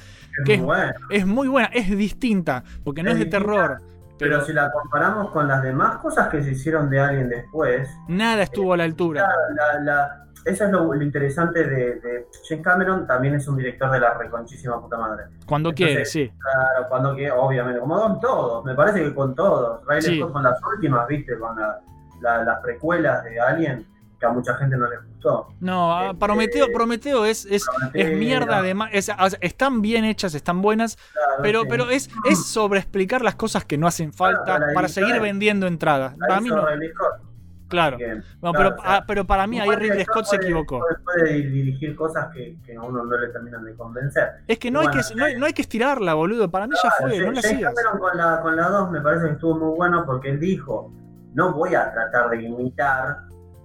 que 0.45 0.55
es 0.55 0.59
muy 0.61 0.67
bueno. 0.67 0.93
es 1.11 1.27
muy 1.27 1.49
buena, 1.49 1.69
es 1.73 1.97
distinta, 1.97 2.65
porque 2.85 3.03
no 3.03 3.11
Es 3.11 3.15
es 3.17 3.21
de 3.21 3.27
terror. 3.27 3.77
Pero, 4.19 4.33
Pero 4.35 4.45
si 4.45 4.53
la 4.53 4.71
comparamos 4.73 5.31
con 5.31 5.47
las 5.47 5.63
demás 5.63 5.99
cosas 5.99 6.29
que 6.29 6.43
se 6.43 6.51
hicieron 6.51 6.91
de 6.91 6.99
Alien 6.99 7.29
después, 7.29 7.89
nada 8.09 8.43
estuvo 8.43 8.75
a 8.75 8.77
la 8.77 8.85
altura. 8.85 9.29
la- 9.57 9.81
la- 9.81 10.25
eso 10.49 10.65
es 10.65 10.71
lo, 10.71 10.93
lo 10.95 11.03
interesante 11.03 11.65
de, 11.65 11.95
de 12.01 12.27
James 12.49 12.65
Cameron, 12.65 13.07
también 13.07 13.35
es 13.35 13.47
un 13.49 13.57
director 13.57 13.91
de 13.91 14.01
la 14.01 14.15
reconchísima 14.15 14.81
puta 14.81 14.97
madre. 14.97 15.25
Cuando 15.47 15.71
Entonces, 15.71 15.95
quiere, 15.95 16.05
sí. 16.07 16.33
Claro, 16.39 16.89
cuando 16.89 17.15
que, 17.17 17.31
obviamente, 17.31 17.81
como 17.81 18.01
con 18.01 18.21
todos, 18.21 18.65
me 18.65 18.75
parece 18.75 19.03
que 19.05 19.15
con 19.15 19.35
todos. 19.35 19.81
Riley 19.87 20.03
Sí. 20.03 20.19
Scott 20.19 20.33
con 20.33 20.43
las 20.43 20.59
últimas, 20.75 21.07
viste, 21.09 21.39
con 21.39 21.59
la- 21.61 21.81
la- 22.21 22.43
las 22.45 22.61
precuelas 22.61 23.23
de 23.25 23.41
Alien, 23.41 23.87
que 24.19 24.27
a 24.27 24.31
mucha 24.31 24.53
gente 24.57 24.77
no 24.77 24.89
les 24.91 24.99
gustó. 25.07 25.47
No, 25.61 25.97
a- 25.97 26.07
Este, 26.07 26.17
Prometeo, 26.19 26.67
Prometeo 26.75 27.25
es, 27.25 27.47
es, 27.47 27.65
Prometeo. 27.65 28.09
es 28.09 28.17
mierda 28.19 28.59
además. 28.59 28.91
Es- 28.93 29.09
o 29.17 29.31
sea, 29.31 29.39
están 29.41 29.81
bien 29.81 30.05
hechas, 30.05 30.35
están 30.35 30.61
buenas, 30.61 30.97
Claro, 31.13 31.43
pero, 31.43 31.61
sí. 31.63 31.67
pero 31.71 31.91
es, 31.91 32.11
es 32.29 32.47
sobre 32.47 32.81
explicar 32.81 33.23
las 33.23 33.37
cosas 33.37 33.65
que 33.65 33.79
no 33.79 33.87
hacen 33.87 34.13
falta 34.13 34.57
Claro, 34.57 34.67
para 34.75 34.89
seguir 34.89 35.21
vendiendo 35.21 35.69
entradas. 35.69 36.15
Para 36.19 36.41
mí 36.41 36.49
no. 36.49 36.63
Scott, 36.63 37.28
Claro. 37.69 37.97
así 37.97 38.05
que, 38.05 38.15
No, 38.41 38.53
claro, 38.53 38.53
pero, 38.53 38.69
o 38.77 38.83
sea, 38.83 39.05
pero 39.07 39.27
para 39.27 39.47
mí 39.47 39.61
ahí 39.61 39.71
Ridley 39.71 40.05
Scott 40.05 40.25
se 40.25 40.37
puede- 40.37 40.49
equivocó. 40.51 40.79
Puede, 40.81 40.97
puede 41.25 41.35
dirigir 41.43 41.95
cosas 41.97 42.29
que, 42.33 42.57
que 42.65 42.77
a 42.77 42.83
uno 42.83 43.05
no 43.05 43.17
le 43.19 43.29
terminan 43.29 43.65
de 43.65 43.75
convencer. 43.75 44.29
Es 44.47 44.59
que 44.59 44.71
no, 44.71 44.81
Bueno, 44.81 44.95
hay 44.97 45.03
que 45.09 45.15
no, 45.15 45.25
hay- 45.25 45.37
no 45.39 45.47
hay 45.47 45.53
que 45.53 45.63
estirarla, 45.63 46.15
boludo. 46.15 46.51
Para 46.51 46.67
mí 46.67 46.75
ya 46.83 46.91
fue, 46.99 47.19
no 47.19 47.31
la 47.33 47.43
sigas. 47.43 47.75
Con 47.99 48.17
la, 48.17 48.41
con 48.43 48.57
la 48.57 48.69
2 48.69 48.91
me 48.91 49.01
parece 49.01 49.27
que 49.27 49.33
estuvo 49.33 49.55
muy 49.59 49.77
bueno 49.77 50.05
porque 50.07 50.31
él 50.31 50.41
dijo, 50.41 50.93
no 51.35 51.53
voy 51.53 51.75
a 51.75 51.93
tratar 51.93 52.31
de 52.31 52.43
imitar 52.43 53.19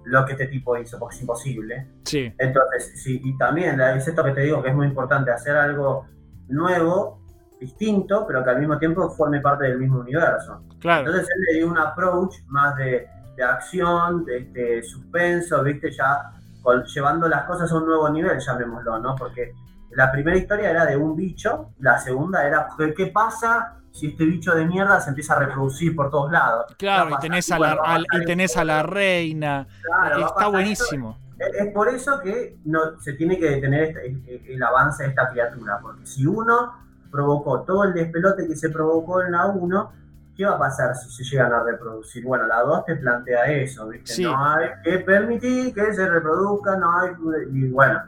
lo 0.04 0.24
que 0.26 0.32
este 0.32 0.48
tipo 0.48 0.76
hizo, 0.76 0.98
porque 0.98 1.14
es 1.16 1.20
imposible. 1.22 1.86
Sí, 2.04 2.30
Entonces, 2.38 2.92
sí, 3.02 3.20
y 3.24 3.38
también 3.38 3.80
es 3.80 4.06
esto 4.06 4.22
que 4.22 4.32
te 4.32 4.42
digo 4.42 4.62
que 4.62 4.68
es 4.68 4.74
muy 4.74 4.86
importante, 4.86 5.30
hacer 5.30 5.56
algo 5.56 6.06
nuevo, 6.48 7.20
distinto, 7.58 8.26
pero 8.26 8.44
que 8.44 8.50
al 8.50 8.58
mismo 8.58 8.78
tiempo 8.78 9.08
forme 9.10 9.40
parte 9.40 9.64
del 9.64 9.78
mismo 9.78 10.00
universo. 10.00 10.62
claro. 10.78 11.06
Entonces 11.06 11.28
él 11.34 11.42
le 11.48 11.58
dio 11.60 11.68
un 11.70 11.78
approach 11.78 12.34
más 12.48 12.76
de, 12.76 13.08
de 13.36 13.42
acción, 13.44 14.24
de, 14.24 14.38
este, 14.38 14.82
suspenso, 14.82 15.62
viste, 15.62 15.90
ya 15.92 16.30
con- 16.62 16.84
llevando 16.84 17.28
las 17.28 17.44
cosas 17.44 17.70
a 17.70 17.76
un 17.76 17.86
nuevo 17.86 18.08
nivel, 18.08 18.38
llamémoslo, 18.38 18.98
¿no? 18.98 19.14
Porque 19.16 19.52
la 19.90 20.10
primera 20.10 20.36
historia 20.36 20.70
era 20.70 20.86
de 20.86 20.96
un 20.96 21.14
bicho, 21.16 21.70
la 21.80 21.98
segunda 21.98 22.46
era 22.46 22.68
¿qué, 22.96 23.06
pasa 23.08 23.74
si 23.92 24.08
este 24.08 24.24
bicho 24.24 24.54
de 24.54 24.64
mierda 24.66 25.00
se 25.00 25.10
empieza 25.10 25.34
a 25.34 25.38
reproducir 25.40 25.94
por 25.94 26.10
todos 26.10 26.32
lados? 26.32 26.66
¿Qué 26.78 26.86
va 26.88 27.02
Claro, 27.06 27.10
y 27.16 27.20
tenés 27.20 27.50
a 27.52 27.58
la, 27.58 27.72
a 27.84 27.98
y 28.00 28.24
tenés 28.24 28.56
a 28.56 28.64
la 28.64 28.82
reina. 28.82 29.66
claro, 29.82 30.20
Está 30.26 30.34
esto. 30.40 30.50
buenísimo. 30.50 31.18
Es 31.38 31.72
por 31.74 31.88
eso 31.88 32.20
que 32.20 32.56
no, 32.64 32.98
se 33.00 33.12
tiene 33.14 33.38
que 33.38 33.50
detener 33.50 33.84
este- 33.84 34.06
el, 34.06 34.22
el- 34.28 34.46
el 34.52 34.62
avance 34.62 35.02
de 35.02 35.10
esta 35.10 35.28
criatura, 35.30 35.78
porque 35.82 36.06
si 36.06 36.26
uno 36.26 36.72
provocó 37.10 37.62
todo 37.62 37.84
el 37.84 37.92
despelote 37.92 38.46
que 38.48 38.56
se 38.56 38.70
provocó 38.70 39.22
en 39.22 39.32
la 39.32 39.46
1, 39.46 39.92
¿qué 40.36 40.44
va 40.46 40.56
a 40.56 40.58
pasar 40.58 40.94
si 40.96 41.10
se 41.10 41.24
llegan 41.24 41.52
a 41.52 41.62
reproducir? 41.62 42.24
Bueno, 42.24 42.46
la 42.46 42.60
2 42.62 42.84
te 42.86 42.96
plantea 42.96 43.44
eso, 43.46 43.88
¿viste? 43.88 44.12
Sí. 44.12 44.22
No 44.24 44.36
hay 44.54 44.68
que 44.82 44.98
permitir 45.00 45.72
que 45.74 45.92
se 45.94 46.08
reproduzca, 46.08 46.76
no 46.76 46.98
hay... 46.98 47.10
Y 47.52 47.68
bueno, 47.70 48.00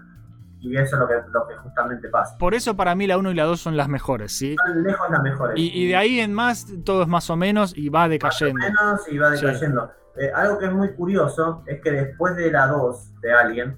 y 0.60 0.76
eso 0.76 0.96
es 0.96 1.00
lo 1.00 1.06
que, 1.06 1.14
lo 1.30 1.46
que 1.46 1.54
justamente 1.56 2.08
pasa. 2.08 2.36
Por 2.38 2.54
eso 2.54 2.74
para 2.76 2.94
mí 2.94 3.06
la 3.06 3.18
1 3.18 3.30
y 3.30 3.34
la 3.34 3.44
2 3.44 3.60
son 3.60 3.76
las 3.76 3.88
mejores, 3.88 4.36
¿sí? 4.36 4.56
Son 4.66 4.82
lejos 4.82 5.08
las 5.10 5.22
mejores. 5.22 5.56
Y, 5.58 5.70
y 5.82 5.88
de 5.88 5.96
ahí 5.96 6.18
en 6.20 6.32
más 6.34 6.66
todo 6.84 7.02
es 7.02 7.08
más 7.08 7.28
o 7.30 7.36
menos 7.36 7.76
y 7.76 7.88
va 7.88 8.08
decayendo. 8.08 8.58
menos 8.58 9.06
y 9.08 9.18
va 9.18 9.36
Sí. 9.36 9.46
decayendo. 9.46 9.90
Eh, 10.16 10.32
algo 10.34 10.58
que 10.58 10.64
es 10.66 10.72
muy 10.72 10.94
curioso 10.94 11.62
es 11.66 11.80
que 11.82 11.90
después 11.92 12.34
de 12.36 12.50
la 12.50 12.66
2 12.68 13.20
de 13.20 13.32
Alien, 13.32 13.76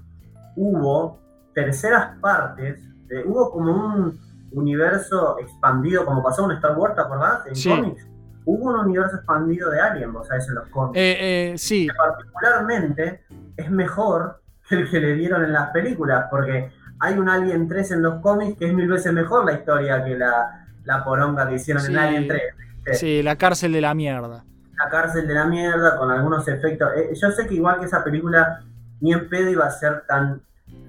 hubo 0.55 1.19
terceras 1.53 2.17
partes, 2.21 2.79
de- 3.07 3.23
hubo 3.25 3.51
como 3.51 3.71
un 3.73 4.19
universo 4.51 5.37
expandido, 5.39 6.05
como 6.05 6.23
pasó 6.23 6.45
en 6.49 6.57
Star 6.57 6.77
Wars, 6.77 6.95
¿te 6.95 7.01
acordás? 7.01 7.45
En 7.47 7.55
Sí. 7.55 7.69
cómics. 7.69 8.07
Hubo 8.51 8.69
un 8.71 8.79
universo 8.79 9.17
expandido 9.17 9.69
de 9.69 9.79
Alien, 9.79 10.11
vos 10.11 10.27
sabés, 10.27 10.47
en 10.49 10.55
los 10.55 10.67
cómics. 10.69 10.97
Eh, 10.97 11.51
eh, 11.51 11.57
sí, 11.57 11.87
que 11.87 11.93
particularmente 11.93 13.23
es 13.57 13.69
mejor 13.69 14.41
que 14.67 14.75
el 14.75 14.89
que 14.89 14.99
le 14.99 15.13
dieron 15.13 15.43
en 15.43 15.53
las 15.53 15.69
películas, 15.71 16.25
porque 16.31 16.71
hay 16.99 17.17
un 17.17 17.29
Alien 17.29 17.67
3 17.67 17.91
en 17.91 18.01
los 18.01 18.21
cómics 18.21 18.57
que 18.57 18.67
es 18.67 18.73
mil 18.73 18.87
veces 18.87 19.13
mejor 19.13 19.45
la 19.45 19.53
historia 19.53 20.03
que 20.03 20.17
la, 20.17 20.65
la 20.83 21.03
poronga 21.03 21.47
que 21.47 21.55
hicieron 21.55 21.83
Sí. 21.83 21.91
en 21.91 21.97
Alien 21.99 22.27
3. 22.27 22.41
¿viste? 22.85 22.93
sí, 22.95 23.21
la 23.23 23.35
cárcel 23.35 23.71
de 23.73 23.81
la 23.81 23.93
mierda. 23.93 24.43
la 24.77 24.89
cárcel 24.89 25.27
de 25.27 25.33
la 25.33 25.45
mierda 25.45 25.97
con 25.97 26.09
algunos 26.09 26.47
efectos. 26.47 26.89
Eh, 26.95 27.09
yo 27.13 27.29
sé 27.31 27.45
que 27.47 27.53
igual 27.55 27.79
que 27.79 27.85
esa 27.85 28.03
película 28.03 28.61
ni 29.01 29.13
en 29.13 29.29
pedo 29.29 29.49
iba 29.49 29.65
a 29.65 29.71
ser 29.71 30.03
tan 30.07 30.41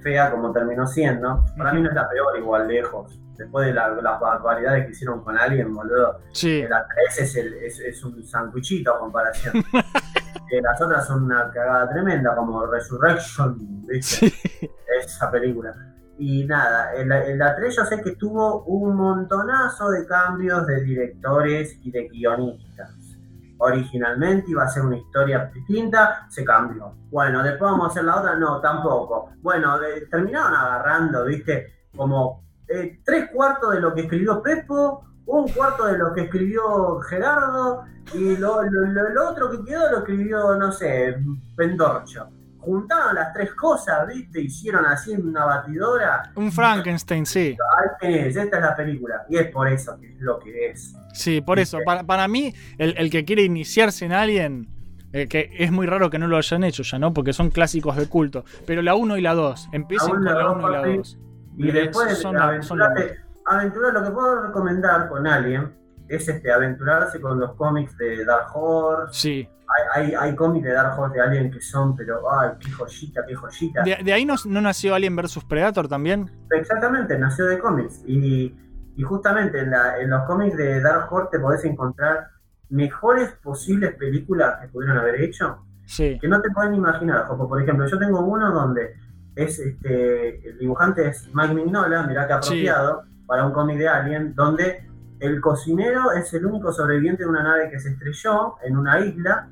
fea 0.03 0.31
como 0.31 0.51
terminó 0.53 0.87
siendo. 0.87 1.45
Para 1.59 1.73
mí 1.73 1.83
no 1.83 1.89
es 1.91 1.95
la 1.95 2.09
peor 2.09 2.39
igual, 2.39 2.69
lejos. 2.69 3.19
Después 3.41 3.67
de 3.69 3.73
la- 3.73 3.89
las 3.89 4.21
barbaridades 4.21 4.85
que 4.85 4.91
hicieron 4.93 5.25
con 5.25 5.39
Alien, 5.39 5.75
boludo. 5.75 6.21
Sí, 6.33 6.61
Eh, 6.61 6.69
La 6.69 6.87
3 6.87 7.19
es, 7.21 7.37
el- 7.37 7.55
es, 7.55 7.81
es 7.81 8.05
un 8.05 8.23
sandwichito 8.23 8.95
a 8.95 8.99
comparación. 8.99 9.55
Eh, 10.53 10.61
las 10.61 10.81
otras 10.83 11.07
son 11.07 11.23
una 11.25 11.49
cagada 11.53 11.89
tremenda, 11.89 12.35
como 12.35 12.67
Resurrection, 12.67 13.87
¿viste? 13.87 14.31
sí. 14.31 14.71
esa 15.01 15.31
película. 15.31 15.73
Y 16.19 16.45
nada, 16.45 16.93
en 16.97 17.09
la, 17.09 17.25
en 17.25 17.39
la 17.39 17.55
3 17.55 17.77
yo 17.77 17.85
sé 17.85 18.03
que 18.03 18.17
tuvo 18.17 18.65
un 18.65 18.97
montonazo 18.97 19.91
de 19.91 20.05
cambios 20.09 20.67
de 20.67 20.81
directores 20.83 21.79
y 21.85 21.93
de 21.93 22.09
guionistas. 22.09 22.91
Originalmente 23.59 24.51
iba 24.51 24.65
a 24.65 24.69
ser 24.69 24.83
una 24.85 24.97
historia 24.97 25.51
distinta, 25.55 26.27
se 26.29 26.45
cambió. 26.45 26.95
Bueno, 27.11 27.43
después 27.45 27.71
vamos 27.71 27.87
a 27.87 27.91
hacer 27.91 28.05
la 28.05 28.17
otra, 28.19 28.35
no, 28.35 28.61
tampoco. 28.61 29.31
Bueno, 29.43 29.79
terminaron 30.11 30.55
agarrando, 30.55 31.27
viste, 31.27 31.87
como 31.97 32.43
eh, 32.71 33.01
tres 33.05 33.31
cuartos 33.33 33.73
de 33.75 33.81
lo 33.81 33.95
que 33.95 34.03
escribió 34.03 34.43
Pepo, 34.43 35.05
un 35.27 35.49
cuarto 35.49 35.87
de 35.87 35.99
lo 35.99 36.13
que 36.15 36.23
escribió 36.23 36.99
Gerardo, 37.01 37.85
y 38.15 38.37
lo, 38.37 38.63
lo- 38.63 38.87
lo- 38.87 39.11
lo 39.11 39.29
otro 39.31 39.51
que 39.51 39.65
quedó 39.65 39.91
lo 39.91 39.99
escribió, 39.99 40.57
no 40.57 40.73
sé, 40.73 41.17
Pendorcho. 41.57 42.29
Juntaron 42.59 43.15
las 43.15 43.33
tres 43.33 43.55
cosas, 43.55 44.07
viste, 44.09 44.41
hicieron 44.43 44.85
así 44.85 45.13
una 45.15 45.47
batidora. 45.47 46.31
Un 46.35 46.53
Frankenstein, 46.53 47.25
sí. 47.25 47.57
Ahí 47.79 47.89
tenés, 48.01 48.37
esta 48.37 48.57
es 48.59 48.63
la 48.63 48.77
película. 48.77 49.25
Y 49.31 49.39
es 49.39 49.47
por 49.51 49.67
eso 49.67 49.99
que 49.99 50.09
es 50.13 50.21
lo 50.21 50.39
que 50.39 50.67
es. 50.71 50.95
Sí, 51.15 51.41
por 51.41 51.59
eso. 51.59 51.79
Para, 51.87 52.03
para 52.05 52.29
mí, 52.29 52.53
el, 52.77 52.95
el 52.99 53.11
que 53.11 53.25
quiere 53.25 53.45
iniciarse 53.45 54.05
en 54.05 54.13
Alien, 54.13 54.69
eh, 55.15 55.27
que 55.27 55.51
es 55.59 55.73
muy 55.73 55.87
raro 55.87 56.11
que 56.11 56.19
no 56.19 56.27
lo 56.29 56.37
hayan 56.37 56.63
hecho 56.65 56.83
ya, 56.83 56.99
¿no? 56.99 57.15
Porque 57.15 57.33
son 57.33 57.49
clásicos 57.51 57.97
de 57.97 58.07
culto. 58.09 58.45
Pero 58.67 58.83
la 58.83 58.95
1 58.95 59.17
y 59.17 59.23
la 59.23 59.33
2, 59.35 59.71
empiecen 59.73 60.11
con 60.11 60.25
La 60.25 60.35
la 60.35 60.51
uno, 60.51 60.59
1 60.67 60.69
y 60.69 60.73
la 60.73 60.81
papi. 60.83 60.97
2. 60.99 61.19
Y 61.69 61.71
después, 61.73 62.19
son, 62.19 62.35
la- 62.37 62.63
son 62.63 62.79
lo 62.79 62.85
aventurate, 63.47 63.99
lo 63.99 64.05
que 64.05 64.11
puedo 64.11 64.43
recomendar 64.47 65.09
con 65.09 65.27
Alien 65.27 65.75
es 66.09 66.29
este, 66.29 66.53
aventurarse 66.53 67.21
con 67.21 67.39
los 67.39 67.55
cómics 67.55 67.97
de 67.99 68.25
Dark 68.25 68.47
Horse. 68.55 69.13
Sí. 69.15 69.49
Hay, 69.95 70.05
hay, 70.07 70.15
hay 70.15 70.35
cómics 70.35 70.65
de 70.65 70.73
Dark 70.73 70.99
Horse 70.99 71.15
de 71.17 71.21
Alien 71.23 71.51
que 71.51 71.61
son, 71.61 71.95
pero, 71.97 72.21
ay, 72.33 72.51
qué 72.59 72.71
joyita, 72.73 73.25
qué 73.27 73.35
joyita. 73.35 73.83
De, 73.83 73.99
de 74.05 74.13
ahí 74.13 74.25
no, 74.25 74.35
no 74.47 74.61
nació 74.61 74.95
Alien 74.95 75.15
vs 75.15 75.45
Predator 75.49 75.87
también. 75.89 76.31
Exactamente, 76.51 77.17
nació 77.19 77.47
de 77.47 77.59
cómics. 77.61 78.03
Y, 78.07 78.55
y 78.97 79.03
justamente 79.03 79.61
en, 79.61 79.71
la- 79.71 79.99
en 80.01 80.11
los 80.11 80.25
cómics 80.25 80.57
de 80.57 80.81
Dark 80.81 81.07
Horse 81.13 81.29
te 81.33 81.39
podés 81.39 81.65
encontrar 81.65 82.29
mejores 82.69 83.31
posibles 83.43 83.95
películas 83.95 84.59
que 84.61 84.69
pudieron 84.69 84.99
haber 84.99 85.21
hecho 85.21 85.65
Sí. 85.87 86.19
que 86.21 86.29
no 86.29 86.41
te 86.41 86.51
pueden 86.51 86.75
imaginar, 86.75 87.25
Jopo. 87.27 87.49
Por 87.49 87.61
ejemplo, 87.61 87.85
yo 87.87 87.99
tengo 87.99 88.21
uno 88.21 88.53
donde 88.53 88.95
es 89.45 89.59
este 89.59 90.49
el 90.49 90.59
dibujante 90.59 91.09
es 91.09 91.29
Mike 91.35 91.55
Mignola, 91.55 92.03
mirá 92.07 92.27
que 92.27 92.33
apropiado, 92.35 93.03
para 93.27 93.47
un 93.47 93.53
cómic 93.53 93.79
de 93.79 93.89
Alien, 93.89 94.35
donde 94.35 94.87
el 95.21 95.41
cocinero 95.41 96.13
es 96.13 96.33
el 96.35 96.47
único 96.47 96.73
sobreviviente 96.73 97.25
de 97.25 97.29
una 97.29 97.43
nave 97.43 97.71
que 97.71 97.79
se 97.79 97.91
estrelló 97.91 98.57
en 98.63 98.77
una 98.77 99.01
isla. 99.01 99.49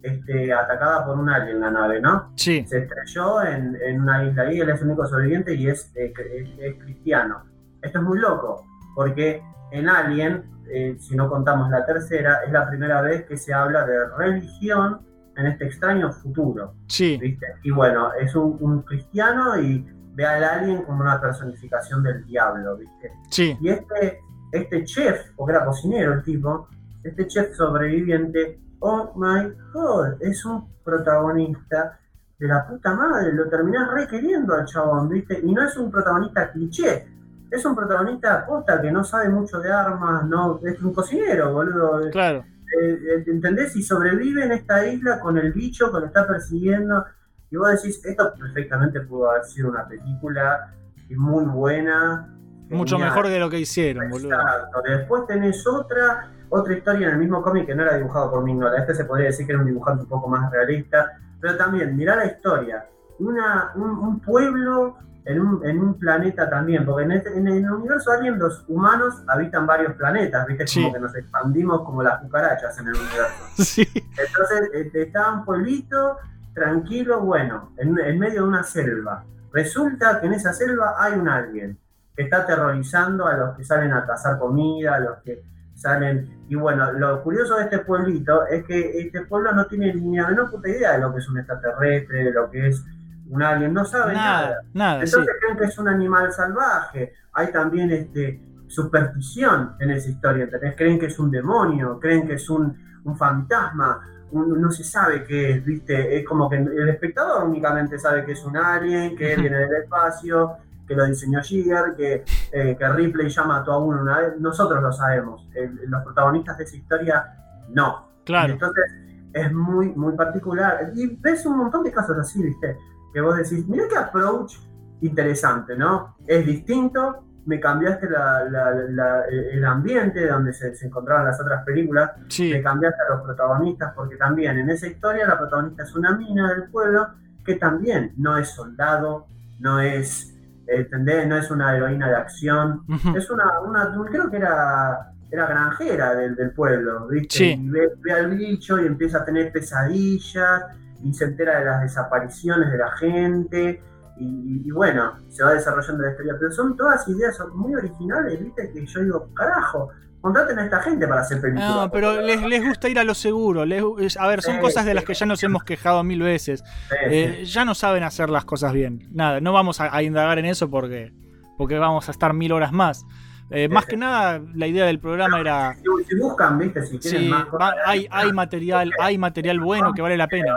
este, 0.00 0.52
atacada 0.52 1.04
por 1.04 1.18
un 1.18 1.28
alien 1.28 1.58
la 1.60 1.72
nave, 1.72 2.00
¿no? 2.00 2.30
Sí. 2.36 2.64
Se 2.68 2.78
estrelló 2.78 3.42
en, 3.42 3.76
en 3.84 4.00
una 4.00 4.24
isla 4.24 4.44
ahí, 4.44 4.60
él 4.60 4.70
es 4.70 4.80
el 4.80 4.86
único 4.86 5.04
sobreviviente 5.06 5.52
y 5.54 5.68
es, 5.68 5.90
eh, 5.96 6.12
es- 6.34 6.50
es 6.60 6.74
cristiano. 6.84 7.42
Esto 7.82 7.98
es 7.98 8.04
muy 8.04 8.18
loco, 8.20 8.64
porque 8.94 9.42
en 9.72 9.88
Alien, 9.88 10.44
eh, 10.70 10.96
si 11.00 11.16
no 11.16 11.28
contamos 11.28 11.68
la 11.70 11.84
tercera, 11.84 12.42
es 12.46 12.52
la 12.52 12.68
primera 12.68 13.02
vez 13.02 13.24
que 13.24 13.36
se 13.36 13.52
habla 13.52 13.84
de 13.84 13.96
religión 14.16 15.00
en 15.38 15.46
este 15.46 15.66
extraño 15.66 16.12
futuro. 16.12 16.74
Sí. 16.88 17.16
¿viste? 17.16 17.46
Y 17.62 17.70
bueno, 17.70 18.12
es 18.14 18.34
un, 18.34 18.56
un 18.60 18.82
cristiano 18.82 19.60
y 19.60 19.86
ve 20.14 20.26
al 20.26 20.42
alien 20.42 20.82
como 20.82 21.00
una 21.00 21.20
personificación 21.20 22.02
del 22.02 22.24
diablo, 22.24 22.76
¿viste? 22.76 23.12
Sí. 23.30 23.56
Y 23.60 23.68
este, 23.68 24.18
este 24.52 24.84
chef, 24.84 25.30
porque 25.36 25.54
era 25.54 25.64
cocinero 25.64 26.14
el 26.14 26.22
tipo, 26.24 26.68
este 27.04 27.26
chef 27.28 27.54
sobreviviente, 27.54 28.58
oh 28.80 29.12
my 29.14 29.52
god, 29.72 30.20
es 30.20 30.44
un 30.44 30.68
protagonista 30.84 32.00
de 32.38 32.48
la 32.48 32.66
puta 32.66 32.94
madre, 32.94 33.32
lo 33.32 33.48
terminás 33.48 33.90
re 33.92 34.06
queriendo 34.08 34.54
al 34.54 34.64
chabón, 34.64 35.08
¿viste? 35.08 35.40
Y 35.42 35.52
no 35.52 35.62
es 35.62 35.76
un 35.76 35.90
protagonista 35.90 36.50
cliché, 36.50 37.06
es 37.50 37.64
un 37.64 37.74
protagonista 37.74 38.44
posta 38.46 38.80
que 38.80 38.90
no 38.90 39.04
sabe 39.04 39.28
mucho 39.28 39.58
de 39.60 39.72
armas, 39.72 40.24
no, 40.26 40.60
es 40.64 40.80
un 40.82 40.92
cocinero, 40.92 41.52
boludo. 41.52 42.10
Claro. 42.10 42.44
Eh, 42.80 43.24
¿Entendés? 43.26 43.74
Y 43.76 43.82
sobrevive 43.82 44.44
en 44.44 44.52
esta 44.52 44.86
isla 44.86 45.20
con 45.20 45.38
el 45.38 45.52
bicho 45.52 45.92
que 45.92 46.00
lo 46.00 46.06
está 46.06 46.26
persiguiendo. 46.26 47.04
Y 47.50 47.56
vos 47.56 47.70
decís, 47.70 48.04
esto 48.04 48.32
perfectamente 48.38 49.00
pudo 49.00 49.30
haber 49.30 49.44
sido 49.44 49.70
una 49.70 49.86
película 49.86 50.74
y 51.08 51.14
muy 51.14 51.44
buena. 51.44 52.34
Mucho 52.68 52.96
genial. 52.96 53.10
mejor 53.10 53.28
de 53.28 53.40
lo 53.40 53.48
que 53.48 53.60
hicieron, 53.60 54.10
boludo. 54.10 54.34
Exacto. 54.34 54.82
Después 54.86 55.26
tenés 55.26 55.66
otra, 55.66 56.30
otra 56.50 56.76
historia 56.76 57.06
en 57.08 57.14
el 57.14 57.18
mismo 57.18 57.42
cómic 57.42 57.66
que 57.66 57.74
no 57.74 57.82
era 57.82 57.96
dibujado 57.96 58.30
por 58.30 58.44
Mignola. 58.44 58.78
Este 58.78 58.94
se 58.94 59.04
podría 59.06 59.28
decir 59.28 59.46
que 59.46 59.52
era 59.52 59.60
un 59.62 59.66
dibujante 59.66 60.02
un 60.02 60.08
poco 60.08 60.28
más 60.28 60.50
realista. 60.52 61.18
Pero 61.40 61.56
también, 61.56 61.96
mirá 61.96 62.16
la 62.16 62.26
historia. 62.26 62.84
Una, 63.20 63.72
un, 63.74 63.90
un 63.90 64.20
pueblo 64.20 64.98
en 65.28 65.40
un, 65.40 65.64
en 65.66 65.78
un 65.78 65.98
planeta 65.98 66.48
también, 66.48 66.84
porque 66.86 67.04
en, 67.04 67.12
este- 67.12 67.36
en 67.36 67.46
el 67.48 67.70
universo 67.70 68.10
Alien 68.10 68.38
los 68.38 68.64
humanos 68.68 69.22
habitan 69.28 69.66
varios 69.66 69.92
planetas, 69.94 70.46
¿viste? 70.46 70.66
Sí. 70.66 70.80
Como 70.82 70.94
que 70.94 71.00
nos 71.00 71.14
expandimos 71.14 71.82
como 71.84 72.02
las 72.02 72.20
cucarachas 72.20 72.78
en 72.78 72.88
el 72.88 72.94
universo. 72.94 73.44
Sí. 73.56 73.86
Entonces 73.94 74.70
este, 74.72 75.02
está 75.02 75.32
un 75.32 75.44
pueblito 75.44 76.16
tranquilo, 76.54 77.20
bueno, 77.20 77.72
en, 77.76 77.98
en 77.98 78.18
medio 78.18 78.42
de 78.42 78.48
una 78.48 78.62
selva. 78.62 79.24
Resulta 79.52 80.20
que 80.20 80.26
en 80.26 80.32
esa 80.34 80.52
selva 80.52 80.94
hay 80.98 81.12
un 81.18 81.28
alien 81.28 81.78
que 82.16 82.24
está 82.24 82.38
aterrorizando 82.38 83.26
a 83.26 83.36
los 83.36 83.56
que 83.56 83.64
salen 83.64 83.92
a 83.92 84.04
cazar 84.06 84.38
comida, 84.38 84.96
a 84.96 85.00
los 85.00 85.18
que 85.18 85.42
salen... 85.74 86.44
Y 86.48 86.54
bueno, 86.56 86.90
lo 86.92 87.22
curioso 87.22 87.56
de 87.56 87.64
este 87.64 87.78
pueblito 87.80 88.46
es 88.46 88.64
que 88.64 88.98
este 88.98 89.22
pueblo 89.26 89.52
no 89.52 89.66
tiene 89.66 89.94
ni 89.94 90.16
la 90.16 90.26
menor 90.28 90.50
puta 90.50 90.68
idea 90.68 90.92
de 90.92 90.98
lo 91.00 91.12
que 91.12 91.18
es 91.20 91.28
un 91.28 91.38
extraterrestre, 91.38 92.24
de 92.24 92.32
lo 92.32 92.50
que 92.50 92.68
es 92.68 92.82
un 93.30 93.42
alien, 93.42 93.72
no 93.74 93.84
sabe 93.84 94.14
nada. 94.14 94.40
Nada, 94.48 94.60
nada, 94.74 95.06
sí. 95.06 95.12
Entonces 95.12 95.36
creen 95.40 95.56
que 95.58 95.64
es 95.64 95.78
un 95.78 95.88
animal 95.88 96.32
salvaje. 96.32 97.12
Hay 97.32 97.52
también 97.52 97.90
este, 97.90 98.40
superstición 98.66 99.74
en 99.80 99.90
esa 99.90 100.08
historia. 100.10 100.48
Creen 100.76 100.98
que 100.98 101.06
es 101.06 101.18
un 101.18 101.30
demonio, 101.30 101.98
creen 102.00 102.26
que 102.26 102.34
es 102.34 102.48
un, 102.50 102.76
un 103.04 103.16
fantasma, 103.16 104.00
un- 104.30 104.60
no 104.60 104.70
se 104.70 104.84
sabe 104.84 105.24
qué 105.24 105.52
es, 105.52 105.64
¿viste? 105.64 106.18
Es 106.18 106.26
como 106.26 106.48
que 106.48 106.56
el 106.56 106.88
espectador 106.88 107.44
únicamente 107.44 107.98
sabe 107.98 108.24
que 108.24 108.32
es 108.32 108.44
un 108.44 108.56
alien, 108.56 109.16
que 109.16 109.36
viene 109.36 109.56
del 109.58 109.82
espacio, 109.82 110.56
que 110.86 110.94
lo 110.94 111.04
diseñó 111.04 111.40
Giger, 111.42 111.94
que, 111.96 112.24
eh, 112.52 112.76
que 112.78 112.88
Ripley 112.88 113.28
ya 113.28 113.44
mató 113.44 113.72
a 113.72 113.78
uno 113.78 114.00
una 114.02 114.18
vez. 114.20 114.38
Nosotros 114.38 114.82
lo 114.82 114.92
sabemos. 114.92 115.46
El- 115.54 115.80
los 115.88 116.02
protagonistas 116.02 116.56
de 116.58 116.64
esa 116.64 116.76
historia, 116.76 117.24
no. 117.70 118.08
Claro. 118.24 118.48
Y 118.48 118.52
entonces 118.52 118.84
es 119.32 119.52
muy, 119.52 119.90
muy 119.94 120.14
particular. 120.16 120.90
Y 120.94 121.16
ves 121.16 121.44
un 121.46 121.58
montón 121.58 121.82
de 121.84 121.92
casos 121.92 122.16
así, 122.18 122.42
¿viste? 122.42 122.76
Que 123.18 123.22
vos 123.22 123.36
decís, 123.36 123.66
mira 123.66 123.82
qué 123.90 123.96
approach 123.96 124.54
interesante, 125.00 125.76
¿no? 125.76 126.14
Es 126.24 126.46
distinto, 126.46 127.24
me 127.46 127.58
cambiaste 127.58 128.08
la- 128.08 128.44
la- 128.44 128.70
la- 128.90 129.24
el 129.24 129.64
ambiente 129.64 130.24
donde 130.28 130.52
se, 130.52 130.76
se 130.76 130.86
encontraban 130.86 131.24
las 131.26 131.40
otras 131.40 131.64
películas, 131.64 132.12
Sí. 132.28 132.52
me 132.52 132.62
cambiaste 132.62 132.98
a 133.08 133.14
los 133.16 133.22
protagonistas, 133.24 133.92
porque 133.96 134.14
también 134.14 134.56
en 134.58 134.70
esa 134.70 134.86
historia 134.86 135.26
la 135.26 135.36
protagonista 135.36 135.82
es 135.82 135.96
una 135.96 136.16
mina 136.16 136.48
del 136.54 136.70
pueblo 136.70 137.08
que 137.44 137.56
también 137.56 138.12
no 138.18 138.36
es 138.38 138.50
soldado, 138.50 139.26
no 139.58 139.80
es, 139.80 140.32
¿entendés? 140.68 141.26
No 141.26 141.36
es 141.38 141.50
una 141.50 141.74
heroína 141.76 142.08
de 142.08 142.14
acción, 142.14 142.82
es 143.16 143.28
una, 143.32 143.58
una, 143.66 143.92
creo 144.08 144.30
que 144.30 144.36
era, 144.36 145.10
era 145.28 145.44
granjera 145.46 146.14
del, 146.14 146.36
del 146.36 146.52
pueblo, 146.52 147.08
¿viste? 147.08 147.34
Sí. 147.36 147.44
Y 147.64 147.68
ve, 147.68 147.90
ve 148.00 148.12
al 148.12 148.30
bicho 148.30 148.80
y 148.80 148.86
empieza 148.86 149.18
a 149.18 149.24
tener 149.24 149.50
pesadillas 149.50 150.62
y 151.02 151.12
se 151.14 151.24
entera 151.24 151.58
de 151.60 151.64
las 151.64 151.82
desapariciones 151.82 152.70
de 152.72 152.78
la 152.78 152.90
gente 152.96 153.82
y, 154.18 154.62
y 154.66 154.70
bueno, 154.70 155.12
se 155.28 155.44
va 155.44 155.52
desarrollando 155.54 156.02
la 156.04 156.10
historia. 156.10 156.34
Pero 156.38 156.50
son 156.52 156.76
todas 156.76 157.06
ideas 157.08 157.38
muy 157.54 157.74
originales, 157.74 158.40
¿viste? 158.40 158.70
Que 158.72 158.84
yo 158.86 159.00
digo, 159.04 159.28
carajo, 159.34 159.90
contraten 160.20 160.58
a 160.58 160.64
esta 160.64 160.80
gente 160.82 161.06
para 161.06 161.20
hacer 161.20 161.40
películas. 161.40 161.74
No, 161.74 161.90
pero 161.90 162.20
les, 162.20 162.42
les 162.42 162.64
gusta 162.64 162.88
ir 162.88 162.98
a 162.98 163.04
lo 163.04 163.14
seguro. 163.14 163.64
les 163.64 164.16
a 164.16 164.26
ver, 164.26 164.42
son 164.42 164.56
Sí, 164.56 164.60
cosas 164.60 164.84
de 164.84 164.94
las 164.94 165.04
que 165.04 165.14
ya 165.14 165.24
nos 165.26 165.42
hemos 165.44 165.62
quejado 165.62 166.02
mil 166.02 166.20
veces. 166.22 166.64
Sí, 166.88 166.96
Eh, 167.06 167.36
sí. 167.40 167.44
ya 167.46 167.64
no 167.64 167.74
saben 167.74 168.02
hacer 168.02 168.28
las 168.28 168.44
cosas 168.44 168.72
bien. 168.72 169.08
Nada, 169.12 169.40
no 169.40 169.52
vamos 169.52 169.80
a, 169.80 169.94
a 169.96 170.02
indagar 170.02 170.38
en 170.40 170.46
eso 170.46 170.68
porque, 170.68 171.12
porque 171.56 171.78
vamos 171.78 172.08
a 172.08 172.10
estar 172.10 172.32
mil 172.34 172.50
horas 172.52 172.72
más. 172.72 173.04
Eh, 173.50 173.68
más 173.68 173.86
que 173.86 173.96
nada, 173.96 174.42
la 174.54 174.66
idea 174.66 174.84
del 174.84 174.98
programa 175.00 175.40
era. 175.40 175.74
Si, 176.06 176.16
buscan, 176.16 176.58
¿viste? 176.58 176.84
Si 176.84 176.98
quieren 176.98 177.30
más 177.30 177.46
cosas. 177.46 177.74
hay, 177.86 178.06
hay 178.10 178.30
material, 178.32 178.92
hay 179.00 179.16
material 179.16 179.58
bueno 179.60 179.94
que 179.94 180.02
vale 180.02 180.16
la 180.18 180.26
pena. 180.26 180.54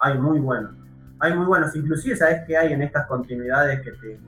Hay 0.00 0.18
muy 0.18 0.38
buenos. 0.38 0.72
Hay 1.20 1.34
muy 1.34 1.46
buenos. 1.46 1.74
Inclusive, 1.76 2.16
¿sabes 2.16 2.42
qué 2.46 2.56
hay 2.56 2.72
en 2.72 2.82
estas 2.82 3.06
continuidades 3.06 3.80
que 3.82 3.92
te, 3.92 4.20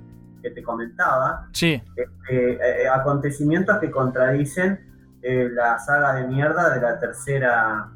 que 0.43 0.51
te 0.51 0.63
comentaba? 0.63 1.49
Sí, 1.53 1.83
Eh, 1.97 2.59
eh, 2.61 2.89
acontecimientos 2.89 3.79
que 3.79 3.91
contradicen 3.91 5.19
eh, 5.23 5.49
la 5.53 5.79
saga 5.79 6.15
de 6.15 6.27
mierda 6.29 6.75
de 6.75 6.81
la 6.81 6.99
tercera 6.99 7.89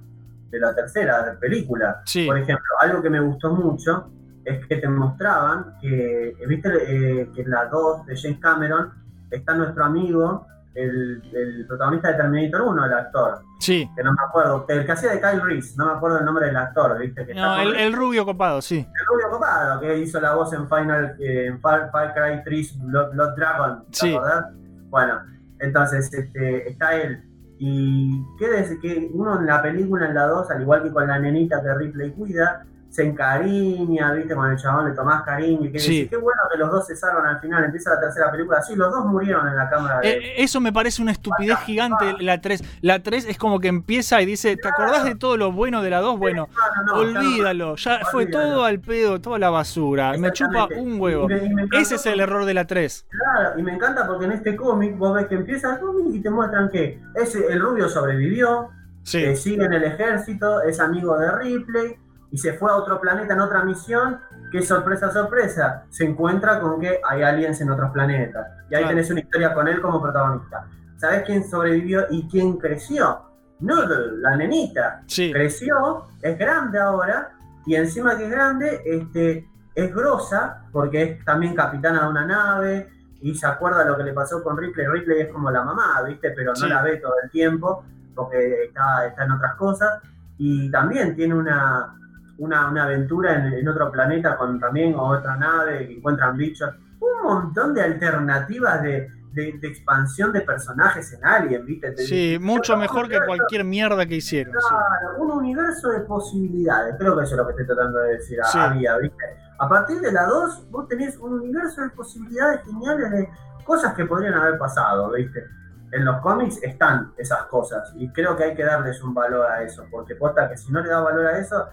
de 0.51 0.61
la 0.61 0.75
tercera 0.75 1.37
película. 1.41 2.03
Sí. 2.05 2.25
Por 2.27 2.39
ejemplo, 2.39 2.65
algo 2.81 3.03
que 3.03 3.11
me 3.11 3.21
gustó 3.21 3.53
mucho 3.53 4.11
es 4.45 4.65
que 4.67 4.77
te 4.77 4.89
mostraban 4.89 5.77
que, 5.81 6.37
viste, 6.47 6.71
eh, 6.87 7.31
que 7.35 7.43
en 7.43 7.51
la 7.51 7.67
2 7.67 8.07
de 8.07 8.17
James 8.17 8.39
Cameron 8.39 8.93
está 9.31 9.55
nuestro 9.55 9.85
amigo, 9.85 10.47
el, 10.75 11.21
el 11.35 11.67
protagonista 11.67 12.13
de 12.13 12.15
Terminator 12.15 12.63
1, 12.63 12.85
el 12.87 12.93
actor, 12.93 13.43
sí. 13.59 13.91
que 13.97 14.03
no 14.03 14.13
me 14.13 14.19
acuerdo, 14.29 14.65
el 14.69 14.85
que 14.87 14.93
hacía 14.93 15.11
de 15.13 15.21
Kyle 15.21 15.41
Reese, 15.43 15.75
no 15.77 15.87
me 15.87 15.93
acuerdo 15.93 16.19
el 16.19 16.25
nombre 16.25 16.47
del 16.47 16.57
actor, 16.57 16.99
viste, 16.99 17.27
que 17.27 17.35
No, 17.35 17.61
el, 17.61 17.75
el 17.77 17.93
rubio 17.93 18.25
copado, 18.25 18.61
sí. 18.63 18.79
el 18.79 19.07
rubio 19.07 19.31
copado 19.31 19.81
que 19.81 19.99
hizo 19.99 20.21
la 20.21 20.35
voz 20.35 20.53
en 20.53 20.69
Final 20.69 21.17
eh, 21.19 21.47
en 21.47 21.61
Far, 21.61 21.91
Far 21.91 22.15
Cry 22.15 22.43
3 22.45 22.79
Blood, 22.81 23.13
Blood 23.13 23.35
Dragon, 23.37 23.85
¿te 23.91 23.97
Sí. 23.97 24.15
acordás? 24.15 24.45
Bueno, 24.89 25.21
entonces 25.59 26.13
este, 26.13 26.69
está 26.71 26.95
él. 26.95 27.23
Y 27.59 28.23
qué 28.39 28.49
decir 28.49 28.79
que 28.81 29.09
uno 29.15 29.41
en 29.41 29.47
la 29.47 29.63
película, 29.63 30.07
en 30.07 30.15
la 30.15 30.27
2, 30.27 30.51
al 30.51 30.61
igual 30.61 30.83
que 30.83 30.93
con 30.93 31.07
la 31.07 31.19
nenita 31.19 31.63
que 31.63 31.75
Ripley 31.75 32.13
cuida, 32.13 32.65
se 32.97 33.05
encariña, 33.07 34.13
viste, 34.13 34.35
con 34.35 34.51
el 34.51 34.57
chabón 34.57 34.89
le 34.89 34.95
tomás 34.95 35.23
cariño. 35.23 35.67
Y 35.67 35.73
que 35.73 35.79
Sí. 35.79 36.09
qué 36.09 36.17
bueno 36.17 36.41
que 36.51 36.59
los 36.59 36.71
dos 36.71 36.87
se 36.87 36.97
salvan 36.97 37.27
al 37.27 37.41
final, 37.41 37.65
empieza 37.65 37.91
la 37.95 38.01
tercera 38.01 38.31
película. 38.31 38.63
Sí, 38.63 38.75
los 38.75 38.91
dos 38.91 39.05
murieron 39.05 39.47
en 39.49 39.57
la 39.57 39.69
cámara 39.69 40.01
de. 40.01 40.11
Eh, 40.11 40.35
eso 40.43 40.61
me 40.61 40.73
parece 40.73 41.03
una 41.03 41.13
estupidez 41.13 41.59
gigante, 41.61 42.15
la 42.21 42.41
3. 42.41 42.63
La 42.83 43.01
3 43.03 43.27
es 43.27 43.39
como 43.39 43.61
que 43.61 43.69
empieza 43.69 44.21
y 44.23 44.27
dice, 44.27 44.57
¿te 44.57 44.69
acordás 44.69 45.05
de 45.05 45.15
todo 45.15 45.37
lo 45.37 45.53
bueno 45.53 45.83
de 45.83 45.91
la 45.91 46.01
2? 46.01 46.19
Bueno, 46.19 46.49
No, 46.57 46.83
no, 46.83 46.93
no, 46.95 47.21
olvídalo, 47.21 47.77
ya 47.77 48.01
fue 48.11 48.27
todo 48.27 48.65
al 48.65 48.81
pedo, 48.81 49.21
toda 49.21 49.39
la 49.39 49.51
basura. 49.51 50.15
Me 50.19 50.33
chupa 50.33 50.69
un 50.77 51.01
huevo. 51.01 51.25
Y 51.25 51.35
me- 51.35 51.37
y 51.45 51.55
me 51.55 51.63
encantó 51.63 51.79
Ese 51.79 51.95
es 51.97 52.07
el 52.07 52.21
error 52.21 52.45
de 52.45 52.55
la 52.55 52.67
3. 52.67 53.07
Claro, 53.11 53.59
y 53.59 53.63
me 53.63 53.75
encanta 53.75 54.07
porque 54.07 54.25
en 54.25 54.33
este 54.33 54.57
cómic 54.57 54.97
vos 54.97 55.15
ves 55.15 55.27
que 55.27 55.35
empieza 55.37 55.75
el 55.75 55.81
cómic 55.81 56.07
y 56.15 56.21
te 56.23 56.31
muestran 56.31 56.71
que 56.71 57.01
ese, 57.15 57.47
el 57.53 57.61
rubio 57.61 57.89
sobrevivió, 57.89 58.71
Sí. 59.03 59.23
eh, 59.23 59.37
sigue 59.37 59.65
en 59.65 59.73
el 59.73 59.85
ejército, 59.85 60.63
es 60.63 60.81
amigo 60.81 61.17
de 61.19 61.31
Ripley 61.31 61.97
y 62.31 62.39
se 62.39 62.55
fue 62.55 62.71
a 62.71 62.77
otro 62.77 63.01
planeta 63.01 63.35
en 63.35 63.41
otra 63.41 63.65
misión. 63.65 64.21
Que 64.53 64.63
sorpresa, 64.63 65.11
sorpresa, 65.11 65.85
se 65.91 66.05
encuentra 66.05 66.61
con 66.61 66.81
que 66.81 67.01
hay 67.09 67.23
aliens 67.23 67.61
en 67.61 67.71
otros 67.71 67.91
planetas. 67.91 68.47
Y 68.71 68.75
ahí 68.77 68.87
tenés 68.87 69.11
una 69.11 69.21
historia 69.21 69.53
con 69.53 69.67
él 69.69 69.81
como 69.83 70.01
protagonista. 70.01 70.67
¿Sabés 70.97 71.25
quién 71.25 71.45
sobrevivió 71.45 72.07
y 72.11 72.29
quién 72.29 72.57
creció? 72.57 73.23
Noodle, 73.61 74.19
la 74.19 74.37
nenita. 74.37 75.03
Sí. 75.07 75.33
Creció, 75.33 76.07
es 76.23 76.39
grande 76.39 76.79
ahora, 76.79 77.33
y 77.67 77.75
encima 77.75 78.17
que 78.17 78.25
es 78.25 78.31
grande, 78.31 78.83
este, 78.85 79.49
es 79.75 79.95
grosa, 79.95 80.63
porque 80.73 81.03
es 81.03 81.25
también 81.25 81.55
capitana 81.55 82.03
de 82.03 82.09
una 82.09 82.25
nave, 82.27 82.89
y 83.21 83.35
se 83.35 83.47
acuerda 83.47 83.85
lo 83.85 83.97
que 83.97 84.05
le 84.05 84.13
pasó 84.13 84.43
con 84.43 84.57
Ripley. 84.57 84.87
Ripley 84.87 85.23
es 85.23 85.29
como 85.33 85.51
la 85.51 85.65
mamá, 85.65 86.03
¿viste? 86.07 86.31
Pero 86.31 86.51
no 86.53 86.57
Sí. 86.57 86.69
la 86.69 86.83
ve 86.83 86.99
todo 86.99 87.15
el 87.23 87.31
tiempo, 87.31 87.85
porque 88.15 88.65
está, 88.65 89.07
está 89.07 89.25
en 89.25 89.33
otras 89.33 89.55
cosas. 89.57 90.01
Y 90.39 90.71
también 90.71 91.17
tiene 91.17 91.35
una, 91.35 91.95
una, 92.39 92.69
una 92.71 92.85
aventura 92.85 93.35
en, 93.35 93.53
en 93.55 93.69
otro 93.69 93.91
planeta 93.91 94.37
con 94.37 94.59
también 94.61 94.95
otra 94.97 95.37
nave, 95.37 95.87
que 95.87 95.95
encuentran 95.95 96.37
bichos. 96.37 96.71
Un 97.01 97.23
montón 97.25 97.75
de 97.75 97.83
alternativas 97.83 98.83
de, 98.83 99.09
de, 99.33 99.59
de 99.61 99.69
expansión 99.69 100.33
de 100.33 100.41
personajes 100.43 101.13
en 101.13 101.25
Alien, 101.25 101.65
¿viste? 101.67 101.93
Te- 101.93 102.03
Sí, 102.05 102.39
mucho 102.41 102.77
mejor 102.77 103.09
que 103.09 103.19
cualquier 103.27 103.65
mierda 103.65 104.07
que 104.07 104.17
hicieron. 104.17 104.55
sí. 104.55 104.69
Claro, 104.69 105.19
un 105.23 105.31
universo 105.33 105.89
de 105.91 106.01
posibilidades. 106.01 106.95
Creo 106.99 107.17
que 107.17 107.25
eso 107.25 107.35
es 107.35 107.39
lo 107.39 107.47
que 107.47 107.51
estoy 107.53 107.67
tratando 107.67 107.99
de 108.01 108.13
decir. 108.15 108.39
Sí. 108.51 108.59
Había, 108.59 108.97
¿viste? 108.99 109.25
A 109.59 109.69
partir 109.69 110.01
de 110.01 110.13
la 110.13 110.25
2, 110.27 110.71
vos 110.71 110.87
tenés 110.89 111.17
un 111.19 111.35
universo 111.35 111.81
de 111.83 111.91
posibilidades 111.91 112.63
geniales 112.65 113.11
de 113.11 113.29
cosas 113.65 113.95
que 113.95 114.05
podrían 114.05 114.35
haber 114.35 114.59
pasado, 114.59 115.11
¿viste? 115.13 115.45
En 115.93 116.05
los 116.05 116.21
cómics 116.21 116.63
están 116.63 117.13
esas 117.17 117.45
cosas 117.45 117.93
y 117.97 118.11
creo 118.13 118.37
que 118.37 118.45
hay 118.45 118.55
que 118.55 118.65
darles 118.65 119.03
un 119.03 119.15
valor 119.15 119.47
a 119.51 119.63
eso, 119.63 119.87
porque 119.91 120.15
posta 120.17 120.49
que 120.49 120.57
si 120.57 120.71
no 120.73 120.81
le 120.81 120.89
das 120.89 121.03
valor 121.03 121.27
a 121.27 121.39
eso, 121.39 121.69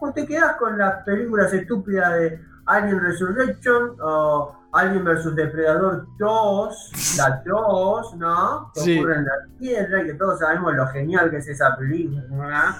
pues 0.00 0.14
te 0.14 0.26
quedás 0.26 0.56
con 0.56 0.76
las 0.78 1.02
películas 1.04 1.52
estúpidas 1.52 2.12
de 2.14 2.40
Alien 2.66 3.00
Resurrection 3.00 3.96
o 4.00 4.56
Alien 4.72 5.04
vs 5.04 5.34
Depredador 5.34 6.06
2, 6.18 7.16
la 7.18 7.42
2, 7.46 8.16
¿no? 8.16 8.70
Que 8.74 8.80
Sí. 8.80 8.98
ocurre 8.98 9.16
en 9.16 9.24
la 9.24 9.32
Tierra 9.58 10.02
y 10.02 10.06
que 10.06 10.14
todos 10.14 10.38
sabemos 10.40 10.74
lo 10.74 10.86
genial 10.88 11.30
que 11.30 11.38
es 11.38 11.48
esa 11.48 11.76
película, 11.76 12.76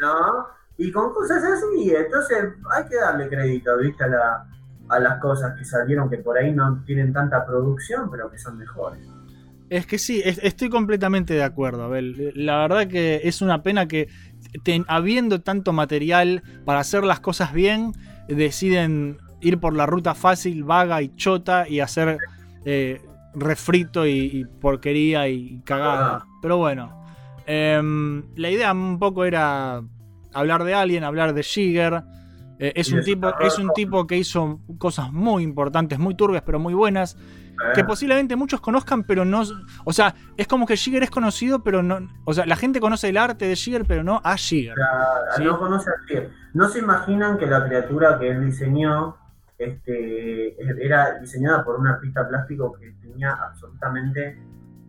¿no? 0.00 0.46
Y 0.78 0.90
con 0.90 1.12
cosas 1.12 1.42
así, 1.44 1.94
entonces 1.94 2.38
hay 2.74 2.84
que 2.88 2.96
darle 2.96 3.28
crédito, 3.28 3.76
¿viste? 3.78 4.04
A, 4.04 4.08
la- 4.08 4.46
a 4.88 4.98
las 4.98 5.20
cosas 5.20 5.56
que 5.56 5.64
salieron 5.64 6.10
que 6.10 6.18
por 6.18 6.36
ahí 6.36 6.52
no 6.52 6.82
tienen 6.84 7.12
tanta 7.12 7.46
producción, 7.46 8.10
pero 8.10 8.30
que 8.30 8.38
son 8.38 8.58
mejores. 8.58 9.06
Es 9.70 9.86
que 9.86 9.98
sí, 9.98 10.20
es- 10.24 10.40
estoy 10.42 10.68
completamente 10.68 11.32
de 11.34 11.42
acuerdo, 11.44 11.84
Abel. 11.84 12.32
La 12.34 12.58
verdad 12.62 12.88
que 12.88 13.20
es 13.24 13.40
una 13.42 13.62
pena 13.62 13.86
que 13.86 14.08
ten- 14.64 14.84
habiendo 14.88 15.40
tanto 15.40 15.72
material 15.72 16.42
para 16.64 16.80
hacer 16.80 17.04
las 17.04 17.20
cosas 17.20 17.52
bien, 17.52 17.92
deciden 18.28 19.18
ir 19.40 19.58
por 19.58 19.74
la 19.74 19.86
ruta 19.86 20.14
fácil, 20.14 20.64
vaga 20.64 21.02
y 21.02 21.14
chota 21.16 21.68
y 21.68 21.80
hacer 21.80 22.18
eh, 22.64 23.00
refrito 23.34 24.06
y, 24.06 24.12
y 24.32 24.44
porquería 24.44 25.28
y 25.28 25.60
cagada. 25.64 26.26
Pero 26.40 26.58
bueno, 26.58 27.04
em, 27.46 28.22
la 28.36 28.50
idea 28.50 28.72
un 28.72 28.98
poco 28.98 29.24
era 29.24 29.82
hablar 30.32 30.64
de 30.64 30.74
Alien, 30.74 31.04
hablar 31.04 31.34
de 31.34 31.42
Shiger. 31.42 32.02
Eh, 32.58 32.72
es, 32.76 32.92
un 32.92 33.02
tipo, 33.02 33.28
es 33.40 33.58
un 33.58 33.72
tipo 33.74 34.06
que 34.06 34.16
hizo 34.18 34.60
cosas 34.78 35.12
muy 35.12 35.42
importantes, 35.42 35.98
muy 35.98 36.14
turbias, 36.14 36.42
pero 36.46 36.58
muy 36.60 36.74
buenas 36.74 37.16
que 37.74 37.84
posiblemente 37.84 38.36
muchos 38.36 38.60
conozcan, 38.60 39.04
pero 39.04 39.24
no. 39.24 39.42
O 39.84 39.92
sea, 39.92 40.14
es 40.36 40.46
como 40.48 40.66
que 40.66 40.76
Shiger 40.76 41.02
es 41.02 41.10
conocido, 41.10 41.62
pero 41.62 41.82
no. 41.82 41.98
O 42.24 42.34
sea, 42.34 42.46
la 42.46 42.56
gente 42.56 42.80
conoce 42.80 43.08
el 43.08 43.16
arte 43.16 43.46
de 43.46 43.54
Shiger, 43.54 43.84
pero 43.86 44.02
no 44.02 44.20
a. 44.24 44.30
La- 44.30 44.36
¿Sí? 44.36 45.44
No 45.44 45.58
conoce 45.58 45.90
a 45.90 45.94
Shiger. 46.06 46.30
No 46.54 46.68
se 46.68 46.80
imaginan 46.80 47.38
que 47.38 47.46
la 47.46 47.64
criatura 47.64 48.18
que 48.18 48.30
él 48.30 48.44
diseñó 48.44 49.16
este, 49.58 50.84
era 50.84 51.18
diseñada 51.18 51.64
por 51.64 51.78
un 51.78 51.86
artista 51.86 52.26
plástico 52.28 52.72
que 52.72 52.92
tenía 53.00 53.32
absolutamente 53.32 54.42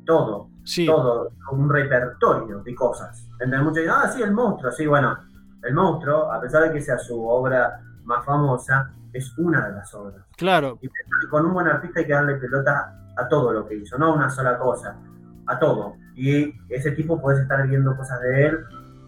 todo. 0.06 0.50
Sí. 0.64 0.86
Todo, 0.86 1.32
un 1.52 1.70
repertorio 1.70 2.60
de 2.64 2.76
cosas. 2.76 3.30
Entre 3.40 3.60
muchos 3.60 3.76
dicen, 3.78 3.92
ah, 3.92 4.10
sí, 4.10 4.22
el 4.22 4.32
monstruo, 4.32 4.72
sí, 4.72 4.86
bueno, 4.88 5.18
el 5.62 5.74
monstruo, 5.74 6.32
a 6.32 6.42
pesar 6.42 6.64
de 6.64 6.72
que 6.74 6.82
sea 6.82 6.98
su 6.98 7.26
obra 7.28 7.82
más 8.06 8.26
famosa, 8.26 8.92
es 9.12 9.38
una 9.38 9.68
de 9.68 9.74
las 9.76 9.94
obras. 9.94 10.26
Claro. 10.38 10.80
Y 10.82 10.90
con 11.30 11.46
un 11.46 11.54
buen 11.54 11.68
artista 11.68 12.00
hay 12.00 12.06
que 12.08 12.14
darle 12.14 12.36
pelota 12.36 12.96
a 13.16 13.28
todo 13.28 13.54
lo 13.54 13.68
que 13.68 13.76
hizo, 13.76 13.98
no 13.98 14.08
a 14.08 14.14
una 14.16 14.30
sola 14.30 14.58
cosa, 14.58 14.96
a 15.48 15.60
todo. 15.60 15.94
Y 16.16 16.54
ese 16.70 16.92
tipo 16.92 17.22
puedes 17.22 17.42
estar 17.42 17.68
viendo 17.68 17.96
cosas 17.96 18.20
de 18.22 18.48
él 18.48 18.60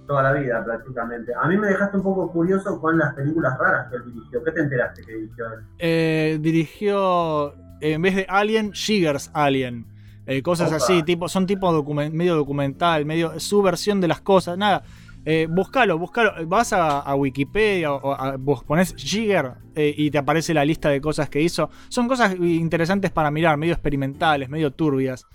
toda 0.08 0.22
la 0.22 0.34
vida 0.34 0.64
prácticamente. 0.64 1.34
A 1.34 1.48
mí 1.48 1.58
me 1.58 1.68
dejaste 1.68 1.98
un 1.98 2.04
poco 2.04 2.32
curioso 2.32 2.80
con 2.80 2.98
las 3.00 3.14
películas 3.16 3.58
raras 3.58 3.90
que 3.90 3.96
él 3.98 4.04
dirigió. 4.06 4.44
¿Qué 4.44 4.52
te 4.52 4.62
enteraste 4.62 5.04
que 5.04 5.14
dirigió 5.14 5.46
él? 5.54 5.60
Eh, 5.80 6.38
dirigió. 6.42 7.54
En 7.82 8.02
vez 8.02 8.16
de 8.16 8.26
Alien, 8.30 8.72
Shiger's 8.72 9.30
Alien. 9.34 9.86
Eh, 10.28 10.42
cosas 10.42 10.68
Opa. 10.70 10.78
así, 10.78 11.04
tipo, 11.04 11.28
son 11.28 11.46
tipo 11.46 11.72
documen- 11.72 12.12
medio 12.12 12.36
documental, 12.36 13.06
medio 13.06 13.40
su 13.40 13.62
versión 13.62 14.00
de 14.02 14.08
las 14.08 14.22
cosas. 14.22 14.58
Nada. 14.58 14.84
Eh, 15.26 15.48
buscalo, 15.50 15.98
buscalo. 15.98 16.34
Vas 16.48 16.72
a, 16.74 17.00
a 17.00 17.16
Wikipedia 17.16 17.92
o 17.92 18.14
a- 18.14 18.38
vos 18.38 18.64
pones 18.64 18.96
Shiger 18.96 19.54
eh, 19.76 19.94
y 19.98 20.12
te 20.12 20.20
aparece 20.20 20.54
la 20.54 20.64
lista 20.64 20.90
de 20.90 21.02
cosas 21.02 21.30
que 21.30 21.42
hizo. 21.42 21.70
Son 21.90 22.08
cosas 22.08 22.36
interesantes 22.40 23.12
para 23.12 23.32
mirar, 23.32 23.58
medio 23.58 23.74
experimentales, 23.74 24.50
medio 24.50 24.72
turbias. 24.72 25.26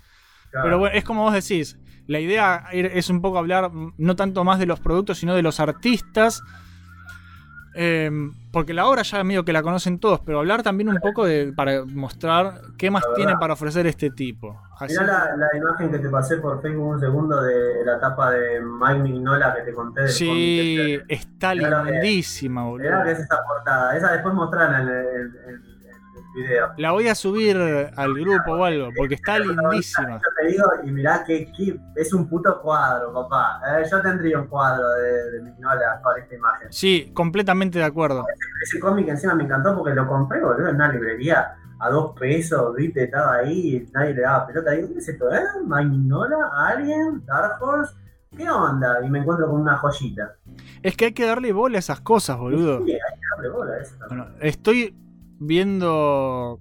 Claro. 0.49 0.65
Pero 0.65 0.79
bueno, 0.79 0.95
es 0.95 1.03
como 1.03 1.23
vos 1.23 1.33
decís. 1.33 1.77
La 2.07 2.19
idea 2.19 2.65
es 2.73 3.09
un 3.09 3.21
poco 3.21 3.37
hablar 3.37 3.71
mm, 3.71 3.93
no 3.97 4.15
tanto 4.15 4.43
más 4.43 4.59
de 4.59 4.65
los 4.65 4.79
productos, 4.79 5.17
sino 5.19 5.35
de 5.35 5.41
los 5.43 5.59
artistas. 5.59 6.41
Eh, 7.73 8.11
porque 8.51 8.73
la 8.73 8.85
obra 8.85 9.01
ya 9.03 9.23
medio 9.23 9.45
que 9.45 9.53
la 9.53 9.63
conocen 9.63 9.97
todos, 9.99 10.19
pero 10.19 10.39
hablar 10.39 10.61
también 10.61 10.89
un 10.89 10.97
poco 10.97 11.25
de, 11.25 11.53
para 11.55 11.85
mostrar 11.85 12.61
qué 12.77 12.91
más 12.91 13.03
tiene 13.15 13.37
para 13.37 13.53
ofrecer 13.53 13.87
este 13.87 14.09
tipo. 14.09 14.61
Así 14.77 14.93
Mirá 14.93 15.05
la, 15.05 15.35
la 15.37 15.57
imagen 15.57 15.89
que 15.89 15.99
te 15.99 16.09
pasé 16.09 16.37
por 16.37 16.61
Facebook 16.61 16.87
un 16.87 16.99
segundo 16.99 17.41
de 17.41 17.85
la 17.85 17.99
tapa 17.99 18.31
de 18.31 18.59
Mike 18.61 18.99
Mignola 18.99 19.55
que 19.55 19.61
te 19.61 19.73
conté. 19.73 20.07
sí, 20.09 20.99
está 21.07 21.53
lindísima, 21.55 22.63
boludo. 22.63 22.83
Mirá 22.83 23.03
que 23.03 23.11
es 23.11 23.19
esa 23.19 23.41
portada. 23.47 23.95
Esa 23.95 24.11
después 24.11 24.33
mostrarla 24.33 24.81
el, 24.81 24.89
en 24.89 25.49
el 25.49 25.70
video. 26.35 26.69
La 26.77 26.91
voy 26.91 27.07
a 27.07 27.15
subir 27.15 27.57
al 27.95 28.13
grupo 28.13 28.51
o 28.53 28.63
algo, 28.65 28.89
porque 28.95 29.15
está 29.15 29.39
lindísima. 29.39 30.13
Yo 30.13 30.29
te 30.39 30.47
digo, 30.47 30.65
y 30.83 30.91
mirá 30.91 31.23
que, 31.23 31.51
que 31.51 31.79
es 31.95 32.13
un 32.13 32.27
puto 32.27 32.61
cuadro, 32.61 33.13
papá. 33.13 33.61
Eh, 33.67 33.85
yo 33.89 34.01
tendría 34.01 34.39
un 34.39 34.47
cuadro 34.47 34.89
de, 34.91 35.31
de 35.31 35.41
Mignola 35.41 35.99
con 36.03 36.19
esta 36.19 36.35
imagen. 36.35 36.71
Sí, 36.71 37.11
completamente 37.13 37.79
de 37.79 37.85
acuerdo. 37.85 38.25
Ese 38.63 38.79
cómic 38.79 39.07
encima 39.07 39.35
me 39.35 39.43
encantó 39.43 39.75
porque 39.75 39.93
lo 39.93 40.07
compré, 40.07 40.41
boludo, 40.41 40.69
en 40.69 40.75
una 40.75 40.91
librería 40.91 41.55
a 41.79 41.89
dos 41.89 42.13
pesos, 42.19 42.75
viste, 42.75 43.05
estaba 43.05 43.37
ahí, 43.37 43.75
y 43.75 43.91
nadie 43.91 44.13
le 44.13 44.21
daba 44.21 44.45
pelota. 44.45 44.71
Digo, 44.71 44.89
¿qué 44.89 44.99
es 44.99 45.09
esto? 45.09 45.33
¿Eh? 45.33 45.41
¿Magnola? 45.65 46.51
¿Alien? 46.67 47.25
¿Dark 47.25 47.57
Horse? 47.59 47.95
¿Qué 48.37 48.49
onda? 48.49 49.03
Y 49.03 49.09
me 49.09 49.19
encuentro 49.19 49.47
con 49.49 49.61
una 49.61 49.77
joyita. 49.77 50.35
Es 50.83 50.95
que 50.95 51.05
hay 51.05 51.11
que 51.11 51.25
darle 51.25 51.51
bola 51.51 51.77
a 51.77 51.79
esas 51.79 51.99
cosas, 51.99 52.37
boludo. 52.37 52.85
Sí, 52.85 52.93
hay 52.93 52.97
que 52.97 53.25
darle 53.35 53.49
bola 53.49 53.73
a 53.73 53.77
eso. 53.79 53.95
Bueno, 54.07 54.27
estoy 54.39 54.95
viendo 55.41 56.59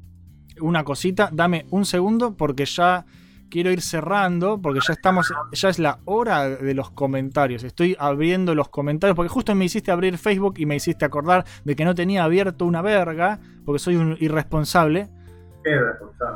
una 0.61 0.85
cosita. 0.85 1.29
Dame 1.33 1.67
un 1.71 1.85
segundo 1.85 2.37
porque 2.37 2.65
ya 2.65 3.05
quiero 3.51 3.71
ir 3.71 3.83
cerrando. 3.83 4.61
Porque 4.61 4.81
ya 4.87 4.95
estamos. 4.95 5.33
Ya 5.53 5.69
es 5.69 5.79
la 5.79 6.01
hora 6.07 6.49
de 6.49 6.75
los 6.75 6.91
comentarios. 6.91 7.63
Estoy 7.63 7.97
abriendo 7.99 8.55
los 8.55 8.69
comentarios. 8.69 9.15
Porque 9.15 9.29
justo 9.29 9.55
me 9.55 9.67
hiciste 9.67 9.93
abrir 9.93 10.19
Facebook 10.19 10.55
y 10.57 10.67
me 10.67 10.77
hiciste 10.77 11.05
acordar 11.05 11.45
de 11.65 11.77
que 11.77 11.85
no 11.85 11.95
tenía 11.95 12.25
abierto 12.25 12.65
una 12.65 12.83
verga. 12.83 13.39
Porque 13.65 13.79
soy 13.79 13.97
un 13.97 14.17
irresponsable. 14.19 15.09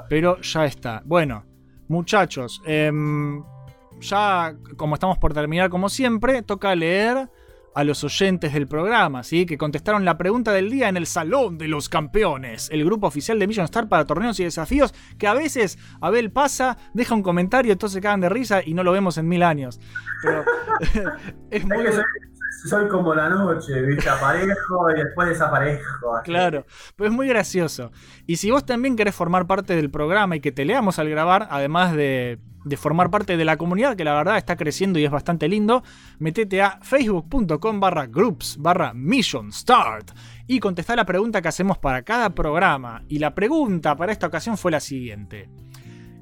Pero 0.08 0.40
ya 0.40 0.66
está. 0.66 1.02
Bueno, 1.04 1.44
muchachos. 1.88 2.62
em, 2.66 3.42
ya 4.00 4.54
como 4.76 4.94
estamos 4.96 5.16
por 5.16 5.32
terminar, 5.32 5.70
como 5.70 5.88
siempre, 5.88 6.42
toca 6.42 6.74
leer 6.74 7.30
a 7.74 7.84
los 7.84 8.04
oyentes 8.04 8.52
del 8.52 8.68
programa, 8.68 9.22
¿sí? 9.22 9.46
que 9.46 9.58
contestaron 9.58 10.04
la 10.04 10.16
pregunta 10.16 10.52
del 10.52 10.70
día 10.70 10.88
en 10.88 10.96
el 10.96 11.06
Salón 11.06 11.58
de 11.58 11.68
los 11.68 11.88
Campeones, 11.88 12.68
el 12.70 12.84
grupo 12.84 13.06
oficial 13.06 13.38
de 13.38 13.46
Million 13.46 13.64
Star 13.64 13.88
para 13.88 14.06
torneos 14.06 14.38
y 14.40 14.44
desafíos, 14.44 14.94
que 15.18 15.26
a 15.26 15.34
veces 15.34 15.78
Abel 16.00 16.30
pasa, 16.30 16.76
deja 16.92 17.14
un 17.14 17.22
comentario, 17.22 17.72
entonces 17.72 17.94
se 17.94 18.00
cagan 18.00 18.20
de 18.20 18.28
risa 18.28 18.62
y 18.64 18.74
no 18.74 18.82
lo 18.82 18.92
vemos 18.92 19.18
en 19.18 19.28
mil 19.28 19.42
años. 19.42 19.80
Pero 20.22 20.44
es 21.50 21.64
muy... 21.64 21.86
Soy, 21.86 22.04
soy 22.68 22.88
como 22.88 23.14
la 23.14 23.28
noche, 23.28 23.82
viste, 23.82 24.08
aparejo 24.08 24.90
y 24.90 24.94
después 24.94 25.28
desaparejo. 25.28 26.16
así. 26.16 26.24
Claro, 26.24 26.64
pero 26.96 27.10
es 27.10 27.14
muy 27.14 27.28
gracioso. 27.28 27.90
Y 28.26 28.36
si 28.36 28.50
vos 28.50 28.64
también 28.64 28.96
querés 28.96 29.14
formar 29.14 29.46
parte 29.46 29.76
del 29.76 29.90
programa 29.90 30.36
y 30.36 30.40
que 30.40 30.52
te 30.52 30.64
leamos 30.64 30.98
al 30.98 31.10
grabar, 31.10 31.48
además 31.50 31.94
de, 31.94 32.38
de 32.64 32.76
formar 32.76 33.10
parte 33.10 33.36
de 33.36 33.44
la 33.44 33.56
comunidad, 33.56 33.94
que 33.96 34.04
la 34.04 34.14
verdad 34.14 34.36
está 34.38 34.56
creciendo 34.56 34.98
y 34.98 35.04
es 35.04 35.10
bastante 35.10 35.48
lindo, 35.48 35.82
metete 36.18 36.62
a 36.62 36.78
facebook.com 36.82 37.78
barra 37.80 38.06
groups 38.06 38.56
barra 38.58 38.92
mission 38.94 39.52
start 39.52 40.10
y 40.46 40.60
contestá 40.60 40.96
la 40.96 41.04
pregunta 41.04 41.42
que 41.42 41.48
hacemos 41.48 41.78
para 41.78 42.02
cada 42.02 42.30
programa. 42.30 43.02
Y 43.08 43.18
la 43.18 43.34
pregunta 43.34 43.96
para 43.96 44.12
esta 44.12 44.26
ocasión 44.26 44.56
fue 44.56 44.70
la 44.70 44.80
siguiente. 44.80 45.48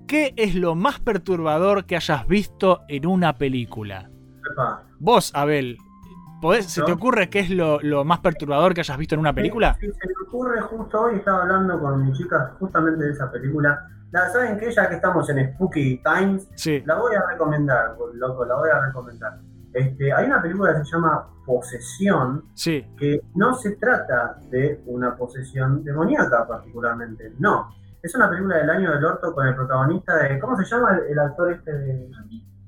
¿Qué 0.06 0.35
es 0.36 0.55
lo 0.55 0.74
más 0.74 1.01
perturbador 1.01 1.85
que 1.86 1.97
hayas 1.97 2.27
visto 2.27 2.82
en 2.89 3.06
una 3.06 3.39
película? 3.39 4.10
Epa. 4.52 4.82
Vos, 4.98 5.31
Abel, 5.35 5.78
¿podés- 6.43 6.62
¿se 6.66 6.82
te 6.82 6.93
ocurre 6.93 7.31
qué 7.31 7.39
es 7.39 7.51
lo, 7.51 7.81
lo 7.81 8.05
más 8.05 8.19
perturbador 8.20 8.74
que 8.74 8.81
hayas 8.81 8.98
visto 8.98 9.14
en 9.14 9.20
una 9.20 9.32
película? 9.32 9.77
Sí, 9.81 9.86
se 9.86 10.06
me 10.09 10.14
ocurre 10.28 10.60
justo 10.62 11.01
hoy, 11.02 11.16
estaba 11.16 11.43
hablando 11.43 11.81
con 11.81 12.05
mi 12.05 12.12
chica 12.12 12.55
justamente 12.59 13.05
de 13.05 13.12
esa 13.12 13.31
película. 13.31 13.89
La, 14.12 14.28
¿Saben 14.28 14.59
que 14.59 14.70
Ya 14.70 14.89
que 14.89 14.97
estamos 14.97 15.28
en 15.30 15.55
Spooky 15.55 16.02
Times, 16.02 16.48
Sí. 16.55 16.82
la 16.86 16.97
voy 16.97 17.14
a 17.14 17.26
recomendar, 17.26 17.97
loco, 18.14 18.44
la 18.44 18.55
voy 18.56 18.70
a 18.70 18.86
recomendar. 18.86 19.39
Este, 19.72 20.12
hay 20.12 20.26
una 20.26 20.40
película 20.43 20.76
que 20.76 20.84
se 20.84 20.93
llama 20.93 21.28
Posesión, 21.47 22.44
Sí. 22.55 22.86
que 22.98 23.20
no 23.34 23.55
se 23.55 23.72
trata 23.76 24.36
de 24.51 24.82
una 24.86 25.16
posesión 25.16 25.82
demoníaca 25.82 26.47
particularmente, 26.47 27.32
no. 27.39 27.74
Es 28.02 28.14
una 28.14 28.28
película 28.28 28.56
del 28.59 28.68
año 28.68 28.90
del 28.93 29.05
orto 29.05 29.32
con 29.32 29.47
el 29.47 29.55
protagonista 29.55 30.16
de. 30.16 30.39
¿Cómo 30.40 30.56
se 30.56 30.64
llama 30.64 30.97
el, 30.98 31.12
el 31.12 31.18
actor 31.18 31.52
este 31.52 31.72
de.? 31.72 32.10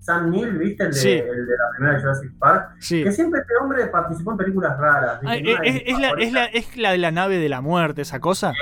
Sam 0.04 0.30
Neill, 0.30 0.58
¿viste? 0.58 0.84
El 0.84 0.90
de, 0.90 0.96
Sí. 0.96 1.10
el 1.12 1.46
de 1.46 1.52
la 1.56 1.70
primera 1.76 1.98
Jurassic 1.98 2.38
Park. 2.38 2.76
Sí. 2.78 3.02
Que 3.02 3.10
siempre 3.10 3.40
este 3.40 3.54
hombre 3.56 3.86
participó 3.86 4.32
en 4.32 4.36
películas 4.36 4.78
raras. 4.78 5.18
Ah, 5.24 5.34
es, 5.36 5.42
la, 5.44 5.50
es, 5.64 5.98
la, 5.98 6.08
favoritas- 6.10 6.50
es 6.52 6.76
la 6.76 6.90
de 6.92 6.98
la 6.98 7.10
nave 7.10 7.38
de 7.38 7.48
la 7.48 7.60
muerte, 7.62 8.02
esa 8.02 8.20
cosa. 8.20 8.52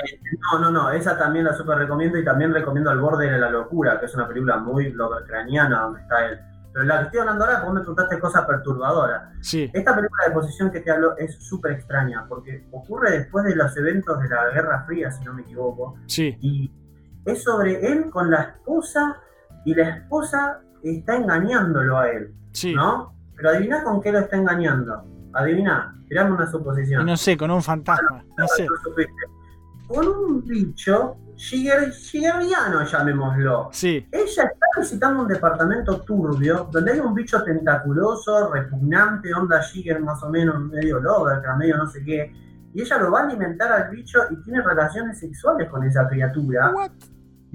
No, 0.53 0.59
no, 0.59 0.71
no, 0.71 0.89
esa 0.91 1.17
también 1.17 1.43
la 1.45 1.53
super 1.53 1.77
recomiendo 1.77 2.17
y 2.17 2.23
también 2.23 2.53
recomiendo 2.53 2.89
Al 2.89 2.99
borde 2.99 3.29
de 3.29 3.37
la 3.37 3.49
locura, 3.49 3.99
que 3.99 4.05
es 4.05 4.15
una 4.15 4.27
película 4.27 4.57
muy 4.57 4.91
lovecraniana 4.93 5.81
donde 5.81 6.01
está 6.01 6.25
él. 6.27 6.39
Pero 6.71 6.85
la 6.85 6.97
que 6.99 7.03
estoy 7.05 7.19
hablando 7.19 7.45
ahora, 7.45 7.59
vos 7.63 7.73
me 7.73 7.79
preguntaste 7.81 8.19
cosas 8.19 8.45
perturbadoras. 8.45 9.23
Sí. 9.41 9.69
Esta 9.73 9.93
película 9.95 10.23
de 10.27 10.31
posición 10.33 10.71
que 10.71 10.79
te 10.79 10.89
hablo 10.91 11.15
es 11.17 11.35
súper 11.43 11.73
extraña, 11.73 12.25
porque 12.27 12.65
ocurre 12.71 13.11
después 13.11 13.45
de 13.45 13.55
los 13.55 13.75
eventos 13.77 14.19
de 14.21 14.29
la 14.29 14.49
Guerra 14.49 14.83
Fría, 14.87 15.11
si 15.11 15.23
no 15.23 15.33
me 15.33 15.41
equivoco, 15.43 15.95
Sí. 16.07 16.35
y 16.41 16.71
es 17.25 17.43
sobre 17.43 17.85
él 17.91 18.09
con 18.09 18.31
la 18.31 18.41
esposa, 18.41 19.17
y 19.65 19.75
la 19.75 19.89
esposa 19.97 20.61
está 20.83 21.15
engañándolo 21.15 21.97
a 21.97 22.09
él, 22.09 22.33
Sí. 22.51 22.73
¿no? 22.75 23.13
Pero 23.35 23.49
adivina 23.49 23.83
con 23.83 24.01
qué 24.01 24.11
lo 24.11 24.19
está 24.19 24.37
engañando. 24.37 25.03
Adivina, 25.33 25.95
tirame 26.07 26.31
una 26.31 26.45
suposición. 26.49 27.05
no 27.05 27.17
sé, 27.17 27.35
con 27.37 27.49
un 27.51 27.63
fantasma. 27.63 28.23
No 28.37 28.47
sé. 28.47 28.65
No 28.65 28.75
supiste. 28.83 29.11
Con 29.87 30.07
un 30.07 30.45
bicho 30.45 31.15
shiger- 31.35 31.91
shigeriano, 31.91 32.83
llamémoslo. 32.85 33.69
Sí. 33.71 34.07
Ella 34.11 34.43
está 34.43 34.65
visitando 34.77 35.23
un 35.23 35.27
departamento 35.27 36.01
turbio 36.01 36.69
donde 36.71 36.93
hay 36.93 36.99
un 36.99 37.13
bicho 37.13 37.43
tentaculoso, 37.43 38.51
repugnante, 38.53 39.33
onda 39.33 39.59
Shiger 39.61 39.99
más 39.99 40.21
o 40.23 40.29
menos, 40.29 40.59
medio 40.61 40.99
Lovecraft, 40.99 41.57
medio 41.59 41.77
no 41.77 41.87
sé 41.87 42.03
qué. 42.03 42.31
Y 42.73 42.81
ella 42.81 42.97
lo 42.99 43.11
va 43.11 43.21
a 43.21 43.23
alimentar 43.25 43.71
al 43.71 43.89
bicho 43.91 44.19
y 44.31 44.35
tiene 44.43 44.61
relaciones 44.61 45.19
sexuales 45.19 45.69
con 45.69 45.83
esa 45.83 46.07
criatura. 46.07 46.71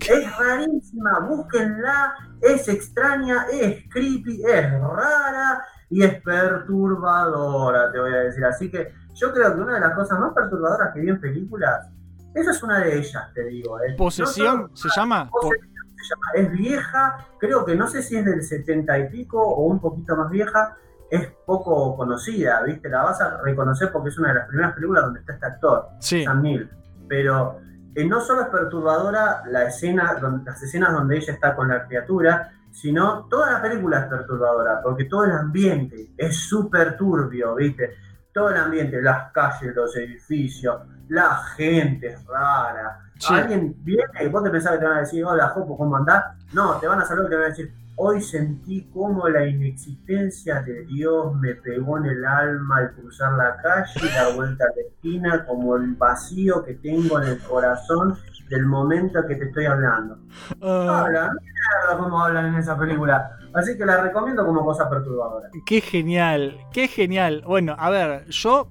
Es 0.01 0.39
rarísima, 0.39 1.19
búsquenla, 1.21 2.15
es 2.41 2.69
extraña, 2.69 3.47
es 3.51 3.85
creepy, 3.91 4.43
es 4.45 4.71
rara 4.81 5.65
y 5.91 6.03
es 6.05 6.23
perturbadora, 6.23 7.91
te 7.93 7.99
voy 7.99 8.13
a 8.13 8.19
decir. 8.19 8.45
Así 8.45 8.71
que 8.71 8.93
yo 9.15 9.33
creo 9.33 9.55
que 9.55 9.61
una 9.61 9.75
de 9.75 9.81
las 9.81 9.95
cosas 9.95 10.19
más 10.21 10.33
perturbadoras 10.35 10.93
que 10.95 11.01
vi 11.01 11.09
en 11.11 11.21
películas, 11.21 11.89
esa 12.35 12.51
es 12.51 12.63
una 12.63 12.79
de 12.81 12.99
ellas, 12.99 13.33
te 13.35 13.45
digo. 13.45 13.81
¿eh? 13.81 13.95
¿Posesión 13.97 14.71
se 14.75 14.89
llama? 14.95 15.29
Po- 15.31 15.41
Posesión 15.41 15.87
se 15.97 16.05
llama. 16.15 16.27
Es 16.35 16.53
vieja, 16.53 17.27
creo 17.41 17.65
que 17.65 17.75
no 17.75 17.87
sé 17.89 18.03
si 18.03 18.17
es 18.17 18.25
del 18.25 18.43
70 18.43 18.99
y 18.99 19.09
pico 19.09 19.41
o 19.43 19.65
un 19.67 19.81
poquito 19.81 20.17
más 20.17 20.31
vieja. 20.31 20.77
Es 21.11 21.27
poco 21.47 21.97
conocida, 21.97 22.63
¿viste? 22.65 22.91
La 22.91 23.03
vas 23.03 23.19
a 23.23 23.41
reconocer 23.43 23.91
porque 23.91 24.11
es 24.11 24.19
una 24.19 24.29
de 24.29 24.35
las 24.35 24.47
primeras 24.47 24.75
películas 24.75 25.05
donde 25.05 25.21
está 25.21 25.33
este 25.33 25.47
actor, 25.47 25.89
Sí. 26.01 26.23
Sam 26.23 26.43
Neill. 26.43 26.71
Pero 27.09 27.61
eh, 27.99 28.05
no 28.05 28.21
solo 28.21 28.43
es 28.43 28.49
perturbadora 28.49 29.43
la 29.47 29.65
escena, 29.65 30.17
las 30.45 30.63
escenas 30.63 30.93
donde 30.93 31.17
ella 31.17 31.33
está 31.33 31.57
con 31.57 31.69
la 31.69 31.85
criatura, 31.85 32.53
sino 32.71 33.25
toda 33.25 33.51
la 33.55 33.61
película 33.61 33.99
es 33.99 34.07
perturbadora, 34.07 34.81
porque 34.83 35.07
todo 35.07 35.25
el 35.25 35.33
ambiente 35.33 36.13
es 36.17 36.37
súper 36.37 36.97
turbio, 36.97 37.57
¿viste? 37.57 37.97
Todo 38.33 38.51
el 38.51 38.57
ambiente, 38.57 39.03
las 39.03 39.33
calles, 39.33 39.75
los 39.75 39.97
edificios, 39.97 40.81
la 41.09 41.39
gente 41.57 42.07
es 42.07 42.25
rara. 42.25 43.01
Sí. 43.19 43.35
Alguien 43.35 43.75
viene 43.79 44.05
y 44.25 44.29
vos 44.29 44.45
te 44.45 44.51
pensás 44.51 44.75
que 44.75 44.79
te 44.79 44.85
van 44.85 44.99
a 44.99 45.01
decir, 45.01 45.25
hola 45.25 45.49
Jopo, 45.49 45.77
¿cómo 45.77 45.97
andás? 45.97 46.25
No, 46.53 46.77
te 46.79 46.87
van 46.87 47.01
a 47.01 47.05
saludar 47.05 47.27
y 47.27 47.31
te 47.31 47.37
van 47.37 47.45
a 47.45 47.49
decir, 47.49 47.75
hoy 48.01 48.21
sentí 48.23 48.89
como 48.93 49.29
la 49.29 49.45
inexistencia 49.47 50.63
de 50.63 50.85
Dios 50.87 51.35
me 51.37 51.55
pegó 51.57 51.99
en 51.99 52.07
el 52.07 52.25
alma 52.25 52.79
al 52.79 52.93
cruzar 52.93 53.33
la 53.33 53.57
calle 53.61 53.93
y 54.01 54.15
dar 54.15 54.35
vuelta 54.37 54.65
a 54.65 54.69
la 54.69 54.83
esquina, 54.83 55.45
como 55.47 55.77
el 55.77 55.95
vacío 55.97 56.65
que 56.65 56.75
tengo 56.75 57.21
en 57.21 57.29
el 57.31 57.39
corazón 57.41 58.17
del 58.49 58.67
momento 58.67 59.27
que 59.27 59.35
te 59.35 59.47
estoy 59.47 59.67
hablando. 59.67 60.19
Ah, 60.63 61.03
Hablan, 61.05 61.31
mierda 61.43 62.03
cómo 62.03 62.25
hablan 62.25 62.47
en 62.47 62.55
esa 62.55 62.79
película. 62.79 63.33
Así 63.53 63.77
que 63.77 63.85
la 63.85 64.01
recomiendo 64.01 64.47
como 64.47 64.65
cosa 64.65 64.89
perturbadora. 64.89 65.51
qué 65.67 65.81
genial, 65.81 66.57
qué 66.73 66.87
genial. 66.87 67.43
Bueno, 67.47 67.75
a 67.77 67.91
ver, 67.91 68.27
yo 68.27 68.71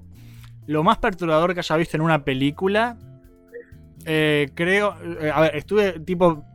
lo 0.68 0.84
más 0.84 1.00
perturbador 1.00 1.54
que 1.54 1.60
haya 1.60 1.76
visto 1.76 1.98
en 1.98 2.02
una 2.02 2.24
película, 2.24 2.96
eh, 4.06 4.50
creo, 4.56 4.96
eh, 5.20 5.32
a 5.34 5.42
ver, 5.42 5.56
estuve 5.58 6.00
tipo 6.00 6.46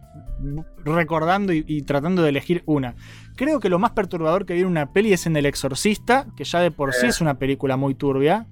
recordando 0.84 1.52
y, 1.52 1.64
y 1.66 1.82
tratando 1.82 2.22
de 2.22 2.28
elegir 2.30 2.62
una. 2.66 2.94
Creo 3.36 3.60
que 3.60 3.68
lo 3.68 3.78
más 3.78 3.92
perturbador 3.92 4.44
que 4.46 4.54
vi 4.54 4.60
en 4.60 4.66
una 4.66 4.92
peli 4.92 5.12
es 5.12 5.26
en 5.26 5.36
El 5.36 5.46
Exorcista, 5.46 6.26
que 6.36 6.44
ya 6.44 6.60
de 6.60 6.70
por 6.70 6.92
sí 6.92 7.06
Eh. 7.06 7.08
es 7.10 7.20
una 7.20 7.38
película 7.38 7.76
muy 7.76 7.94
turbia. 7.94 8.46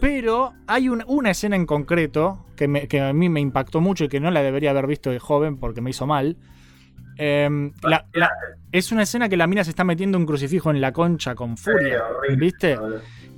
Pero 0.00 0.52
hay 0.66 0.88
un- 0.88 1.04
una 1.06 1.30
escena 1.30 1.56
en 1.56 1.66
concreto 1.66 2.44
que, 2.56 2.68
me- 2.68 2.86
que 2.88 3.00
a 3.00 3.12
mí 3.12 3.28
me 3.28 3.40
impactó 3.40 3.80
mucho 3.80 4.04
y 4.04 4.08
que 4.08 4.20
no 4.20 4.30
la 4.30 4.42
debería 4.42 4.70
haber 4.70 4.86
visto 4.86 5.10
de 5.10 5.18
joven 5.18 5.58
porque 5.58 5.80
me 5.80 5.90
hizo 5.90 6.06
mal. 6.06 6.36
Em, 7.16 7.72
la- 7.82 8.06
la- 8.12 8.30
es 8.70 8.92
una 8.92 9.02
escena 9.02 9.28
que 9.28 9.36
la 9.36 9.46
mina 9.48 9.64
se 9.64 9.70
está 9.70 9.82
metiendo 9.82 10.16
un 10.18 10.24
crucifijo 10.26 10.70
en 10.70 10.80
la 10.80 10.92
concha 10.92 11.34
con 11.34 11.56
furia. 11.56 12.02
¿viste? 12.36 12.78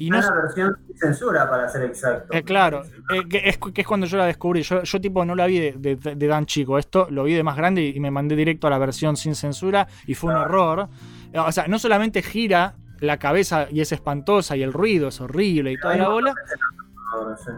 Y 0.01 0.09
no, 0.11 0.19
Una 0.19 0.33
versión 0.43 0.77
sin 0.87 0.97
censura, 0.97 1.49
para 1.49 1.69
ser 1.69 1.83
exacto. 1.83 2.33
eh, 2.35 2.43
claro, 2.43 2.83
eh, 3.13 3.29
que, 3.29 3.43
es, 3.45 3.59
que 3.59 3.83
es 3.83 3.87
cuando 3.87 4.07
yo 4.07 4.17
la 4.17 4.25
descubrí. 4.27 4.63
Yo, 4.63 4.83
yo 4.83 5.01
tipo 5.01 5.25
no 5.27 5.35
la 5.35 5.47
vi 5.47 5.59
de, 5.61 5.73
de- 5.97 6.15
de 6.17 6.29
tan 6.29 6.47
chico. 6.47 6.79
Esto 6.79 7.07
lo 7.11 7.25
vi 7.25 7.35
de 7.35 7.43
más 7.43 7.55
grande 7.57 7.83
y 7.87 8.01
me 8.01 8.11
mandé 8.11 8.35
directo 8.35 8.67
a 8.67 8.71
la 8.71 8.79
versión 8.79 9.17
sin 9.17 9.35
censura 9.35 9.87
y 10.07 10.15
fue 10.15 10.33
un 10.33 10.39
horror. 10.41 10.89
Eh, 11.33 11.39
O 11.39 11.53
sea, 11.53 11.67
no 11.69 11.79
solamente 11.79 12.23
gira 12.23 12.77
la 13.01 13.19
cabeza 13.19 13.67
y 13.71 13.81
es 13.83 13.93
espantosa 13.93 14.57
y 14.57 14.63
el 14.63 14.73
ruido 14.73 15.09
es 15.09 15.21
horrible 15.21 15.73
y 15.73 15.77
toda 15.79 15.97
la 15.97 16.09
bola, 16.09 16.35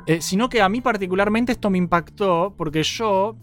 eh, 0.06 0.20
sino 0.20 0.48
que 0.48 0.60
a 0.62 0.68
mí 0.68 0.80
particularmente 0.80 1.52
esto 1.52 1.70
me 1.70 1.78
impactó 1.78 2.54
porque 2.56 2.82
yo, 2.82 3.36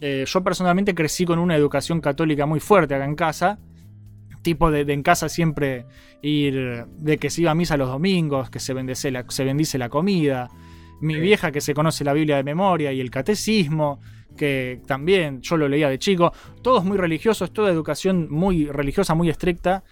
yo 0.00 0.44
personalmente 0.44 0.94
crecí 0.94 1.24
con 1.24 1.38
una 1.38 1.56
educación 1.56 2.00
católica 2.00 2.46
muy 2.46 2.60
fuerte 2.60 2.94
acá 2.94 3.04
en 3.04 3.14
casa. 3.16 3.58
Tipo 4.46 4.70
de, 4.70 4.84
de 4.84 4.92
en 4.92 5.02
casa 5.02 5.28
siempre 5.28 5.86
ir, 6.22 6.84
de 6.98 7.18
que 7.18 7.30
se 7.30 7.40
iba 7.40 7.50
a 7.50 7.54
misa 7.56 7.76
los 7.76 7.88
domingos, 7.88 8.48
que 8.48 8.60
se 8.60 8.72
bendice 8.74 9.10
la, 9.10 9.24
se 9.28 9.42
bendice 9.44 9.76
la 9.76 9.88
comida. 9.88 10.48
Mi 11.00 11.14
Sí. 11.14 11.20
vieja 11.20 11.50
que 11.50 11.60
se 11.60 11.74
conoce 11.74 12.04
la 12.04 12.12
Biblia 12.12 12.36
de 12.36 12.44
memoria 12.44 12.92
y 12.92 13.00
el 13.00 13.10
catecismo, 13.10 13.98
que 14.36 14.80
también 14.86 15.40
yo 15.42 15.56
lo 15.56 15.68
leía 15.68 15.88
de 15.88 15.98
chico. 15.98 16.32
Todos 16.62 16.84
muy 16.84 16.96
religiosos, 16.96 17.52
toda 17.52 17.72
educación 17.72 18.28
muy 18.30 18.66
religiosa, 18.66 19.14
muy 19.16 19.28
estricta. 19.30 19.82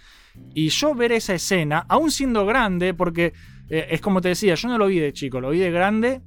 Y 0.53 0.69
yo 0.69 0.95
ver 0.95 1.11
esa 1.11 1.33
escena, 1.33 1.85
aún 1.89 2.09
siendo 2.11 2.45
grande, 2.45 2.93
porque 2.93 3.33
eh, 3.69 3.87
es 3.89 3.99
como 3.99 4.21
te 4.21 4.29
decía, 4.29 4.55
yo 4.55 4.69
no 4.69 4.77
lo 4.77 4.87
vi 4.87 4.99
de 4.99 5.11
chico, 5.11 5.41
lo 5.41 5.49
vi 5.49 5.59
de 5.59 5.71
grande, 5.71 6.21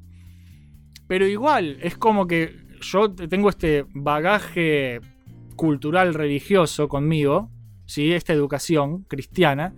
pero 1.06 1.26
igual, 1.26 1.78
es 1.82 1.96
como 1.96 2.26
que 2.26 2.54
yo 2.82 3.10
tengo 3.14 3.48
este 3.48 3.86
bagaje 3.94 5.00
cultural 5.56 6.12
religioso 6.14 6.88
conmigo, 6.88 7.50
¿sí? 7.88 8.12
esta 8.12 8.32
educación 8.32 9.02
cristiana, 9.08 9.74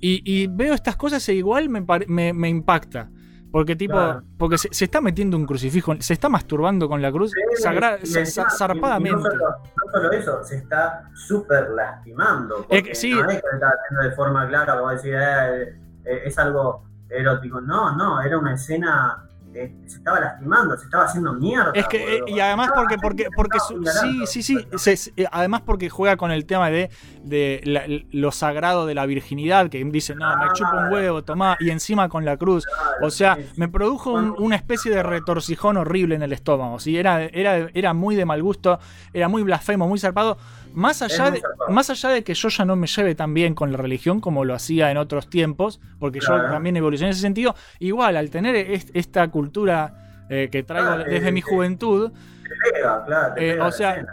y, 0.00 0.22
y 0.24 0.46
veo 0.46 0.72
estas 0.72 0.96
cosas 0.96 1.28
e 1.28 1.34
igual 1.34 1.68
me, 1.68 1.84
me, 2.08 2.32
me 2.32 2.48
impacta. 2.48 3.10
Porque 3.52 3.74
tipo, 3.76 3.94
Claro. 3.94 4.22
porque 4.38 4.58
se, 4.58 4.68
se 4.72 4.84
está 4.84 5.00
metiendo 5.00 5.36
un 5.36 5.46
crucifijo, 5.46 5.94
se 6.00 6.12
está 6.12 6.28
masturbando 6.28 6.88
con 6.88 7.00
la 7.00 7.10
cruz 7.10 7.30
Sí, 7.30 7.62
sagra- 7.62 7.98
y 8.02 8.06
za- 8.06 8.50
zarpadamente. 8.50 9.10
y 9.18 9.22
No 9.22 9.30
solo, 9.30 9.44
no 9.48 9.92
solo 9.92 10.12
eso, 10.12 10.44
se 10.44 10.56
está 10.56 11.08
súper 11.14 11.70
lastimando. 11.70 12.66
Sí. 12.92 13.10
No 13.12 13.20
es 13.30 13.36
que 13.40 13.46
lo 13.50 13.54
está 13.54 13.68
haciendo 13.68 14.02
de 14.02 14.10
forma 14.14 14.46
clara, 14.48 14.76
como 14.76 14.90
decir, 14.90 15.14
eh, 15.14 15.62
eh, 16.04 16.22
es 16.26 16.38
algo 16.38 16.84
erótico. 17.08 17.60
No, 17.60 17.96
no, 17.96 18.20
era 18.20 18.36
una 18.38 18.54
escena. 18.54 19.25
Eh, 19.58 19.74
se 19.86 19.96
estaba 19.98 20.20
lastimando, 20.20 20.76
se 20.76 20.84
estaba 20.84 21.04
haciendo 21.04 21.32
mierda. 21.32 21.72
Es 21.74 21.86
que, 21.88 21.96
eh, 22.16 22.20
boludo. 22.20 22.36
y 22.36 22.40
además 22.40 22.70
porque, 22.74 22.96
porque, 22.98 23.26
porque 23.34 23.58
su- 23.60 23.82
sí, 23.84 24.42
sí, 24.42 24.42
sí, 24.42 24.66
se- 24.96 25.12
eh, 25.16 25.26
además 25.32 25.62
porque 25.64 25.88
juega 25.88 26.16
con 26.16 26.30
el 26.30 26.44
tema 26.46 26.70
de, 26.70 26.90
de 27.22 27.60
la- 27.64 27.84
lo 28.12 28.32
sagrado 28.32 28.86
de 28.86 28.94
la 28.94 29.06
virginidad, 29.06 29.68
que 29.70 29.82
dice, 29.84 30.14
no, 30.14 30.36
me 30.36 30.46
chupa 30.52 30.86
un 30.86 30.92
huevo, 30.92 31.24
tomá, 31.24 31.56
y 31.60 31.70
encima 31.70 32.08
con 32.08 32.24
la 32.24 32.36
cruz. 32.36 32.64
O 33.02 33.10
sea, 33.10 33.38
me 33.56 33.68
produjo 33.68 34.12
un- 34.12 34.34
una 34.38 34.56
especie 34.56 34.90
de 34.92 35.02
retorcijón 35.02 35.76
horrible 35.76 36.14
en 36.14 36.22
el 36.22 36.32
estómago, 36.32 36.78
¿sí? 36.78 36.96
Era, 36.96 37.24
era, 37.24 37.68
era 37.74 37.94
muy 37.94 38.14
de 38.16 38.24
mal 38.24 38.42
gusto, 38.42 38.78
era 39.12 39.28
muy 39.28 39.42
blasfemo, 39.42 39.88
muy 39.88 39.98
zarpado. 39.98 40.38
Más 40.76 41.00
allá, 41.00 41.30
de, 41.30 41.42
más 41.70 41.88
allá 41.90 42.10
de 42.10 42.22
que 42.22 42.34
yo 42.34 42.48
ya 42.50 42.64
no 42.66 42.76
me 42.76 42.86
lleve 42.86 43.14
tan 43.14 43.32
bien 43.32 43.54
con 43.54 43.72
la 43.72 43.78
religión 43.78 44.20
como 44.20 44.44
lo 44.44 44.54
hacía 44.54 44.90
en 44.90 44.98
otros 44.98 45.28
tiempos, 45.30 45.80
porque 45.98 46.20
yo 46.20 46.28
también 46.50 46.76
evolucioné 46.76 47.08
en 47.08 47.12
ese 47.12 47.22
sentido, 47.22 47.54
igual 47.78 48.16
al 48.16 48.28
tener 48.30 48.54
est- 48.56 48.90
esta 48.94 49.26
cultura 49.28 50.24
eh, 50.28 50.48
que 50.52 50.62
traigo 50.62 50.90
Ah, 50.90 50.98
desde 50.98 51.28
eh, 51.28 51.32
mi 51.32 51.40
eh, 51.40 51.42
juventud, 51.42 52.12
Te 52.12 52.70
pega, 52.72 53.04
claro, 53.06 53.34
te 53.34 53.40
pega 53.40 53.66
o 53.66 53.72
sea. 53.72 54.04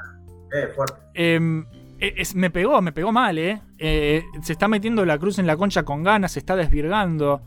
Em, 1.13 1.65
es- 1.99 2.33
me 2.35 2.49
pegó, 2.49 2.81
me 2.81 2.91
pegó 2.91 3.11
mal, 3.11 3.37
¿eh? 3.37 3.61
Eh, 3.77 4.23
Se 4.41 4.53
está 4.53 4.67
metiendo 4.67 5.05
la 5.05 5.17
cruz 5.17 5.39
en 5.39 5.47
la 5.47 5.57
concha 5.57 5.83
con 5.83 6.01
ganas, 6.03 6.31
se 6.33 6.39
está 6.39 6.55
desvirgando. 6.55 7.41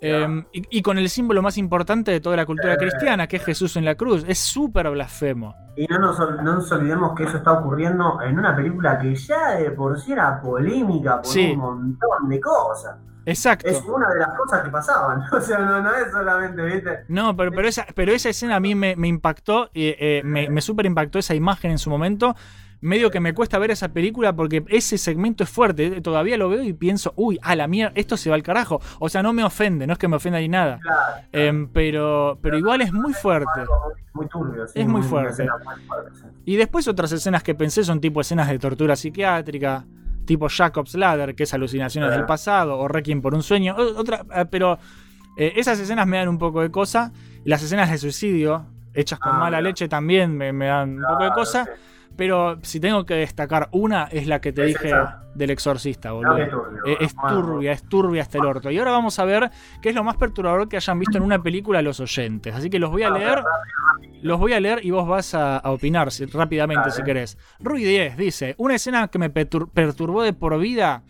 Em, 0.00 0.44
y, 0.52 0.78
y 0.78 0.82
con 0.82 0.98
el 0.98 1.08
símbolo 1.08 1.40
más 1.42 1.56
importante 1.56 2.10
de 2.10 2.20
toda 2.20 2.36
la 2.36 2.44
cultura 2.46 2.74
Eh. 2.74 2.76
cristiana, 2.76 3.26
que 3.26 3.36
es 3.36 3.44
Jesús 3.44 3.76
en 3.76 3.84
la 3.84 3.94
cruz. 3.94 4.24
Es 4.28 4.38
súper 4.38 4.90
blasfemo. 4.90 5.54
Y 5.76 5.86
no 5.86 5.98
nos, 5.98 6.18
ol- 6.20 6.42
no 6.42 6.54
nos 6.56 6.70
olvidemos 6.72 7.14
que 7.16 7.24
eso 7.24 7.38
está 7.38 7.52
ocurriendo 7.52 8.20
en 8.22 8.38
una 8.38 8.54
película 8.54 8.98
que 8.98 9.14
ya 9.14 9.52
de 9.56 9.70
por 9.70 9.98
sí 10.00 10.12
era 10.12 10.40
polémica 10.40 11.16
por 11.22 11.26
Sí. 11.26 11.52
un 11.52 11.58
montón 11.58 12.28
de 12.28 12.40
cosas. 12.40 12.96
Exacto. 13.24 13.68
Es 13.68 13.82
una 13.82 14.08
de 14.10 14.20
las 14.20 14.28
cosas 14.38 14.62
que 14.62 14.70
pasaban. 14.70 15.22
O 15.32 15.40
sea, 15.40 15.58
no, 15.58 15.82
no 15.82 15.92
es 15.94 16.10
solamente, 16.12 16.62
¿viste? 16.62 17.04
No, 17.08 17.34
pero, 17.36 17.50
pero, 17.50 17.66
esa, 17.66 17.86
pero 17.94 18.12
esa 18.12 18.28
escena 18.28 18.56
a 18.56 18.60
mí 18.60 18.74
me, 18.74 18.94
me 18.96 19.08
impactó, 19.08 19.70
eh, 19.74 20.20
me, 20.24 20.48
me 20.48 20.60
súper 20.60 20.86
impactó 20.86 21.18
esa 21.18 21.34
imagen 21.34 21.70
en 21.72 21.78
su 21.78 21.90
momento. 21.90 22.36
Medio 22.80 23.10
que 23.10 23.20
me 23.20 23.32
cuesta 23.34 23.58
ver 23.58 23.70
esa 23.70 23.88
película 23.88 24.34
porque 24.34 24.64
ese 24.68 24.98
segmento 24.98 25.44
es 25.44 25.50
fuerte. 25.50 26.00
Todavía 26.00 26.36
lo 26.36 26.48
veo 26.48 26.62
y 26.62 26.72
pienso, 26.72 27.12
uy, 27.16 27.38
a 27.42 27.56
la 27.56 27.66
mierda, 27.68 27.92
esto 27.96 28.16
se 28.16 28.28
va 28.30 28.36
al 28.36 28.42
carajo. 28.42 28.80
O 28.98 29.08
sea, 29.08 29.22
no 29.22 29.32
me 29.32 29.42
ofende, 29.44 29.86
no 29.86 29.92
es 29.94 29.98
que 29.98 30.08
me 30.08 30.16
ofenda 30.16 30.38
ni 30.38 30.48
nada. 30.48 30.78
Em, 31.32 31.68
pero, 31.68 32.38
pero 32.42 32.58
igual 32.58 32.80
es 32.82 32.92
muy 32.92 33.12
fuerte. 33.14 33.48
Muy 34.12 34.26
turbio, 34.28 34.66
sí, 34.66 34.80
Es 34.80 34.86
muy 34.86 35.00
una 35.00 35.08
fuerte. 35.08 35.42
muy 35.44 35.84
fuerte, 35.86 36.10
sí. 36.14 36.24
Y 36.44 36.56
después 36.56 36.86
otras 36.88 37.12
escenas 37.12 37.42
que 37.42 37.54
pensé 37.54 37.82
son 37.84 38.00
tipo 38.00 38.20
escenas 38.20 38.48
de 38.48 38.58
tortura 38.58 38.94
psiquiátrica, 38.96 39.84
tipo 40.24 40.48
Jacob's 40.48 40.94
Ladder, 40.94 41.34
que 41.34 41.42
es 41.44 41.54
alucinaciones 41.54 42.10
Ah. 42.12 42.16
del 42.16 42.26
pasado, 42.26 42.78
o 42.78 42.88
Requiem 42.88 43.20
por 43.22 43.34
un 43.34 43.42
sueño. 43.42 43.74
Otra, 43.76 44.24
eh, 44.34 44.44
pero 44.50 44.78
eh, 45.36 45.52
esas 45.56 45.78
escenas 45.80 46.06
me 46.06 46.16
dan 46.18 46.28
un 46.28 46.38
poco 46.38 46.62
de 46.62 46.70
cosa. 46.70 47.12
Las 47.44 47.62
escenas 47.62 47.90
de 47.90 47.98
suicidio, 47.98 48.66
hechas 48.94 49.18
con 49.18 49.32
Ah, 49.34 49.38
mala 49.38 49.60
leche, 49.60 49.88
también 49.88 50.36
me, 50.36 50.52
me 50.52 50.66
dan 50.66 50.96
un 50.96 51.02
poco 51.02 51.12
de 51.14 51.18
Claro, 51.28 51.34
cosa. 51.34 51.64
sí. 51.64 51.70
Pero 52.16 52.58
si 52.62 52.80
tengo 52.80 53.04
que 53.04 53.14
destacar 53.14 53.68
una, 53.72 54.04
es 54.04 54.26
la 54.26 54.40
que 54.40 54.52
te 54.52 54.62
Es 54.62 54.68
dije 54.68 54.88
esa. 54.88 55.20
del 55.34 55.50
exorcista, 55.50 56.12
boludo. 56.12 56.34
turbio, 56.48 56.80
Eh, 56.86 56.96
es 57.00 57.14
bueno. 57.14 57.36
turbia, 57.42 57.72
es 57.72 57.82
turbia 57.88 58.22
hasta 58.22 58.38
el 58.38 58.44
orto. 58.46 58.70
Y 58.70 58.78
ahora 58.78 58.92
vamos 58.92 59.18
a 59.18 59.24
ver 59.24 59.50
qué 59.82 59.90
es 59.90 59.94
lo 59.94 60.02
más 60.02 60.16
perturbador 60.16 60.68
que 60.68 60.76
hayan 60.76 60.98
visto 60.98 61.18
en 61.18 61.24
una 61.24 61.42
película 61.42 61.82
los 61.82 62.00
oyentes. 62.00 62.54
Así 62.54 62.70
que 62.70 62.78
los 62.78 62.90
voy 62.90 63.02
a 63.02 63.08
Ah, 63.08 63.10
leer. 63.10 63.42
Los 64.22 64.38
voy 64.40 64.54
a 64.54 64.60
leer 64.60 64.80
y 64.84 64.90
vos 64.90 65.06
vas 65.06 65.34
a, 65.34 65.58
a 65.58 65.70
opinar 65.70 66.10
si- 66.10 66.24
rápidamente 66.24 66.90
si 66.90 67.02
querés. 67.02 67.36
Rui 67.60 67.84
10 67.84 68.16
dice: 68.16 68.54
Una 68.58 68.74
escena 68.76 69.08
que 69.08 69.18
me 69.18 69.32
pertur- 69.32 69.70
perturbó 69.72 70.22
de 70.22 70.32
por 70.32 70.58
vida 70.58 71.02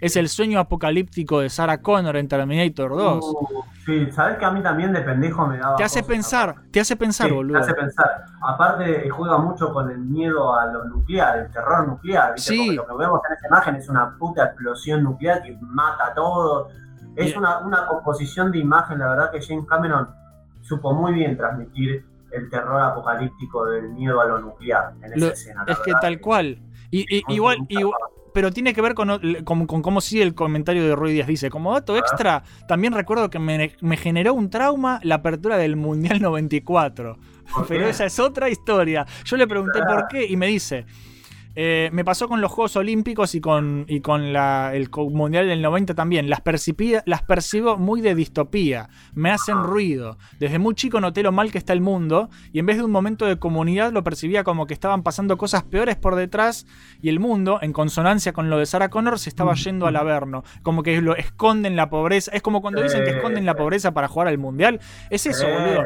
es 0.00 0.16
el 0.16 0.28
sueño 0.28 0.58
apocalíptico 0.58 1.40
de 1.40 1.50
Sarah 1.50 1.78
Connor 1.82 2.16
en 2.16 2.26
Terminator 2.28 2.90
2. 2.96 3.24
Uh, 3.24 3.62
sí, 3.84 4.10
sabes 4.10 4.38
que 4.38 4.44
a 4.44 4.50
mí 4.50 4.62
también 4.62 4.92
de 4.92 5.00
pendejo 5.02 5.46
me 5.46 5.58
daba. 5.58 5.76
te 5.76 5.84
hace 5.84 6.00
cosas, 6.00 6.14
pensar, 6.14 6.54
te 6.70 6.80
hace 6.80 6.96
pensar, 6.96 7.28
Sí, 7.28 7.34
boludo. 7.34 7.58
Te 7.58 7.64
hace 7.64 7.74
pensar. 7.74 8.24
Aparte, 8.42 9.08
juega 9.10 9.38
mucho 9.38 9.72
con 9.72 9.90
el 9.90 9.98
miedo 9.98 10.56
a 10.58 10.66
lo 10.66 10.84
nuclear, 10.86 11.38
el 11.38 11.50
terror 11.50 11.86
nuclear. 11.86 12.34
¿viste? 12.34 12.52
Sí. 12.54 12.58
Porque 12.58 12.76
lo 12.76 12.86
que 12.86 12.94
vemos 13.04 13.20
en 13.28 13.36
esa 13.36 13.46
imagen 13.48 13.74
es 13.76 13.88
una 13.88 14.16
puta 14.18 14.44
explosión 14.46 15.02
nuclear 15.02 15.42
que 15.42 15.56
mata 15.60 16.06
a 16.08 16.14
todo. 16.14 16.68
Es 17.16 17.36
una, 17.36 17.58
una 17.58 17.86
composición 17.86 18.50
de 18.52 18.58
imagen, 18.58 18.98
la 19.00 19.08
verdad 19.08 19.30
que 19.32 19.42
James 19.42 19.66
Cameron 19.68 20.08
supo 20.62 20.94
muy 20.94 21.12
bien 21.12 21.36
transmitir 21.36 22.06
el 22.30 22.48
terror 22.48 22.80
apocalíptico 22.80 23.66
del 23.66 23.88
miedo 23.90 24.20
a 24.20 24.24
lo 24.26 24.38
nuclear 24.38 24.92
en 25.02 25.12
esa 25.12 25.26
Lo- 25.26 25.32
escena. 25.32 25.64
es 25.66 25.78
que 25.80 25.92
tal 26.00 26.20
cual. 26.20 26.58
Y, 26.92 27.00
y- 27.18 27.24
igual, 27.28 27.58
igual- 27.68 27.98
pero 28.32 28.50
tiene 28.50 28.74
que 28.74 28.82
ver 28.82 28.94
con, 28.94 29.20
con, 29.44 29.66
con 29.66 29.82
cómo 29.82 30.00
sigue 30.00 30.22
el 30.22 30.34
comentario 30.34 30.86
de 30.86 30.94
Rui 30.94 31.12
Díaz. 31.12 31.26
Dice, 31.26 31.50
como 31.50 31.72
dato 31.72 31.96
extra, 31.96 32.42
también 32.68 32.92
recuerdo 32.92 33.30
que 33.30 33.38
me, 33.38 33.76
me 33.80 33.96
generó 33.96 34.34
un 34.34 34.50
trauma 34.50 35.00
la 35.02 35.16
apertura 35.16 35.56
del 35.56 35.76
Mundial 35.76 36.20
94. 36.22 37.18
¿Por 37.54 37.66
Pero 37.66 37.88
esa 37.88 38.04
es 38.04 38.18
otra 38.18 38.48
historia. 38.48 39.06
Yo 39.24 39.36
le 39.36 39.46
pregunté 39.46 39.80
por 39.82 40.06
qué 40.08 40.26
y 40.26 40.36
me 40.36 40.46
dice, 40.46 40.86
eh, 41.62 41.90
me 41.92 42.06
pasó 42.06 42.26
con 42.26 42.40
los 42.40 42.50
Juegos 42.50 42.74
Olímpicos 42.76 43.34
y 43.34 43.40
con, 43.42 43.84
y 43.86 44.00
con 44.00 44.32
la- 44.32 44.70
el 44.74 44.88
Mundial 45.10 45.46
del 45.46 45.60
90 45.60 45.94
también. 45.94 46.30
Las, 46.30 46.40
percibo 46.40 47.76
muy 47.76 48.00
de 48.00 48.14
distopía. 48.14 48.88
Me 49.12 49.30
hacen 49.30 49.62
ruido. 49.62 50.16
Desde 50.38 50.58
muy 50.58 50.74
chico 50.74 51.02
noté 51.02 51.22
lo 51.22 51.32
mal 51.32 51.52
que 51.52 51.58
está 51.58 51.74
el 51.74 51.82
mundo 51.82 52.30
y 52.50 52.60
en 52.60 52.66
vez 52.66 52.78
de 52.78 52.84
un 52.84 52.90
momento 52.90 53.26
de 53.26 53.38
comunidad 53.38 53.92
lo 53.92 54.02
percibía 54.02 54.42
como 54.42 54.66
que 54.66 54.72
estaban 54.72 55.02
pasando 55.02 55.36
cosas 55.36 55.62
peores 55.64 55.96
por 55.96 56.14
detrás 56.16 56.66
y 57.02 57.10
el 57.10 57.20
mundo, 57.20 57.58
en 57.60 57.74
consonancia 57.74 58.32
con 58.32 58.48
lo 58.48 58.56
de 58.56 58.64
Sarah 58.64 58.88
Connor, 58.88 59.18
se 59.18 59.28
estaba 59.28 59.52
yendo 59.54 59.86
al 59.86 59.96
averno. 59.96 60.44
Como 60.62 60.82
que 60.82 60.98
lo 61.02 61.14
esconden 61.14 61.76
la 61.76 61.90
pobreza. 61.90 62.30
Es 62.32 62.40
como 62.40 62.62
cuando 62.62 62.82
dicen 62.82 63.04
que 63.04 63.10
esconden 63.10 63.44
la 63.44 63.54
pobreza 63.54 63.92
para 63.92 64.08
jugar 64.08 64.28
al 64.28 64.38
Mundial. 64.38 64.80
Es 65.10 65.26
eso, 65.26 65.46
boludo. 65.46 65.84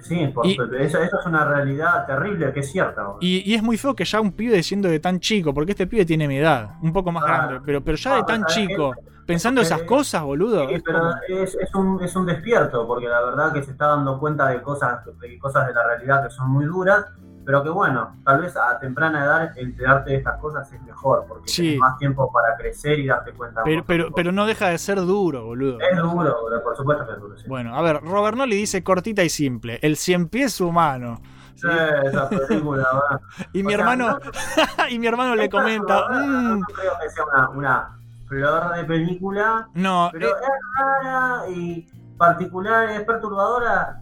sí, 0.00 0.26
por 0.28 0.46
Y- 0.46 0.52
supuesto. 0.52 0.76
eso, 0.78 1.02
eso 1.02 1.20
es 1.20 1.26
una 1.26 1.44
realidad 1.44 2.06
terrible 2.06 2.50
que 2.54 2.60
es 2.60 2.72
cierta. 2.72 3.02
Y, 3.20 3.42
y 3.50 3.54
es 3.54 3.62
muy 3.62 3.76
feo 3.76 3.94
que 3.94 4.04
ya 4.06 4.20
un 4.20 4.32
pibe 4.32 4.62
siendo 4.62 4.88
de 4.88 5.01
tan 5.02 5.20
chico, 5.20 5.52
porque 5.52 5.72
este 5.72 5.86
pibe 5.86 6.06
tiene 6.06 6.26
mi 6.26 6.38
edad, 6.38 6.76
un 6.80 6.92
poco 6.92 7.12
más 7.12 7.24
Claro. 7.24 7.42
grande, 7.48 7.62
pero, 7.66 7.82
pero 7.84 7.96
ya 7.98 8.14
de 8.14 8.20
Ah, 8.20 8.24
tan 8.26 8.40
¿sabes 8.42 8.54
qué? 8.56 8.66
chico, 8.68 8.94
pensando 9.26 9.60
esas 9.60 9.82
cosas, 9.82 10.22
boludo. 10.22 10.66
Sí, 10.68 10.74
es 10.74 10.82
pero 10.82 10.98
como- 11.00 11.14
es, 11.28 11.54
es 11.56 11.74
un, 11.74 12.02
es 12.02 12.16
un 12.16 12.24
despierto, 12.26 12.86
porque 12.86 13.06
la 13.08 13.20
verdad 13.20 13.52
que 13.52 13.62
se 13.62 13.72
está 13.72 13.88
dando 13.88 14.18
cuenta 14.18 14.46
de 14.48 14.62
cosas, 14.62 15.00
de 15.20 15.38
cosas 15.38 15.66
de 15.66 15.74
la 15.74 15.84
realidad 15.86 16.22
que 16.24 16.30
son 16.30 16.50
muy 16.50 16.64
duras, 16.64 17.04
pero 17.44 17.60
que 17.64 17.70
bueno, 17.70 18.14
tal 18.24 18.40
vez 18.40 18.56
a 18.56 18.78
temprana 18.78 19.24
edad 19.24 19.58
enterarte 19.58 20.10
de 20.10 20.16
estas 20.18 20.38
cosas 20.40 20.72
es 20.72 20.80
mejor, 20.82 21.24
porque 21.26 21.48
Sí. 21.48 21.62
tienes 21.62 21.80
más 21.80 21.98
tiempo 21.98 22.30
para 22.32 22.56
crecer 22.56 23.00
y 23.00 23.08
darte 23.08 23.32
cuenta. 23.32 23.62
pero, 23.64 23.76
de 23.78 23.82
pero, 23.82 24.04
cosas. 24.04 24.14
pero 24.14 24.30
no 24.32 24.46
deja 24.46 24.68
de 24.68 24.78
ser 24.78 25.00
duro, 25.00 25.44
boludo. 25.46 25.78
es 25.80 25.96
duro, 25.98 26.36
por 26.62 26.76
supuesto 26.76 27.04
que 27.04 27.12
es 27.14 27.18
duro. 27.20 27.36
Sí, 27.36 27.44
Bueno, 27.48 27.76
a 27.76 27.82
ver, 27.82 28.00
Robert 28.00 28.36
Nolly 28.36 28.54
dice 28.56 28.84
cortita 28.84 29.24
y 29.24 29.28
simple, 29.28 29.80
el 29.82 29.96
cien 29.96 30.28
pies 30.28 30.60
humano. 30.60 31.20
Sí, 31.62 31.68
esa 32.08 32.28
película, 32.28 32.82
¿verdad? 32.92 33.20
Y 33.52 33.62
mi 33.62 33.72
sea, 33.72 33.80
hermano, 33.80 34.08
no- 34.08 34.18
y 34.90 34.98
mi 34.98 35.06
hermano 35.06 35.34
le 35.36 35.48
comenta, 35.48 36.08
"Mm, 36.10 36.60
No 36.60 36.66
creo 36.66 36.92
que 37.00 37.08
sea 37.10 37.24
una, 37.24 37.48
una 37.50 37.98
flor 38.26 38.74
de 38.74 38.84
película, 38.84 39.68
no, 39.74 40.08
pero 40.12 40.28
eh, 40.28 40.40
es 40.42 41.04
rara 41.04 41.48
y 41.48 41.86
particular, 42.18 42.88
es 42.90 43.02
perturbadora. 43.04 44.01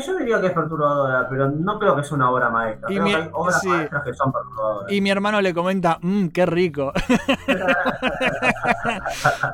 Sí, 0.00 0.06
yo 0.06 0.16
diría 0.18 0.40
que 0.40 0.46
es 0.48 0.52
perturbadora, 0.52 1.26
pero 1.28 1.50
no 1.50 1.78
creo 1.78 1.96
que 1.96 2.04
sea 2.04 2.16
una 2.16 2.30
obra 2.30 2.50
maestra. 2.50 2.90
Y 2.90 2.94
creo 2.94 3.04
mi- 3.04 3.10
que 3.10 3.16
hay 3.16 3.28
obras 3.32 3.60
sí. 3.60 3.68
maestras 3.68 4.04
que 4.04 4.14
son 4.14 4.32
perturbadoras. 4.32 4.92
y 4.92 5.00
mi 5.00 5.10
hermano 5.10 5.40
le 5.40 5.54
comenta, 5.54 5.98
mmm, 6.00 6.28
qué 6.28 6.46
rico. 6.46 6.92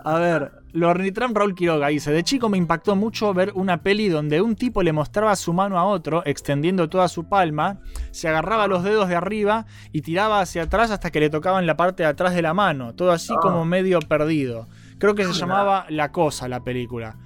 A 0.05 0.18
ver, 0.18 0.52
lo 0.72 0.88
ornitram 0.88 1.34
Raúl 1.34 1.55
Quiroga 1.55 1.88
dice: 1.88 2.12
De 2.12 2.22
chico 2.22 2.48
me 2.48 2.59
impactó 2.59 2.97
mucho 2.97 3.32
ver 3.34 3.52
una 3.55 3.78
peli 3.78 4.09
donde 4.09 4.40
un 4.40 4.56
tipo 4.56 4.82
le 4.82 4.92
mostraba 4.92 5.34
su 5.36 5.52
mano 5.52 5.78
a 5.78 5.84
otro, 5.84 6.22
extendiendo 6.26 6.88
toda 6.88 7.09
su 7.09 7.28
palma, 7.28 7.78
se 8.10 8.28
agarraba 8.28 8.66
los 8.66 8.82
dedos 8.84 9.09
de 9.09 9.16
arriba 9.16 9.66
y 9.92 10.02
tiraba 10.02 10.40
hacia 10.40 10.64
atrás 10.64 10.90
hasta 10.90 11.10
que 11.10 11.20
le 11.20 11.30
tocaban 11.30 11.66
la 11.66 11.76
parte 11.76 12.02
de 12.02 12.09
atrás 12.09 12.34
de 12.34 12.42
la 12.42 12.55
mano, 12.55 12.94
todo 12.94 13.12
así 13.12 13.32
Ah. 13.36 13.40
como 13.40 13.64
medio 13.64 14.01
perdido. 14.01 14.66
Creo 14.98 15.14
que 15.14 15.24
se 15.24 15.32
llamaba 15.32 15.86
La 15.88 16.12
Cosa 16.12 16.48
la 16.48 16.60
película. 16.60 17.16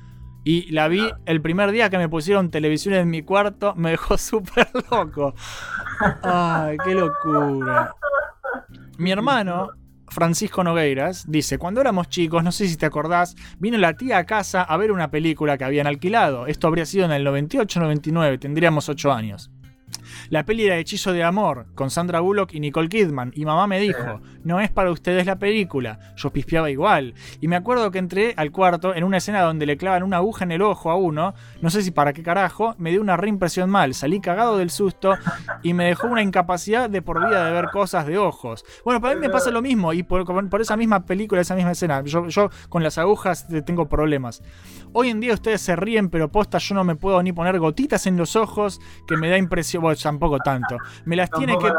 Y 0.45 0.71
la 0.73 0.89
vi 0.89 1.11
el 1.25 1.41
primer 1.41 1.73
día 1.73 1.89
que 1.89 1.99
me 1.99 2.09
pusieron 2.09 2.51
televisión 2.51 2.95
en 2.95 3.09
mi 3.09 3.23
cuarto, 3.23 3.75
me 3.77 3.91
dejó 3.91 4.19
súper 4.19 4.69
loco. 4.91 5.35
Ay, 6.23 6.77
qué 6.85 6.95
locura. 6.95 7.95
Mi 8.99 9.11
hermano, 9.11 9.71
Francisco 10.09 10.63
Nogueiras, 10.63 11.25
dice, 11.27 11.59
cuando 11.59 11.81
éramos 11.81 12.09
chicos, 12.09 12.45
no 12.45 12.53
sé 12.53 12.69
si 12.69 12.77
te 12.77 12.87
acordás, 12.87 13.35
vino 13.59 13.79
la 13.79 13.97
tía 13.97 14.19
a 14.19 14.27
casa 14.27 14.63
a 14.63 14.77
ver 14.77 14.93
una 14.93 15.11
película 15.11 15.59
que 15.59 15.65
habían 15.65 15.87
alquilado. 15.87 16.47
Esto 16.47 16.69
habría 16.69 16.87
sido 16.87 17.07
en 17.07 17.13
el 17.13 17.27
98-99, 17.27 18.39
tendríamos 18.39 18.89
8 18.89 19.13
años. 19.13 19.51
La 20.35 20.45
peli 20.45 20.65
era 20.65 20.79
Hechizo 20.79 21.13
de 21.13 21.23
Amor, 21.23 21.67
con 21.77 21.91
Sandra 21.91 22.19
Bullock 22.19 22.55
y 22.55 22.59
Nicole 22.59 22.89
Kidman, 22.89 23.31
y 23.37 23.45
mamá 23.45 23.69
me 23.69 23.79
dijo, 23.79 24.21
no 24.43 24.59
es 24.59 24.69
para 24.69 24.91
ustedes 24.91 25.27
la 25.27 25.39
película. 25.39 26.01
Yo 26.17 26.33
pispeaba 26.33 26.73
igual. 26.73 27.15
Y 27.41 27.47
me 27.47 27.55
acuerdo 27.55 27.93
que 27.93 28.01
entré 28.01 28.35
al 28.37 28.51
cuarto 28.51 28.97
en 28.97 29.05
una 29.05 29.19
escena 29.19 29.43
donde 29.43 29.65
le 29.65 29.77
clavan 29.77 30.03
una 30.03 30.17
aguja 30.17 30.43
en 30.43 30.51
el 30.51 30.63
ojo 30.63 30.91
a 30.91 30.97
uno, 30.97 31.35
no 31.63 31.71
sé 31.71 31.83
si 31.83 31.93
para 31.93 32.13
qué 32.13 32.25
carajo, 32.25 32.75
me 32.79 32.91
dio 32.91 33.01
una 33.01 33.17
reimpresión 33.17 33.71
mal, 33.71 33.95
salí 33.95 34.21
cagado 34.21 34.59
del 34.59 34.71
susto 34.71 35.15
y 35.63 35.73
me 35.73 35.85
dejó 35.85 36.09
una 36.09 36.23
incapacidad 36.23 36.91
de 36.91 37.01
por 37.01 37.25
vida 37.25 37.47
de 37.47 37.53
ver 37.53 37.69
cosas 37.71 38.05
de 38.05 38.19
ojos. 38.19 38.65
Bueno, 38.85 39.01
para 39.01 39.15
mí 39.15 39.21
me 39.21 39.31
pasa 39.31 39.53
lo 39.53 39.63
mismo, 39.63 39.93
y 39.93 40.03
por, 40.03 40.25
por 40.51 40.61
esa 40.61 40.77
misma 40.77 41.05
película, 41.05 41.43
esa 41.43 41.55
misma 41.55 41.71
escena, 41.71 42.03
yo, 42.03 42.27
yo 42.27 42.51
con 42.69 42.83
las 42.83 42.99
agujas 42.99 43.47
eh, 43.53 43.63
tengo 43.63 43.89
problemas. 43.89 44.43
Hoy 44.95 45.11
en 45.11 45.21
día 45.21 45.33
ustedes 45.33 45.61
se 45.61 45.77
ríen, 45.77 46.09
pero 46.09 46.33
posta 46.33 46.59
yo 46.59 46.75
no 46.75 46.83
me 46.83 46.97
puedo 46.97 47.23
ni 47.23 47.33
poner 47.33 47.61
gotitas 47.61 48.09
en 48.09 48.17
los 48.17 48.35
ojos, 48.35 48.81
que 49.07 49.17
me 49.17 49.29
da 49.29 49.39
impresión, 49.39 49.83
bueno, 49.83 49.97
tampoco 50.03 50.24
tanto. 50.39 50.79
Me 51.05 51.17
las 51.17 51.31
tiene 51.31 51.55
Tampoco 51.55 51.75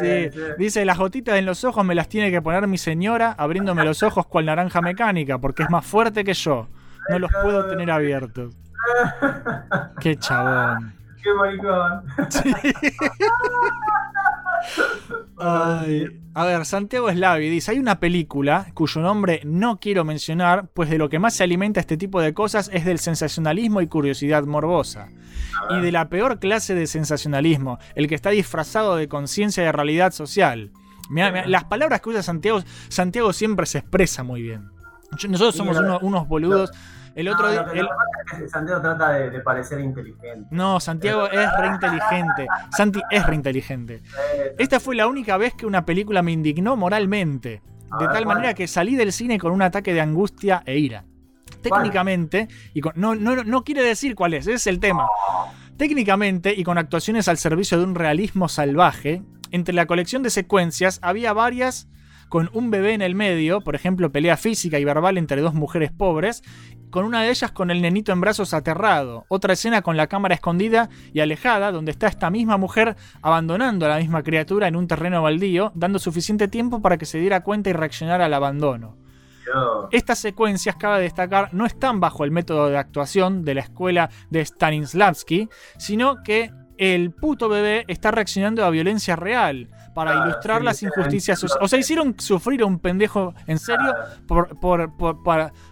que... 0.00 0.02
la 0.02 0.30
Sí, 0.30 0.40
dice, 0.58 0.84
las 0.84 0.98
gotitas 0.98 1.36
en 1.36 1.46
los 1.46 1.64
ojos 1.64 1.84
me 1.84 1.94
las 1.94 2.08
tiene 2.08 2.30
que 2.30 2.42
poner 2.42 2.66
mi 2.66 2.78
señora 2.78 3.34
abriéndome 3.38 3.84
los 3.84 4.02
ojos 4.02 4.26
cual 4.26 4.46
naranja 4.46 4.80
mecánica, 4.80 5.38
porque 5.38 5.64
es 5.64 5.70
más 5.70 5.84
fuerte 5.84 6.24
que 6.24 6.34
yo. 6.34 6.68
No 7.08 7.18
los 7.18 7.30
puedo 7.42 7.68
tener 7.68 7.90
abiertos. 7.90 8.54
Qué 10.00 10.16
chabón. 10.16 10.94
Qué 11.22 11.34
maricón. 11.34 12.04
Ay. 15.38 16.20
A 16.34 16.44
ver, 16.44 16.64
Santiago 16.64 17.10
Slavi 17.10 17.48
dice, 17.48 17.72
hay 17.72 17.80
una 17.80 17.98
película 17.98 18.66
cuyo 18.74 19.00
nombre 19.00 19.40
no 19.44 19.78
quiero 19.78 20.04
mencionar, 20.04 20.68
pues 20.72 20.88
de 20.88 20.98
lo 20.98 21.08
que 21.08 21.18
más 21.18 21.34
se 21.34 21.42
alimenta 21.42 21.80
este 21.80 21.96
tipo 21.96 22.20
de 22.20 22.32
cosas 22.32 22.70
es 22.72 22.84
del 22.84 23.00
sensacionalismo 23.00 23.80
y 23.80 23.88
curiosidad 23.88 24.44
morbosa. 24.44 25.08
Y 25.70 25.80
de 25.80 25.92
la 25.92 26.08
peor 26.08 26.38
clase 26.38 26.74
de 26.74 26.86
sensacionalismo, 26.86 27.78
el 27.94 28.08
que 28.08 28.14
está 28.14 28.30
disfrazado 28.30 28.96
de 28.96 29.08
conciencia 29.08 29.62
de 29.64 29.72
realidad 29.72 30.12
social. 30.12 30.70
Mirá, 31.10 31.30
mirá, 31.32 31.46
las 31.46 31.64
palabras 31.64 32.00
que 32.00 32.10
usa 32.10 32.22
Santiago, 32.22 32.60
Santiago 32.88 33.32
siempre 33.32 33.66
se 33.66 33.78
expresa 33.78 34.22
muy 34.22 34.42
bien. 34.42 34.70
Nosotros 35.28 35.56
somos 35.56 35.78
unos, 35.78 36.02
unos 36.02 36.28
boludos. 36.28 36.70
El 37.14 37.28
otro 37.28 37.48
No, 37.50 37.72
el- 37.72 37.88
es 38.44 38.50
Santiago 38.52 38.80
trata 38.80 39.10
de, 39.12 39.30
de 39.30 39.40
parecer 39.40 39.80
inteligente. 39.80 40.46
no, 40.50 40.78
Santiago 40.78 41.26
es 41.28 41.48
re 41.58 41.66
inteligente. 41.68 42.46
Santi 42.76 43.00
es 43.10 43.26
re 43.26 43.34
inteligente. 43.34 44.02
Eh, 44.36 44.54
Esta 44.58 44.78
fue 44.78 44.94
la 44.94 45.08
única 45.08 45.36
vez 45.36 45.54
que 45.54 45.66
una 45.66 45.84
película 45.84 46.22
me 46.22 46.30
indignó 46.32 46.76
moralmente. 46.76 47.62
De 47.98 48.06
ver, 48.06 48.12
tal 48.12 48.26
manera 48.26 48.52
que 48.54 48.68
salí 48.68 48.94
del 48.96 49.12
cine 49.12 49.38
con 49.38 49.50
un 49.52 49.62
ataque 49.62 49.94
de 49.94 50.00
angustia 50.02 50.62
e 50.66 50.78
ira. 50.78 51.04
Técnicamente, 51.62 52.48
y 52.74 52.80
con- 52.80 52.92
no, 52.96 53.14
no, 53.14 53.42
no 53.44 53.64
quiere 53.64 53.82
decir 53.82 54.14
cuál 54.14 54.34
es, 54.34 54.46
es 54.46 54.66
el 54.66 54.80
tema. 54.80 55.06
Técnicamente 55.76 56.54
y 56.56 56.64
con 56.64 56.78
actuaciones 56.78 57.28
al 57.28 57.38
servicio 57.38 57.78
de 57.78 57.84
un 57.84 57.94
realismo 57.94 58.48
salvaje, 58.48 59.22
entre 59.50 59.74
la 59.74 59.86
colección 59.86 60.22
de 60.22 60.30
secuencias 60.30 60.98
había 61.02 61.32
varias 61.32 61.88
con 62.28 62.50
un 62.52 62.70
bebé 62.70 62.92
en 62.92 63.00
el 63.00 63.14
medio, 63.14 63.62
por 63.62 63.74
ejemplo, 63.74 64.12
pelea 64.12 64.36
física 64.36 64.78
y 64.78 64.84
verbal 64.84 65.16
entre 65.16 65.40
dos 65.40 65.54
mujeres 65.54 65.90
pobres, 65.90 66.42
con 66.90 67.04
una 67.06 67.22
de 67.22 67.30
ellas 67.30 67.52
con 67.52 67.70
el 67.70 67.80
nenito 67.80 68.12
en 68.12 68.20
brazos 68.20 68.52
aterrado, 68.52 69.24
otra 69.28 69.54
escena 69.54 69.80
con 69.80 69.96
la 69.96 70.08
cámara 70.08 70.34
escondida 70.34 70.90
y 71.14 71.20
alejada, 71.20 71.72
donde 71.72 71.90
está 71.92 72.06
esta 72.06 72.28
misma 72.28 72.58
mujer 72.58 72.96
abandonando 73.22 73.86
a 73.86 73.90
la 73.90 73.98
misma 73.98 74.22
criatura 74.22 74.68
en 74.68 74.76
un 74.76 74.86
terreno 74.88 75.22
baldío, 75.22 75.72
dando 75.74 75.98
suficiente 75.98 76.48
tiempo 76.48 76.82
para 76.82 76.98
que 76.98 77.06
se 77.06 77.18
diera 77.18 77.42
cuenta 77.42 77.70
y 77.70 77.72
reaccionara 77.72 78.26
al 78.26 78.34
abandono. 78.34 78.96
Estas 79.90 80.18
secuencias, 80.18 80.76
cabe 80.76 81.02
destacar, 81.02 81.50
no 81.52 81.66
están 81.66 82.00
bajo 82.00 82.24
el 82.24 82.30
método 82.30 82.68
de 82.68 82.78
actuación 82.78 83.44
de 83.44 83.54
la 83.54 83.60
escuela 83.62 84.10
de 84.30 84.44
Stanislavski, 84.44 85.48
sino 85.78 86.22
que 86.22 86.52
el 86.76 87.12
puto 87.12 87.48
bebé 87.48 87.84
está 87.88 88.10
reaccionando 88.10 88.64
a 88.64 88.70
violencia 88.70 89.16
real 89.16 89.68
para 89.94 90.12
Claro, 90.12 90.30
ilustrar 90.30 90.58
sí, 90.60 90.64
las 90.64 90.82
injusticias. 90.82 91.44
O 91.60 91.66
sea, 91.66 91.78
hicieron 91.78 92.14
sufrir 92.18 92.62
a 92.62 92.66
un 92.66 92.78
pendejo 92.78 93.34
en 93.46 93.58
serio 93.58 93.94
por, 94.28 94.58
por, 94.60 94.92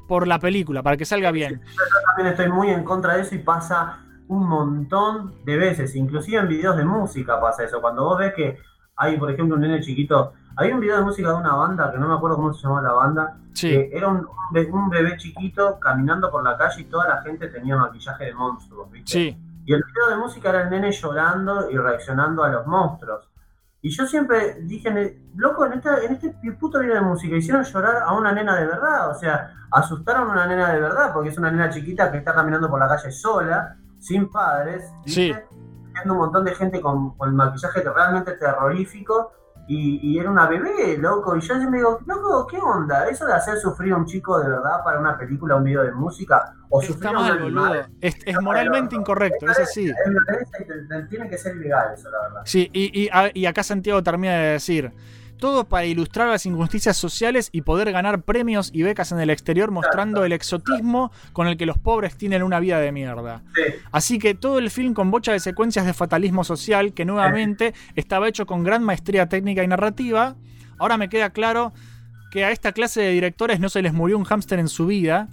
por 0.09 0.27
la 0.27 0.39
película, 0.41 0.83
para 0.83 0.97
que 0.97 1.05
salga 1.05 1.31
bien. 1.31 1.61
Yo 1.65 1.83
también 2.07 2.35
estoy 2.35 2.51
muy 2.51 2.71
en 2.71 2.83
contra 2.83 3.15
de 3.15 3.23
eso 3.23 3.37
y 3.37 3.39
pasa 3.39 4.01
un 4.29 4.49
montón 4.49 5.35
de 5.45 5.57
veces, 5.57 5.95
inclusive 5.95 6.41
en 6.41 6.49
videos 6.49 6.77
de 6.77 6.85
música 6.85 7.41
pasa 7.41 7.65
eso. 7.65 7.81
Cuando 7.81 8.05
vos 8.05 8.19
ves 8.19 8.35
que 8.35 8.59
hay, 8.97 9.17
por 9.17 9.31
ejemplo, 9.31 9.55
un 9.55 9.63
nene 9.63 9.81
chiquito, 9.81 10.33
hay 10.57 10.73
un 10.73 10.81
video 10.81 10.97
de 10.99 11.03
música 11.05 11.29
de 11.29 11.35
una 11.37 11.55
banda, 11.55 11.91
que 11.93 11.99
no 11.99 12.09
me 12.09 12.15
acuerdo 12.15 12.37
cómo 12.37 12.53
se 12.53 12.63
llamaba 12.63 12.83
la 12.83 12.93
banda, 12.93 13.37
Sí. 13.53 13.69
que 13.71 13.91
era 13.97 14.09
un, 14.09 14.19
un 14.19 14.27
be- 14.53 14.71
un 14.71 14.89
bebé 14.91 15.17
chiquito 15.17 15.79
caminando 15.81 16.31
por 16.31 16.43
la 16.45 16.57
calle 16.57 16.83
y 16.83 16.85
toda 16.85 17.09
la 17.09 17.23
gente 17.23 17.49
tenía 17.49 17.77
maquillaje 17.77 18.25
de 18.27 18.35
monstruos, 18.35 18.91
¿viste? 18.91 19.11
Sí. 19.13 19.43
Y 19.65 19.73
el 19.73 19.83
video 19.83 20.11
de 20.11 20.17
música 20.17 20.51
era 20.51 20.63
el 20.63 20.71
nene 20.71 20.93
llorando 20.93 21.71
y 21.71 21.77
reaccionando 21.77 22.45
a 22.45 22.49
los 22.49 22.67
monstruos. 22.67 23.29
Y 23.83 23.91
yo 23.91 24.07
siempre 24.07 24.59
dije, 24.63 25.21
loco, 25.37 25.65
en, 25.67 25.75
esta- 25.75 26.03
en 26.03 26.13
este 26.13 26.35
puto 26.59 26.81
video 26.81 26.95
de 26.97 27.01
música 27.03 27.37
hicieron 27.37 27.63
llorar 27.65 28.03
a 28.05 28.13
una 28.15 28.33
nena 28.33 28.57
de 28.57 28.67
verdad. 28.67 29.11
O 29.11 29.15
sea, 29.15 29.53
asustaron 29.71 30.29
a 30.31 30.33
una 30.33 30.47
nena 30.47 30.73
de 30.73 30.81
verdad, 30.81 31.13
porque 31.13 31.29
es 31.31 31.39
una 31.39 31.51
nena 31.51 31.71
chiquita 31.71 32.11
que 32.11 32.19
está 32.19 32.35
caminando 32.35 32.69
por 32.71 32.79
la 32.81 32.89
calle 32.89 33.11
sola, 33.13 33.77
sin 33.99 34.31
padres, 34.31 34.91
Sí. 35.05 35.33
viendo 35.93 36.13
un 36.15 36.19
montón 36.21 36.45
de 36.45 36.55
gente 36.55 36.81
con, 36.81 37.17
con 37.17 37.35
maquillaje 37.35 37.83
realmente 37.83 38.33
terrorífico. 38.33 39.33
Y, 39.69 39.99
y 40.13 40.19
era 40.19 40.31
una 40.31 40.47
bebé, 40.47 40.97
loco. 40.99 41.37
Y 41.37 41.41
yo 41.41 41.57
siempre 41.57 41.79
digo, 41.79 41.99
loco, 42.07 42.47
¿qué 42.47 42.59
onda? 42.59 43.09
Eso 43.09 43.27
de 43.27 43.33
hacer 43.35 43.59
sufrir 43.59 43.93
a 43.93 43.97
un 43.97 44.07
chico 44.07 44.39
de 44.39 44.49
verdad 44.49 44.85
para 44.85 45.01
una 45.01 45.19
película, 45.19 45.57
un 45.57 45.65
video 45.65 45.83
de 45.83 45.93
música, 45.93 46.55
o 46.69 46.81
Está 46.81 46.93
sufrir 46.93 47.09
a 47.09 47.19
un 47.19 47.25
mal, 47.25 47.39
animal. 47.43 47.89
Es, 48.01 48.17
es 48.25 48.41
moralmente 48.41 48.95
incorrecto, 48.95 49.51
es 49.51 49.59
así. 49.59 49.89
Es 49.89 51.09
tiene 51.09 51.29
que 51.29 51.39
ser 51.39 51.57
ilegal 51.57 51.95
eso, 51.95 52.11
la 52.11 52.21
verdad. 52.23 52.43
Sí, 52.45 52.71
y, 52.73 53.03
y, 53.05 53.09
a- 53.13 53.31
y 53.35 53.47
acá 53.47 53.63
Santiago 53.63 54.03
termina 54.03 54.35
de 54.35 54.53
decir, 54.53 54.93
todo 55.37 55.65
para 55.65 55.85
ilustrar 55.87 56.29
las 56.29 56.47
injusticias 56.47 56.97
sociales 56.97 57.49
y 57.53 57.63
poder 57.63 57.93
ganar 57.93 58.23
premios 58.23 58.71
y 58.73 58.83
becas 58.83 59.13
en 59.13 59.21
el 59.21 59.31
exterior 59.31 59.71
mostrando 59.71 60.25
el 60.25 60.33
exotismo 60.33 61.13
con 61.33 61.47
el 61.47 61.57
que 61.57 61.67
los 61.67 61.79
pobres 61.79 62.17
tienen 62.17 62.43
una 62.43 62.61
vida 62.61 62.81
de 62.81 62.93
mierda. 62.93 63.43
Así 63.93 64.19
que 64.19 64.35
todo 64.35 64.59
el 64.59 64.71
film 64.71 64.95
con 64.95 65.11
bocha 65.11 65.33
de 65.33 65.41
secuencias 65.41 65.87
de 65.87 65.95
fatalismo 65.95 66.45
social 66.45 66.93
que 66.95 67.05
nuevamente 67.05 67.75
estaba 67.95 68.29
hecho 68.29 68.47
con 68.47 68.65
gran 68.65 68.83
maestría 68.83 69.29
técnica 69.29 69.63
y 69.63 69.69
narrativa. 69.69 70.37
Ahora 70.79 70.97
me 70.97 71.09
queda 71.09 71.31
claro 71.31 71.73
que 72.31 72.45
a 72.45 72.51
esta 72.51 72.73
clase 72.73 73.01
de 73.01 73.11
directores 73.13 73.61
no 73.61 73.69
se 73.69 73.81
les 73.83 73.95
murió 73.95 74.19
un 74.19 74.25
hámster 74.25 74.59
en 74.59 74.69
su 74.69 74.87
vida, 74.87 75.29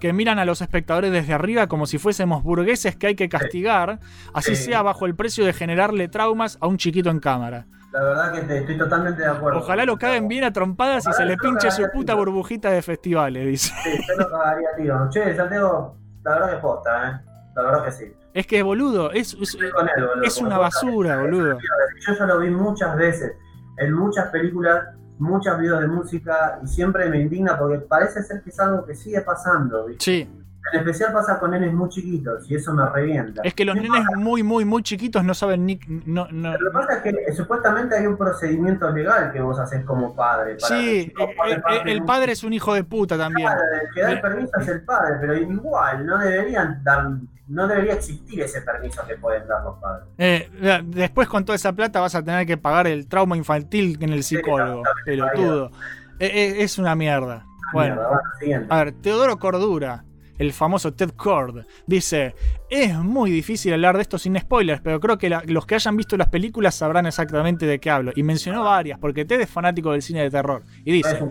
que 0.00 0.12
miran 0.12 0.38
a 0.38 0.44
los 0.44 0.60
espectadores 0.62 1.12
desde 1.12 1.34
arriba 1.34 1.66
como 1.68 1.86
si 1.86 1.98
fuésemos 1.98 2.42
burgueses 2.42 2.96
que 2.96 3.08
hay 3.08 3.14
que 3.14 3.28
castigar, 3.28 4.00
así 4.34 4.56
Sí. 4.56 4.64
sea 4.64 4.82
bajo 4.82 5.06
el 5.06 5.14
precio 5.14 5.44
de 5.44 5.52
generarle 5.52 6.08
traumas 6.08 6.56
a 6.60 6.66
un 6.66 6.78
chiquito 6.78 7.10
en 7.10 7.20
cámara. 7.20 7.66
La 7.92 8.02
verdad 8.02 8.32
que 8.32 8.40
te- 8.42 8.58
estoy 8.58 8.76
totalmente 8.76 9.22
de 9.22 9.28
acuerdo. 9.28 9.58
Ojalá 9.60 9.84
lo 9.86 9.96
caguen 9.96 10.28
bien 10.28 10.44
a 10.44 10.52
trompadas 10.52 11.06
y 11.06 11.12
se 11.12 11.24
le 11.24 11.36
pinche 11.36 11.70
su 11.70 11.88
puta 11.90 12.14
burbujita 12.14 12.70
de 12.70 12.82
festivales, 12.82 13.46
dice. 13.46 13.72
Sí, 13.82 13.90
yo 14.08 14.14
lo 14.22 14.30
cagaría, 14.30 14.68
tío. 14.76 15.08
Che, 15.10 15.34
Santiago, 15.34 15.96
la 16.22 16.30
verdad 16.32 16.48
que 16.50 16.54
es 16.56 16.60
posta, 16.62 17.08
¿eh? 17.10 17.20
La 17.54 17.62
verdad 17.62 17.84
que 17.84 17.92
sí. 17.92 18.12
Es 18.34 18.46
que, 18.46 18.62
boludo, 18.62 19.10
es, 19.10 19.34
es, 19.40 19.54
él, 19.54 19.72
boludo. 19.72 20.22
es 20.22 20.38
una 20.40 20.58
basura, 20.58 21.18
boludo. 21.18 21.58
Yo 22.06 22.14
ya 22.14 22.26
lo 22.26 22.38
vi 22.40 22.50
muchas 22.50 22.94
veces, 22.96 23.32
en 23.78 23.92
muchas 23.94 24.28
películas, 24.28 24.84
muchos 25.18 25.58
videos 25.58 25.80
de 25.80 25.88
música, 25.88 26.60
y 26.62 26.66
siempre 26.68 27.08
me 27.08 27.20
indigna 27.20 27.58
porque 27.58 27.78
parece 27.78 28.22
ser 28.22 28.42
que 28.42 28.50
es 28.50 28.60
algo 28.60 28.84
que 28.84 28.94
sigue 28.94 29.22
pasando, 29.22 29.86
¿viste? 29.86 30.04
Sí, 30.04 30.30
En 30.72 30.80
especial 30.80 31.12
pasa 31.12 31.38
con 31.38 31.50
nenes 31.50 31.72
muy 31.72 31.88
chiquitos, 31.88 32.50
y 32.50 32.54
eso 32.56 32.72
me 32.72 32.88
revienta. 32.88 33.42
es 33.44 33.54
que 33.54 33.64
los 33.64 33.76
nenes 33.76 34.02
muy, 34.16 34.42
muy, 34.42 34.64
muy 34.64 34.82
chiquitos 34.82 35.24
no 35.24 35.34
saben 35.34 35.66
ni. 35.66 35.78
No, 36.06 36.28
no, 36.30 36.52
Lo 36.52 36.70
que 36.70 36.78
pasa 36.78 36.94
es 36.96 37.02
que 37.02 37.10
eh, 37.10 37.32
supuestamente 37.34 37.96
hay 37.96 38.06
un 38.06 38.16
procedimiento 38.16 38.90
legal 38.90 39.32
que 39.32 39.40
vos 39.40 39.58
haces 39.58 39.84
como 39.84 40.14
padre. 40.14 40.56
Para 40.60 40.76
que 40.76 40.82
Sí, 40.82 41.12
el 41.16 41.52
eh, 41.52 41.62
eh, 41.70 41.82
el 41.86 42.04
padre 42.04 42.32
es 42.32 42.44
un 42.44 42.52
hijo 42.52 42.74
de 42.74 42.84
puta 42.84 43.16
también. 43.16 43.48
Claro, 43.48 43.62
el 43.82 43.94
que 43.94 44.00
da 44.02 44.12
el 44.12 44.20
permiso 44.20 44.52
es 44.60 44.68
el 44.68 44.82
padre, 44.82 45.16
pero 45.20 45.36
igual 45.36 46.06
no 46.06 46.18
deberían 46.18 46.82
dar, 46.84 47.08
no 47.48 47.66
debería 47.66 47.94
existir 47.94 48.42
ese 48.42 48.60
permiso 48.60 49.02
que 49.06 49.16
pueden 49.16 49.46
dar 49.48 49.62
los 49.64 49.78
padres. 49.78 50.06
Eh, 50.18 50.48
después 50.84 51.28
con 51.28 51.44
toda 51.44 51.56
esa 51.56 51.72
plata 51.72 52.00
vas 52.00 52.14
a 52.14 52.22
tener 52.22 52.46
que 52.46 52.56
pagar 52.56 52.86
el 52.86 53.08
trauma 53.08 53.36
infantil 53.36 53.98
en 54.00 54.12
el 54.12 54.22
psicólogo, 54.22 54.82
pelotudo. 55.04 55.70
Eh, 56.18 56.26
eh, 56.26 56.62
es 56.62 56.78
una 56.78 56.94
mierda. 56.94 57.46
Bueno, 57.72 57.96
Mierda, 57.96 58.20
bueno, 58.40 58.66
a 58.70 58.84
ver, 58.84 58.92
Teodoro 58.92 59.38
Cordura, 59.38 60.04
el 60.38 60.52
famoso 60.52 60.92
Ted 60.94 61.10
Cord, 61.10 61.64
dice: 61.86 62.34
Es 62.70 62.94
muy 62.96 63.30
difícil 63.30 63.72
hablar 63.74 63.96
de 63.96 64.02
esto 64.02 64.18
sin 64.18 64.38
spoilers, 64.38 64.80
pero 64.80 65.00
creo 65.00 65.18
que 65.18 65.28
la- 65.28 65.42
los 65.46 65.66
que 65.66 65.74
hayan 65.74 65.96
visto 65.96 66.16
las 66.16 66.28
películas 66.28 66.74
sabrán 66.74 67.06
exactamente 67.06 67.66
de 67.66 67.78
qué 67.80 67.90
hablo. 67.90 68.12
Y 68.16 68.22
mencionó 68.22 68.64
varias, 68.64 68.98
porque 68.98 69.24
Ted 69.24 69.40
es 69.40 69.50
fanático 69.50 69.92
del 69.92 70.02
cine 70.02 70.22
de 70.22 70.30
terror. 70.30 70.62
Y 70.84 70.92
dice: 70.92 71.10
Es. 71.16 71.22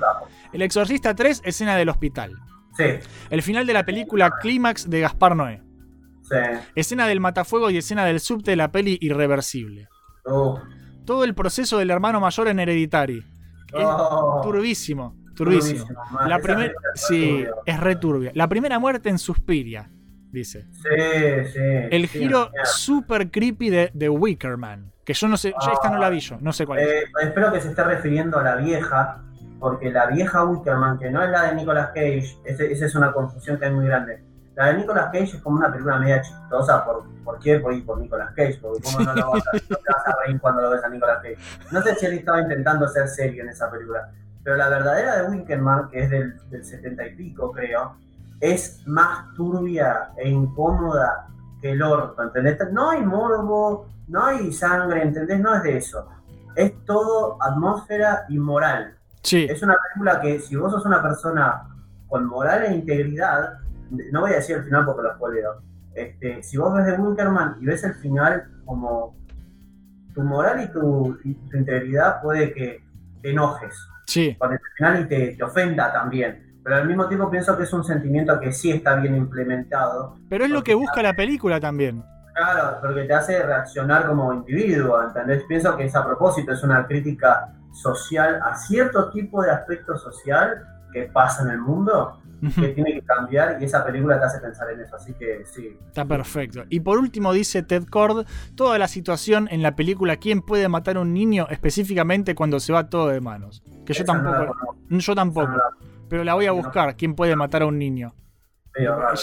El 0.54 0.62
Exorcista 0.62 1.16
3, 1.16 1.42
escena 1.46 1.76
del 1.76 1.90
hospital. 1.90 2.34
Sí, 2.76 2.84
El 3.32 3.42
final 3.42 3.66
de 3.66 3.74
la 3.74 3.84
película 3.86 4.30
Clímax 4.40 4.88
de 4.90 5.00
Gaspar 5.02 5.36
Noé. 5.36 5.62
sí. 6.22 6.36
Escena 6.76 7.08
del 7.08 7.20
matafuego 7.20 7.70
y 7.72 7.78
escena 7.78 8.06
del 8.06 8.20
subte 8.20 8.52
de 8.52 8.58
la 8.58 8.72
peli 8.72 8.98
Irreversible. 9.02 9.88
Uf. 10.26 10.60
Todo 11.06 11.24
el 11.24 11.34
proceso 11.34 11.78
del 11.80 11.90
hermano 11.90 12.20
mayor 12.20 12.50
en 12.50 12.60
Hereditary. 12.60 13.18
Es 13.74 13.84
Oh. 13.86 14.42
turbísimo, 14.44 15.16
turbísimo. 15.38 15.86
Turbísimo, 15.86 16.04
man. 16.12 16.30
La 16.30 16.40
primera, 16.40 16.74
sí, 16.96 17.46
es 17.66 17.80
re 17.80 17.96
turbia. 17.96 18.32
La 18.36 18.48
primera 18.50 18.80
muerte 18.80 19.10
en 19.10 19.18
Suspiria, 19.20 19.90
dice. 20.32 20.66
Sí, 20.72 21.50
sí. 21.54 21.60
El 21.92 22.08
sí, 22.08 22.20
giro 22.20 22.50
super 22.66 23.30
creepy 23.32 23.70
de, 23.70 23.92
de 23.94 24.10
Wickerman. 24.10 24.92
Que 25.06 25.14
yo 25.14 25.28
no 25.30 25.38
sé, 25.38 25.54
ya 25.66 25.72
esta 25.72 25.90
no 25.90 26.00
la 26.00 26.10
vi 26.10 26.20
yo, 26.20 26.38
no 26.42 26.52
sé 26.52 26.66
cuál 26.66 26.80
es. 26.80 26.88
Eh, 26.90 27.04
espero 27.22 27.52
que 27.54 27.62
se 27.62 27.70
esté 27.70 27.82
refiriendo 27.84 28.40
a 28.40 28.44
la 28.44 28.56
vieja, 28.58 29.24
porque 29.60 29.90
la 29.90 30.08
vieja 30.08 30.44
Wickerman, 30.44 31.00
que 31.00 31.10
no 31.10 31.24
es 31.24 31.30
la 31.30 31.44
de 31.44 31.56
Nicolas 31.56 31.88
Cage, 31.88 32.26
ese- 32.44 32.72
esa 32.74 32.86
es 32.86 32.94
una 32.96 33.14
confusión 33.14 33.58
que 33.58 33.66
hay 33.66 33.72
muy 33.72 33.86
grande. 33.86 34.22
La 34.56 34.66
de 34.68 34.80
Nicolas 34.80 35.06
Cage 35.06 35.24
es 35.24 35.42
como 35.42 35.58
una 35.58 35.72
película 35.72 35.98
media 36.00 36.20
chistosa. 36.22 36.84
¿Por, 36.84 37.06
¿por 37.24 37.40
qué? 37.40 37.60
Por, 37.60 37.86
por 37.86 38.00
Nicolas 38.02 38.34
Cage, 38.36 38.58
porque 38.62 38.82
cómo 38.84 39.00
no, 39.00 39.14
lo 39.16 39.32
vas 39.32 39.44
a, 39.48 39.52
no 39.54 39.78
te 39.78 39.94
vas 39.94 40.08
a 40.08 40.16
reír 40.26 40.40
cuando 40.42 40.62
lo 40.64 40.72
ves 40.72 40.84
a 40.84 40.90
Nicolas 40.90 41.18
Cage. 41.22 41.38
No 41.72 41.82
sé 41.84 41.96
si 41.96 42.06
él 42.08 42.14
estaba 42.14 42.42
intentando 42.42 42.88
ser 42.90 43.08
serio 43.08 43.44
en 43.44 43.50
esa 43.50 43.70
película, 43.72 44.12
pero 44.48 44.56
la 44.56 44.69
verdadera 44.69 45.18
de 45.18 45.30
Wickerman, 45.30 45.90
que 45.90 46.03
es 46.03 46.10
del, 46.10 46.40
del 46.49 46.64
70 46.64 47.06
y 47.06 47.15
pico, 47.18 47.52
creo, 47.52 47.98
es 48.40 48.82
más 48.88 49.34
turbia 49.34 50.11
e 50.15 50.30
incómoda 50.30 51.28
que 51.61 51.72
el 51.72 51.82
orto, 51.82 52.24
¿entendés? 52.24 52.57
No 52.72 52.91
hay 52.91 53.02
morbo, 53.06 53.90
no 54.07 54.24
hay 54.24 54.53
sangre, 54.53 55.02
¿entendés? 55.02 55.41
No 55.41 55.53
es 55.53 55.64
de 55.64 55.76
eso. 55.76 56.07
Es 56.56 56.72
todo 56.86 57.38
atmósfera 57.44 58.24
y 58.30 58.40
moral. 58.40 58.95
Sí, 59.22 59.48
Es 59.49 59.61
una 59.64 59.76
película 59.84 60.22
que 60.22 60.40
si 60.40 60.56
vos 60.56 60.72
sos 60.72 60.86
una 60.86 61.02
persona 61.02 61.64
con 62.07 62.26
moral 62.26 62.64
e 62.68 62.74
integridad, 62.74 63.60
no 64.14 64.22
voy 64.22 64.32
a 64.32 64.36
decir 64.36 64.56
el 64.56 64.64
final 64.64 64.86
porque 64.86 65.02
lo 65.02 65.14
spoileo, 65.15 65.61
este, 65.94 66.41
si 66.41 66.56
vos 66.56 66.74
ves 66.74 66.86
de 66.86 66.94
Winkerman 66.94 67.57
y 67.60 67.65
ves 67.65 67.84
el 67.84 67.95
final 67.95 68.49
como 68.64 69.14
tu 70.15 70.22
moral 70.24 70.64
y 70.64 70.72
tu, 70.72 71.19
y 71.26 71.34
tu 71.34 71.57
integridad 71.57 72.22
puede 72.22 72.53
que 72.53 72.82
te 73.22 73.32
enojes 73.32 73.78
sí. 74.08 74.36
con 74.40 74.54
el 74.54 74.60
final 74.76 75.02
y 75.02 75.06
te, 75.06 75.36
te 75.36 75.44
ofenda 75.44 75.92
también. 75.92 76.60
Pero 76.64 76.76
al 76.76 76.88
mismo 76.88 77.08
tiempo 77.08 77.30
pienso 77.30 77.56
que 77.56 77.64
es 77.64 77.72
un 77.72 77.84
sentimiento 77.84 78.40
que 78.40 78.52
sí 78.52 78.72
está 78.72 78.96
bien 78.96 79.16
implementado. 79.16 80.18
Pero 80.30 80.44
es 80.44 80.50
lo 80.50 80.64
que 80.64 80.74
busca 80.74 81.02
la 81.02 81.14
película 81.14 81.60
también. 81.60 82.04
Claro, 82.38 82.78
porque 82.82 83.06
te 83.06 83.14
hace 83.14 83.42
reaccionar 83.42 84.06
como 84.06 84.34
individuo, 84.34 85.02
¿entendés? 85.02 85.44
Pienso 85.48 85.76
que 85.78 85.86
es 85.86 85.96
a 85.96 86.06
propósito, 86.06 86.52
es 86.52 86.62
una 86.64 86.86
crítica 86.86 87.54
social 87.72 88.40
a 88.44 88.56
cierto 88.56 89.10
tipo 89.12 89.42
de 89.42 89.52
aspecto 89.52 89.98
social 89.98 90.68
que 90.92 91.04
pasa 91.04 91.44
en 91.44 91.52
el 91.52 91.60
mundo, 91.60 92.20
que 92.56 92.68
tiene 92.70 92.94
que 92.94 93.02
cambiar 93.02 93.58
y 93.62 93.66
esa 93.66 93.86
película 93.86 94.20
te 94.20 94.26
hace 94.26 94.40
pensar 94.40 94.70
en 94.72 94.82
eso, 94.82 94.96
así 94.96 95.14
que 95.14 95.44
sí. 95.46 95.78
Está 95.88 96.06
perfecto. 96.06 96.64
Y 96.70 96.80
por 96.80 96.98
último 96.98 97.34
dice 97.34 97.64
Ted 97.64 97.86
Cord, 97.86 98.26
toda 98.56 98.78
la 98.78 98.88
situación 98.88 99.48
en 99.52 99.62
la 99.62 99.76
película 99.76 100.18
¿Quién 100.18 100.42
puede 100.42 100.68
matar 100.68 100.98
a 100.98 101.02
un 101.02 101.14
niño? 101.14 101.48
específicamente 101.50 102.36
cuando 102.36 102.60
se 102.60 102.74
va 102.74 102.90
todo 102.90 103.08
de 103.08 103.22
manos. 103.22 103.64
Que 103.86 103.94
yo 103.94 104.04
Esa 104.04 104.14
no 104.14 104.24
tampoco, 104.24 104.76
yo 104.90 105.16
tampoco. 105.16 105.54
Pero 106.10 106.24
la 106.24 106.34
voy 106.34 106.46
a 106.46 106.52
buscar, 106.52 106.96
¿quién 106.96 107.16
puede 107.16 107.36
matar 107.36 107.64
a 107.64 107.66
un 107.66 107.78
niño? 107.78 108.14